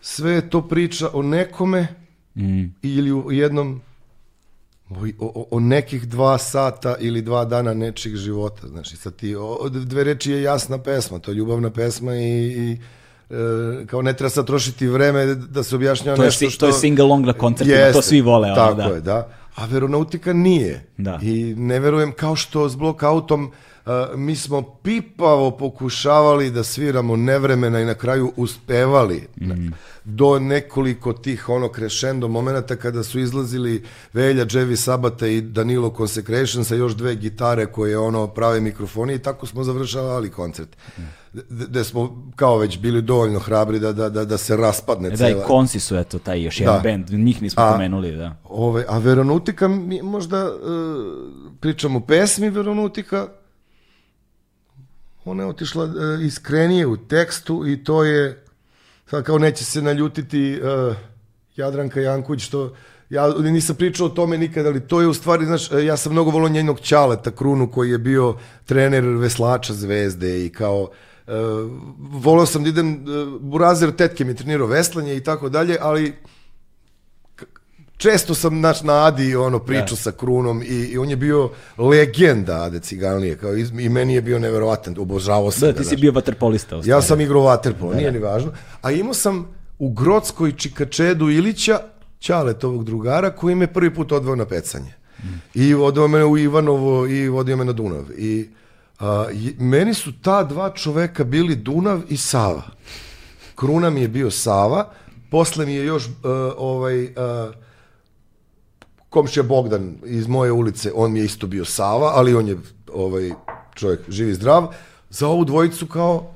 [0.00, 1.86] sve to priča o nekome
[2.34, 2.64] Mm.
[2.82, 3.80] ili u jednom
[4.90, 8.68] o, o, o nekih dva sata ili dva dana nečijeg života.
[8.68, 12.22] Znači, sad ti, o, dve reči je jasna pesma, to je ljubavna pesma i,
[12.62, 12.78] i
[13.86, 16.60] kao ne treba sad trošiti vreme da se objašnjava To je, nešto si- što...
[16.60, 18.46] to je sing-along na koncertima, to Jeste, svi vole.
[18.46, 18.82] Ono, Tako da.
[18.84, 19.28] je, da.
[19.54, 20.86] A veronautika nije.
[20.96, 21.18] Da.
[21.22, 23.50] I ne verujem kao što s blokautom uh,
[24.14, 29.68] mi smo pipavo pokušavali da sviramo nevremena i na kraju uspevali Mhm.
[30.04, 33.82] do nekoliko tih ono crescendo momenata kada su izlazili
[34.12, 39.18] Velja, Jevi Sabata i Danilo Consecration sa još dve gitare koje ono prave mikrofoni i
[39.18, 40.76] tako smo završavali koncert.
[41.32, 45.10] D- Gde smo kao već bili dovoljno hrabri da, da, da, da se raspadne E
[45.10, 45.30] Da, cela.
[45.30, 46.80] i Konci su, eto, taj još jedan Da.
[46.82, 48.36] band, njih nismo A- pomenuli, da.
[48.44, 50.50] Ove, a veronautika, mi možda e,
[51.60, 53.28] pričamo pesmi veronautika,
[55.24, 58.44] ona je otišla e, iskrenije u tekstu i to je,
[59.06, 60.58] sad kao neće se naljutiti e,
[61.56, 62.74] Jadranka Janković, što
[63.10, 66.12] ja nisam pričao o tome nikada, ali to je u stvari, znaš, e, ja sam
[66.12, 68.34] mnogo volio njenog Ćaleta Krunu koji je bio
[68.64, 70.90] trener veslača zvezde i kao
[71.26, 71.32] e,
[71.98, 72.96] volio sam da idem, e,
[73.40, 76.14] Burazer tetke mi trenirao veslanje i tako dalje, ali
[78.00, 82.54] često sam naš na Adi ono pričao sa Krunom i, i on je bio legenda
[82.54, 85.88] Ade Ciganlije kao iz, i meni je bio neverovatan obožavao sam Da, ga, ti si
[85.88, 86.00] znaš.
[86.00, 86.80] bio vaterpolista.
[86.84, 88.52] ja sam igrao vaterpolo nije ni važno.
[88.82, 89.46] A imao sam
[89.78, 91.80] u Grocskoj Čikačedu Ilića
[92.20, 94.92] Ćaletovog drugara koji me prvi put odveo na pecanje.
[95.54, 98.04] I vodio mene u Ivanovo i vodio me na Dunav.
[98.12, 98.48] I
[98.98, 102.62] a, i- meni su ta dva čoveka bili Dunav i Sava.
[103.54, 104.90] Kruna mi je bio Sava,
[105.30, 106.12] posle mi je još uh,
[106.56, 107.10] ovaj uh,
[109.10, 112.58] komšija Bogdan iz moje ulice, on mi je isto bio Sava, ali on je
[112.92, 113.30] ovaj
[113.74, 114.74] čovjek živ i zdrav.
[115.10, 116.34] Za ovu dvojicu kao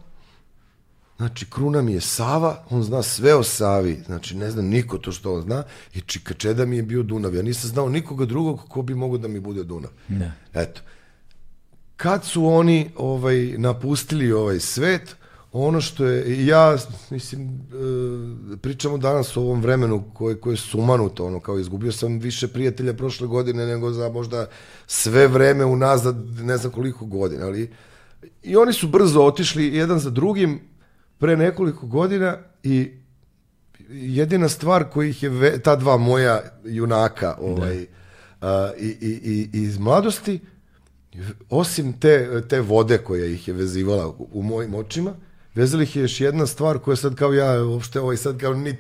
[1.16, 5.12] Znači, Kruna mi je Sava, on zna sve o Savi, znači ne zna niko to
[5.12, 5.62] što on zna,
[5.94, 7.34] i Čikačeda mi je bio Dunav.
[7.34, 9.90] Ja nisam znao nikoga drugog ko bi mogao da mi bude Dunav.
[10.09, 10.32] Da.
[10.55, 10.80] Eto.
[11.96, 15.16] Kad su oni ovaj napustili ovaj svet,
[15.56, 16.76] ono što je, ja,
[17.10, 22.18] mislim, e, pričamo danas o ovom vremenu koje, koje je sumanuto, ono, kao izgubio sam
[22.18, 24.47] više prijatelja prošle godine nego za možda
[24.86, 27.70] sve vreme unazad, ne znam koliko godina, ali
[28.43, 30.60] i oni su brzo otišli jedan za drugim
[31.18, 32.90] pre nekoliko godina i
[33.89, 37.86] jedina stvar koji ih je ve, ta dva moja junaka ovaj,
[38.40, 40.40] a, i, i, i, i iz mladosti
[41.51, 45.14] osim te, te vode koja ih je vezivala u, u mojim očima
[45.55, 48.76] vezala ih je još jedna stvar koja sad kao ja uopšte ovaj sad kao ni,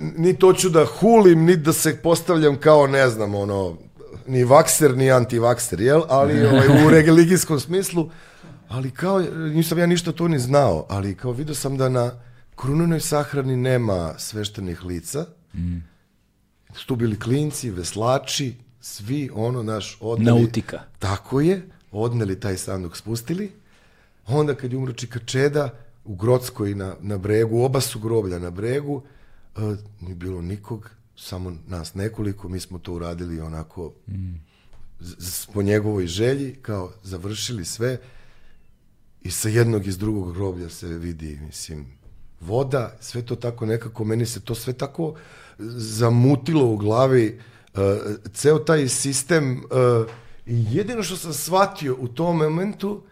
[0.00, 3.76] ni to ću da hulim, ni da se postavljam kao, ne znam, ono,
[4.26, 6.02] ni vakser, ni antivakser, jel?
[6.08, 8.10] Ali ovaj, u religijskom smislu,
[8.68, 12.12] ali kao, nisam ja ništa to ni znao, ali kao vidio sam da na
[12.56, 15.76] krunenoj sahrani nema sveštenih lica, mm.
[16.86, 20.40] tu bili klinci, veslači, svi, ono, naš, odneli...
[20.40, 20.80] Nautika.
[20.98, 23.52] Tako je, odneli taj sanduk, spustili,
[24.28, 25.70] onda kad je umro Čikačeda,
[26.04, 29.02] u Grotskoj na, na bregu, oba su groblja na bregu,
[29.56, 34.34] uh, nije bilo nikog, samo nas nekoliko, mi smo to uradili onako mm.
[35.54, 37.98] po njegovoj želji, kao završili sve
[39.22, 41.86] i sa jednog iz drugog groblja se vidi, mislim,
[42.40, 45.14] voda, sve to tako nekako, meni se to sve tako
[45.76, 47.40] zamutilo u glavi,
[47.74, 47.80] uh,
[48.32, 50.10] ceo taj sistem, uh,
[50.46, 53.02] jedino što sam shvatio u tom momentu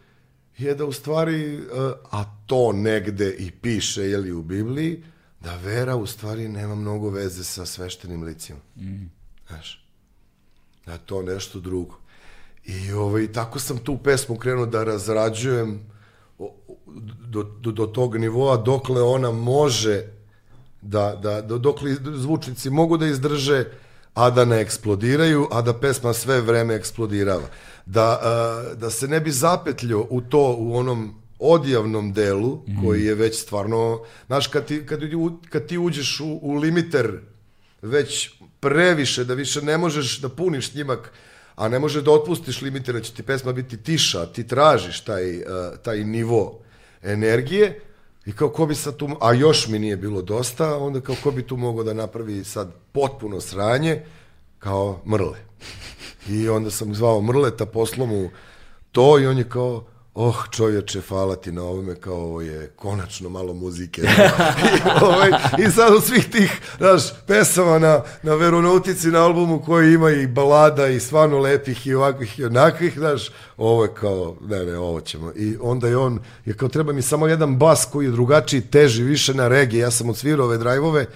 [0.59, 1.67] je da u stvari, uh,
[2.11, 5.03] a to negde i piše, jeli, u Bibliji,
[5.41, 8.59] da vera u stvari nema mnogo veze sa sveštenim licima.
[8.77, 9.11] Mm.
[9.49, 9.85] Znaš,
[10.87, 11.99] da to nešto drugo.
[12.65, 15.81] I ovaj, tako sam tu pesmu krenuo da razrađujem
[17.29, 20.05] do, do, do tog nivoa dokle ona može
[20.83, 23.65] da, da, do, dokle zvučnici mogu da izdrže
[24.15, 27.49] a da ne eksplodiraju, a da pesma sve vreme eksplodirava.
[27.87, 32.85] Da, a, da se ne bi zapetljio u to, u onom odjavnom delu, mm.
[32.85, 35.01] koji je već stvarno, znaš, kad ti, kad,
[35.51, 37.21] kad ti uđeš u, u limiter
[37.83, 38.31] već
[38.61, 41.13] previše, da više ne možeš da puniš snimak,
[41.57, 45.37] a ne može da otpustiš limite, da će ti pesma biti tiša, ti tražiš taj,
[45.39, 45.45] uh,
[45.83, 46.61] taj nivo
[47.03, 47.81] energije
[48.27, 51.31] i kao ko bi sad tu, a još mi nije bilo dosta, onda kao ko
[51.31, 54.03] bi tu mogao da napravi sad potpuno sranje,
[54.59, 55.39] kao Mrle.
[56.29, 58.31] I onda sam zvao Mrleta, poslao mu
[58.93, 59.85] to i on je kao,
[60.17, 64.03] oh čovječe, hvala ti na ovome, kao ovo je konačno malo muzike.
[64.77, 69.95] I, ovaj, I sad u svih tih, znaš, pesama na, na Veronautici na albumu koji
[69.95, 74.65] ima i balada i stvarno lepih i ovakvih i onakvih, znaš, ovo je kao, ne,
[74.65, 75.33] ne, ovo ćemo.
[75.37, 79.03] I onda je on, je kao treba mi samo jedan bas koji je drugačiji, teži,
[79.03, 81.07] više na regije, ja sam odsvirao ove drajvove,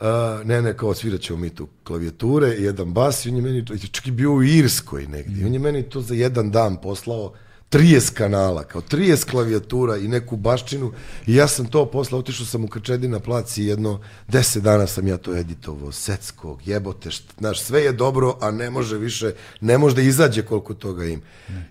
[0.00, 3.42] Uh, ne, ne, kao svirat ćemo mi tu klavijature i jedan bas i on je
[3.42, 5.46] meni, čak i bio u Irskoj negdje, mm.
[5.46, 7.32] on je meni to za jedan dan poslao
[7.70, 10.92] 30 kanala, kao 30 klavijatura i neku baščinu
[11.26, 15.06] i ja sam to posle, otišao sam u Krčedi na placi jedno 10 dana sam
[15.06, 19.94] ja to editovao, secskog, jebote, znaš, sve je dobro, a ne može više, ne može
[19.94, 21.22] da izađe koliko toga ima.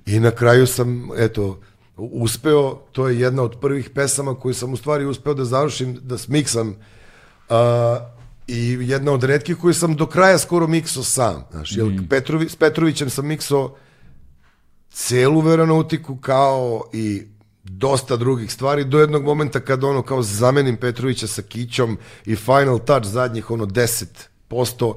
[0.06, 1.60] I na kraju sam, eto,
[1.98, 6.18] uspeo, to je jedna od prvih pesama koju sam u stvari uspeo da završim, da
[6.18, 6.76] smiksam uh,
[8.48, 11.44] i jedna od redkih koju sam do kraja skoro mikso sam.
[11.52, 11.80] Znaš, mm.
[11.80, 13.76] jer Petrovi, s Petrovićem sam mikso
[14.92, 17.24] celu veronautiku kao i
[17.64, 22.80] dosta drugih stvari do jednog momenta kad ono kao zamenim Petrovića sa Kićom i final
[22.80, 24.94] touch zadnjih ono 10%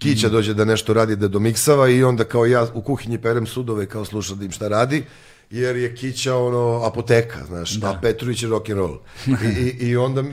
[0.00, 0.30] Kića mm.
[0.30, 4.04] dođe da nešto radi da domiksava i onda kao ja u kuhinji perem sudove kao
[4.04, 5.04] slušam da im šta radi
[5.50, 7.90] jer je Kića ono apoteka, znaš, da.
[7.90, 8.98] a Petrović je rock and roll.
[9.26, 10.24] I, i, i onda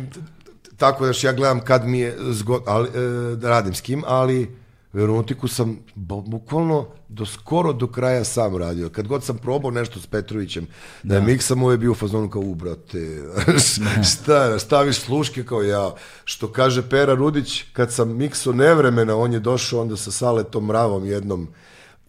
[0.78, 4.58] tako da ja gledam kad mi je zgod, ali, e, da radim s kim, ali
[4.94, 5.80] veronautiku sam
[6.26, 8.90] bukvalno do skoro do kraja sam radio.
[8.90, 10.68] Kad god sam probao nešto s Petrovićem,
[11.04, 13.24] da, da miksam, ovo je bio u fazonu kao, ubrate,
[14.14, 15.96] šta, staviš sluške kao ja.
[16.26, 21.06] Što kaže Pera Rudić, kad sam mikso nevremena, on je došao onda sa Saletom Mravom
[21.06, 21.48] jednom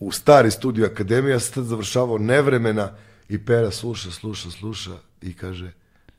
[0.01, 2.91] u stari studio Akademija, sad završavao nevremena
[3.29, 5.73] i Pera sluša, sluša, sluša i kaže,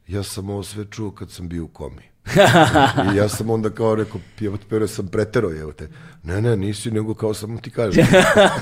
[0.07, 2.09] ja sam ovo sve čuo kad sam bio u komi.
[3.13, 5.89] I ja sam onda kao rekao, pjevat pero sam pretero, evo te.
[6.23, 8.05] Ne, ne, nisi, nego kao samo ti kažem.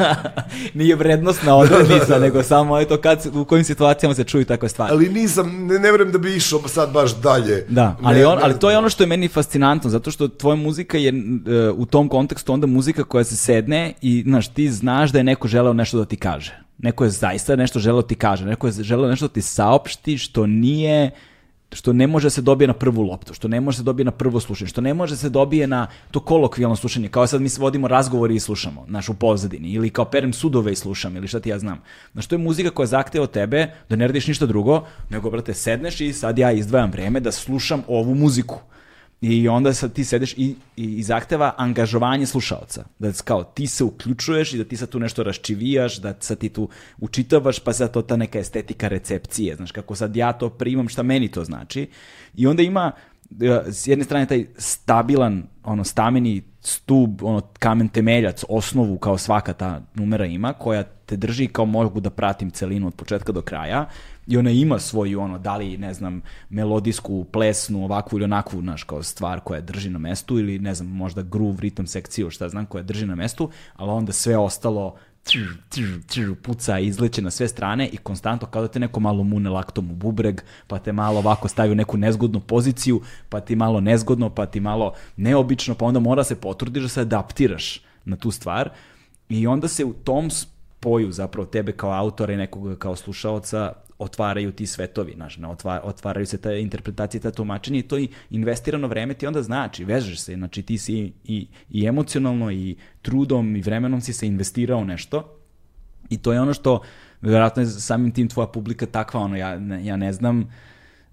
[0.73, 4.91] Nije vrednostna odrednica, nego samo eto kad, u kojim situacijama se čuju takve stvari.
[4.94, 7.65] Ali nisam, ne, ne vrem da bi išao sad baš dalje.
[7.69, 10.98] Da, ali, on, ali to je ono što je meni fascinantno, zato što tvoja muzika
[10.98, 15.18] je uh, u tom kontekstu onda muzika koja se sedne i, znaš, ti znaš da
[15.18, 16.60] je neko želeo nešto da ti kaže.
[16.77, 20.18] Neko je zaista nešto želeo da ti kaže, neko je želeo nešto da ti saopšti
[20.18, 21.11] što nije
[21.73, 24.39] što ne može se dobije na prvu loptu, što ne može se dobije na prvo
[24.39, 27.88] slušanje, što ne može se dobije na to kolokvijalno slušanje, kao sad mi se vodimo
[27.88, 31.49] razgovori i slušamo, naš u pozadini, ili kao perem sudove i slušam, ili šta ti
[31.49, 31.81] ja znam.
[32.14, 35.53] Znaš, to je muzika koja zahteva od tebe da ne radiš ništa drugo, nego, brate,
[35.53, 38.60] sedneš i sad ja izdvajam vreme da slušam ovu muziku.
[39.22, 42.85] I onda sad ti sedeš i, i, i zahteva angažovanje slušaoca.
[42.99, 46.49] Da kao ti se uključuješ i da ti sad tu nešto raščivijaš, da sad ti
[46.49, 49.56] tu učitavaš, pa sad to ta neka estetika recepcije.
[49.56, 51.89] Znaš, kako sad ja to primam, šta meni to znači.
[52.35, 52.91] I onda ima
[53.41, 59.53] e, s jedne strane taj stabilan, ono, stameni stub, ono, kamen temeljac, osnovu kao svaka
[59.53, 63.89] ta numera ima, koja te drži kao mogu da pratim celinu od početka do kraja
[64.28, 68.84] i ona ima svoju ono da li ne znam melodijsku plesnu ovakvu ili onakvu naš
[68.84, 72.66] kao stvar koja drži na mestu ili ne znam možda groove ritam sekciju šta znam
[72.66, 74.95] koja drži na mestu ali onda sve ostalo
[75.28, 75.40] tr,
[75.70, 79.24] tr, tr, puca i izleće na sve strane i konstantno kao da te neko malo
[79.24, 83.56] mune laktom u bubreg, pa te malo ovako stavi u neku nezgodnu poziciju, pa ti
[83.56, 88.16] malo nezgodno, pa ti malo neobično, pa onda mora se potrudiš da se adaptiraš na
[88.16, 88.70] tu stvar.
[89.30, 90.30] I onda se u tom
[90.80, 95.48] spoju zapravo tebe kao autora i nekoga kao slušaoca otvaraju ti svetovi, znaš, ne,
[95.84, 100.20] otvaraju se te interpretacije, ta tumačenja i to i investirano vreme ti onda znači, vežeš
[100.20, 105.38] se, znači ti si i, i emocionalno i trudom i vremenom si se investirao nešto
[106.10, 106.82] i to je ono što,
[107.22, 110.48] verovatno je samim tim tvoja publika takva, ono, ja, ja ne znam, uh,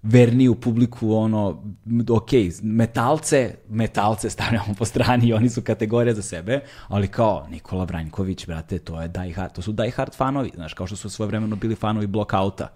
[0.05, 1.63] verniju publiku, ono,
[2.09, 2.29] ok,
[2.61, 8.47] metalce, metalce stavljamo po strani i oni su kategorija za sebe, ali kao Nikola Branjković,
[8.47, 11.27] brate, to je die hard, to su die hard fanovi, znaš, kao što su svoje
[11.27, 12.67] vremeno bili fanovi Blockouta.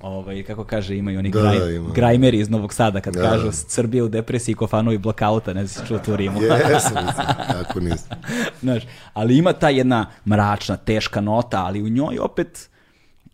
[0.00, 1.90] Ovaj, kako kaže, imaju oni da, graj, ima.
[1.94, 5.84] grajmeri iz Novog Sada, kad da, kažu Srbije u depresiji ko fanovi Blockouta, ne znam
[5.84, 6.42] si čuo tu rimu.
[6.42, 7.06] Jesam,
[7.52, 8.18] tako nisam.
[8.60, 8.82] Znaš,
[9.12, 12.70] ali ima ta jedna mračna, teška nota, ali u njoj opet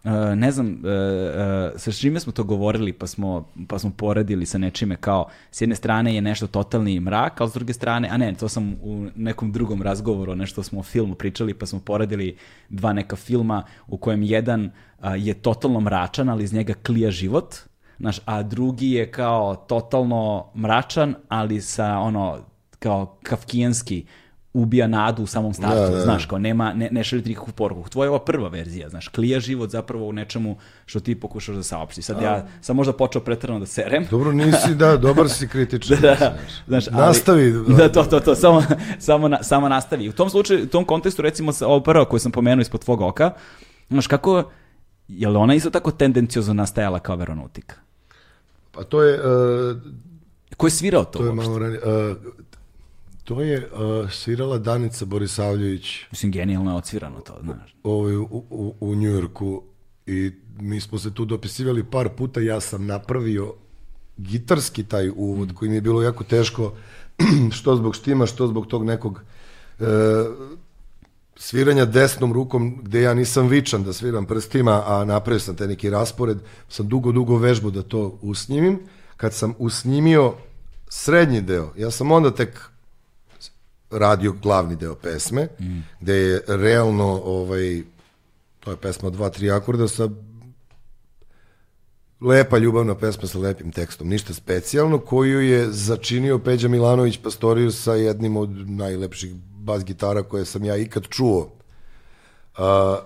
[0.05, 4.47] Uh, ne znam, uh, uh, sa čime smo to govorili, pa smo, pa smo poredili
[4.47, 8.17] sa nečime kao, s jedne strane je nešto totalni mrak, ali s druge strane, a
[8.17, 12.37] ne, to sam u nekom drugom razgovoru, nešto smo o filmu pričali, pa smo poredili
[12.69, 14.71] dva neka filma u kojem jedan
[15.17, 17.55] je totalno mračan, ali iz njega klija život,
[17.99, 22.39] znaš, a drugi je kao totalno mračan, ali sa ono,
[22.79, 24.05] kao kafkijanski,
[24.53, 26.01] ubija nadu u samom startu, Da, da, da.
[26.01, 27.89] znaš, kao nema, ne, ne šalje ti nikakvu poruku.
[27.89, 30.57] Tvoja je ova prva verzija, znaš, klija život zapravo u nečemu
[30.87, 32.03] što ti pokušaš da saopšti.
[32.03, 35.97] Sad ja sam možda počeo pretrano da serem, Dobro, nisi, da, dobar si kritičan.
[36.03, 36.37] da,
[36.67, 37.53] znaš, ali- Nastavi.
[37.69, 38.63] Da, to, to, to, samo,
[38.99, 40.09] samo, na, samo nastavi.
[40.09, 43.01] U tom slučaju, u tom kontekstu, recimo, sa- ovo prvo koju sam pomenuo ispod tvog
[43.01, 43.31] oka,
[43.91, 44.51] znaš, kako,
[45.09, 47.75] je li ona isto tako tendenciozno nastajala kao veronautika?
[48.73, 49.77] Pa to je, uh,
[50.57, 51.47] Ko je svirao to, to je uopšte?
[51.47, 51.81] malo ranije.
[51.81, 52.17] Uh,
[53.31, 55.99] to je uh, svirala Danica Borisavljević.
[56.11, 57.77] Mislim, genijalno je odsvirano to, znaš.
[57.83, 59.63] ovaj, u, u, u Njujorku
[60.07, 63.55] i mi smo se tu dopisivali par puta, ja sam napravio
[64.17, 66.73] gitarski taj uvod koji mi je bilo jako teško,
[67.57, 69.23] što zbog štima, što zbog tog nekog
[69.81, 69.85] e,
[71.37, 75.91] sviranja desnom rukom gde ja nisam vičan da sviram prstima, a napravio sam taj neki
[75.91, 76.39] raspored,
[76.69, 78.79] sam dugo, dugo vežbu da to usnimim.
[79.17, 80.35] Kad sam usnimio
[80.89, 82.71] srednji deo, ja sam onda tek
[83.91, 85.79] radio glavni deo pesme, mm.
[86.01, 87.83] gde je realno ovaj,
[88.61, 90.09] to je pesma dva, tri akorda sa
[92.21, 97.95] lepa ljubavna pesma sa lepim tekstom, ništa specijalno, koju je začinio Peđa Milanović Pastoriju sa
[97.95, 101.51] jednim od najlepših bas gitara koje sam ja ikad čuo.
[102.59, 102.99] A,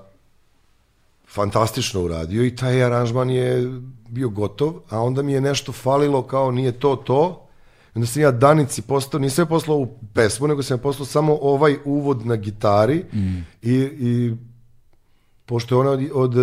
[1.28, 6.50] fantastično uradio i taj aranžman je bio gotov, a onda mi je nešto falilo kao
[6.50, 7.43] nije to to,
[7.94, 11.38] onda sam ja Danici postao, nisam je poslao u pesmu, nego sam je poslao samo
[11.40, 13.46] ovaj uvod na gitari mm.
[13.62, 14.34] i, i
[15.46, 16.34] pošto je ona od, od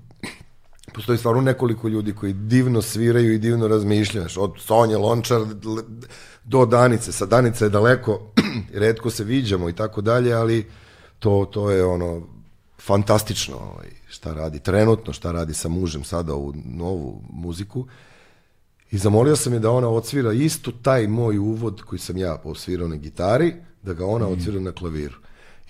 [0.94, 5.40] postoji stvarno nekoliko ljudi koji divno sviraju i divno razmišljaju, znaš, od Sonje Lončar
[6.44, 8.32] do Danice, sa Danice je daleko,
[8.82, 10.66] redko se viđamo i tako dalje, ali
[11.18, 12.22] to, to je ono
[12.78, 17.86] fantastično ovaj, šta radi trenutno, šta radi sa mužem sada u novu muziku.
[18.90, 22.88] I zamolio sam je da ona odsvira isto taj moj uvod koji sam ja osvirao
[22.88, 25.16] na gitari, da ga ona odsvira na klaviru.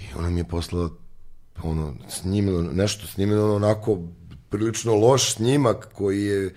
[0.00, 0.90] I ona mi je poslala
[1.62, 3.98] ono, snimilo, nešto snimilo onako
[4.48, 6.54] prilično loš snimak koji je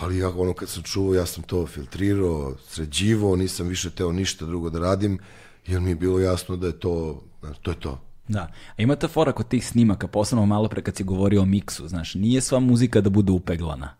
[0.00, 4.46] ali ja ono kad sam čuo ja sam to filtrirao, sređivao, nisam više teo ništa
[4.46, 5.18] drugo da radim
[5.66, 8.00] jer mi je bilo jasno da je to, znaš, to je to.
[8.28, 8.52] Da.
[8.76, 11.88] A ima ta fora kod tih snimaka, posebno malo pre kad si govorio o miksu,
[11.88, 13.94] znaš, nije sva muzika da bude upeglana.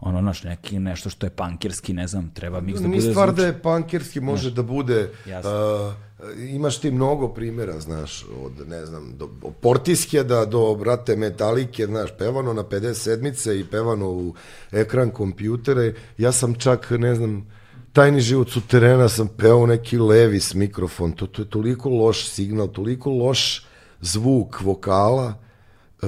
[0.00, 3.40] Ono, znaš, neki, nešto što je pankirski, ne znam, treba da Nije bude stvar zvuči.
[3.40, 5.10] da je pankerski, može da bude...
[5.26, 5.50] Jasno.
[5.50, 5.94] Uh,
[6.38, 12.10] imaš ti mnogo primjera, znaš, od, ne znam, do, od Portiskjeda do, brate, Metalike, znaš,
[12.18, 14.34] pevano na 57-ice i pevano u
[14.72, 15.94] ekran kompjutere.
[16.18, 17.46] Ja sam čak, ne znam,
[17.92, 21.12] tajni život suterena sam peo neki levis mikrofon.
[21.12, 23.66] To, to je toliko loš signal, toliko loš
[24.00, 25.34] zvuk vokala.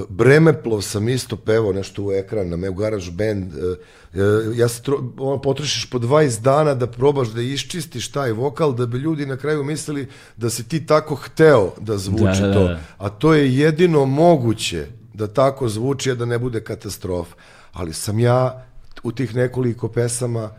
[0.09, 3.53] Bremeplov sam isto pevao nešto u ekran, na meu garage band.
[3.53, 4.21] E, e,
[4.55, 8.85] Ja se tro, ono, potrošiš po 20 dana da probaš da iščistiš taj vokal, da
[8.85, 10.07] bi ljudi na kraju mislili
[10.37, 12.63] da si ti tako hteo da zvuči Da, da, to.
[12.63, 12.79] da.
[12.97, 17.35] A to je jedino moguće da tako zvuči, a da ne bude katastrofa.
[17.73, 18.65] Ali sam ja
[19.03, 20.49] u tih nekoliko pesama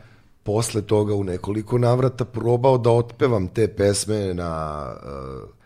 [0.42, 5.61] posle toga u nekoliko navrata probao da otpevam te pesme na uh,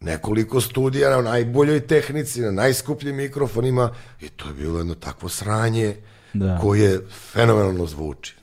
[0.00, 5.96] nekoliko studija na najboljoj tehnici, na najskupljim mikrofonima i to je bilo jedno takvo sranje
[6.34, 6.58] Da.
[6.62, 8.34] koje fenomenalno zvuči.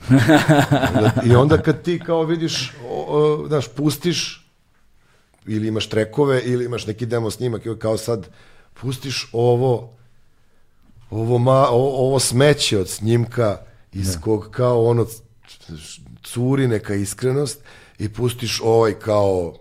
[0.96, 4.48] onda, I onda kad ti kao vidiš, o, o, znaš, pustiš
[5.46, 8.28] ili imaš trekove ili imaš neki demo snimak i kao sad
[8.74, 9.90] pustiš ovo
[11.12, 13.58] ovo, ma, o, ovo smeće od snimka
[13.94, 15.06] iz kog kao ono
[16.24, 17.60] curi neka iskrenost
[18.00, 19.54] i pustiš ovaj kao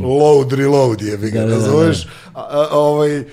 [0.00, 3.24] load reload je ga Da, da, da, nazoveš a, a, a, ovaj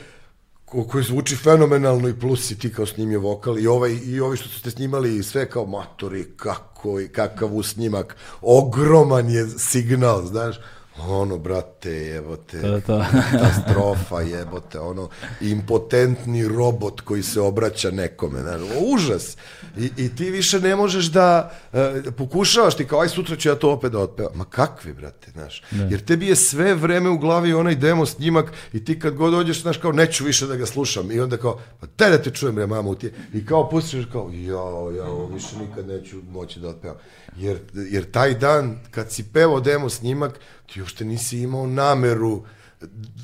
[0.66, 4.38] ko, koji zvuči fenomenalno i plus si ti kao snimio vokal i ovaj i ovi
[4.38, 10.26] što ste snimali i sve kao matori kako i kakav u snimak ogroman je signal
[10.26, 10.56] znaš
[11.00, 13.06] ono brate jebote To, to.
[13.32, 15.10] katastrofa jebote ono
[15.42, 18.62] impotentni robot koji se obraća nekome znaš,
[18.94, 19.38] užas.
[19.78, 23.56] I, i ti više ne možeš da e, pokušavaš ti kao aj sutra ću ja
[23.56, 24.32] to opet da otpevam.
[24.36, 25.64] Ma kakvi brate znaš?
[25.72, 29.62] Jer tebi je sve vreme u glavi onaj demo snimak i ti kad god dođeš
[29.62, 31.12] znaš kao neću više da ga slušam.
[31.12, 34.32] I onda kao pa te da te čujem bre mamu ti i kao pustiš kao
[34.34, 36.98] jao jao više nikad neću moći da otpevam.
[37.38, 40.40] Jer, jer taj dan kad si pevao demo snimak
[40.74, 42.44] ti uopšte nisi imao nameru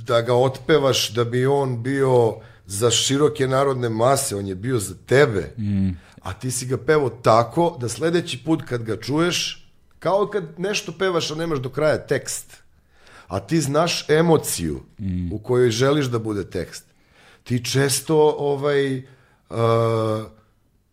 [0.06, 4.96] da ga otpevaš da bi on bio za široke narodne mase, on je bio za
[5.06, 5.54] tebe.
[5.58, 5.90] Mm.
[6.22, 9.68] A ti si ga pevao tako da sledeći put kad ga čuješ,
[10.00, 12.64] kao kad nešto pevaš, a nemaš do kraja tekst,
[13.28, 15.34] a ti znaš emociju mm.
[15.34, 16.86] u kojoj želiš da bude tekst.
[17.44, 19.56] Ti često ovaj, uh,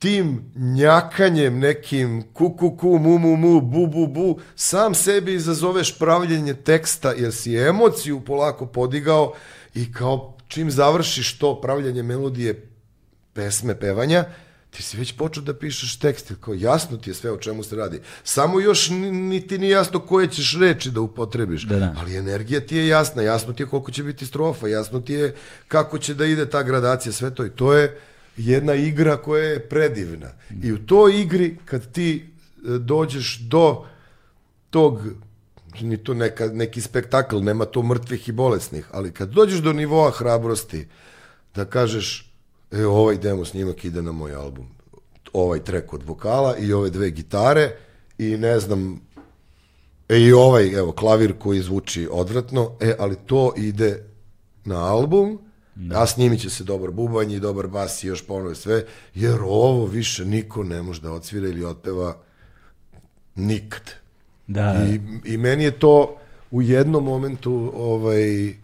[0.01, 5.98] tim njakanjem nekim ku ku ku mu mu mu bu bu bu sam sebi izazoveš
[5.98, 9.32] pravljenje teksta jer si emociju polako podigao
[9.74, 12.68] i kao čim završiš to pravljenje melodije
[13.32, 14.24] pesme pevanja
[14.70, 17.77] ti si već počeo da pišeš tekst, kao jasno ti je sve o čemu se
[17.77, 18.01] radi.
[18.24, 21.94] Samo još ni, ni jasno koje ćeš reči da upotrebiš, Da, da.
[21.98, 25.35] ali energija ti je jasna, jasno ti je koliko će biti strofa, jasno ti je
[25.68, 28.01] kako će da ide ta gradacija, sve to i to je
[28.36, 30.31] jedna igra koja je predivna.
[30.62, 33.85] I u toj igri kad ti e, dođeš do
[34.70, 35.01] tog
[35.81, 40.11] ni to neka, neki spektakl, nema to mrtvih i bolesnih, ali kad dođeš do nivoa
[40.11, 40.86] hrabrosti,
[41.55, 42.32] da kažeš,
[42.70, 44.66] e, ovaj demo snimak ide na moj album,
[45.32, 47.77] ovaj trek od vokala i ove dve gitare
[48.19, 49.01] i ne znam,
[50.09, 54.05] e, i ovaj, evo, klavir koji zvuči odvratno, e, ali to ide
[54.65, 55.39] na album,
[55.94, 58.85] a snimit će se dobar bubanj i dobar bas i još ponovo sve,
[59.15, 62.16] jer ovo više niko ne može da odsvira ili otpeva
[63.35, 63.90] nikad.
[64.47, 65.01] Da, I,
[65.32, 66.16] I meni je to
[66.51, 68.55] u jednom momentu ovaj,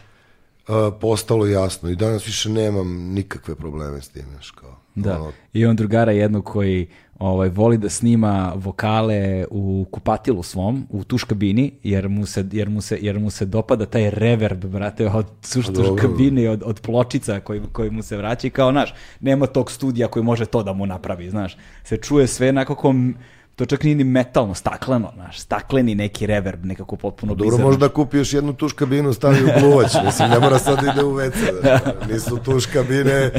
[1.00, 4.76] postalo jasno i danas više nemam nikakve probleme s tim, znaš, kao.
[4.94, 5.20] Da.
[5.20, 6.88] ono, I on drugara jednog koji
[7.18, 12.68] ovaj, voli da snima vokale u kupatilu svom, u tuš kabini, jer mu se, jer
[12.70, 15.96] mu se, jer mu se dopada taj reverb, brate, od tuš, tuš dobro.
[15.96, 20.08] kabine, od, od pločica koji, koji mu se vraća i kao, znaš, nema tog studija
[20.08, 21.56] koji može to da mu napravi, znaš.
[21.84, 23.14] Se čuje sve nekako, m-
[23.56, 27.66] to čak nije ni metalno, stakleno, znaš, stakleni neki reverb, nekako potpuno Dobro, bizarno.
[27.66, 29.92] možda kupi još jednu tuš kabinu, stavi u gluvać.
[30.04, 31.62] Mislim, ne mora sad da ide u WC.
[31.62, 31.80] Da,
[32.12, 33.30] nisu tuš kabine.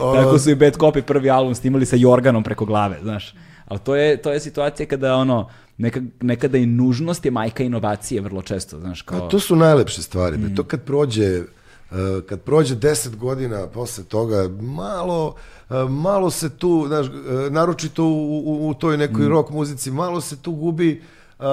[0.00, 3.34] Ono, Tako su i Bad Copy prvi album snimali sa Jorganom preko glave, znaš.
[3.66, 5.48] Ali to je, to je situacija kada ono,
[5.78, 9.26] neka, nekada i nužnost je majka inovacije vrlo često, znaš, kao...
[9.26, 10.36] A to su najlepše stvari.
[10.36, 10.54] bre.
[10.54, 11.42] To kad prođe
[12.28, 15.34] kad prođe 10 godina posle toga, malo,
[15.70, 17.12] uh, malo se tu, znaš, uh,
[17.52, 21.02] naročito u, u, u toj nekoj rock muzici, malo se tu gubi
[21.38, 21.44] uh,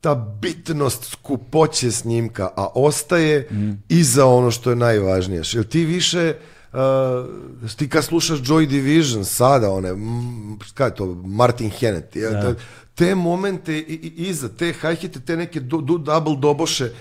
[0.00, 3.48] ta bitnost skupoće snimka, a ostaje
[3.88, 5.42] iza ono što je najvažnije.
[5.52, 6.34] Jer ti više
[6.72, 12.54] Uh, ti kad slušaš Joy Division sada, one, mm, kada je to, Martin Hennett, da.
[12.94, 16.92] te momente i, i, iza, te hajhite, te neke do, do, double doboše,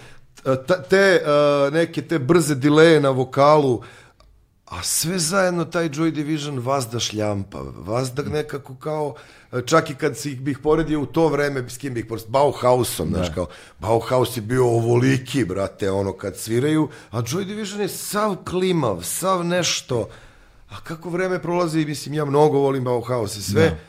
[0.89, 3.81] te uh, neke te brze dileje na vokalu,
[4.65, 9.15] a sve zajedno taj Joy Division vazda šljampa, vazda nekako kao,
[9.65, 13.09] čak i kad si ih bih poredio u to vreme, s kim bih poredio, Bauhausom,
[13.09, 13.47] znaš kao,
[13.79, 19.45] Bauhaus je bio ovoliki, brate, ono kad sviraju, a Joy Division je sav klimav, sav
[19.45, 20.09] nešto,
[20.69, 23.79] a kako vreme prolazi, mislim, ja mnogo volim Bauhaus i sve,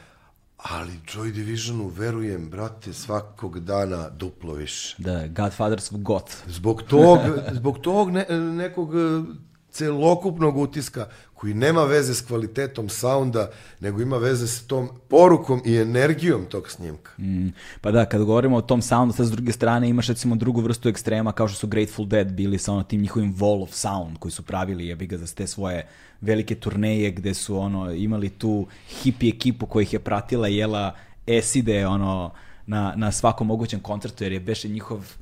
[0.70, 4.94] ali Joy Divisionu verujem, brate, svakog dana duplo više.
[4.98, 6.32] Da, Godfathers of Goth.
[6.47, 7.18] Zbog tog,
[7.52, 9.22] zbog tog ne, nekog e,
[9.70, 15.76] celokupnog utiska koji nema veze s kvalitetom saunda, nego ima veze s tom porukom i
[15.76, 17.10] energijom tog snimka.
[17.18, 17.48] Mm,
[17.80, 20.88] pa da, kad govorimo o tom soundu, sad s druge strane imaš recimo drugu vrstu
[20.88, 24.32] ekstrema kao što su Grateful Dead bili sa ono tim njihovim wall of sound koji
[24.32, 25.86] su pravili jebi ga za te svoje
[26.27, 30.94] velike turneje gde su ono imali tu hippie ekipu koja ih je pratila jela
[31.27, 32.31] eside ono
[32.66, 35.12] na, na svakom mogućem koncertu jer je beše njihov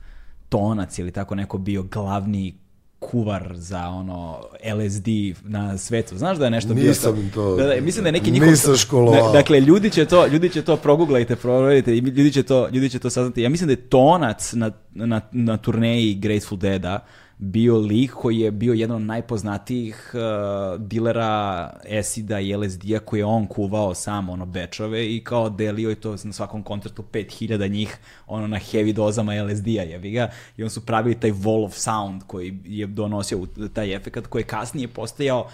[0.49, 2.55] tonac ili tako neko bio glavni
[3.01, 4.39] kuvar za ono
[4.75, 5.09] LSD
[5.43, 6.19] na svetu.
[6.19, 8.77] Znaš da je nešto bio Nisam to- Da, da, mislim da je neki njihov nisam
[8.77, 9.27] školovao.
[9.27, 12.91] Da, dakle ljudi će to ljudi će to proguglajte, proverite i ljudi će to ljudi
[12.91, 13.43] će to saznati.
[13.43, 17.05] Ja mislim da je Tonac na, na, na turneji Grateful Deada
[17.45, 23.25] bio lik koji je bio jedan od najpoznatijih uh, dilera esida i LSD-a koji je
[23.25, 27.97] on kuvao sam ono bečove i kao delio je to na svakom koncertu 5000 njih
[28.27, 30.31] ono na heavy dozama LSD-a jebi ga.
[30.57, 34.47] I on su pravili taj wall of sound koji je donosio taj efekat koji je
[34.47, 35.49] kasnije postajao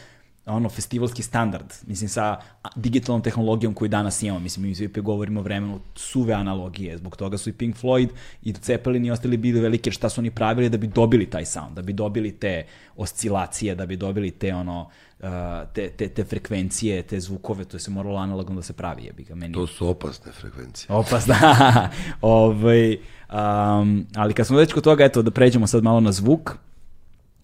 [0.47, 2.37] ono festivalski standard, mislim sa
[2.77, 7.39] digitalnom tehnologijom koju danas imamo, mislim mi svi govorimo o vremenu suve analogije, zbog toga
[7.39, 8.09] su i Pink Floyd
[8.43, 11.45] i Zeppelin i ostali bili veliki, jer šta su oni pravili da bi dobili taj
[11.47, 15.29] sound, da bi dobili te oscilacije, da bi dobili te ono uh,
[15.73, 19.25] te, te, te frekvencije, te zvukove, to je se moralo analogno da se pravi, jebi
[19.25, 19.55] ga meni.
[19.55, 20.87] To su opasne frekvencije.
[20.97, 21.37] Opasna.
[22.21, 26.57] ovaj, um, ali kad smo već kod toga, eto, da pređemo sad malo na zvuk.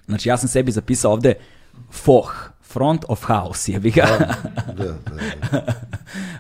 [0.07, 1.35] Znači, ja sam sebi zapisao ovde
[1.91, 4.07] FOH, Front of House, jebi ga.
[4.77, 4.95] Da, da,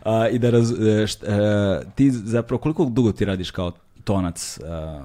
[0.05, 0.29] da.
[0.29, 1.37] I da raz, e, št, e,
[1.95, 3.73] ti zapravo, koliko dugo ti radiš kao
[4.05, 4.63] tonac e,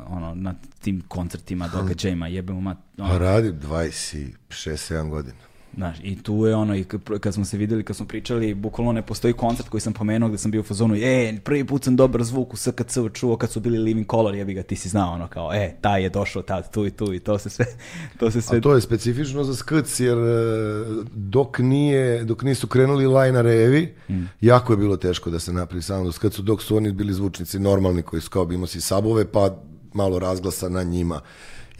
[0.08, 2.76] ono, na tim koncertima, događajima, jebemo ma...
[2.98, 5.51] Pa Ono, radim 26-7 godina.
[5.76, 6.86] Znaš, i tu je ono, i
[7.20, 10.38] kad, smo se videli, kad smo pričali, bukvalno ne postoji koncert koji sam pomenuo gde
[10.38, 13.60] sam bio u fazonu, e, prvi put sam dobar zvuk u SKC čuo kad su
[13.60, 16.72] bili Living Color, jebi ga, ti si znao, ono, kao, e, taj je došao tad,
[16.72, 17.66] tu i tu, i to se sve,
[18.20, 18.58] to se sve...
[18.58, 20.86] A to je specifično za skrc, jer e,
[21.16, 24.24] dok, nije, dok nisu krenuli lajnarevi, mm.
[24.42, 27.60] jako je bilo teško da se napravi sound u skrcu, dok su oni bili zvučnici
[27.60, 29.56] normalni koji su kao imao si sabove, pa
[29.94, 31.22] malo razglasa na njima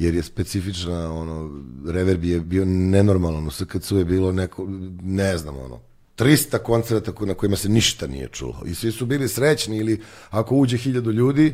[0.04, 4.68] jer je specifična, ono, reverb je bio nenormalan, u SKC je bilo neko,
[5.02, 5.80] ne znam, ono,
[6.18, 8.64] 300 koncerta na kojima se ništa nije čulo.
[8.66, 11.54] I svi su bili srećni ili ako uđe hiljadu ljudi,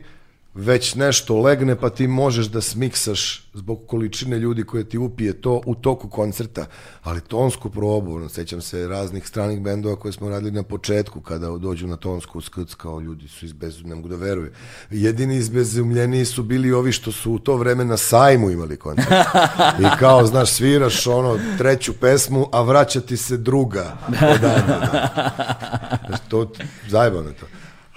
[0.57, 5.61] već nešto legne pa ti možeš da smiksaš zbog količine ljudi koje ti upije to
[5.65, 6.65] u toku koncerta,
[7.03, 11.57] ali tonsku probu, ono, sećam se raznih stranih bendova koje smo radili na početku kada
[11.57, 14.51] dođu na tonsku skrc kao ljudi su izbez, ne mogu da veruje.
[14.89, 19.11] Jedini izbezumljeniji su bili ovi što su u to vreme na sajmu imali koncert.
[19.85, 23.97] I kao, znaš, sviraš ono treću pesmu, a vraća ti se druga
[24.35, 24.67] odavno.
[24.67, 26.17] Da.
[26.29, 26.51] To,
[26.87, 27.45] zajebano je to.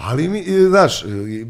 [0.03, 1.47] Ali mi, i, znaš, i,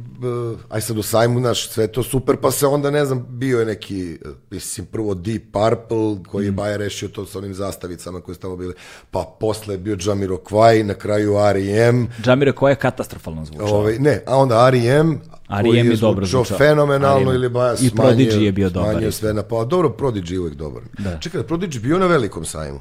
[0.69, 3.67] aj sad u sajmu, znaš, sve to super, pa se onda, ne znam, bio je
[3.67, 4.19] neki,
[4.51, 6.55] mislim, prvo Deep Purple, koji je mm.
[6.55, 8.75] Baja rešio to sa onim zastavicama koje su tamo bili,
[9.11, 12.09] pa posle je bio Jamiroquai, na kraju R.E.M.
[12.25, 13.69] Jamiroquai je katastrofalno zvučao.
[13.69, 15.91] Ovaj, ne, a onda R.E.M., R.E.M.
[15.91, 16.59] je dobro zvučao.
[16.59, 18.91] fenomenalno ili Baja I smanjio, Prodigy je bio dobar.
[18.91, 20.83] Smanjio sve na, pa dobro, Prodigy je uvek dobar.
[20.99, 21.19] Da.
[21.19, 22.81] Čekaj, Prodigy bio na velikom sajmu.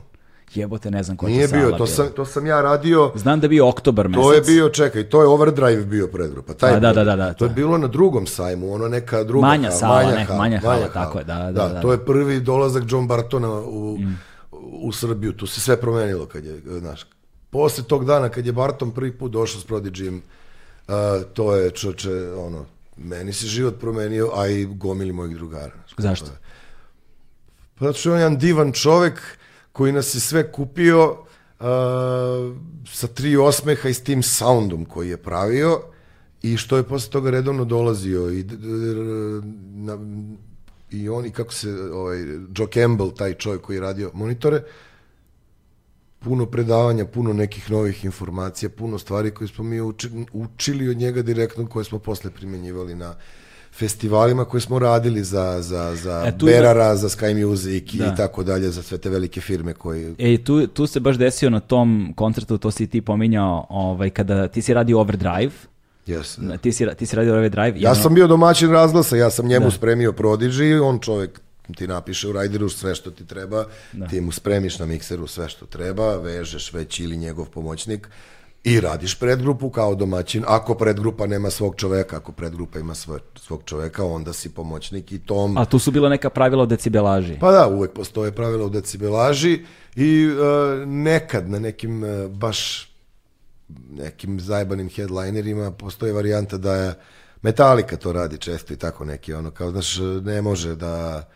[0.55, 3.11] Jebote, ne znam ko Nije je bio, to sam, to sam ja radio.
[3.15, 4.23] Znam da je bio oktobar mesec.
[4.23, 6.53] To je bio, čekaj, to je Overdrive bio predgrupa.
[6.53, 7.55] Taj A, da, da, da, da, To je da.
[7.55, 10.87] bilo na drugom sajmu, ono neka druga Manja hala, sala, manja hala, manja hala, hala.
[10.87, 11.81] tako je, da, da, da.
[11.81, 13.97] to je prvi dolazak John Bartona u,
[14.81, 17.05] u Srbiju, tu se sve promenilo kad je, znaš,
[17.49, 20.21] posle tog dana kad je Barton prvi put došao s Prodigyjem,
[20.87, 20.93] uh,
[21.33, 22.65] to je čoče, ono,
[22.97, 25.73] meni se život promenio, a i gomili mojih drugara.
[25.97, 26.25] Zašto?
[27.79, 29.38] Pa zato što je on jedan divan čovek
[29.79, 31.65] koji nas je sve kupio uh,
[32.85, 35.81] sa tri osmeha i s tim soundom koji je pravio
[36.41, 38.43] i što je posle toga redovno dolazio i,
[39.73, 39.97] na,
[40.91, 42.19] i on i kako se ovaj,
[42.55, 44.63] Joe Campbell, taj čovjek koji je radio monitore,
[46.19, 51.21] puno predavanja, puno nekih novih informacija, puno stvari koje smo mi uči, učili od njega
[51.21, 53.15] direktno, koje smo posle primenjivali na
[53.79, 58.05] festivalima koje smo radili za, za, za E, ima- Berara, za Sky Music Da.
[58.05, 60.13] i tako dalje, za sve te velike firme koje...
[60.17, 64.47] E, tu, tu se baš desio na tom koncertu, to si ti pominjao, ovaj, kada
[64.47, 65.51] ti si radio Overdrive,
[66.07, 67.67] Yes, ti si, ti si radio Overdrive.
[67.71, 69.71] Ja jedno- sam bio domaćin razglasa, ja sam njemu Da.
[69.71, 71.41] spremio Prodigy, on čovek
[71.75, 73.65] ti napiše u Rajderu sve što ti treba,
[74.09, 78.07] ti mu spremiš na mikseru sve što treba, vežeš već ili njegov pomoćnik
[78.63, 80.43] i radiš predgrupu kao domaćin.
[80.47, 85.19] Ako predgrupa nema svog čoveka, ako predgrupa ima svoj, svog čoveka, onda si pomoćnik i
[85.19, 85.57] tom...
[85.57, 87.37] A tu su bila neka pravila o decibelaži.
[87.39, 89.65] Pa da, uvek postoje pravila u decibelaži
[89.95, 92.89] i e, nekad na nekim e, baš
[93.91, 96.93] nekim zajbanim headlinerima postoji varijanta da je
[97.41, 101.27] Metallica to radi često i tako neki ono kao znaš ne može da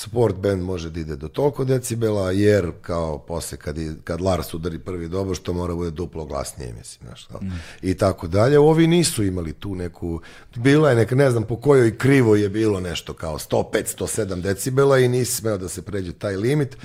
[0.00, 4.78] sport band može da ide do toliko decibela jer kao posle kad, kad Lars udari
[4.78, 7.40] prvi dobro što mora bude duplo glasnije mislim znaš, kao.
[7.82, 8.58] i tako dalje.
[8.58, 10.20] Ovi nisu imali tu neku
[10.56, 14.98] bila je neka ne znam po kojoj krivo je bilo nešto kao 105 107 decibela
[14.98, 16.76] i nisi smeo da se pređe taj limit.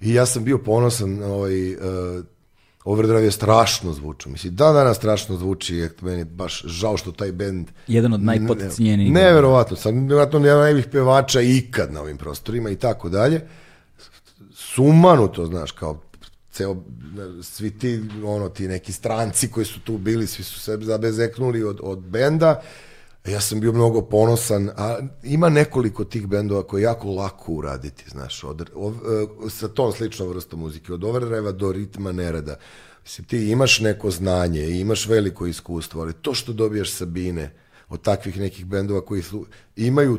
[0.00, 1.80] I ja sam bio ponosan ovaj uh,
[2.84, 4.30] Overdrive je strašno zvuču.
[4.30, 7.68] Mislim, dan danas strašno zvuči, je meni je baš žao što taj bend...
[7.86, 9.12] Jedan od najpodcenjenijih.
[9.12, 13.40] Neverovatno, sam vjerojatno jedan najboljih pevača ikad na ovim prostorima i tako dalje.
[14.54, 16.00] Sumanuto, znaš, kao
[16.52, 16.76] ceo,
[17.42, 21.80] svi ti, ono, ti neki stranci koji su tu bili, svi su se zabezeknuli od,
[21.82, 22.62] od benda.
[23.26, 28.04] Ja sam bio mnogo ponosan, a ima nekoliko tih bendova koje je jako lako uraditi,
[28.10, 32.56] znaš, od, ov, e, sa tom sličnom vrstom muzike, od overdrive do ritma nereda.
[33.02, 37.52] Mislim, ti imaš neko znanje, i imaš veliko iskustvo, ali to što dobijaš sa bine
[37.88, 40.18] od takvih nekih bendova koji su, imaju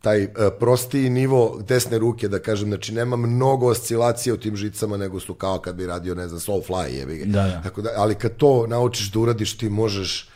[0.00, 0.30] taj uh,
[0.60, 5.34] prostiji nivo desne ruke, da kažem, znači nema mnogo oscilacije u tim žicama, nego su
[5.34, 7.24] kao kad bi radio, ne znam, Soulfly, jebi ga.
[7.24, 7.62] Da, da.
[7.62, 10.28] Tako da, ali kad to naučiš da uradiš, ti možeš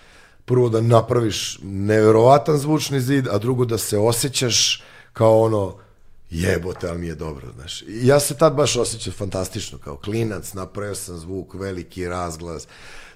[0.45, 4.83] prvo da napraviš neverovatan zvučni zid, a drugo da se osjećaš
[5.13, 5.77] kao ono,
[6.31, 7.85] jebote, ali mi je dobro, znaš.
[7.89, 12.67] Ja se tad baš osjećam fantastično, kao klinac, napravio sam zvuk, veliki razglas,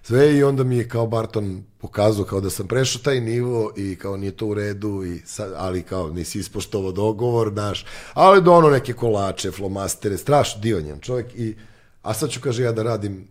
[0.02, 3.96] sve i onda mi je kao Barton pokazao kao da sam prešao taj nivo i
[3.96, 7.84] kao nije to u redu, i sad, ali kao nisi ispoštovao dogovor, znaš,
[8.14, 11.56] ali do ono neke kolače, flomastere, strašno divan čovjek i,
[12.02, 13.28] a sad ću, kaže, ja da radim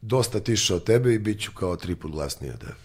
[0.00, 2.83] dosta tiše od tebe i bit ću kao tri put glasniji od tebe.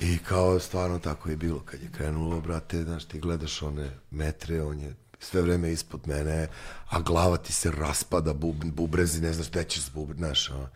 [0.00, 4.62] I kao stvarno tako je bilo kad je krenulo, brate, znaš, ti gledaš one metre,
[4.62, 6.48] on je sve vreme ispod mene,
[6.88, 10.68] a glava ti se raspada, bub, bubrezi, ne znaš gde ćeš zbubr, znaš, ono.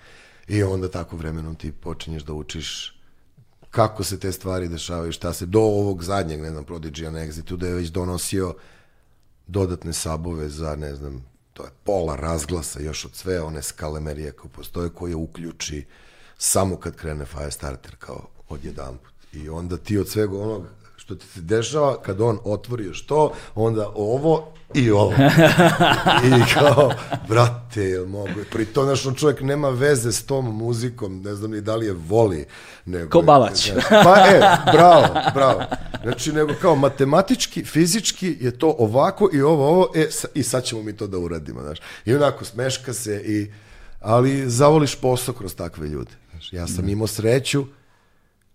[0.49, 2.99] I onda tako vremenom ti počinješ da učiš
[3.71, 7.57] kako se te stvari dešavaju, šta se, do ovog zadnjeg, ne znam, Prodigy na Exitu,
[7.57, 8.55] da je već donosio
[9.47, 14.51] dodatne sabove za, ne znam, to je pola razglasa još od sve one skalemerije koje
[14.51, 15.85] postoje, koje uključi
[16.45, 18.99] samo kad krene Firestarter kao odjedan
[19.33, 20.67] I onda ti od svega onog
[20.97, 25.13] što ti se dešava, kad on otvori još to, onda ovo i ovo.
[26.29, 26.93] I kao,
[27.29, 28.41] brate, jel mogu?
[28.53, 31.93] Pri to, znaš, čovjek nema veze s tom muzikom, ne znam ni da li je
[31.93, 32.47] voli.
[32.85, 33.71] Nego, Ko Balać.
[33.73, 34.41] Znaš, pa, e,
[34.73, 35.63] bravo, bravo.
[36.03, 40.65] Znači, nego kao matematički, fizički je to ovako i ovo, ovo, e, sa, i sad
[40.65, 41.79] ćemo mi to da uradimo, znaš.
[42.05, 43.51] I onako, smeška se i,
[44.01, 46.22] ali zavoliš posao kroz takve ljude.
[46.43, 47.65] Znaš, ja sam imao sreću,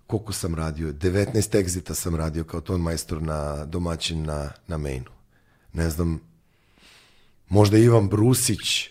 [0.07, 5.11] koliko sam radio, 19 egzita sam radio kao ton majstor na domaćin na, na mainu.
[5.73, 6.19] Ne znam,
[7.49, 8.89] možda Ivan Brusić,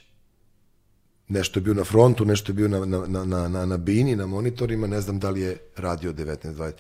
[1.28, 4.26] nešto je bio na frontu, nešto je bio na, na, na, na, na bini, na
[4.26, 6.72] monitorima, ne znam da li je radio 19-20.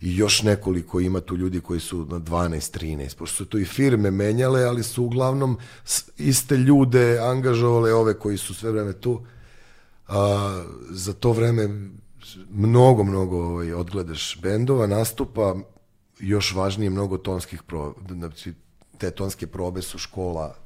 [0.00, 4.10] I još nekoliko ima tu ljudi koji su na 12-13, pošto su tu i firme
[4.10, 5.58] menjale, ali su uglavnom
[6.18, 9.22] iste ljude angažovale, ove koji su sve vreme tu.
[10.10, 11.90] A, za to vreme
[12.50, 15.54] mnogo, mnogo ovaj, odgledaš bendova, nastupa,
[16.18, 18.54] još važnije mnogo tonskih proba, znači
[18.98, 20.56] te tonske probe su škola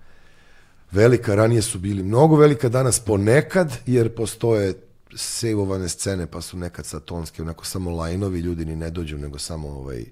[0.90, 4.74] velika, ranije su bili mnogo velika, danas ponekad, jer postoje
[5.16, 9.38] sejvovane scene, pa su nekad sa tonske, onako samo lajnovi, ljudi ni ne dođu, nego
[9.38, 10.04] samo ovaj,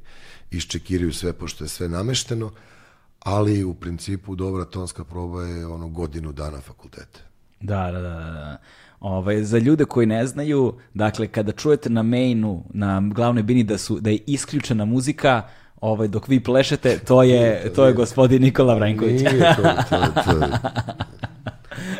[0.50, 2.50] iščekiraju sve, pošto je sve namešteno,
[3.20, 7.20] ali u principu dobra tonska proba je ono godinu dana fakultete.
[7.60, 8.56] Da, da, da, da.
[9.02, 13.78] Ovaj, za ljude koji ne znaju, dakle, kada čujete na mainu, na glavnoj bini da,
[13.78, 15.42] su, da je isključena muzika,
[15.80, 19.20] ovaj, dok vi plešete, to je, to je gospodin Nikola Vranković.
[19.20, 20.46] Nije to, to, to.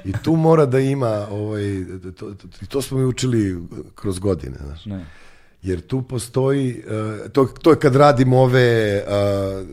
[0.04, 1.62] I tu mora da ima, ovaj,
[2.18, 3.62] to, to, to smo mi učili
[3.94, 4.86] kroz godine, znaš.
[4.86, 5.04] Ne.
[5.62, 9.66] Jer tu postoji, uh, to, to je kad radim ove uh,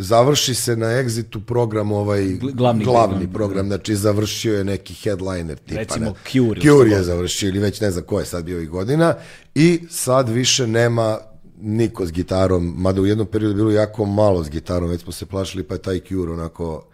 [0.00, 5.80] završi se na Exitu program ovaj glavni, glavni program, znači završio je neki headliner tipa.
[5.80, 6.60] Recimo ne, Cure.
[6.60, 9.14] Cure je završio ili već ne znam ko je sad bio i godina
[9.54, 11.18] i sad više nema
[11.60, 15.26] niko s gitarom, mada u jednom periodu bilo jako malo s gitarom, već smo se
[15.26, 16.86] plašili pa je taj Cure onako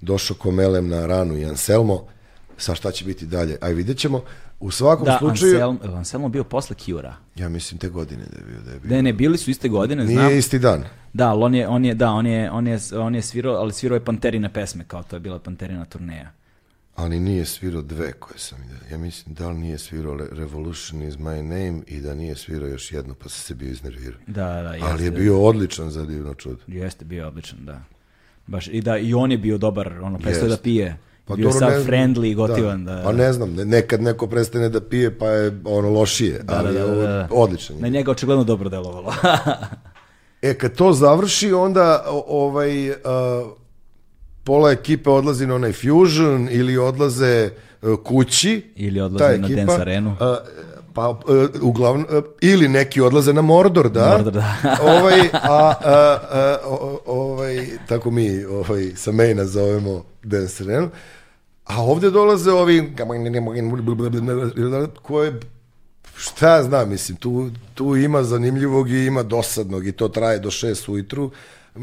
[0.00, 2.06] došao komelem na ranu i Anselmo,
[2.56, 4.22] sa šta će biti dalje, aj vidjet ćemo.
[4.60, 5.62] U svakom da, slučaju...
[5.62, 7.16] Anselm, Anselmo bio posle Cura.
[7.36, 8.60] Ja mislim te godine da je bio.
[8.60, 8.90] Da je bio.
[8.90, 10.38] Ne, ne, bili su iste godine, Nije znam.
[10.38, 10.84] isti dan.
[11.12, 13.72] Da, ali on je, on je, da, on je, on je, on je svirao, ali
[13.72, 16.30] svirao je Panterine pesme, kao to je bila Panterina turneja.
[16.96, 18.76] Ali nije svirao dve koje sam vidio.
[18.90, 22.92] Ja mislim da li nije svirao Revolution is my name i da nije svirao još
[22.92, 24.20] jedno, pa se se bio iznervirao.
[24.26, 26.58] Da, da, jeste, Ali je bio odličan za divno čudo.
[26.66, 27.82] Jeste bio odličan, da.
[28.46, 30.96] Baš, i da, i on je bio dobar, ono, prestao da pije.
[31.28, 32.84] Pa bio dobro, sav ne- friendly i gotivan.
[32.84, 36.54] Da, Pa ne znam, ne- nekad neko prestane da pije pa je ono lošije, Da,
[36.56, 37.28] ali da, da, da, da.
[37.32, 37.82] odličan je.
[37.82, 39.12] Na njega očigledno dobro delovalo.
[40.42, 42.96] E, kad to završi, onda ovaj, uh,
[44.44, 47.50] pola ekipe odlazi na onaj Fusion ili odlaze
[47.82, 48.72] uh, kući.
[48.76, 50.10] Ili odlaze ta na ekipa, Dance Arenu.
[50.10, 50.16] uh,
[50.94, 51.16] pa, uh,
[51.62, 54.08] uglavnom, uh, ili neki odlaze na Mordor, da.
[54.08, 54.56] Mordor, da.
[54.98, 56.18] ovaj, a, a,
[56.64, 60.88] o- ovaj, tako mi ovaj, sa maina zovemo Dance Arenu.
[61.68, 62.92] A ovde dolaze ovi
[65.02, 65.40] koje
[66.16, 70.50] šta ja znam, mislim, tu, tu ima zanimljivog i ima dosadnog i to traje do
[70.50, 71.30] šest ujutru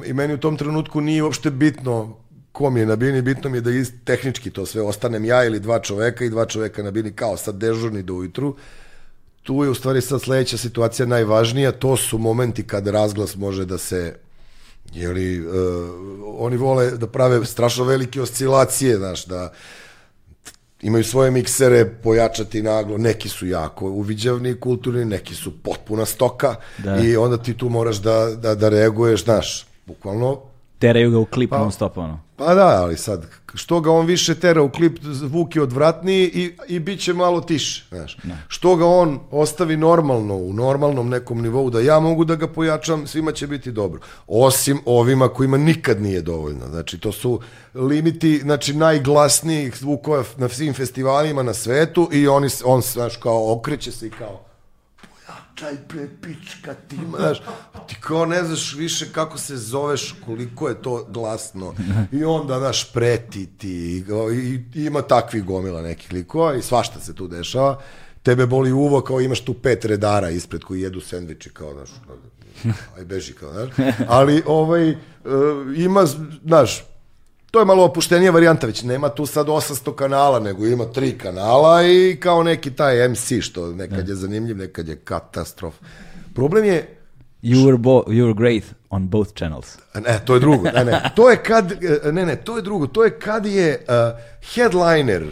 [0.05, 2.17] i meni u tom trenutku nije uopšte bitno
[2.51, 5.45] ko mi je na bini, bitno mi je da is, tehnički to sve ostanem ja
[5.45, 8.55] ili dva čoveka i dva čoveka na bini kao sad dežurni do ujutru.
[9.43, 13.77] Tu je u stvari sad sledeća situacija najvažnija, to su momenti kad razglas može da
[13.77, 14.15] se
[14.93, 15.53] jeli, uh,
[16.37, 19.51] oni vole da prave strašno velike oscilacije, znaš, da
[20.81, 26.55] imaju svoje miksere, pojačati naglo, neki su jako uviđavni i kulturni, neki su potpuna stoka
[26.77, 26.97] Da.
[26.97, 30.41] i onda ti tu moraš da, da, da reaguješ, znaš, bukvalno
[30.79, 32.19] Teraju ga u klip non stop, ono.
[32.37, 36.51] Pa da, ali sad, što ga on više tera u klip, zvuk je odvratniji i,
[36.67, 38.17] i bit će malo tiše, znaš.
[38.47, 43.07] Što ga on ostavi normalno, u normalnom nekom nivou, da ja mogu da ga pojačam,
[43.07, 44.01] svima će biti dobro.
[44.27, 46.67] Osim ovima kojima nikad nije dovoljno.
[46.69, 47.39] Znači, to su
[47.73, 53.91] limiti, znači, najglasnijih zvukova na svim festivalima na svetu i oni, on, znaš, kao okreće
[53.91, 54.45] se i kao,
[55.55, 57.41] čaj pre pička ti, znaš,
[57.87, 61.75] ti kao ne znaš više kako se zoveš, koliko je to glasno.
[62.11, 64.03] I onda, znaš, preti ti, i,
[64.75, 67.81] i, ima takvih gomila nekih likova i svašta se tu dešava.
[68.23, 71.89] Tebe boli uvo kao imaš tu pet redara ispred koji jedu sendviče kao, znaš,
[72.97, 73.69] aj beži kao, znaš.
[74.07, 74.95] Ali, ovaj,
[75.77, 76.05] ima,
[76.45, 76.83] znaš,
[77.55, 81.83] to je malo opuštenija varijanta, već nema tu sad 800 kanala, nego ima tri kanala
[81.83, 85.73] i kao neki taj MC, što nekad je zanimljiv, nekad je katastrof.
[86.33, 86.97] Problem je,
[87.43, 89.77] You were, bo- you were great on both channels.
[89.93, 90.69] Ne, to je drugo.
[90.71, 91.01] Ne, ne.
[91.15, 91.73] To je kad,
[92.11, 92.87] ne, ne, to je drugo.
[92.87, 94.19] To je kad je uh,
[94.55, 95.23] headliner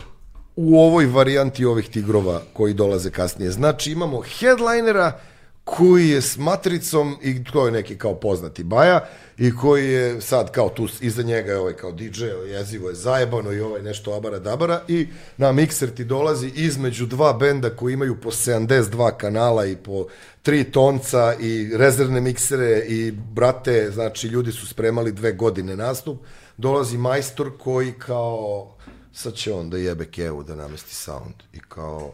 [0.55, 3.51] u ovoj varijanti ovih tigrova koji dolaze kasnije.
[3.51, 5.19] Znači imamo headlinera
[5.64, 9.06] koji je s matricom i to je neki kao poznati baja
[9.38, 13.52] i koji je sad kao tu iza njega je ovaj kao DJ, jezivo je zajebano
[13.52, 15.07] i ovaj nešto abara dabara i
[15.38, 20.07] na mikser ti dolazi između dva benda koji imaju po 72 kanala i po
[20.41, 26.19] tri tonca i rezervne miksere i brate, znači ljudi su spremali dve godine nastup,
[26.57, 28.69] dolazi majstor koji kao
[29.14, 32.14] sad će on da jebe kevu da namesti sound i kao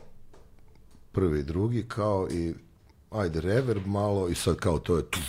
[1.12, 2.54] prvi i drugi kao i
[3.12, 5.20] ajde reverb malo i sad kao to je tu,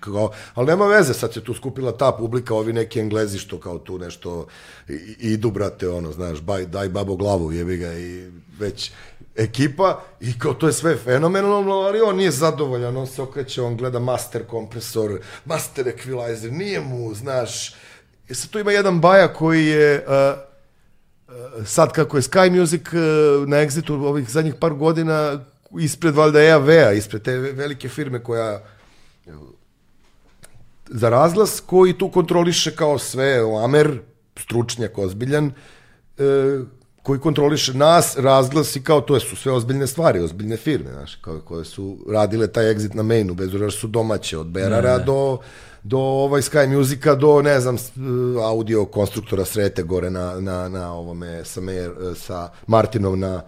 [0.00, 3.78] kao, ali nema veze, sad se tu skupila ta publika, ovi neki englezi što kao
[3.78, 4.46] tu nešto
[4.88, 8.92] i, idu, brate, ono, znaš, baj, daj babo glavu, jebi ga i već
[9.36, 13.76] ekipa i kao to je sve fenomenalno, ali on nije zadovoljan, on se okreće, on
[13.76, 17.74] gleda master kompresor, master equalizer, nije mu, znaš,
[18.28, 22.82] i sad tu ima jedan baja koji je, uh, sad kako je Sky Music
[23.46, 25.44] na Exitu ovih zadnjih par godina
[25.80, 28.62] ispred valjda EAV-a, ispred te velike firme koja
[30.88, 34.00] za razglas koji tu kontroliše kao sve Amer,
[34.36, 35.52] stručnjak ozbiljan,
[36.18, 36.22] e,
[37.02, 41.40] koji kontroliše nas, razglas i kao to su sve ozbiljne stvari, ozbiljne firme, znaš, kao,
[41.40, 45.38] koje su radile taj exit na mainu, bez što su domaće, od Berara do
[45.82, 47.78] do ovaj Sky Musica, do, ne znam, e,
[48.42, 53.42] audio konstruktora Srete gore na, na, na ovome sa, Mer, sa Martinom na,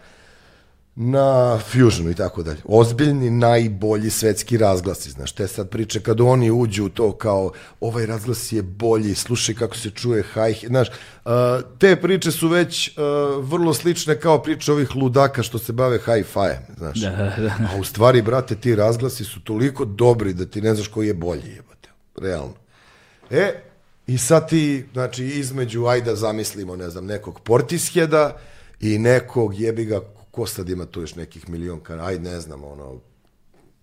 [0.97, 2.61] na Fusionu i tako dalje.
[2.65, 8.07] Ozbiljni, najbolji svetski razglasi, znaš, te sad priče kad oni uđu u to kao ovaj
[8.07, 11.33] razglas je bolji, slušaj kako se čuje high, znaš, uh,
[11.79, 13.05] te priče su već uh,
[13.51, 17.01] vrlo slične kao priče ovih ludaka što se bave hi-fi, znaš.
[17.01, 17.55] Da, da.
[17.75, 21.15] A u stvari, brate, ti razglasi su toliko dobri da ti ne znaš koji je
[21.15, 22.55] bolji, jebate, realno.
[23.31, 23.63] E,
[24.07, 28.37] i sad ti, znači, između, ajde da zamislimo, ne znam, nekog Portisheda
[28.81, 30.01] i nekog jebiga,
[30.35, 33.01] ko sad ima tu još nekih milion kanala, ajde ne znam, ono,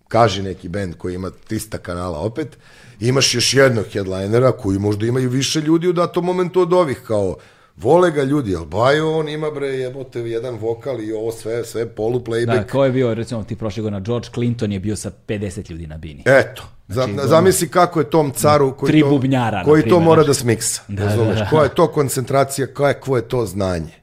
[0.07, 2.57] kaži neki bend koji ima 300 kanala opet,
[2.99, 7.36] imaš još jednog headlinera koji možda imaju više ljudi u datom momentu od ovih, kao,
[7.78, 11.86] vole ga ljudi, ali Bajo, on ima bre, jebote, jedan vokal i ovo sve, sve
[11.88, 12.69] polu Da, playback.
[12.69, 15.98] ko je bio, recimo, ti prošle godine, George Clinton je bio sa 50 ljudi na
[15.98, 16.23] bini.
[16.26, 19.86] Eto, Znači, za, ono- zamisli kako je tom caru koji, Tri to, bubnjara, koji to
[19.86, 20.28] primjer, mora znači.
[20.30, 20.82] da smiksa.
[20.88, 21.34] Da, razumeš?
[21.34, 21.49] da, da.
[21.49, 24.01] Koja je to koncentracija, kakvo je to znanje.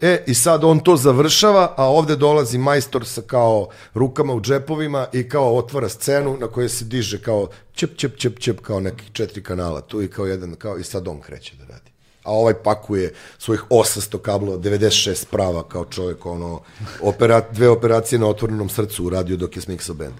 [0.00, 5.06] E, i sad on to završava, a ovde dolazi majstor sa kao rukama u džepovima
[5.12, 9.12] i kao otvara scenu na kojoj se diže kao čep, čep, čep, čep, kao nekih
[9.12, 11.90] četiri kanala tu i kao jedan, kao i sad on kreće da radi.
[12.22, 16.60] A ovaj pakuje svojih 800 kablova, 96 sprava kao čovjek, ono,
[17.00, 20.14] opera, dve operacije na otvorenom srcu uradio dok je smiksao band.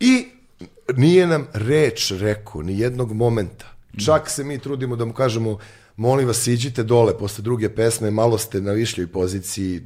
[0.00, 0.26] I
[0.96, 3.66] nije nam reč rekao, ni jednog momenta.
[4.04, 5.58] Čak se mi trudimo da mu kažemo,
[6.02, 9.80] molim vas, siđite dole posle druge pesme, malo ste na višljoj poziciji,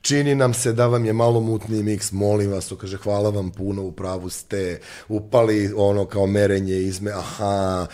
[0.00, 3.50] čini nam se da vam je malo mutniji miks, molim vas, on kaže, hvala vam
[3.50, 7.86] puno, u pravu ste, upali ono kao merenje izme, aha,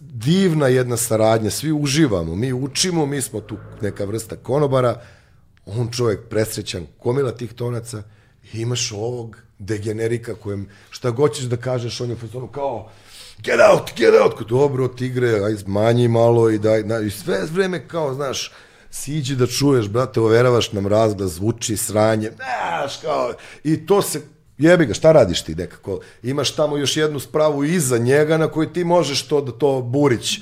[0.00, 5.00] divna jedna saradnja, svi uživamo, mi učimo, mi smo tu neka vrsta konobara,
[5.66, 8.02] on čovjek presrećan, komila tih tonaca,
[8.52, 12.90] i imaš ovog degenerika kojem šta god ćeš da kažeš, on je u fazonu kao
[13.42, 17.40] get out, get out, Kao, dobro, tigre, aj manji malo i daj, na, i sve
[17.52, 18.52] vreme kao, znaš,
[18.90, 23.32] siđi da čuješ, brate, overavaš nam razglas, zvuči sranje, znaš, kao,
[23.64, 24.20] i to se,
[24.58, 26.00] jebi ga, šta radiš ti nekako?
[26.22, 30.38] Imaš tamo još jednu spravu iza njega na kojoj ti možeš to da to Burić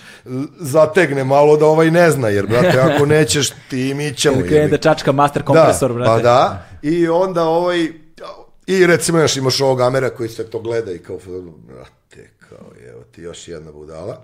[0.60, 4.36] zategne malo da ovaj ne zna, jer, brate, ako nećeš, ti mi ćemo.
[4.36, 6.10] Ili da čačka master kompresor, da, brate.
[6.10, 7.88] Pa da, i onda ovaj,
[8.66, 11.18] i recimo još imaš ovog Amera koji sve to gleda i kao,
[11.68, 14.22] brate, kao, evo ti još jedna budala.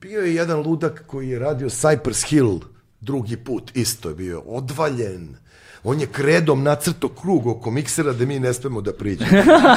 [0.00, 2.60] Bio je jedan ludak koji je radio Cypress Hill
[3.00, 5.36] drugi put, isto je bio, odvaljen.
[5.84, 9.30] On je kredom nacrto krug oko miksera da mi ne smemo da priđemo.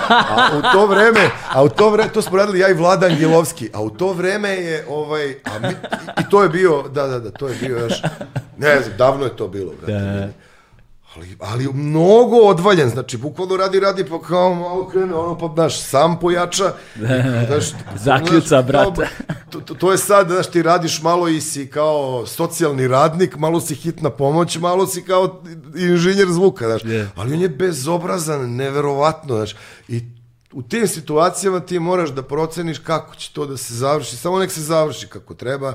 [0.10, 3.69] A u to vreme, a u to vreme, to smo radili ja i Vlada Angelovski,
[3.73, 5.68] a u to vreme je, ovaj, a mi,
[6.22, 7.93] i, to je bio, da, da, da, to je bio još,
[8.57, 9.93] ne znam, davno je to bilo, brate.
[9.93, 10.48] Da.
[11.15, 15.81] Ali, ali mnogo odvaljen, znači bukvalno radi, radi, pa kao malo krene, ono pa, znaš,
[15.81, 16.73] sam pojača.
[16.95, 16.99] i,
[17.48, 17.65] Znaš,
[17.95, 19.07] Zakljuca, znaš, brate.
[19.27, 23.38] kao, To, to, to je sad, znaš, ti radiš malo i si kao socijalni radnik,
[23.38, 25.41] malo si hitna pomoć, malo si kao
[25.76, 26.84] inženjer zvuka, znaš.
[26.84, 27.10] Je.
[27.15, 29.56] Ali on je bezobrazan, neverovatno, znaš.
[29.88, 30.03] I
[30.52, 34.52] u tim situacijama ti moraš da proceniš kako će to da se završi, samo nek
[34.52, 35.73] se završi kako treba,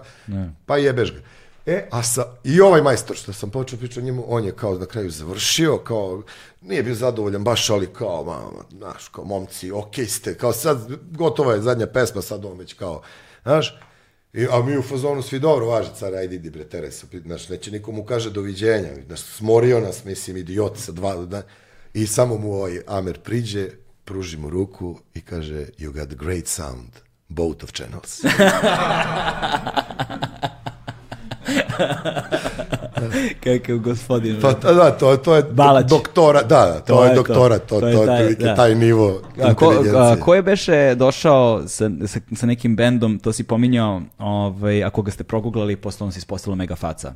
[0.66, 1.18] pa jebeš ga.
[1.66, 4.86] E, a sa, i ovaj majstor što sam počeo pričati njemu, on je kao na
[4.86, 6.22] kraju završio, kao,
[6.60, 11.54] nije bio zadovoljan baš, ali kao, mama, znaš, kao momci, okej ste, kao sad, gotova
[11.54, 13.02] je zadnja pesma, sad on već kao,
[13.42, 13.78] znaš,
[14.34, 17.48] I, a mi u fazonu svi dobro, važi, car, ajde, idi, bre, tere se, znaš,
[17.48, 21.42] neće nikomu kaže doviđenja, znaš, smorio nas, mislim, idiot sa dva, da,
[21.94, 23.68] i samo mu ovaj Amer priđe,
[24.04, 26.90] pruži mu ruku i kaže, you got great sound,
[27.28, 28.20] both of channels.
[33.40, 34.40] Kakav gospodin.
[34.40, 35.86] Pa da, da, to, to je Balać.
[35.86, 37.22] doktora, da, da, to, To je je to.
[37.22, 38.54] doktora, to, To to, je taj, da.
[38.54, 43.32] taj nivo A ko, a, ko je beše došao sa, sa, sa nekim bendom, to
[43.32, 47.14] si pominjao, ovaj, ako ga ste proguglali, posle on se ispostavilo mega faca.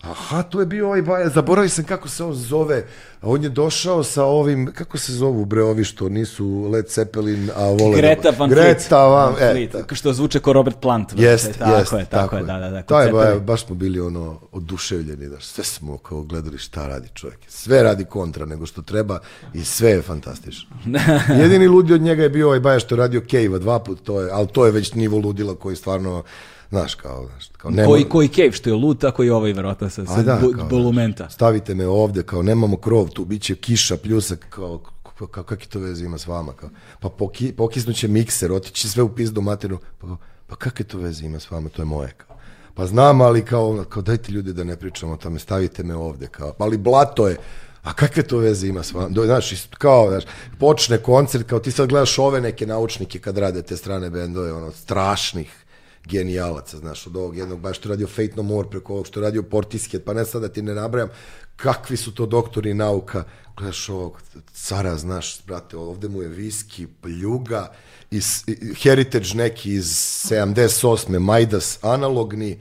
[0.00, 2.86] Aha, to je bio ovaj baja, zaboravio sam kako se on zove.
[3.22, 7.64] On je došao sa ovim, kako se zovu bre ovi što nisu Led Zeppelin, a
[7.64, 7.96] vole...
[7.96, 8.64] Greta Van Fleet.
[8.64, 9.94] Greta Van, Van e, Fleet, tako.
[9.94, 11.08] što zvuče kao Robert Plant.
[11.08, 11.22] brate.
[11.22, 12.82] Jest, tako jest, je, tako, je, da, da, da.
[12.82, 17.08] kod Taj baja, baš smo bili ono oduševljeni, da sve smo kao gledali šta radi
[17.14, 17.38] čovjek.
[17.48, 19.18] Sve radi kontra nego što treba
[19.54, 20.76] i sve je fantastično.
[21.42, 24.20] Jedini ludi od njega je bio ovaj baja što je radio Cave-a dva put, to
[24.20, 26.22] je, ali to je već nivo ludila koji stvarno,
[26.70, 27.88] znaš, kao, znaš, kao nema...
[27.88, 30.40] Koji, koji Cave, što je lud, tako i ovaj, verovatno, sa, sa da,
[30.70, 31.24] bolumenta.
[31.24, 34.80] znaš, Stavite me ovde, kao nemamo krov, tu bit će kiša, pljusak, kao,
[35.18, 36.70] kao, kao kakve to veze ima s vama, kao,
[37.00, 40.16] pa poki, pokisnuće mikser, otići sve u pizdu materinu, pa,
[40.46, 42.36] pa kakve to veze ima s vama, to je moje, kao.
[42.74, 46.26] Pa znam, ali kao, kao dajte ljudi da ne pričamo o tome, stavite me ovde,
[46.26, 47.36] kao, ali blato je,
[47.82, 49.08] a kakve to veze ima s vama?
[49.24, 50.24] Znaš, kao, znaš,
[50.58, 54.72] počne koncert, kao ti sad gledaš ove neke naučnike kad rade te strane bendove, ono,
[54.72, 55.65] strašnih,
[56.08, 59.20] genijalaca, znaš, od ovog jednog, baš što je radio Fate No More, preko ovog što
[59.20, 61.08] je radio Portishead, pa ne sad da ti ne nabrajam,
[61.56, 63.24] kakvi su to doktori nauka,
[63.56, 64.22] gledaš ovog
[64.52, 67.72] cara, znaš, brate, ovde mu je viski, pljuga,
[68.10, 68.44] iz,
[68.82, 69.86] heritage neki iz
[70.30, 71.18] 78.
[71.18, 72.58] Majdas analogni,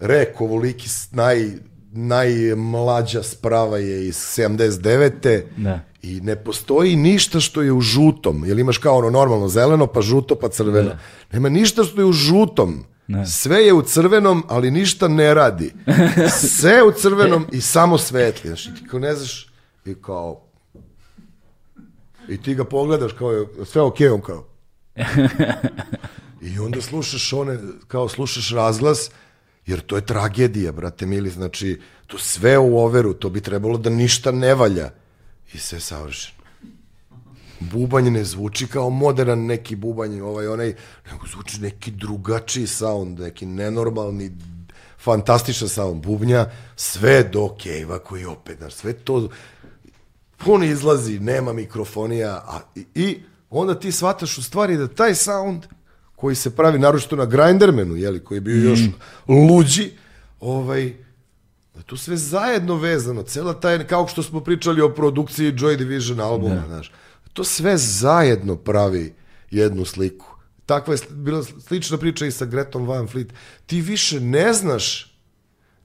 [0.00, 1.50] Rek, ovoliki naj,
[1.96, 5.42] najmlađa sprava je iz 79.
[5.56, 5.80] Da.
[6.02, 8.44] I ne postoji ništa što je u žutom.
[8.46, 10.90] Jer imaš kao ono normalno zeleno, pa žuto, pa crveno.
[11.32, 12.84] Nema ništa što je u žutom.
[13.26, 15.72] Sve je u crvenom, ali ništa ne radi.
[16.58, 18.48] Sve je u crvenom i samo svetli.
[18.48, 19.48] Znači, ti kao ne znaš,
[19.84, 20.42] i kao...
[22.28, 24.44] I ti ga pogledaš kao je sve okej, on kao...
[26.42, 27.58] I onda slušaš one,
[27.88, 29.10] kao slušaš razglas,
[29.66, 33.90] jer to je tragedija, brate mili, znači, to sve u overu, to bi trebalo da
[33.90, 34.90] ništa ne valja.
[35.52, 36.36] I sve je savršeno.
[37.60, 40.74] Bubanj ne zvuči kao modern neki bubanj, ovaj, onaj,
[41.10, 44.30] nego zvuči neki drugačiji sound, neki nenormalni,
[44.98, 49.28] fantastičan sound bubnja, sve do kejva koji opet, znaš, sve to,
[50.36, 55.66] puno izlazi, nema mikrofonija, a, i, i onda ti shvataš u stvari da taj sound
[56.16, 58.80] koji se pravi naročito na Grindermanu, jeli, koji je bio još
[59.28, 59.90] luđi,
[60.40, 60.92] ovaj,
[61.74, 66.20] da to sve zajedno vezano, cela taj, kao što smo pričali o produkciji Joy Division
[66.20, 66.92] albuma, znaš,
[67.32, 69.14] to sve zajedno pravi
[69.50, 70.26] jednu sliku.
[70.66, 73.32] Takva je bila slična priča i sa Gretom Van Fleet.
[73.66, 75.15] Ti više ne znaš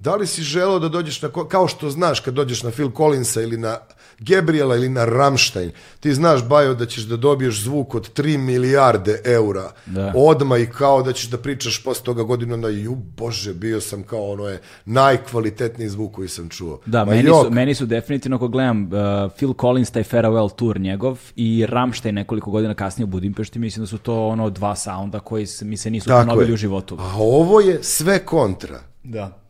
[0.01, 3.41] da li si želeo da dođeš na, kao što znaš kad dođeš na Phil Collinsa
[3.41, 3.77] ili na
[4.19, 9.21] Gabriela ili na Rammstein, ti znaš, Bajo, da ćeš da dobiješ zvuk od 3 milijarde
[9.25, 10.13] eura Da.
[10.15, 14.03] odma i kao da ćeš da pričaš posle toga godinu onda, ju bože, bio sam
[14.03, 16.79] kao ono je najkvalitetniji zvuk koji sam čuo.
[16.85, 17.45] Da, Ma meni jok.
[17.45, 18.89] su, meni su definitivno, ako gledam uh,
[19.37, 23.87] Phil Collins, taj Farewell tour njegov i Rammstein nekoliko godina kasnije u Budimpešti, mislim da
[23.87, 26.53] su to ono dva sounda koji mi se nisu Tako ponovili je.
[26.53, 26.97] u životu.
[26.99, 28.79] A ovo je sve kontra.
[29.03, 29.40] Da.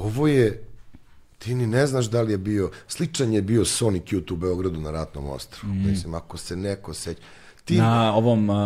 [0.00, 0.64] Ovo je,
[1.38, 4.80] ti ni ne znaš da li je bio, sličan je bio Sonic Youth u Beogradu
[4.80, 5.74] na Ratnom ostrovu.
[5.74, 5.86] Mhm.
[5.86, 7.20] Mislim, ako se neko seća.
[7.64, 8.56] Ti, Na ovom uh,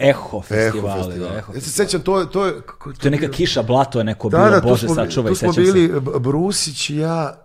[0.00, 1.00] Eho festivalu.
[1.02, 1.38] Eho da.
[1.38, 2.52] Eho Ja se sećam, to, je- to je...
[2.60, 3.32] Kako je To je neka bilo?
[3.32, 6.18] kiša, blato je neko Da, bilo, da, Bože, smo, sačuvaj, tu smo sećam bili se.
[6.20, 7.36] Brusić i ja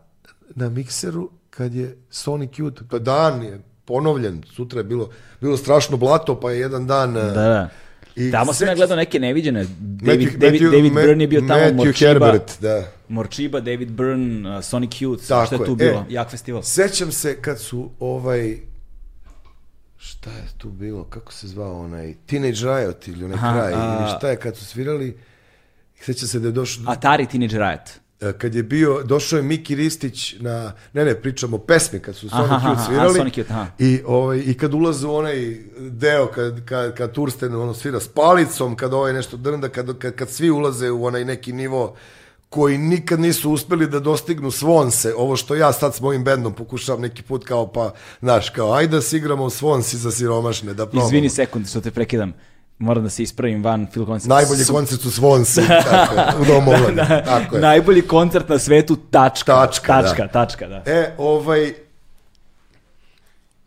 [0.50, 5.10] na mikseru kad je Sonic Youth, pa dan je ponovljen, sutra je bilo,
[5.42, 7.14] bilo strašno blato, pa je jedan dan...
[7.14, 7.70] Da, da.
[8.18, 9.66] I Tamo sam ja gledao neke neviđene.
[9.80, 12.88] David, Matthew- David, Matthew- David Byrne je bio tamo, Matthew Morčiba, Herbert, da.
[13.08, 15.66] Morčiba, David Byrne, uh, Sonic Youth, Tako što je je.
[15.66, 16.00] tu bilo.
[16.00, 16.64] E, Jak festival.
[16.64, 18.58] Sećam se kad su ovaj
[19.98, 23.98] šta je tu bilo, kako se zvao onaj Teenage Riot ili onaj Aha, kraj, a-
[24.00, 25.18] ili šta je kad su svirali
[26.00, 27.90] sećam se da je došao Atari Teenage Riot.
[28.26, 32.30] E, kad je bio, došao je Miki Ristić na, ne ne, pričamo pesmi kad su
[32.30, 33.66] Sonic Aha, Youth aha, svirali a, Sonic Youth, aha.
[33.80, 38.08] i, ovaj, i kad ulaze u onaj deo kad, kad, kad Tursten ono svira s
[38.08, 41.96] palicom, kad ovaj nešto drnda, kad, kad, kad svi ulaze u onaj neki nivo
[42.50, 47.02] koji nikad nisu uspeli da dostignu Svonse, ovo što ja sad s mojim bendom pokušavam
[47.02, 51.08] neki put kao pa, znaš, kao ajde da se igramo Svonsi za siromašne, da probamo.
[51.08, 52.34] Izvini sekund što te prekidam.
[52.80, 54.26] Moram da se ispravim van Phil Collins.
[54.26, 55.62] Najbolji Su- koncert su Svonsi,
[55.92, 57.62] tako je, u domu omladine, tako je.
[57.62, 59.54] Najbolji koncert na svetu, tačka.
[59.54, 60.32] Tačka, tačka, da.
[60.32, 60.84] tačka, da.
[60.86, 61.74] E, ovaj...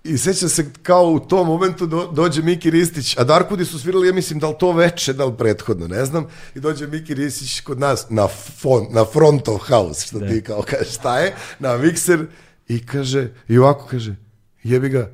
[0.05, 4.07] I sećam se kao u tom momentu do, dođe Miki Ristić, a Darkudi su svirali,
[4.07, 7.61] ja mislim, da li to veče, da li prethodno, ne znam, i dođe Miki Ristić
[7.61, 8.29] kod nas na,
[8.61, 12.27] fon, na front of house, što ti kao kaže, šta je, na mikser,
[12.69, 14.15] i kaže, i ovako kaže,
[14.63, 15.11] jebi ga,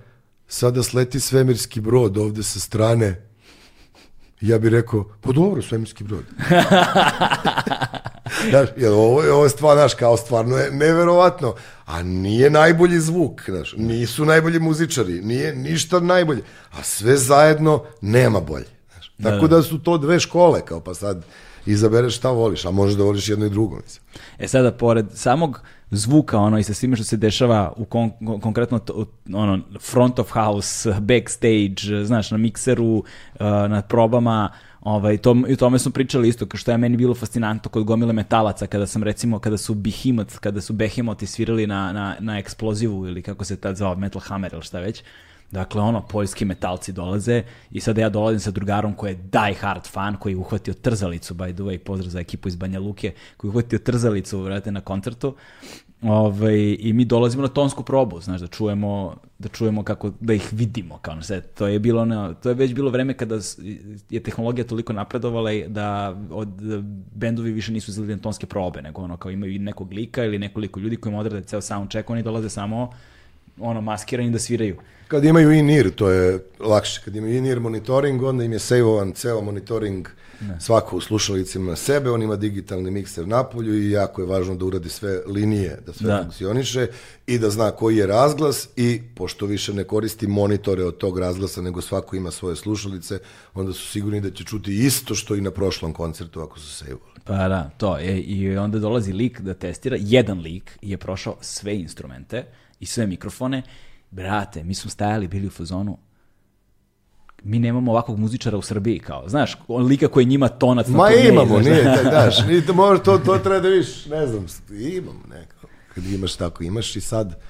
[0.49, 3.27] sada sleti svemirski brod ovde sa strane,
[4.45, 6.23] ja bih rekao, pa dobro, svemirski brod.
[8.51, 11.55] Znaš, jer ovo, je- ovo je stvar, znaš, kao stvarno je neverovatno.
[11.87, 16.43] A nije najbolji zvuk, znaš, nisu najbolji muzičari, nije ništa najbolje.
[16.73, 18.67] A sve zajedno nema bolje.
[18.93, 19.13] Znaš.
[19.25, 21.25] Tako da, su to dve škole, kao pa sad
[21.67, 23.77] izabereš šta voliš, a možeš da voliš jedno i drugo.
[23.77, 24.05] Mislim.
[24.39, 25.61] E sada, pored samog
[25.97, 30.19] zvuka, ono, i sa svime što se dešava u kon, kon- konkretno to, ono, front
[30.19, 33.05] of house, backstage, znaš, na mikseru, uh,
[33.69, 34.51] na probama,
[34.81, 38.13] ovaj, tom, i o tome smo pričali isto, što je meni bilo fascinantno kod gomile
[38.13, 43.07] metalaca, kada sam recimo, kada su Behemoth, kada su Behemoti svirali na, na, na eksplozivu,
[43.07, 45.03] ili kako se tad zvao, Metal Hammer, ili šta već,
[45.55, 49.87] Dakle, ono, poljski metalci dolaze i sada ja dolazim sa drugarom koji je die hard
[49.87, 53.49] fan, koji je uhvatio trzalicu, by the way, pozdrav za ekipu iz Banja Luke, koji
[53.49, 55.35] je uhvatio trzalicu, vrate, na koncertu.
[56.05, 60.49] Ovaj, I mi dolazimo na tonsku probu, znaš, da čujemo, da čujemo kako, da ih
[60.53, 61.41] vidimo, kao sve.
[61.41, 63.39] To je bilo, ono, to je već bilo vreme kada
[64.11, 66.83] je tehnologija toliko napredovala da od da
[67.15, 70.81] bendovi više nisu izgledali na tonske probe, nego ono, kao imaju nekog lika ili nekoliko
[70.81, 72.91] ljudi koji im odrade ceo soundcheck, oni dolaze samo
[73.61, 74.77] ono, maskirani da sviraju.
[75.09, 77.01] Kad imaju in-ear, to je lakše.
[77.05, 80.09] Kad imaju in-ear monitoring, onda im je sejvovan ceo monitoring
[80.61, 84.65] svako u slušalicima na sebe, on ima digitalni mikser napolju i jako je važno da
[84.65, 86.23] uradi sve linije, da sve Da.
[86.23, 86.87] funkcioniše
[87.27, 91.63] i da zna koji je razglas i pošto više ne koristi monitore od tog razglasa,
[91.63, 93.19] nego svako ima svoje slušalice,
[93.55, 97.15] onda su sigurni da će čuti isto što i na prošlom koncertu ako su sejvovali.
[97.25, 97.99] Pa da, to.
[97.99, 99.97] E, I onda dolazi lik da testira.
[100.01, 102.45] Jedan lik je prošao sve instrumente
[102.81, 103.63] i sve mikrofone.
[104.11, 105.99] Brate, mi smo stajali, bili u fazonu.
[107.45, 111.09] Mi nemamo ovakvog muzičara u Srbiji, kao, znaš, on lika koji njima tonac na Ma
[111.09, 114.47] turneji, imamo, znaš, nije, taj, daš, nije, može, to, to treba da viš, ne znam,
[114.71, 117.41] imamo neko, kad imaš tako, imaš i sad,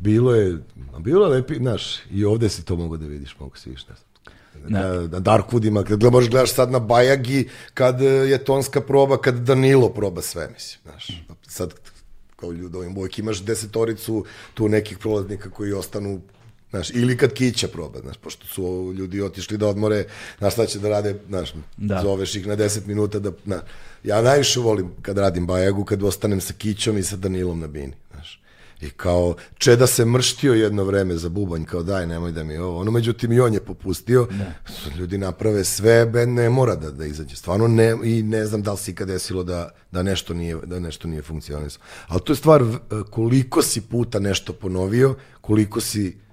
[0.00, 0.58] bilo je,
[0.98, 3.94] bilo je lepi, znaš, i ovde si to mogo da vidiš, mogu si viš, ne
[3.94, 4.14] znam,
[4.68, 9.20] na, na Darkwoodima, kad gleda- možeš gledaš sad na Bajagi, kad e, je tonska proba,
[9.20, 11.74] kad Danilo proba sve, mislim, znaš, sad
[12.36, 16.20] kao ljud ovim bojki imaš desetoricu tu nekih prolaznika koji ostanu
[16.74, 20.04] Znaš, ili kad kića proba, znaš, pošto su ljudi otišli da odmore,
[20.38, 22.00] znaš šta će da rade, znaš, Da.
[22.02, 23.62] zoveš ih na 10 minuta da, na,
[24.04, 27.92] ja najviše volim kad radim bajagu, kad ostanem sa kićom i sa Danilom na bini,
[28.12, 28.40] znaš.
[28.80, 32.80] I kao, Čeda se mrštio jedno vreme za bubanj, kao daj, nemoj da mi ovo.
[32.80, 34.28] Ono, međutim, i on je popustio.
[34.98, 37.36] Ljudi naprave sve, ben ne mora da, da izađe.
[37.36, 40.80] Stvarno ne, i ne znam da li se ikad desilo da, da, nešto nije, da
[40.80, 41.84] nešto nije funkcionisalo.
[42.06, 42.64] Ali to je stvar
[43.10, 46.23] koliko si puta nešto ponovio, koliko si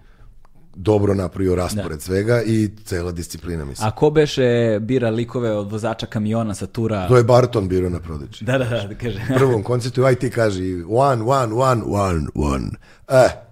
[0.76, 3.88] dobro napravio raspored svega i cela disciplina, mislim.
[3.88, 7.08] A ko beše bira likove od vozača kamiona sa tura?
[7.08, 8.44] To je Barton biro na Prodigy.
[8.44, 9.22] Da, da, da, da kaže.
[9.36, 12.70] prvom koncertu, aj ti kaži one, one, one, one, one.
[13.08, 13.51] E,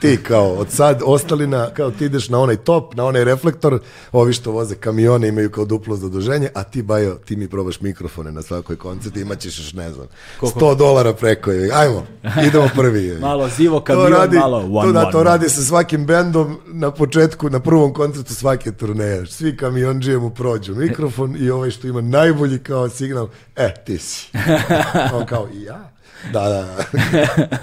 [0.00, 3.78] ti kao od sad ostali na, kao ti ideš na onaj top, na onaj reflektor,
[4.12, 8.32] ovi što voze kamione imaju kao duplo zaduženje, a ti bajo, ti mi probaš mikrofone
[8.32, 10.06] na svakoj koncertu, imaćeš još ne znam,
[10.40, 11.70] 100 dolara preko, je.
[11.74, 12.06] ajmo,
[12.46, 13.04] idemo prvi.
[13.04, 13.18] je.
[13.28, 16.90] Malo zivo To kamion, radi, malo one, to, da, to radi sa svakim bendom na
[16.90, 19.26] početku, na prvom koncertu svake turneje.
[19.26, 24.30] Svi kamionđije mu prođu mikrofon i ovaj što ima najbolji kao signal, e, ti si.
[25.14, 25.93] On kao, i ja?
[26.32, 26.84] Da, da, da.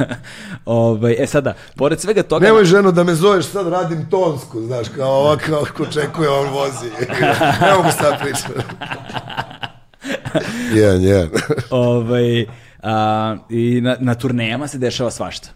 [0.65, 2.45] Ovaj, e sada, pored svega toga...
[2.45, 6.89] Nemoj ženo da me zoveš, sad radim tonsku, znaš, kao ovako, ako očekuje, on vozi.
[7.61, 8.59] Ne mogu sad pričati.
[10.73, 11.29] Jedan, jedan.
[11.69, 12.45] ovaj,
[12.83, 15.49] a, I na, na turnejama se dešava svašta.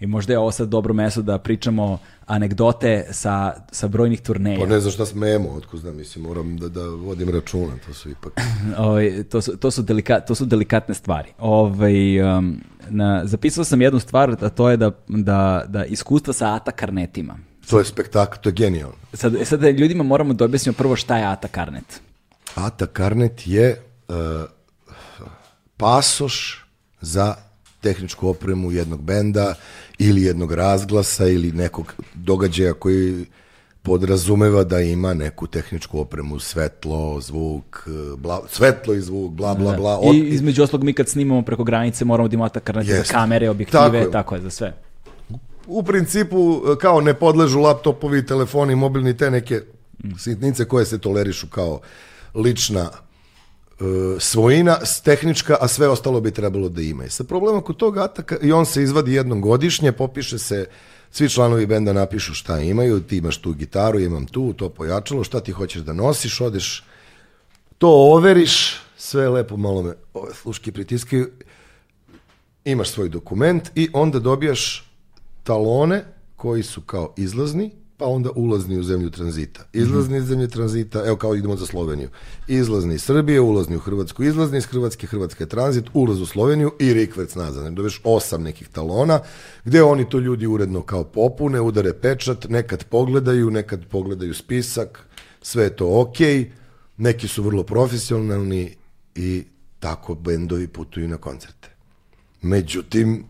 [0.00, 1.98] I možda je ovo sad dobro mesto da pričamo
[2.32, 4.60] anegdote sa, sa brojnih turneja.
[4.60, 8.10] Pa ne znam šta smemo, otko znam, mislim, moram da, da vodim računa, to su
[8.10, 8.32] ipak...
[8.78, 11.32] Ovaj, to, su, to, su delika, to su delikatne stvari.
[11.38, 16.54] Ovaj, um, na, zapisao sam jednu stvar, a to je da, da, da iskustva sa
[16.54, 17.38] ATA karnetima.
[17.70, 18.96] To je spektakl, to je genijalno.
[19.12, 22.00] Sad, e, sad ljudima moramo da objasnimo prvo šta je ATA karnet.
[22.54, 24.14] Ata Karnet je uh,
[25.76, 26.66] pasoš
[27.00, 27.34] za
[27.82, 29.54] tehničku opremu jednog benda
[29.98, 33.26] ili jednog razglasa ili nekog događaja koji
[33.82, 40.00] podrazumeva da ima neku tehničku opremu, svetlo, zvuk, bla, svetlo i zvuk, bla, bla, bla.
[40.02, 40.10] Da.
[40.14, 42.50] I između oslog mi kad snimamo preko granice moramo da imamo
[42.84, 43.12] Jeste.
[43.14, 44.38] kamere, objektive, Tako tako je.
[44.38, 44.42] je.
[44.42, 44.74] za sve.
[45.66, 49.60] u principu kao ne podležu laptopovi, telefoni, mobilni, te neke
[50.18, 51.80] sitnice koje se tolerišu kao
[52.34, 52.90] lična
[54.18, 57.04] svojina, s- tehnička, a sve ostalo bi trebalo da ima.
[57.04, 60.66] I sa problemom kod tog ataka, i on se izvadi jednom godišnje, popiše se,
[61.10, 65.40] svi članovi benda napišu šta imaju, ti imaš tu gitaru, imam tu, to pojačalo, šta
[65.40, 66.84] ti hoćeš da nosiš, odeš,
[67.78, 71.30] to overiš, sve lepo, malo me ove sluške pritiskaju,
[72.64, 74.90] imaš svoj dokument i onda dobijaš
[75.42, 76.04] talone
[76.36, 77.70] koji su kao izlazni,
[78.02, 79.64] pa onda ulazni u zemlju tranzita.
[79.72, 82.08] Izlazni iz zemlje tranzita, evo kao idemo za Sloveniju.
[82.48, 86.72] Izlazni iz Srbije, ulazni u Hrvatsku, izlazni iz Hrvatske, Hrvatska je tranzit, ulaz u Sloveniju
[86.80, 87.60] i rikverc nazad.
[87.60, 89.20] Znači, Dobiješ osam nekih talona,
[89.64, 95.06] gde oni to ljudi uredno kao popune, udare pečat, nekad pogledaju, nekad pogledaju spisak,
[95.42, 96.50] sve je to okej,
[96.96, 98.74] neki su vrlo profesionalni
[99.14, 99.44] i
[99.80, 101.68] tako bendovi putuju na koncerte.
[102.42, 103.24] Međutim,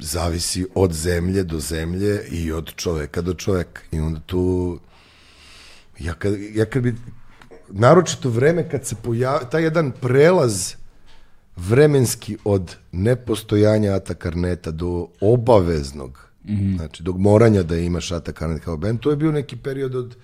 [0.00, 3.82] zavisi od zemlje do zemlje i od čoveka do čoveka.
[3.90, 4.78] I onda tu,
[5.98, 6.94] ja kad, ja kad bi,
[7.68, 10.74] naročito vreme kad se pojavi, taj jedan prelaz
[11.56, 16.76] vremenski od nepostojanja Ata Karneta do obaveznog, mm -hmm.
[16.76, 20.16] znači do moranja da imaš Ata Karnet kao band, to je bio neki period od,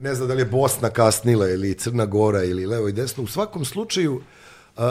[0.00, 3.26] ne znam da li je Bosna kasnila ili Crna Gora ili levo i desno, u
[3.26, 4.22] svakom slučaju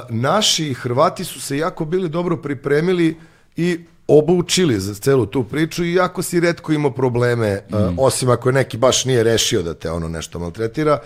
[0.10, 3.18] naši Hrvati su se jako bili dobro pripremili
[3.56, 7.76] i obučili za celu tu priču i jako si redko imao probleme, mm.
[7.76, 11.00] a, osim ako je neki baš nije rešio da te ono nešto maltretira,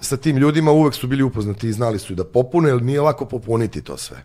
[0.00, 3.24] sa tim ljudima uvek su bili upoznati i znali su da popune, jer nije lako
[3.24, 4.22] popuniti to sve.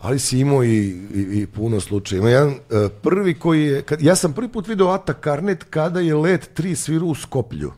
[0.00, 0.68] Ali si imao i,
[1.14, 2.18] i, i puno slučaja.
[2.18, 2.56] Ima jedan uh,
[3.02, 6.74] prvi koji je, kad, ja sam prvi put video Ata Karnet kada je Let 3
[6.74, 7.72] svirao u Skoplju.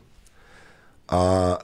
[1.07, 1.55] A,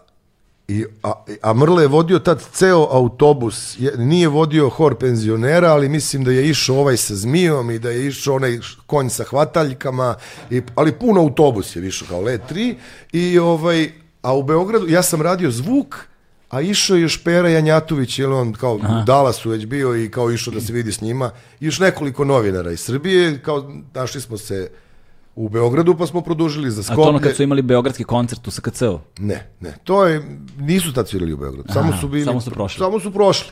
[0.68, 5.90] i, a, a Mrle je vodio tad ceo autobus, je, nije vodio hor penzionera, ali
[5.90, 10.16] mislim da je išao ovaj sa zmijom i da je išao onaj konj sa hvataljkama,
[10.50, 12.76] i, ali puno autobus je išao kao Let 3
[13.12, 13.92] i ovaj,
[14.22, 15.96] a u Beogradu, ja sam radio zvuk,
[16.50, 19.00] a išao je još Pera Janjatović, jer on kao Aha.
[19.00, 22.26] u Dallasu već bio i kao išao da se vidi s njima, i još nekoliko
[22.26, 24.70] novinara iz Srbije, kao našli smo se
[25.38, 27.04] u Beogradu, pa smo produžili za A Skoplje.
[27.04, 29.00] to ono kad su imali beogradski koncert u SKC-u?
[29.20, 30.22] Ne, ne, to je,
[30.60, 32.80] nisu tad svirali u Beogradu, samo Aha, su bili, samo su prošli.
[32.80, 33.52] Samo su prošli.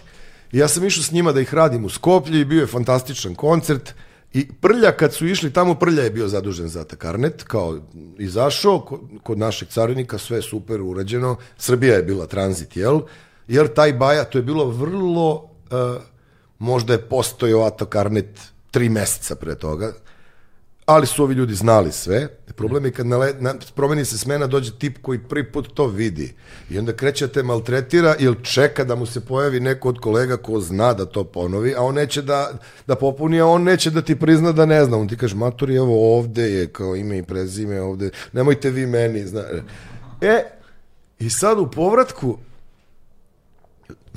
[0.51, 3.35] I ja sam išao s njima da ih radim u Skoplje i bio je fantastičan
[3.35, 3.93] koncert
[4.33, 7.79] i Prlja kad su išli tamo, Prlja je bio zadužen za Takarnet, kao
[8.19, 12.99] izašao ko- kod našeg carinika, sve super urađeno, Srbija je bila tranzit, jel?
[13.47, 16.01] Jer taj Baja, to je bilo vrlo, uh,
[16.59, 18.39] možda je postojao Atakarnet
[18.71, 19.93] tri meseca pre toga,
[20.85, 22.27] ali su ovi ljudi znali sve.
[22.55, 26.33] Problem je kad nale, na, promeni se smena, dođe tip koji prvi put to vidi.
[26.69, 30.37] I onda kreće da te maltretira ili čeka da mu se pojavi neko od kolega
[30.37, 32.51] ko zna da to ponovi, a on neće da,
[32.87, 34.97] da popuni, a on neće da ti prizna da ne zna.
[34.97, 39.27] On ti kaže, maturi, evo ovde je kao ime i prezime, ovde, nemojte vi meni.
[39.27, 39.43] Zna.
[40.21, 40.43] E,
[41.19, 42.37] i sad u povratku,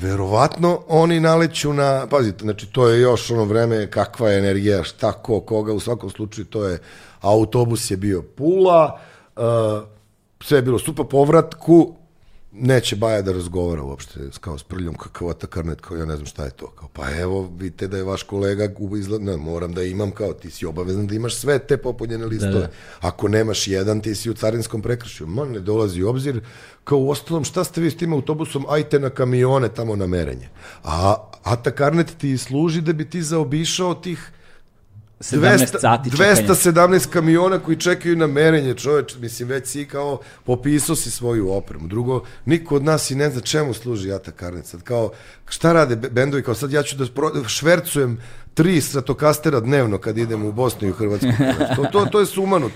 [0.01, 5.13] verovatno oni naleću na, pazite, znači to je još ono vreme kakva je energija, šta
[5.13, 6.79] ko, koga, u svakom slučaju to je,
[7.21, 9.01] autobus je bio pula,
[9.37, 9.43] uh,
[10.41, 11.95] sve je bilo super povratku,
[12.53, 16.45] neće Baja da razgovara uopšte kao s prljom kakav atakarnet, kao ja ne znam šta
[16.45, 16.67] je to.
[16.67, 18.69] Kao, pa evo, vidite da je vaš kolega
[18.99, 22.53] izgled, ne, moram da imam kao, ti si obavezan da imaš sve te popunjene listove.
[22.53, 22.71] Da, da.
[23.01, 25.29] Ako nemaš jedan, ti si u carinskom prekršaju.
[25.29, 26.41] Ma ne dolazi u obzir,
[26.85, 30.49] kao u ostalom, šta ste vi s tim autobusom, ajte na kamione tamo na merenje.
[30.85, 34.33] A Atakarnet ti služi da bi ti zaobišao tih
[35.21, 36.33] 17 sati čekanja.
[36.35, 41.89] 217 kamiona koji čekaju na merenje, čoveč, mislim, već si kao popisao si svoju opremu.
[41.89, 44.67] Drugo, niko od nas i ne zna čemu služi Ata Karnet.
[44.67, 45.11] Sad kao,
[45.49, 48.19] šta rade be- bendovi, kao sad ja ću da pro, švercujem
[48.55, 51.27] tri stratokastera dnevno kad idem u Bosnu i u Hrvatsku.
[51.77, 52.27] To, to, to je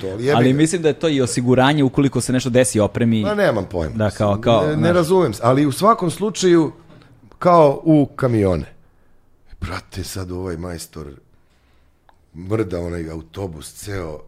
[0.04, 0.56] ali jebi Ali ga.
[0.56, 3.22] mislim da je to i osiguranje ukoliko se nešto desi opremi.
[3.22, 3.94] Ma nemam pojma.
[3.96, 6.72] Da, kao- kao, ne, ne razumem se, ali u svakom slučaju
[7.38, 8.74] kao u kamione.
[9.60, 11.06] Brate, sad ovaj majstor
[12.34, 14.20] mrda onaj autobus ceo,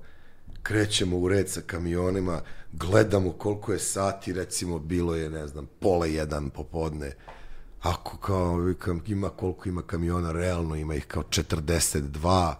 [0.62, 2.40] krećemo u red sa kamionima,
[2.72, 7.12] gledamo koliko je sati, recimo bilo je, ne znam, pola jedan popodne,
[7.82, 8.74] ako kao
[9.06, 12.54] ima koliko ima kamiona, realno ima ih kao 42,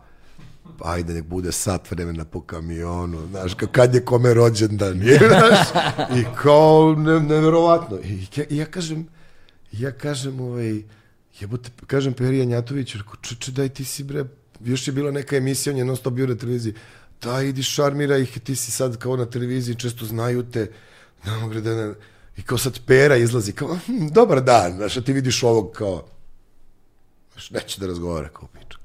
[0.79, 5.19] pa ajde nek bude sat vremena po kamionu, znaš, kao kad je kome rođendan, je,
[5.29, 5.69] znaš,
[6.19, 7.99] i kao ne, neverovatno.
[8.05, 9.07] I ja, ja kažem,
[9.73, 10.83] ja kažem, ovaj,
[11.41, 14.25] jebote, kažem Peri Janjatović, rekao, čeče, daj ti si bre,
[14.65, 16.75] još je bila neka emisija, on je non stop bio na televiziji,
[17.23, 20.71] daj idi šarmira ih, ti si sad kao na televiziji, često znaju te,
[21.27, 21.95] ne mogu da
[22.37, 26.07] i kao sad pera izlazi, kao, hm, dobar dan, znaš, a ti vidiš ovog kao,
[27.33, 28.79] znaš, neće da razgovara kao piča.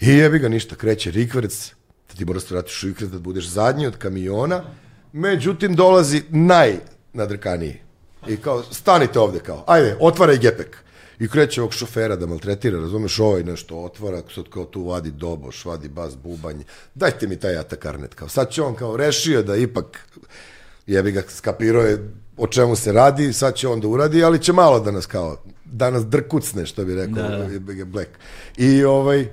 [0.00, 1.72] I jebi ga ništa, kreće rikverc,
[2.08, 4.64] da ti moraš se vratiš u rikverc da budeš zadnji od kamiona,
[5.12, 7.80] međutim dolazi najnadrkaniji.
[8.28, 10.83] I kao, stanite ovde kao, ajde, otvaraj gepek.
[11.18, 15.64] I kreće ovog šofera da maltretira, razumeš, ovaj nešto otvara, sad kao tu vadi doboš,
[15.64, 16.62] vadi bas, bubanj,
[16.94, 20.08] dajte mi taj atakarnet, kao, sad će on kao rešio da ipak,
[20.86, 24.52] jebi ga, skapirao je o čemu se radi, sad će on da uradi, ali će
[24.52, 27.84] malo da nas kao, da nas drkucne, što bi rekao Da, da.
[27.84, 28.10] Black.
[28.56, 29.28] I ovaj,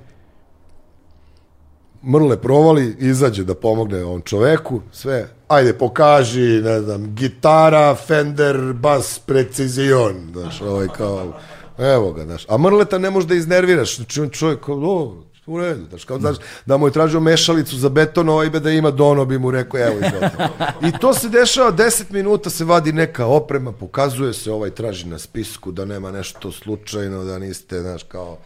[2.04, 9.18] Mrle provali, izađe da pomogne on čoveku, sve, ajde pokaži, ne znam, gitara, Fender, bas,
[9.26, 11.40] precizion, znaš, ovaj kao,
[11.86, 15.60] evo ga, znaš, a Mrleta ne možeš da iznerviraš, znači on čovjek kao, o, u
[15.60, 16.36] redu, znaš, kao, znaš,
[16.66, 19.80] da mu je tražio mešalicu za beton, ovaj be da ima dono, bi mu rekao,
[19.80, 20.48] evo, izvolite.
[20.88, 25.18] I to se dešava, 10 minuta se vadi neka oprema, pokazuje se, ovaj traži na
[25.18, 28.38] spisku, da nema nešto slučajno, da niste, znaš, kao,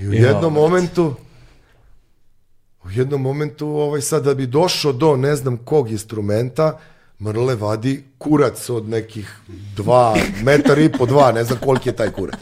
[0.00, 1.14] i u jednom momentu,
[2.84, 6.78] u jednom momentu ovaj sad da bi došao do ne znam kog instrumenta
[7.20, 9.36] Mrle vadi kurac od nekih
[9.76, 12.40] dva, metar i po dva, ne znam koliki je taj kurac.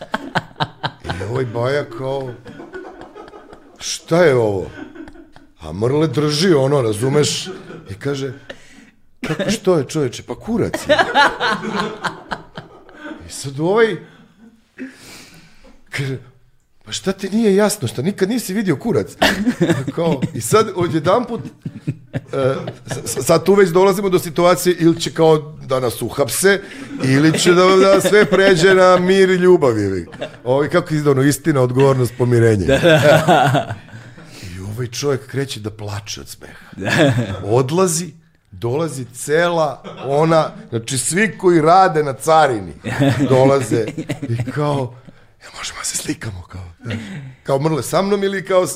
[1.04, 2.30] I ovaj baja kao,
[3.78, 4.70] šta je ovo?
[5.60, 7.48] A Mrle drži ono, razumeš?
[7.90, 8.32] I kaže,
[9.26, 10.22] kako što je čoveče?
[10.22, 10.96] Pa kurac je.
[13.28, 13.96] I sad ovaj,
[15.90, 16.18] kaže,
[16.84, 19.16] pa šta ti nije jasno, šta nikad nisi vidio kurac?
[19.94, 21.40] Kao, I sad odjedan put,
[23.04, 26.60] sad tu već dolazimo do situacije ili će kao da nas uhapse,
[27.04, 29.78] ili će da, da sve pređe na mir i ljubav.
[29.78, 30.28] jebi ga.
[30.44, 32.64] Ovaj, kako izdano, istina, odgovornost, pomirenje.
[34.42, 36.66] I ovaj čovjek kreće da plače od smeha.
[37.44, 38.12] Odlazi,
[38.50, 42.72] dolazi cela ona, znači svi koji rade na carini
[43.28, 43.86] dolaze
[44.28, 44.94] i kao,
[45.44, 46.97] ja možemo da se slikamo kao, znaš,
[47.47, 48.66] kao mrle sa mnom ili kao,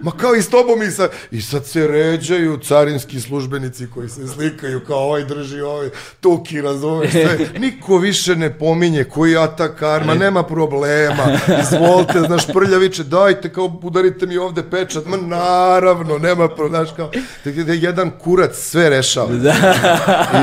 [0.00, 4.26] ma kao i s tobom i sa, i sad se ređaju carinski službenici koji se
[4.26, 5.90] slikaju kao ovaj drži ovaj
[6.20, 13.04] tuki, razumeš sve, niko više ne pominje koji atakar, ma nema problema, izvolite, znaš, prljaviće,
[13.04, 17.10] dajte, kao udarite mi ovde pečat, ma naravno, nema problema, znaš, kao,
[17.44, 19.30] da da jedan kurac sve rešava.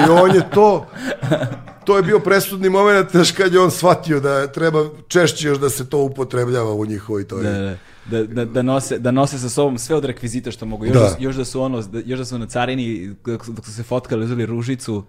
[0.07, 0.87] I on je to,
[1.85, 5.69] to je bio presudni moment, znaš, kad je on shvatio da treba češće još da
[5.69, 7.43] se to upotrebljava u njihovoj toj...
[7.43, 10.85] Da, da, da, da, da, nose, da nose sa sobom sve od rekvizita što mogu.
[10.85, 10.99] Još Da.
[10.99, 14.45] da, još da su ono, još da su na carini dok, su se fotkali, uzeli
[14.45, 15.03] ružicu.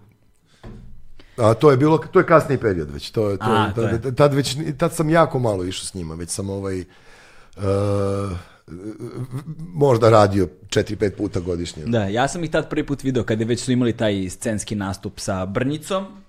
[1.37, 3.81] A to je bilo, to je kasniji period već, to je, to, A, je, to
[3.81, 4.01] je.
[4.01, 7.63] tad, tad, već, tad sam jako malo išao s njima, već sam ovaj, uh,
[9.73, 11.83] možda radio 4-5 puta godišnje.
[11.85, 15.19] Da, ja sam ih tad prvi put video kada već su imali taj scenski nastup
[15.19, 16.24] sa Brnjicom.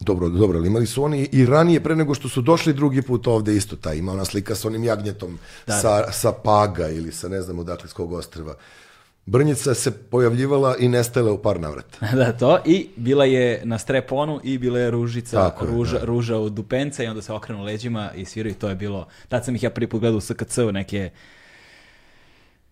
[0.00, 3.26] Dobro, dobro, ali imali su oni i ranije, pre nego što su došli drugi put
[3.26, 5.72] ovde isto taj, ima ona slika sa onim jagnjetom Da.
[5.72, 8.54] sa, sa Paga ili sa ne znam odakle s kog ostrva.
[9.26, 12.06] Brnjica se pojavljivala i nestala u par navrata.
[12.16, 12.58] da, to.
[12.66, 16.04] I bila je na streponu i bila je ružica, Tako je, ruža, da.
[16.04, 18.54] ruža od dupence i onda se okrenu leđima i sviraju.
[18.54, 21.10] To je bilo, tad sam ih ja prvi put gledao u SKC-u neke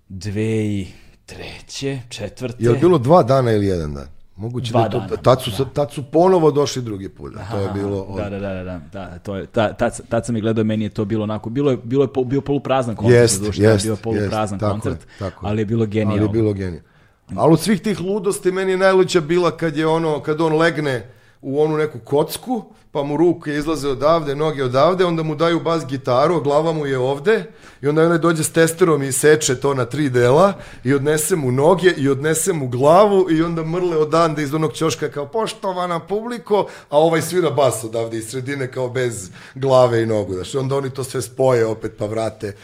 [0.09, 0.87] dve i
[1.27, 2.57] treće, četvrte.
[2.59, 4.18] Je li bilo dva dana ili jedan dan?
[4.39, 7.34] Moguće Dva da to, dana, tad su, tad su ponovo došli drugi put.
[7.34, 8.00] da, to je bilo...
[8.00, 10.65] od- Da, da, da, da, da, da, to je, ta, tad, tad sam ih gledao,
[10.65, 13.65] meni je to bilo onako, bilo je, bilo je bio poluprazan koncert, Jest, tad je
[13.65, 15.50] jest, bio poluprazan jest, tako koncert, je, tako je.
[15.50, 16.15] ali je bilo genijalno.
[16.15, 16.89] Ali je bilo genijalno.
[17.36, 21.07] Ali od svih tih ludosti meni je najluđa bila kad je ono, kad on legne
[21.42, 25.86] u onu neku kocku, pa mu ruke izlaze odavde, noge odavde, onda mu daju bas
[25.86, 27.44] gitaru, glava mu je ovde,
[27.83, 30.52] i onda onaj dođe s testerom i seče to na tri dela,
[30.84, 35.08] i odnese mu noge, i odnese mu glavu, i onda mrle odande iz onog ćoška
[35.08, 40.34] kao, poštovana publiko, a ovaj svira bas odavde iz sredine kao bez glave i nogu,
[40.34, 42.57] znaš, onda oni to sve spoje opet pa vrate.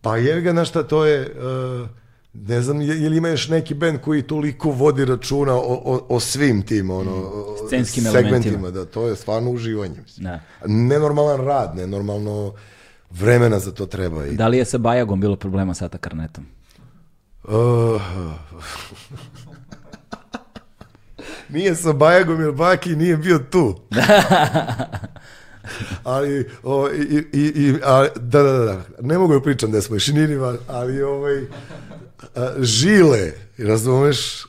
[0.00, 1.36] Pa je ga, znaš šta, to je...
[1.82, 2.05] Uh,
[2.48, 6.20] ne znam, je, li ima još neki band koji toliko vodi računa o, o, o
[6.20, 8.70] svim tim ono, o- Scenskim segmentima, elementima.
[8.70, 10.00] da, to je stvarno uživanje.
[10.02, 10.24] Mislim.
[10.24, 10.40] Da.
[10.66, 12.54] Nenormalan rad, nenormalno
[13.10, 14.26] vremena za to treba.
[14.26, 16.46] I, Da li je sa Bajagom bilo problema sa Atakarnetom?
[17.44, 17.52] Uh,
[21.48, 23.74] nije sa Bajagom jer Baki nije bio tu.
[26.04, 29.96] ali, o, i, i, i, a, da, da, da, ne mogu da pričam da smo
[29.96, 31.42] i šinirima, ali ovaj,
[32.58, 34.46] žile, razumeš,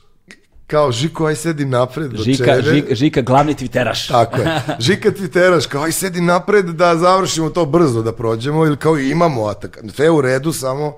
[0.68, 2.62] kao Žiko, aj sedi napred do Žika, čere.
[2.62, 4.08] Žika, Žika, glavni twitteraš.
[4.08, 4.62] Tako je.
[4.88, 9.46] Žika Twitteraš, kao aj sedi napred da završimo to brzo, da prođemo, ili kao imamo
[9.46, 9.80] atak.
[9.96, 10.98] Sve u redu, samo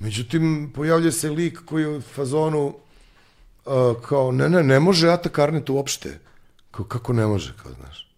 [0.00, 3.72] Međutim, pojavlja se lik koji je u fazonu uh,
[4.08, 6.18] kao, ne, ne, ne može Ata Karnet uopšte.
[6.70, 8.08] Kao, kako ne može, kao, znaš.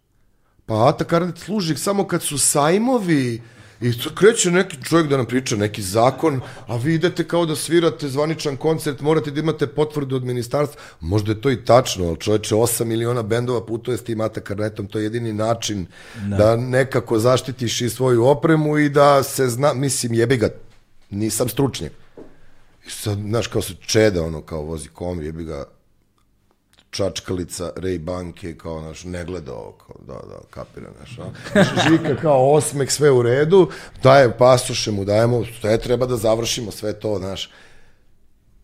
[0.67, 3.43] Pa Ata Karnet služi samo kad su sajmovi
[3.81, 8.09] i kreće neki čovjek da nam priča neki zakon, a vi idete kao da svirate
[8.09, 10.81] zvaničan koncert, morate da imate potvrdu od ministarstva.
[11.01, 14.87] Možda je to i tačno, ali čovječe, 8 miliona bendova putuje s tim Ata Karnetom,
[14.87, 15.87] to je jedini način
[16.29, 16.37] da.
[16.37, 20.49] da nekako zaštitiš i svoju opremu i da se zna, mislim, jebi ga,
[21.11, 21.93] nisam stručnjak.
[22.87, 25.65] I sad, znaš, kao se čeda, ono, kao vozi kom, jebi ga,
[26.91, 31.31] čačkalica Ray Banke, kao, znaš, ne gleda ovo, kao, da, da, kapira, znaš, a?
[31.89, 33.71] Žika kao osmek, sve u redu,
[34.03, 37.51] daje pasoše mu, dajemo, sve treba da završimo, sve to, znaš.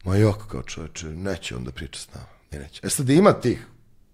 [0.04, 2.80] Ma jok, kao čoveče, neće onda priča s nama, ne neće.
[2.86, 3.66] E sad ima tih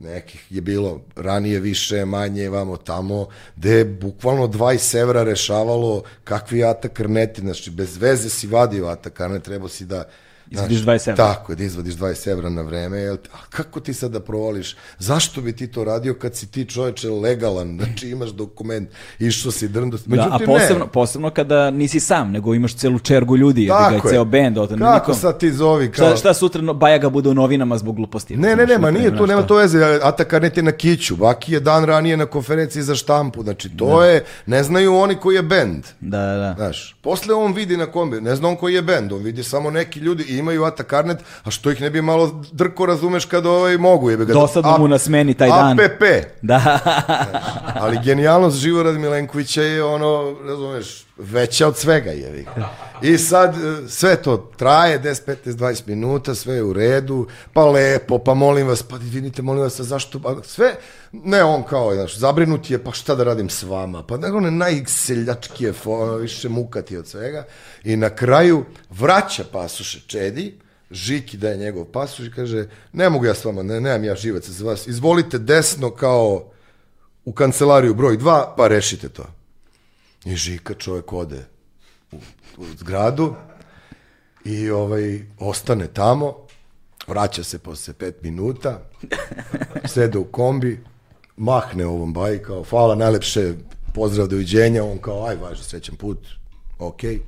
[0.03, 3.27] nekih je bilo ranije više, manje, vamo tamo,
[3.57, 9.13] gde je bukvalno 20 evra rešavalo kakvi atak karneti, znači bez veze si vadio atak
[9.13, 10.05] karnet, treba si da
[10.53, 11.27] Izvadiš 20 evra.
[11.27, 12.99] Tako je, da izvadiš 20 evra na vreme.
[12.99, 14.77] Jel, a kako ti sad da provališ?
[14.99, 17.79] Zašto bi ti to radio kad si ti čoveče legalan?
[17.93, 19.99] Znači imaš dokument, išao si drndo.
[20.07, 20.91] Međutim, da, a posebno, ne.
[20.93, 24.57] posebno kada nisi sam, nego imaš celu čergu ljudi, tako ga je ceo bend.
[24.57, 25.15] Kako nikom.
[25.15, 25.91] sad ti zovi?
[25.91, 26.07] Kao...
[26.07, 28.37] Šta, šta sutra no, Bajaga bude u novinama zbog gluposti?
[28.37, 30.01] Ne, ne, ne, ma nije to, nema to veze.
[30.03, 31.17] Ataka ne na kiću.
[31.17, 33.43] Baki je dan ranije na konferenciji za štampu.
[33.43, 34.07] Znači, to da.
[34.07, 35.85] je, ne znaju oni koji je bend.
[36.01, 36.55] Da, da.
[36.57, 39.71] Znaš, posle on vidi na kombi, ne zna on koji je bend, on vidi samo
[39.71, 43.47] neki ljudi i imaju Ata Karnet, a što ih ne bi malo drko razumeš kad
[43.47, 44.25] ovaj mogu je ga.
[44.25, 45.81] Dosadno mu na smeni taj dan.
[45.81, 46.03] APP.
[46.43, 46.79] Da.
[47.83, 52.45] Ali genijalnost Živorad Milenkovića je ono, razumeš, veća od svega je.
[53.03, 57.65] I sad e, sve to traje 10, 15, 20 minuta, sve je u redu, pa
[57.65, 60.75] lepo, pa molim vas, pa vidite, molim vas, zašto, pa sve,
[61.13, 64.51] ne on kao, znaš, zabrinut je, pa šta da radim s vama, pa da one
[64.51, 67.45] najseljačkije, ono, više mukati od svega,
[67.85, 70.59] i na kraju vraća pasuše Čedi,
[70.93, 74.49] Žiki daje njegov pasoš i kaže, ne mogu ja s vama, ne, nemam ja živac
[74.49, 76.51] za vas, izvolite desno kao
[77.25, 79.25] u kancelariju broj 2, pa rešite to.
[80.25, 81.45] I Žika čovjek ode
[82.13, 82.17] u,
[82.57, 83.35] u zgradu
[84.45, 86.47] i ovaj, ostane tamo,
[87.07, 88.83] vraća se posle pet minuta,
[89.93, 90.85] sede u kombi,
[91.37, 93.55] mahne ovom baji kao, hvala, najlepše,
[93.95, 96.27] pozdrav, doviđenja, on kao, aj, važno, srećan put,
[96.79, 97.17] okej.
[97.17, 97.21] Okay.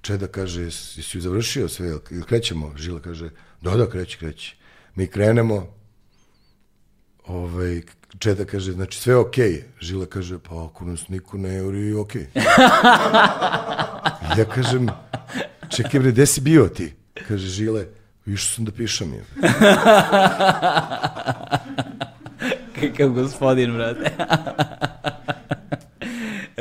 [0.00, 2.72] Čeda kaže, jesi završio sve, ili krećemo?
[2.76, 4.56] Žila kaže, da, da, kreći, kreći.
[4.94, 5.66] Mi krenemo,
[7.26, 7.82] ovaj,
[8.20, 9.52] Čeda kaže, znači sve je okej.
[9.52, 9.62] Okay.
[9.80, 12.26] Žila kaže, pa ako nas niko ne juri, okej.
[12.34, 12.42] Okay.
[14.38, 14.88] ja kažem,
[15.68, 16.92] čekaj bre, gde si bio ti?
[17.28, 17.86] Kaže Žile,
[18.26, 19.24] išao sam da pišem je.
[22.80, 24.10] Kakav gospodin, brate.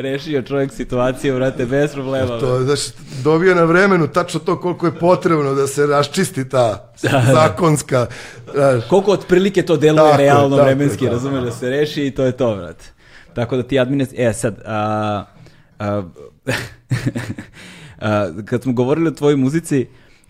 [0.01, 2.39] Rešio čovjek situaciju, brate, bez problema.
[2.39, 2.91] To, znači,
[3.23, 7.33] dobio na vremenu tačno to koliko je potrebno da se raščisti ta da, da.
[7.33, 8.07] zakonska...
[8.53, 8.83] Znaš.
[8.89, 11.11] Koliko otprilike to deluje tako, realno tako, vremenski, tako.
[11.11, 12.85] razumeš, da se reši i to je to, brate.
[13.33, 14.13] Tako da ti administ...
[14.17, 15.23] E, sad, a,
[15.79, 16.03] a,
[17.99, 19.87] a, kad smo govorili o tvojoj muzici,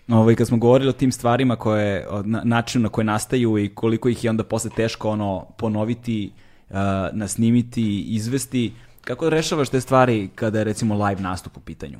[0.08, 4.08] ovaj, kad smo govorili o tim stvarima koje, o načinu na koje nastaju i koliko
[4.08, 6.32] ih je onda posle teško ono ponoviti,
[6.70, 6.76] uh,
[7.12, 8.72] nasnimiti, izvesti,
[9.04, 11.98] Kako rešavaš te stvari kada je recimo live nastup u pitanju?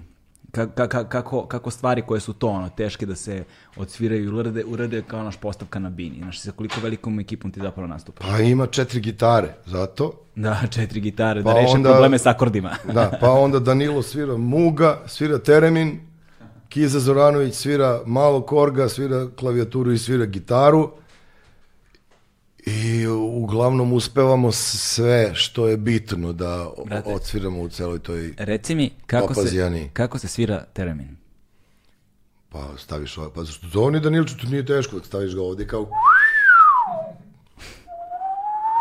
[0.53, 3.45] Ka, ka, kako, kako stvari koje su to ono, teške da se
[3.77, 6.17] odsviraju i urade, urade kao naš postavka na bini.
[6.19, 8.27] Znaš, sa koliko velikom ekipom ti zapravo nastupaš?
[8.27, 10.13] Pa ima četiri gitare, zato.
[10.35, 12.71] Da, četiri gitare, pa da reše onda, probleme s akordima.
[12.95, 16.01] da, pa onda Danilo svira Muga, svira Teremin,
[16.69, 20.91] Kiza Zoranović svira malo korga, svira klavijaturu i svira gitaru.
[22.67, 28.91] I uglavnom uspevamo sve što je bitno da Brate, odsviramo u celoj toj Reci mi,
[29.07, 31.17] kako se, kako se svira teremin?
[32.49, 35.89] Pa staviš ovaj, pa zašto to oni Danilče, to nije teško, staviš ga ovde kao...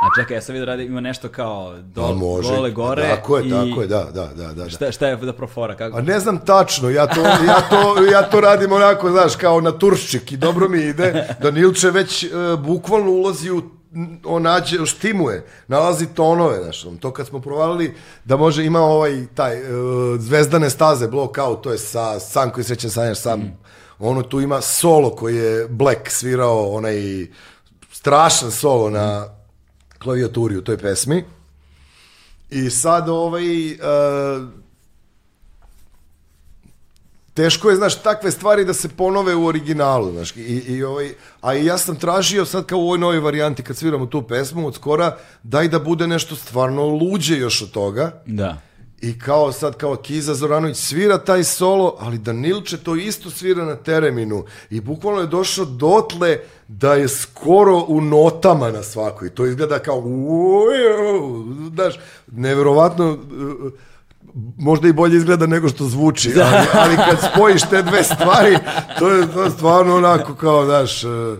[0.01, 3.09] A čekaj, ja sam vidio radi, ima nešto kao do, može, dole, gore.
[3.15, 3.49] Tako je, i...
[3.49, 4.53] tako je, da, da, da.
[4.53, 4.69] da.
[4.69, 5.75] Šta, šta je da profora?
[5.75, 5.97] Kako?
[5.97, 9.71] A ne znam tačno, ja to, ja to, ja to radim onako, znaš, kao na
[9.71, 11.27] turščik i dobro mi ide.
[11.41, 13.61] Danilče već uh, bukvalno ulazi u
[14.25, 17.95] on nađe, štimuje, nalazi tonove, znaš, to kad smo provalili
[18.25, 22.89] da može, ima ovaj, taj, uh, zvezdane staze, block to je sa San koji srećan
[22.89, 23.57] sanjaš sam, mm.
[23.99, 27.27] ono tu ima solo koji je Black svirao, onaj
[27.91, 29.38] strašan solo na
[29.99, 31.23] klavijaturi u toj pesmi,
[32.49, 34.49] i sad ovaj, uh,
[37.33, 41.55] teško je, znaš, takve stvari da se ponove u originalu, znaš, i, i ovaj, a
[41.55, 44.75] i ja sam tražio sad kao u ovoj novoj varijanti kad sviramo tu pesmu od
[44.75, 48.23] skora, daj da bude nešto stvarno luđe još od toga.
[48.25, 48.68] Da.
[49.01, 53.75] I kao sad, kao Kiza Zoranović svira taj solo, ali Danilče to isto svira na
[53.75, 54.45] tereminu.
[54.69, 59.29] I bukvalno je došao dotle da je skoro u notama na svakoj.
[59.29, 60.03] To izgleda kao,
[61.73, 61.95] znaš,
[62.31, 63.71] neverovatno, uh,
[64.57, 68.57] možda i bolje izgleda nego što zvuči, ali, ali kad spojiš te dve stvari,
[68.99, 71.37] to je, to je stvarno onako kao, znaš, uh,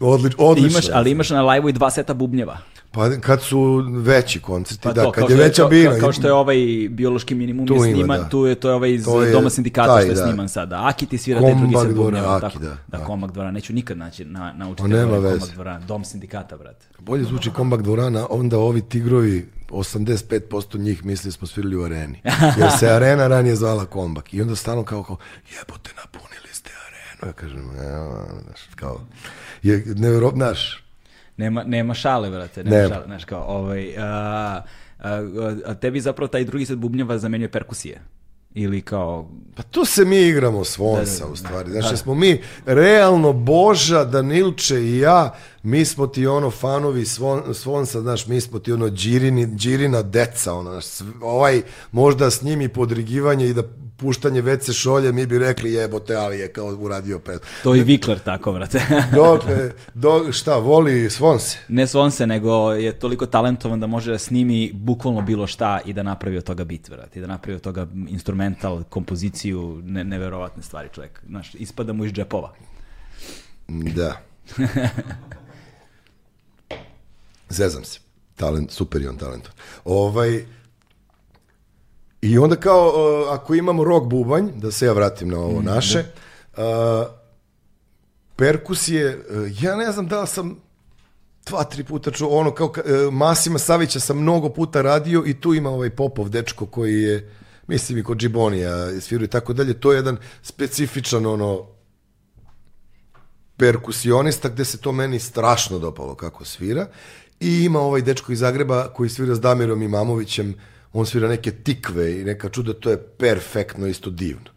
[0.00, 0.78] odlič, odlično.
[0.78, 2.58] Imaš, ali imaš na live-u i dva seta bubnjeva.
[2.92, 5.98] Pa kad su veći koncerti, Pa da, to, kad kao je veća kao- bina.
[6.00, 6.56] Kao što je ovaj
[6.90, 8.28] biološki minimum Tu je ima, sniman, da.
[8.28, 10.22] tu je, to je ovaj iz To je Doma sindikata taj, što je da.
[10.22, 10.80] sniman sada.
[10.84, 12.36] Aki ti svira taj drugi Kombak dvora, bubnjeva.
[12.36, 12.58] Aki, tako.
[12.58, 13.04] da, da, da.
[13.04, 13.50] kombak dvora.
[13.50, 15.32] Neću nikad naći, na, naučiti Pa nema da je veze.
[15.32, 15.78] kombak dvora.
[15.78, 16.86] Dom sindikata, brate.
[16.98, 22.20] Bolje zvuči kombak dvorana, onda ovi tigrovi, 85% njih misli smo svirali u areni.
[22.58, 24.34] Jer se arena ranije zvala kombak.
[24.34, 25.16] I onda stalno kao, kao
[25.52, 27.26] jebote, napunili ste arenu.
[27.26, 29.00] Ja kažem, evo, znaš, kao,
[29.62, 30.84] je nevjerojatno, znaš,
[31.40, 32.64] Nema, nema šale, brate.
[32.64, 32.88] Nema, Nema.
[32.94, 33.04] šale.
[33.06, 34.62] Znaš, kao, ovaj, a,
[34.98, 35.22] a,
[35.66, 38.00] a, tebi zapravo taj drugi set bubnjeva zamenjuje perkusije.
[38.54, 41.70] Ili kao, Pa tu se mi igramo svonsa u stvari.
[41.70, 48.00] Znači, smo mi realno Boža, Danilče i ja, mi smo ti ono fanovi svon, svonsa,
[48.00, 50.84] znaš, mi smo ti ono džirini, džirina deca, ono, znaš,
[51.22, 53.62] ovaj možda s njimi podrigivanje i da
[53.96, 57.40] puštanje WC šolje, mi bi rekli jebote, ali je kao uradio pred.
[57.62, 58.82] to i Vikler tako, brate.
[59.14, 61.58] Dok, e, dok, šta, voli svonse?
[61.68, 66.02] ne Svonse, nego je toliko talentovan da može da snimi bukvalno bilo šta i da
[66.02, 67.18] napravi od toga bit, brate.
[67.18, 71.20] I da napravi od toga instrumental, kompoziciju, ne, neverovatne stvari čovjek.
[71.28, 72.52] Znaš, ispada mu iz džepova.
[73.68, 74.20] Da.
[77.50, 77.98] Zezam se.
[78.36, 79.48] Talent, super je on talent.
[79.84, 80.44] Ovaj,
[82.22, 86.04] I onda kao, uh, ako imamo rock bubanj, da se ja vratim na ovo naše,
[86.56, 86.62] uh,
[88.36, 90.56] perkusije, uh, ja ne znam da li sam
[91.46, 95.40] dva, tri puta čuo, ono kao ka- uh, Masima Savića sam mnogo puta radio i
[95.40, 97.30] tu ima ovaj Popov dečko koji je,
[97.66, 101.66] mislim i kod Džibonija sviruje i tako dalje, to je jedan specifičan ono
[103.56, 106.86] perkusionista gde se to meni strašno dopalo kako svira
[107.40, 110.54] i ima ovaj dečko iz Zagreba koji svira s Damirom Imamovićem.
[110.92, 114.50] On svira neke tikve i neka čuda to je perfektno isto divno.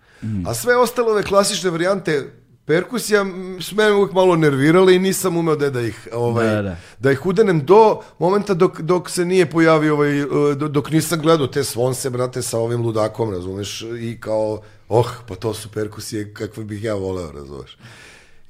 [0.45, 2.29] A sve ostale ove klasične varijante
[2.65, 3.25] perkusija
[3.61, 7.11] su mene uvijek malo nervirale i nisam umeo da, da ih ovaj, Da, da, da.
[7.11, 10.11] ih udenem do momenta dok, dok se nije pojavio ovaj,
[10.55, 15.35] do- dok nisam gledao te svonse brate sa ovim ludakom razumeš i kao oh pa
[15.35, 17.77] to su perkusije kakve bih ja voleo razumeš.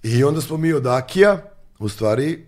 [0.04, 1.42] I onda smo mi od Akija,
[1.80, 2.46] u stvari,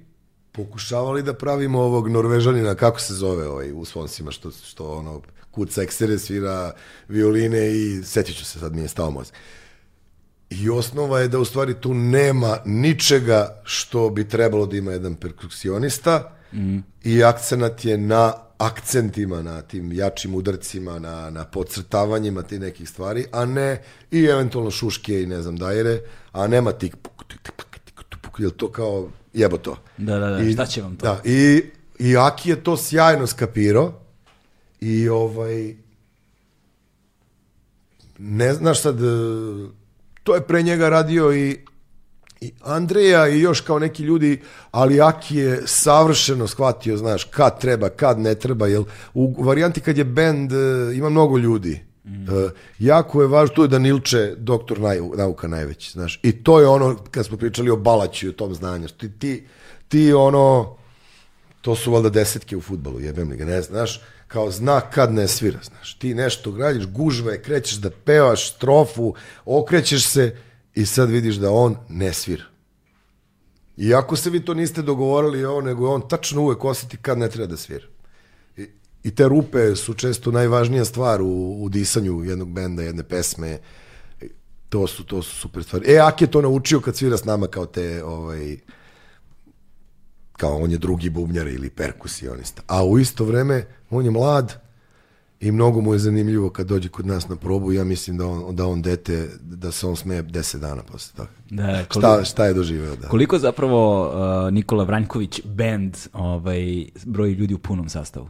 [0.55, 5.81] pokušavali da pravimo ovog Norvežanina, kako se zove ovaj, u Svonsima, što, što ono, kuca
[5.81, 6.71] ekstere, svira
[7.07, 9.33] violine i setit ću se, sad mi je stao mozak.
[10.49, 15.15] I osnova je da u stvari tu nema ničega što bi trebalo da ima jedan
[15.15, 16.31] perkusionista
[17.03, 23.25] i akcenat je na akcentima, na tim jačim udarcima, na, na podcrtavanjima ti nekih stvari,
[23.31, 26.01] a ne i eventualno šuške i ne znam dajere,
[26.31, 29.77] a nema tik puk, tik, tik, tik, tik, puk, jel to kao jebo to.
[29.97, 31.05] Da, da, da, I, šta će vam to?
[31.05, 31.63] Da, i,
[31.99, 33.93] i Aki je to sjajno skapirao
[34.81, 35.75] i ovaj
[38.17, 39.07] ne znaš sad, e,
[40.23, 41.57] to je pre njega radio i,
[42.41, 44.41] i Andreja i još kao neki ljudi,
[44.71, 48.83] ali Aki je savršeno shvatio, znaš, kad treba, kad ne treba, jer
[49.13, 51.85] u varijanti kad je bend, e, ima mnogo ljudi.
[52.05, 56.67] E, jako je važno, tu je Danilče, doktor naj, nauka najveći, znaš, i to je
[56.67, 59.47] ono, kad smo pričali o Balaću i o tom znanju, ti, ti,
[59.87, 60.75] ti ono,
[61.61, 65.27] to su valjda desetke u futbalu, jebem li ga, ne znaš, kao zna kad ne
[65.27, 65.93] svira, znaš.
[65.93, 70.35] Ti nešto gradiš, gužve, krećeš da pevaš strofu, okrećeš se
[70.73, 72.43] i sad vidiš da on ne svira.
[73.77, 77.47] Iako se vi to niste dogovorili ovo, nego on tačno uvek osjeti kad ne treba
[77.47, 77.87] da svira.
[79.05, 83.59] I, te rupe su često najvažnija stvar u, u disanju jednog benda, jedne pesme.
[84.69, 85.93] To su, to su super stvari.
[85.93, 88.57] E, Ak je to naučio kad svira s nama kao te, ovaj,
[90.31, 92.61] kao on je drugi bubnjar ili perkusionista.
[92.67, 94.53] A u isto vreme on je mlad
[95.39, 97.71] i mnogo mu je zanimljivo kad dođe kod nas na probu.
[97.71, 101.29] Ja mislim da on, da on dete, da se on smeje 10 dana posle toga.
[101.49, 102.95] Da, Šta, šta je doživeo?
[102.95, 103.07] Da.
[103.07, 108.29] Koliko zapravo uh, Nikola Vranjković band ovaj, broji ljudi u punom sastavu?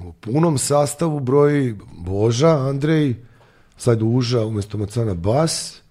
[0.00, 3.16] U punom sastavu broji Boža, Andrej,
[3.76, 5.82] sad Uža umjesto Macana Bas,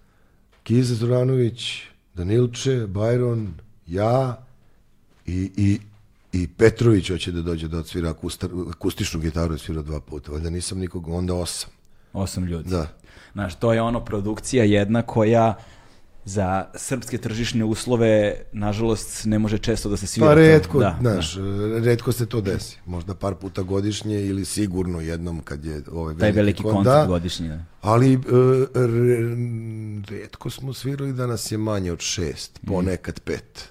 [0.63, 1.81] Kiza Zoranović,
[2.13, 3.53] Danilče, Bajron,
[3.87, 4.43] ja
[5.25, 5.79] i, i,
[6.33, 10.49] i Petrović hoće da dođe da odsvira akustar, akustičnu gitaru, je svirao dva puta, valjda
[10.49, 11.69] nisam nikog, onda osam.
[12.13, 12.69] Osam ljudi.
[12.69, 12.87] Da.
[13.33, 15.55] Znaš, to je ono produkcija jedna koja
[16.25, 20.27] za srpske tržišne uslove, nažalost, ne može često da se svira.
[20.27, 21.37] Pa redko, Da, znaš,
[21.83, 22.77] redko se to desi.
[22.85, 27.05] Možda par puta godišnje ili sigurno jednom kad je ovaj Taj veliki kon- koncert da,
[27.05, 27.47] godišnji.
[27.47, 27.59] Da.
[27.81, 28.17] Ali e,
[28.73, 33.69] re- redko smo svirali da nas je manje od šest, ponekad pet.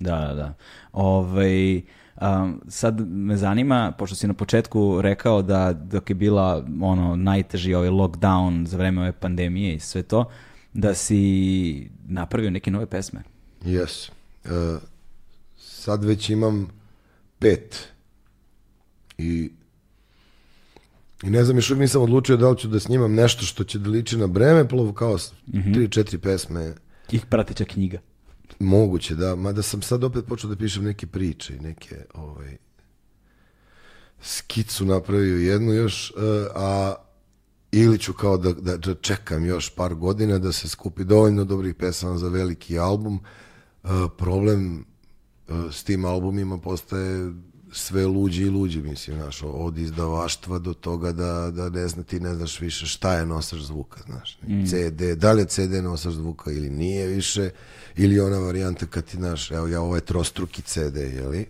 [0.00, 0.54] Da, da, da.
[0.92, 1.76] Ovaj,
[2.20, 7.74] um, sad me zanima, pošto si na početku rekao da dok je bila ono najteži
[7.74, 10.24] ovaj lockdown za vreme ove pandemije i sve to,
[10.78, 11.22] da si
[12.08, 13.22] napravio neke nove pesme.
[13.62, 14.10] Yes.
[14.44, 14.78] E,
[15.56, 16.68] sad već imam
[17.38, 17.88] pet.
[19.18, 19.50] I
[21.22, 23.78] I ne znam, još uvijek nisam odlučio da li ću da snimam nešto što će
[23.78, 25.32] da liči na Bremeplov, kao s-
[25.64, 26.74] tri, četiri pesme.
[27.10, 27.98] Ih prateća knjiga.
[28.60, 29.34] Moguće, da.
[29.36, 32.56] Mada sam sad opet počeo da pišem neke priče i neke, ovaj,
[34.22, 36.14] skicu napravio jednu još, e,
[36.54, 36.94] a
[37.72, 41.74] ili ću kao da, da, da čekam još par godina da se skupi dovoljno dobrih
[41.74, 43.20] pesama za veliki album.
[43.84, 43.88] E,
[44.18, 44.84] problem
[45.48, 47.32] e, s tim albumima postaje
[47.72, 52.20] sve luđi i luđi, mislim, znaš, od izdavaštva do toga da, da ne zna, ti
[52.20, 56.50] ne znaš više šta je nosač zvuka, znaš, CD, da li je CD nosač zvuka
[56.50, 57.50] ili nije više,
[57.96, 61.46] ili ona varijanta kad ti, znaš, evo ja ovaj trostruki CD, jeli,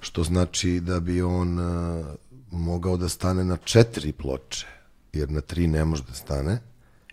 [0.00, 2.06] što znači da bi on uh,
[2.50, 4.66] mogao da stane na četiri ploče,
[5.12, 6.60] jer na tri ne može da stane,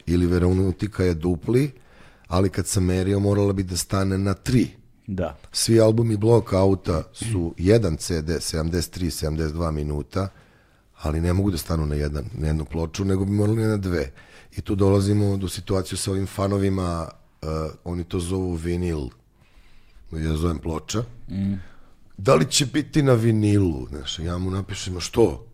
[0.06, 1.72] ili Veronutika je dupli,
[2.28, 4.70] ali kad sam merio morala bi da stane na tri.
[5.08, 5.38] Da.
[5.52, 10.28] Svi albumi Block Outa su jedan CD, 73-72 minuta,
[11.02, 14.12] ali ne mogu da stanu na, jedan, na jednu ploču, nego bi morali na dve.
[14.58, 17.08] I tu dolazimo do situaciju sa ovim fanovima,
[17.42, 17.50] uh,
[17.84, 19.10] oni to zovu vinil,
[20.12, 21.04] ja zovem ploča.
[22.18, 23.88] Da li će biti na vinilu?
[23.88, 25.48] Znaš, ja mu napišem, a što?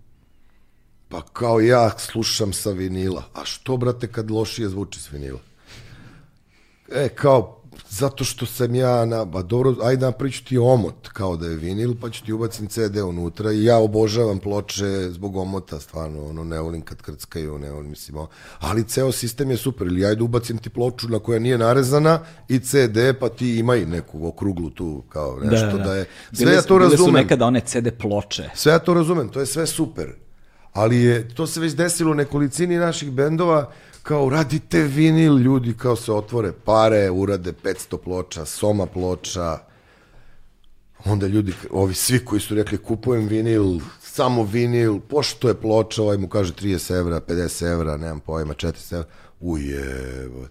[1.11, 3.23] Pa kao ja slušam sa vinila.
[3.33, 5.40] A što, brate, kad lošije zvuči s vinila?
[6.91, 11.38] E, kao, zato što sam ja, na, ba dobro, ajde napravit ću ti omot kao
[11.38, 15.80] da je vinil, pa ću ti ubacim CD unutra i ja obožavam ploče zbog omota,
[15.80, 18.27] stvarno, ono, ne volim kad krckaju, ne volim, mislim, o,
[18.59, 22.59] ali ceo sistem je super, ili ajde ubacim ti ploču na koja nije narezana i
[22.59, 26.77] CD, pa ti imaj neku okruglu tu, kao nešto da, je, sve Bile ja to
[26.77, 27.14] bile su razumem.
[27.14, 28.49] nekada one CD ploče.
[28.56, 30.14] Sve ja to razumem, to je sve super.
[30.74, 33.72] Ali je, to se već desilo u nekolicini naših bendova,
[34.03, 39.58] kao radite vinil, ljudi kao se otvore pare, urade 500 ploča, soma ploča,
[41.06, 46.17] onda ljudi, ovi svi koji su rekli kupujem vinil, samo vinil, pošto je ploča, ovaj
[46.17, 49.08] mu kaže 30 evra, 50 evra, nemam pojma, 40 evra,
[49.40, 50.48] ujebo.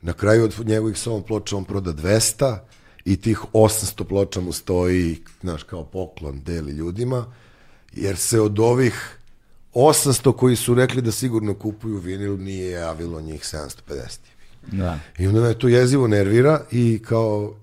[0.00, 2.58] Na kraju od njegovih samo ploča on proda 200
[3.04, 7.34] i tih 800 ploča mu stoji, znaš, kao poklon deli ljudima,
[7.92, 9.17] jer se od ovih
[9.74, 14.18] 800 koji su rekli da sigurno kupuju vinil nije javilo njih 750.
[14.72, 14.98] Da.
[15.18, 17.54] I onda me to jezivo nervira i kao,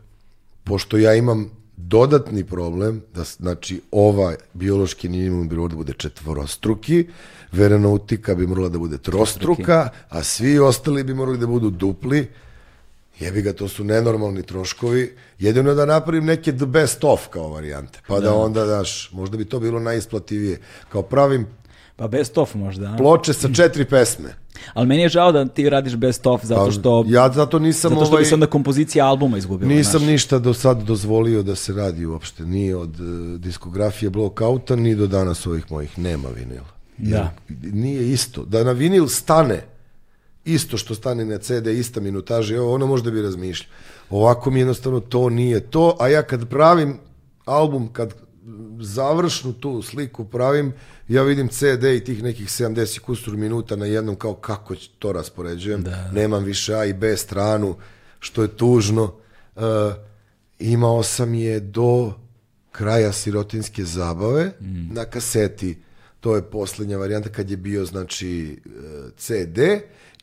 [0.64, 7.08] pošto ja imam dodatni problem, da znači ova biološki minimum bi morao da bude četvorostruki,
[7.52, 12.28] veranautika bi morala da bude trostruka, a svi ostali bi morali da budu dupli,
[13.20, 15.16] Jebi ga, to su nenormalni troškovi.
[15.40, 18.00] Jedino je da napravim neke the best of kao varijante.
[18.08, 20.60] Pa da, onda, daš, možda bi to bilo najisplativije.
[20.90, 21.48] Kao pravim
[21.96, 22.94] Pa best of možda.
[22.94, 22.98] a?
[22.98, 24.36] ploče sa četiri pesme.
[24.74, 27.90] Ali meni je žao da ti radiš best of zato Pa, što, ja zato nisam
[27.90, 29.70] zato što ovaj, bi se onda kompozicija albuma izgubila.
[29.70, 30.12] nisam znaš.
[30.12, 32.46] ništa do sad dozvolio da se radi uopšte.
[32.46, 36.00] Ni od uh, diskografije Blockouta, ni do danas ovih mojih.
[36.00, 36.68] Nema vinila.
[36.98, 37.34] Jer Da.
[37.72, 38.46] Nije isto.
[38.46, 39.64] Da na vinil stane
[40.46, 43.70] isto što stane na CD, ista minutaža, evo, ono možda bi razmišljao.
[44.10, 46.98] Ovako mi jednostavno to nije to, a ja kad pravim
[47.46, 48.14] album, kad
[48.80, 50.74] završnu tu sliku pravim,
[51.08, 55.86] ja vidim CD i tih nekih 70 kusur minuta na jednom kao kako to raspoređujem.
[56.12, 57.76] Nemam više A i B stranu,
[58.20, 59.14] što je tužno.
[59.56, 59.62] E,
[60.60, 62.14] imao sam je do
[62.72, 64.52] kraja sirotinske zabave
[64.92, 65.78] na kaseti.
[66.20, 68.70] To je posljednja varijanta kad je bio znači e,
[69.18, 69.60] CD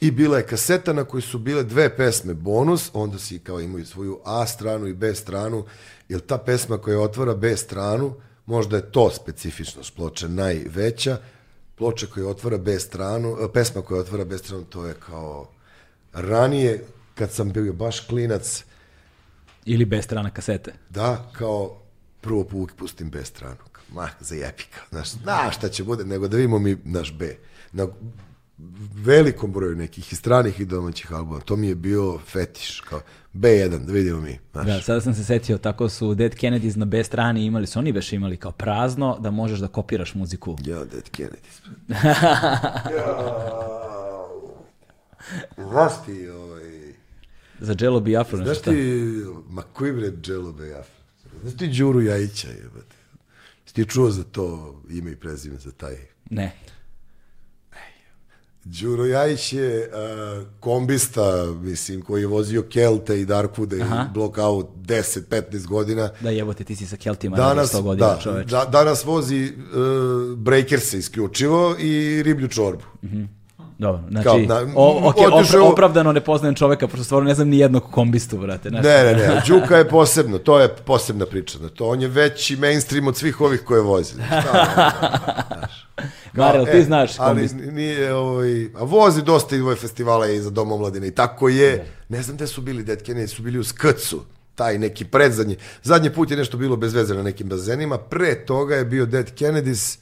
[0.00, 3.86] i bila je kaseta na kojoj su bile dve pesme bonus, onda si kao imaju
[3.86, 5.64] svoju A stranu i B stranu,
[6.12, 8.14] jer ta pesma koja otvara B stranu,
[8.46, 11.18] možda je to specifičnost ploče najveća,
[11.76, 15.48] ploča koja otvara B stranu, e, pesma koja otvara B stranu, to je kao
[16.12, 16.84] ranije,
[17.14, 18.64] kad sam bio baš klinac,
[19.64, 20.72] Ili bez strana kasete.
[20.90, 21.80] da, kao
[22.20, 23.56] prvo uvijek pustim B stranu.
[23.92, 24.80] Ma, za jepika.
[24.90, 27.36] Znaš, zna šta će bude, nego da vidimo mi naš B.
[27.72, 27.86] Na
[28.94, 31.40] velikom broju nekih i stranih i domaćih albuma.
[31.40, 32.80] To mi je bio fetiš.
[32.80, 33.00] Kao
[33.34, 34.38] B1, da vidimo mi.
[34.52, 34.66] Znaš.
[34.66, 37.92] Da, sada sam se setio, tako su Dead Kennedys na B strani imali, su oni
[37.92, 40.56] već imali kao prazno, da možeš da kopiraš muziku.
[40.66, 41.60] Ja, Dead Kennedys.
[42.96, 43.72] Jao.
[45.56, 46.92] Znaš ti, ovaj...
[47.60, 48.70] Za Jello nešto Znaš šta?
[48.70, 51.02] ti, ma koji bre Dželobe Jafra?
[51.42, 52.96] Znaš ti Đuru Jajića, jebate?
[53.62, 55.96] Jesi ti čuo za to ime i prezime, za taj?
[56.30, 56.52] Ne.
[58.64, 59.90] Đuro Jajić je
[60.38, 61.22] uh, kombista,
[61.54, 63.96] mislim, koji je vozio Kelte i Darkwoode Aha.
[64.02, 66.10] i Blockout 10-15 godina.
[66.20, 68.46] Da jebote, ti si sa Keltima Danas, 100 godina, da, čoveč.
[68.46, 69.82] da, danas vozi uh,
[70.36, 72.82] Breakerse isključivo i riblju čorbu.
[73.78, 77.34] Dobro, znači, Kao, na- o, ok, otišao- opra- opravdano ne poznajem čoveka, pošto stvarno ne
[77.34, 78.68] znam ni jednog kombistu, brate.
[78.68, 78.84] Znaš.
[78.84, 81.58] Ne, ne, ne, Đuka je posebno, to je posebna priča.
[81.68, 84.12] To on je veći mainstream od svih ovih koje vozi.
[84.26, 84.70] Šta,
[86.34, 90.50] Marel, ti E, znaš ali nije, ovaj, a vozi dosta i ove festivale i za
[90.50, 91.86] Dom omladine i tako je.
[92.08, 95.56] Ne znam gde su bili Kennedy, su bili u Skrcu, taj neki predzadnji.
[95.82, 99.34] Zadnji put je nešto bilo bez veze na nekim bazenima, pre toga je bio Dead
[99.38, 99.98] Kennedys,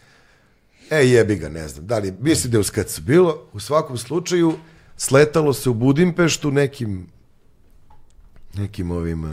[0.90, 3.98] e jebi ga, ne znam, da li, mislim da je u Skrcu bilo, u svakom
[3.98, 4.54] slučaju,
[4.96, 7.06] sletalo se u Budimpeštu nekim
[8.54, 9.30] nekim ovim uh,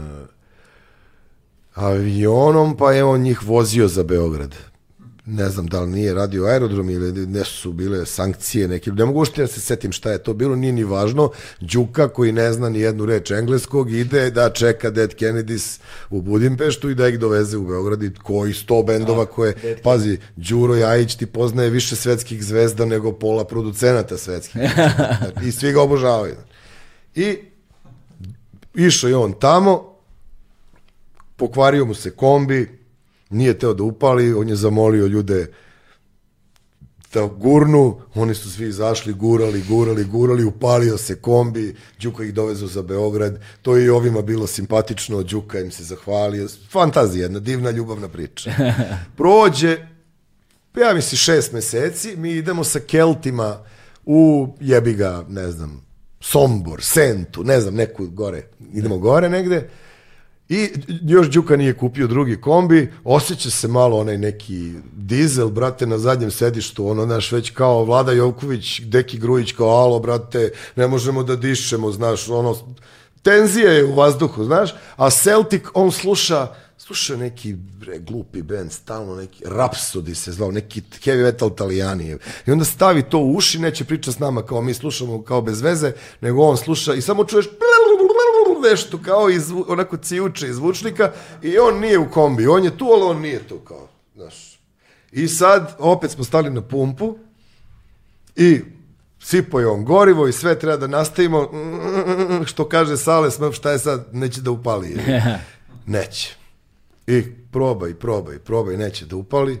[1.74, 4.54] avionom, pa je on njih vozio za Beograd.
[5.30, 8.90] Ne znam da li nije radio aerodrom ili ne su bile sankcije neke.
[8.90, 11.30] Ne mogu ušte da se setim šta je to bilo, nije ni važno.
[11.60, 16.90] Đuka koji ne zna ni jednu reč engleskog ide da čeka Dead Kennedys u Budimpeštu
[16.90, 21.26] i da ih doveze u Beograd i koji sto bendova koje, pazi, Đuro Jajić ti
[21.26, 24.60] poznaje više svetskih zvezda nego pola producenata svetskih.
[25.46, 26.36] I svi ga obožavaju.
[27.14, 27.38] I
[28.74, 29.96] išao je on tamo,
[31.36, 32.77] pokvario mu se kombi,
[33.30, 35.52] nije teo da upali, on je zamolio ljude
[37.14, 42.68] da gurnu, oni su svi izašli, gurali, gurali, gurali, upalio se kombi, Đuka ih dovezao
[42.68, 47.70] za Beograd, to je i ovima bilo simpatično, Đuka im se zahvalio, fantazija, jedna divna
[47.70, 48.50] ljubavna priča.
[49.16, 49.78] Prođe,
[50.76, 53.64] ja mislim šest meseci, mi idemo sa Keltima
[54.04, 55.86] u jebi ga, ne znam,
[56.20, 58.42] Sombor, Sentu, ne znam, neku gore,
[58.72, 59.68] idemo gore negde,
[60.48, 60.68] I
[61.02, 66.30] još Đuka nije kupio drugi kombi, osjeća se malo onaj neki dizel, brate, na zadnjem
[66.30, 71.36] sedištu, ono, znaš, već kao Vlada Jovković, Deki Grujić, kao, alo, brate, ne možemo da
[71.36, 72.56] dišemo, znaš, ono,
[73.22, 79.16] tenzija je u vazduhu, znaš, a Celtic, on sluša, sluša neki bre, glupi band, stalno
[79.16, 82.16] neki Rhapsody se zvao, neki heavy metal italijani.
[82.46, 85.60] I onda stavi to u uši, neće priča s nama kao mi slušamo kao bez
[85.60, 87.46] veze, nego on sluša i samo čuješ
[88.70, 92.84] nešto kao iz, onako cijuče iz zvučnika i on nije u kombi, on je tu,
[92.84, 94.60] ali on nije tu kao, znaš.
[95.12, 97.18] I sad, opet smo stali na pumpu
[98.36, 98.60] i
[99.20, 101.50] sipao je on gorivo i sve treba da nastavimo,
[102.50, 104.96] što kaže Sale, smem, šta je sad, neće da upali.
[105.86, 106.34] Neće.
[107.06, 109.60] I probaj, probaj, probaj, neće da upali.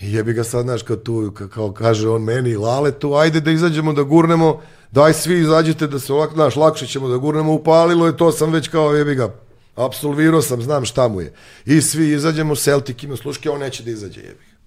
[0.00, 3.40] I jebi ga sad, znaš, kao tu, ka- kao kaže on meni i Laletu, ajde
[3.40, 4.60] da izađemo da gurnemo,
[4.90, 8.52] daj svi izađite da se ovako, znaš, lakše ćemo da gurnemo, upalilo je, to sam
[8.52, 9.34] već kao, jebi ga,
[9.76, 11.32] apsolvirao sam, znam šta mu je.
[11.66, 14.58] I svi izađemo, Celtic ima sluške, on neće da izađe, jebi ga.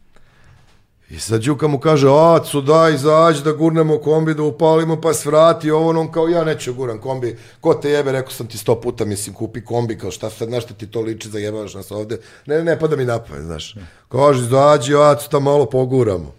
[1.12, 5.72] I sad Đuka mu kaže, acu, daj, izađi da gurnemo kombi, da upalimo, pa svrati
[5.72, 8.82] ovo, on kao, ja neću da guram kombi, ko te jebe, rekao sam ti sto
[8.82, 12.64] puta, mislim, kupi kombi, kao šta sad, šta ti to liči, zajebavaš nas ovde, ne,
[12.64, 13.76] ne, pada mi napamet, znaš.
[14.10, 16.34] Kaže, izađi, acu, da malo poguramo.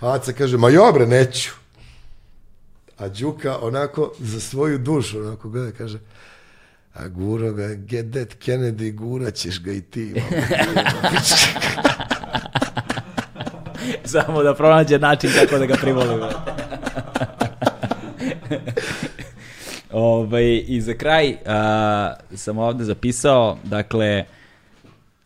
[0.00, 1.65] Aca kaže, ma jo, bre, neću.
[2.98, 5.98] A Đuka onako za svoju dušu onako gleda kaže
[6.96, 10.14] a guro ga, get that Kennedy, guraćeš ga i ti.
[14.04, 16.16] Samo da pronađe način kako da ga privoli.
[16.16, 16.52] brate.
[19.92, 24.24] Ovaj, I za kraj a, sam ovde zapisao, dakle,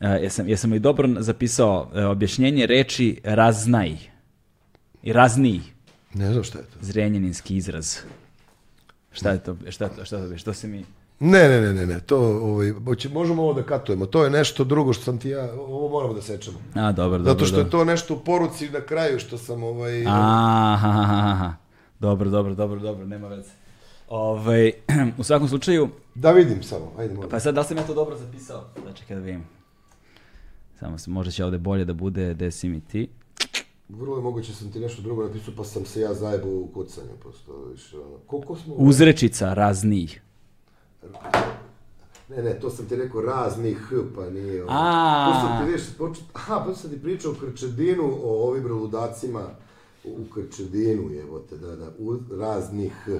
[0.00, 3.96] a, jesam, jesam li dobro zapisao e, objašnjenje reči raznaj
[5.02, 5.60] i raznij,
[6.14, 6.78] ne znam šta je to.
[6.80, 7.96] zrenjaninski izraz.
[9.12, 9.56] Šta je to?
[9.70, 10.84] Šta, je to- šta, to, što se mi...
[11.20, 12.72] Ne, ne, ne, ne, ne, to, ovaj,
[13.12, 16.22] možemo ovo da katujemo, to je nešto drugo što sam ti ja, ovo moramo da
[16.22, 16.58] sečemo.
[16.74, 17.32] A, dobro, dobro.
[17.32, 17.66] Zato što dobro.
[17.66, 21.52] je to nešto u poruci na kraju što sam, ovaj, Aha, aha, aha.
[21.98, 23.50] Dobro, dobro, dobro, dobro, nema veze.
[24.08, 24.72] Ovaj,
[25.18, 27.30] u svakom slučaju, da vidim samo, ajde, moram.
[27.30, 28.64] pa sad da li sam ja to dobro zapisao?
[28.86, 29.44] Da čekaj da vidim.
[30.80, 33.08] Samo se, možda će ovde bolje da bude gde si mi ti.
[33.90, 37.16] Vrlo je moguće sam ti nešto drugo napisao, pa sam se ja zajebao u kucanju,
[37.20, 38.74] prosto, više, ono, koliko smo...
[38.74, 40.06] Uzrečica raznij.
[42.28, 44.72] Ne, ne, to sam ti rekao raznih H, pa nije ovo.
[44.72, 45.26] A.
[45.26, 46.24] To sam ti viš, počet...
[46.32, 49.42] Aha, pa sam ti pričao o Krčedinu, o ovim ludacima
[50.04, 53.12] u Krčedinu, jebote, da, da, u raznih H.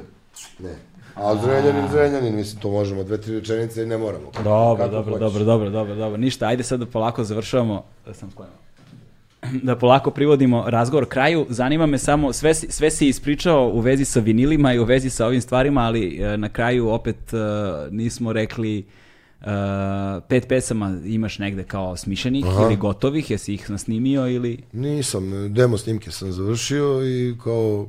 [0.59, 0.77] Ne.
[1.15, 4.31] A Zrenjanin, Zrenjanin, mislim, to možemo dve, tri rečenice i ne moramo.
[4.31, 5.21] Kako- Dobro, kako dobro, hoćeš.
[5.21, 6.17] dobro, dobro, dobro, dobro.
[6.17, 7.85] Ništa, ajde sad da polako završavamo.
[8.07, 8.55] Da sam skojeno.
[9.63, 11.47] Da polako privodimo razgovor kraju.
[11.49, 15.27] Zanima me samo, sve, sve si ispričao u vezi sa vinilima i u vezi sa
[15.27, 17.37] ovim stvarima, ali e, na kraju opet e,
[17.91, 18.85] nismo rekli e,
[20.29, 24.63] pet pesama imaš negde kao smišljenih ili gotovih, jesi ih nasnimio ili...
[24.73, 27.87] Nisam, demo snimke sam završio i kao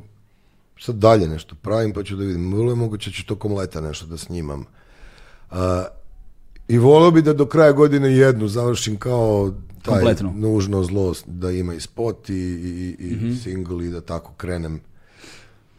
[0.80, 2.54] sad dalje nešto pravim pa ću da vidim.
[2.54, 4.66] Vrlo je moguće da ću tokom leta nešto da snimam.
[5.52, 5.86] A,
[6.68, 10.32] I volio bi da do kraja godine jednu završim kao taj Kompletno.
[10.36, 14.80] nužno zlo da ima i spot i, i, i single i da tako krenem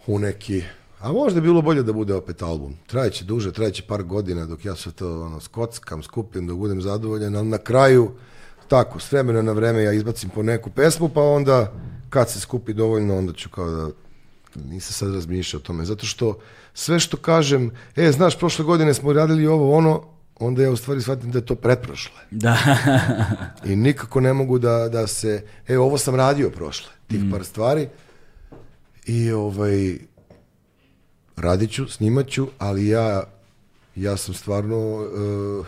[0.06, 0.62] u neki
[1.02, 2.74] a možda je bilo bolje da bude opet album.
[2.86, 7.36] Trajeće duže, trajeće par godina dok ja sve to ono, skockam, skupim, dok budem zadovoljan,
[7.36, 8.10] ali na kraju
[8.68, 11.72] tako, s vremena na vreme ja izbacim po neku pesmu, pa onda
[12.10, 13.88] kad se skupi dovoljno, onda ću kao da
[14.54, 16.38] nisam sad razmišljao o tome, zato što
[16.74, 20.02] sve što kažem, e, znaš, prošle godine smo radili ovo, ono,
[20.42, 22.20] onda ja u stvari shvatim da je to pretprošle.
[22.30, 22.56] Da.
[23.64, 25.32] I nikako ne mogu da, da se,
[25.68, 27.88] e, ovo sam radio prošle, tih par stvari.
[29.06, 29.98] I ovaj,
[31.36, 33.22] radit ću, snimat ću, ali ja,
[33.96, 35.66] ja sam stvarno, uh,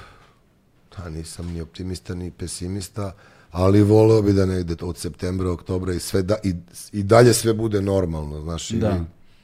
[0.97, 3.13] a nisam ni optimista, ni pesimista,
[3.51, 6.55] ali voleo bi da negde od septembra, oktobra i sve da, i,
[6.93, 8.71] i dalje sve bude normalno, znaš.
[8.71, 8.79] i-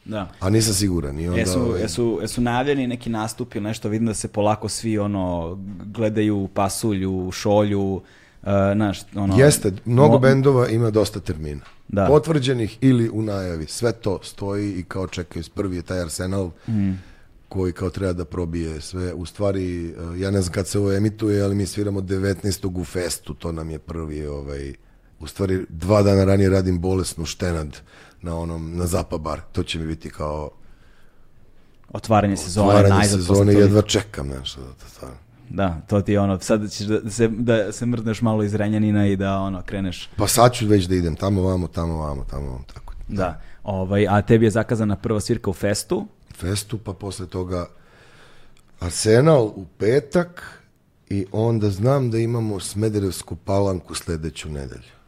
[0.05, 0.29] da.
[0.41, 1.21] A nisam siguran.
[1.21, 4.69] I onda, Jesu, ovaj, jesu, jesu najavljeni neki nastupi ili nešto, vidim da se polako
[4.69, 8.03] svi ono gledaju pasulju, šolju, uh,
[8.75, 9.39] znaš, ono...
[9.39, 11.61] Jeste, mnogo mo- bendova ima dosta termina.
[11.89, 12.07] Da.
[12.07, 13.67] Potvrđenih ili u najavi.
[13.67, 15.45] Sve to stoji i kao čekaju.
[15.55, 16.93] Prvi je taj Arsenal Mm.
[17.49, 19.15] koji kao treba da probije sve.
[19.15, 22.81] U stvari, eh, ja ne znam kad se ovo emituje, ali mi sviramo 19.
[22.81, 23.35] u festu.
[23.35, 24.75] To nam je prvi, ovaj,
[25.21, 27.77] u stvari dva dana ranije radim bolesnu štenad
[28.23, 29.41] na onom, na Zapa bar.
[29.53, 30.51] To će mi biti kao
[31.93, 35.17] Otvaranje sezone, otvaranje najzad sezone, jedva čekam, znaš, da, da, stvarno.
[35.49, 39.07] Da, to ti je ono, sad ćeš da se, da se mrdneš malo iz Renjanina
[39.07, 40.11] i da ono, kreneš.
[40.17, 42.95] Pa sad ću već da idem tamo vamo, tamo vamo, tamo vamo, tako.
[43.09, 43.41] Da.
[43.63, 46.07] Ovaj, a tebi je zakazana prva svirka u Festu.
[46.35, 47.67] festu, pa posle toga
[48.81, 50.63] Arsenal u petak
[51.09, 55.00] i onda znam da imamo Smederevsku palanku sledeću nedelju.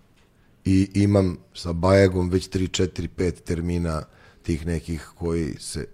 [0.64, 4.02] I imam sa Bajagom već 3, 4, 5 termina
[4.42, 5.86] tih nekih koji se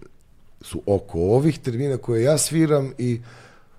[0.60, 3.20] su oko ovih termina koje ja sviram i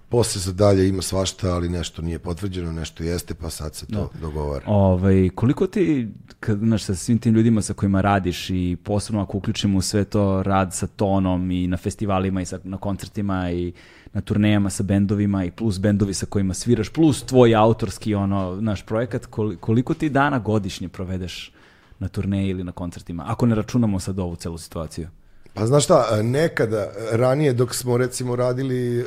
[0.09, 4.09] posle za dalje ima svašta, ali nešto nije potvrđeno, nešto jeste, pa sad se to
[4.22, 4.64] dogovara.
[4.68, 6.08] Ovaj, koliko ti,
[6.40, 10.43] kad, znaš, sa svim tim ljudima sa kojima radiš i posebno ako uključimo sve to
[10.43, 13.74] rad sa tonom i na festivalima i sa, na koncertima i
[14.13, 18.85] na turnejama sa bendovima i plus bendovi sa kojima sviraš, plus tvoj autorski ono, naš
[18.85, 21.51] projekat, koli- koliko ti dana godišnje provedeš
[21.99, 25.07] na turneji ili na koncertima, ako ne računamo sad ovu celu situaciju?
[25.53, 29.03] Pa znaš šta, nekada, ranije dok smo recimo radili e,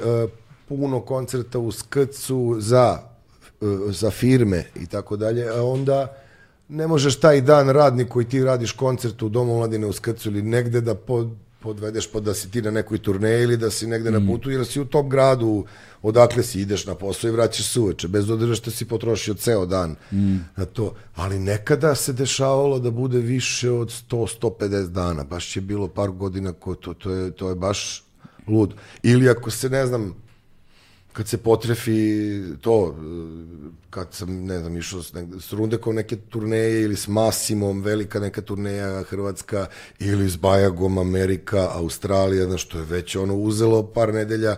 [0.68, 2.98] puno koncerta u Skrcu za,
[3.60, 6.16] e, za firme i tako dalje, onda
[6.68, 10.42] ne možeš taj dan radnik koji ti radiš koncert u Domu mladine u Skrcu ili
[10.42, 11.30] negde da pod,
[11.62, 14.66] podvedeš pod da si ti na nekoj turneji ili da si negde na putu jer
[14.66, 15.64] si u tom gradu
[16.02, 19.66] odakle si ideš na posao i vraćaš se uveče bez obzira što si potrošio ceo
[19.66, 19.96] dan
[20.56, 20.94] na to.
[21.14, 25.24] Ali nekada se dešavalo da bude više od 100-150 dana.
[25.24, 28.04] Baš je bilo par godina ko to, to, je, to je baš
[28.48, 28.74] lud.
[29.02, 30.14] Ili ako se, ne znam,
[31.12, 33.02] kad se potrefi to, e,
[33.90, 38.20] kad sam, ne znam, išao s, negde, s Rundekom neke turneje ili s Masimom, velika
[38.20, 39.66] neka turneja Hrvatska,
[39.98, 44.56] ili s Bajagom, Amerika, Australija, znaš, što je već ono uzelo par nedelja,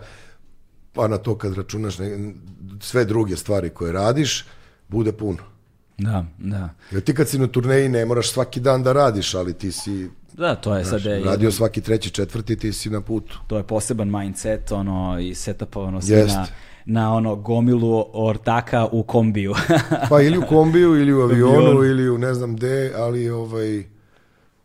[0.92, 2.34] pa na to kad računaš ne,
[2.81, 4.44] sve druge stvari koje radiš,
[4.89, 5.53] bude puno.
[5.98, 6.68] Da, da.
[6.90, 10.08] Jer ti kad si na turneji ne moraš svaki dan da radiš, ali ti si
[10.32, 11.05] Da, to je sad...
[11.05, 13.39] je- radio svaki treći, četvrti, ti si na putu.
[13.47, 16.39] to je poseban mindset, ono, i setupovano sve Jeste.
[16.39, 16.47] na,
[16.86, 19.55] na ono gomilu ortaka u kombiju.
[20.10, 21.84] Pa ili u kombiju, ili u avionu, Avionu.
[21.84, 23.84] ili u ne znam gde, ali ovaj,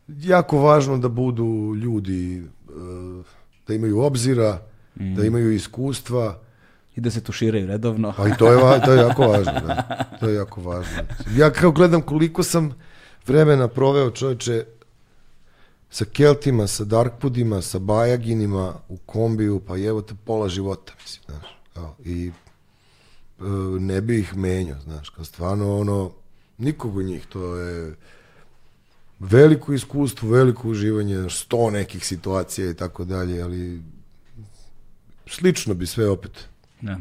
[0.08, 3.24] jako važno da budu ljudi, eh,
[3.67, 4.61] da imaju obzira,
[4.95, 6.40] da imaju iskustva,
[7.00, 8.14] I da se tuširaju redovno.
[8.18, 9.53] pa i to je, to je jako važno.
[9.68, 10.03] Da.
[10.19, 10.98] To je jako važno.
[11.36, 12.74] Ja kao gledam koliko sam
[13.28, 14.66] vremena proveo čoveče
[15.90, 21.95] sa Keltima, sa Darkpudima, sa Bajaginima u kombiju, pa evo te pola života, mislim, znaš.
[22.06, 22.32] I
[23.40, 23.44] e,
[23.80, 26.11] ne bi ih menjao, znaš, kao stvarno ono,
[26.58, 27.95] nikog od njih, to je
[29.19, 33.82] veliko iskustvo, veliko uživanje, sto nekih situacija i tako dalje, ali
[35.28, 36.49] slično bi sve opet.
[36.82, 36.98] Da.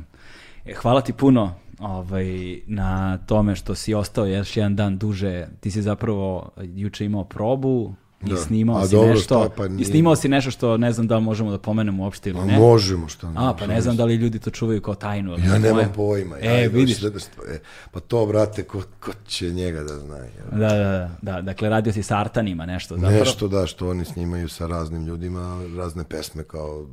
[0.65, 2.27] E, hvala ti puno ovaj,
[2.67, 5.47] na tome što si ostao još jedan dan duže.
[5.61, 8.37] Ti si zapravo juče imao probu, I Da.
[8.37, 9.23] snimao A si dobro, nešto.
[9.41, 9.85] šta, pa I nije.
[9.85, 12.59] snimao si nešto što ne znam da li možemo da pomenemo uopšte ili A ne.
[12.59, 13.35] možemo, šta ne.
[13.39, 15.33] A, pa ne znam da li ljudi to čuvaju kao tajnu.
[15.33, 15.93] Ja ne nemam moje.
[15.95, 16.37] pojma.
[16.39, 16.99] Ja, E, vidiš.
[17.01, 17.09] da-
[17.49, 17.59] e,
[17.91, 20.17] pa to, brate, ko, ko će njega da zna?
[20.17, 20.51] jel?
[20.51, 21.41] Da, da, da, da.
[21.43, 22.95] Dakle, radio si sa Artanima nešto.
[22.97, 23.15] Zapravo.
[23.15, 25.41] Nešto da, što oni snimaju sa raznim ljudima,
[25.77, 26.87] razne pesme kao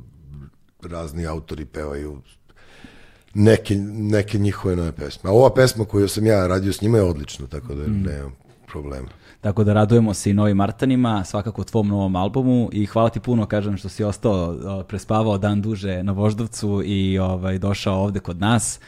[0.82, 2.22] razni autori pevaju
[3.36, 5.30] neke, neke njihove nove pesme.
[5.30, 8.02] A ova pesma koju sam ja radio s njima je odlična, tako da Mm.
[8.02, 8.32] nemam
[8.66, 9.08] problema.
[9.40, 13.46] Tako da radujemo se i novim Artanima, svakako tvom novom albumu i hvala ti puno,
[13.46, 14.56] kažem, što si ostao,
[14.88, 18.80] prespavao dan duže na Voždovcu i ovaj, došao ovde kod nas.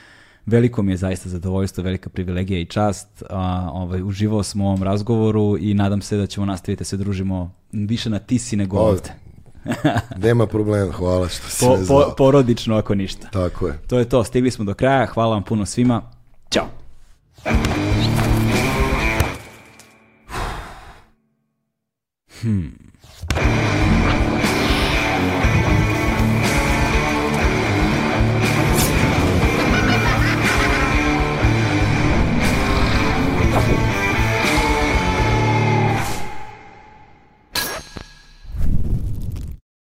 [0.46, 3.22] Veliko mi je zaista zadovoljstvo, velika privilegija i čast.
[3.30, 6.96] A, ovaj, uživao smo u ovom razgovoru i nadam se da ćemo nastaviti da se
[6.96, 9.12] družimo više na tisi nego ovde.
[10.26, 13.28] Nema problema, hvala što si Po, me po, porodično ako ništa.
[13.32, 13.78] Tako je.
[13.86, 16.02] To je to, stigli smo do kraja, hvala vam puno svima.
[16.50, 16.66] Ćao!
[22.40, 22.78] Hmm.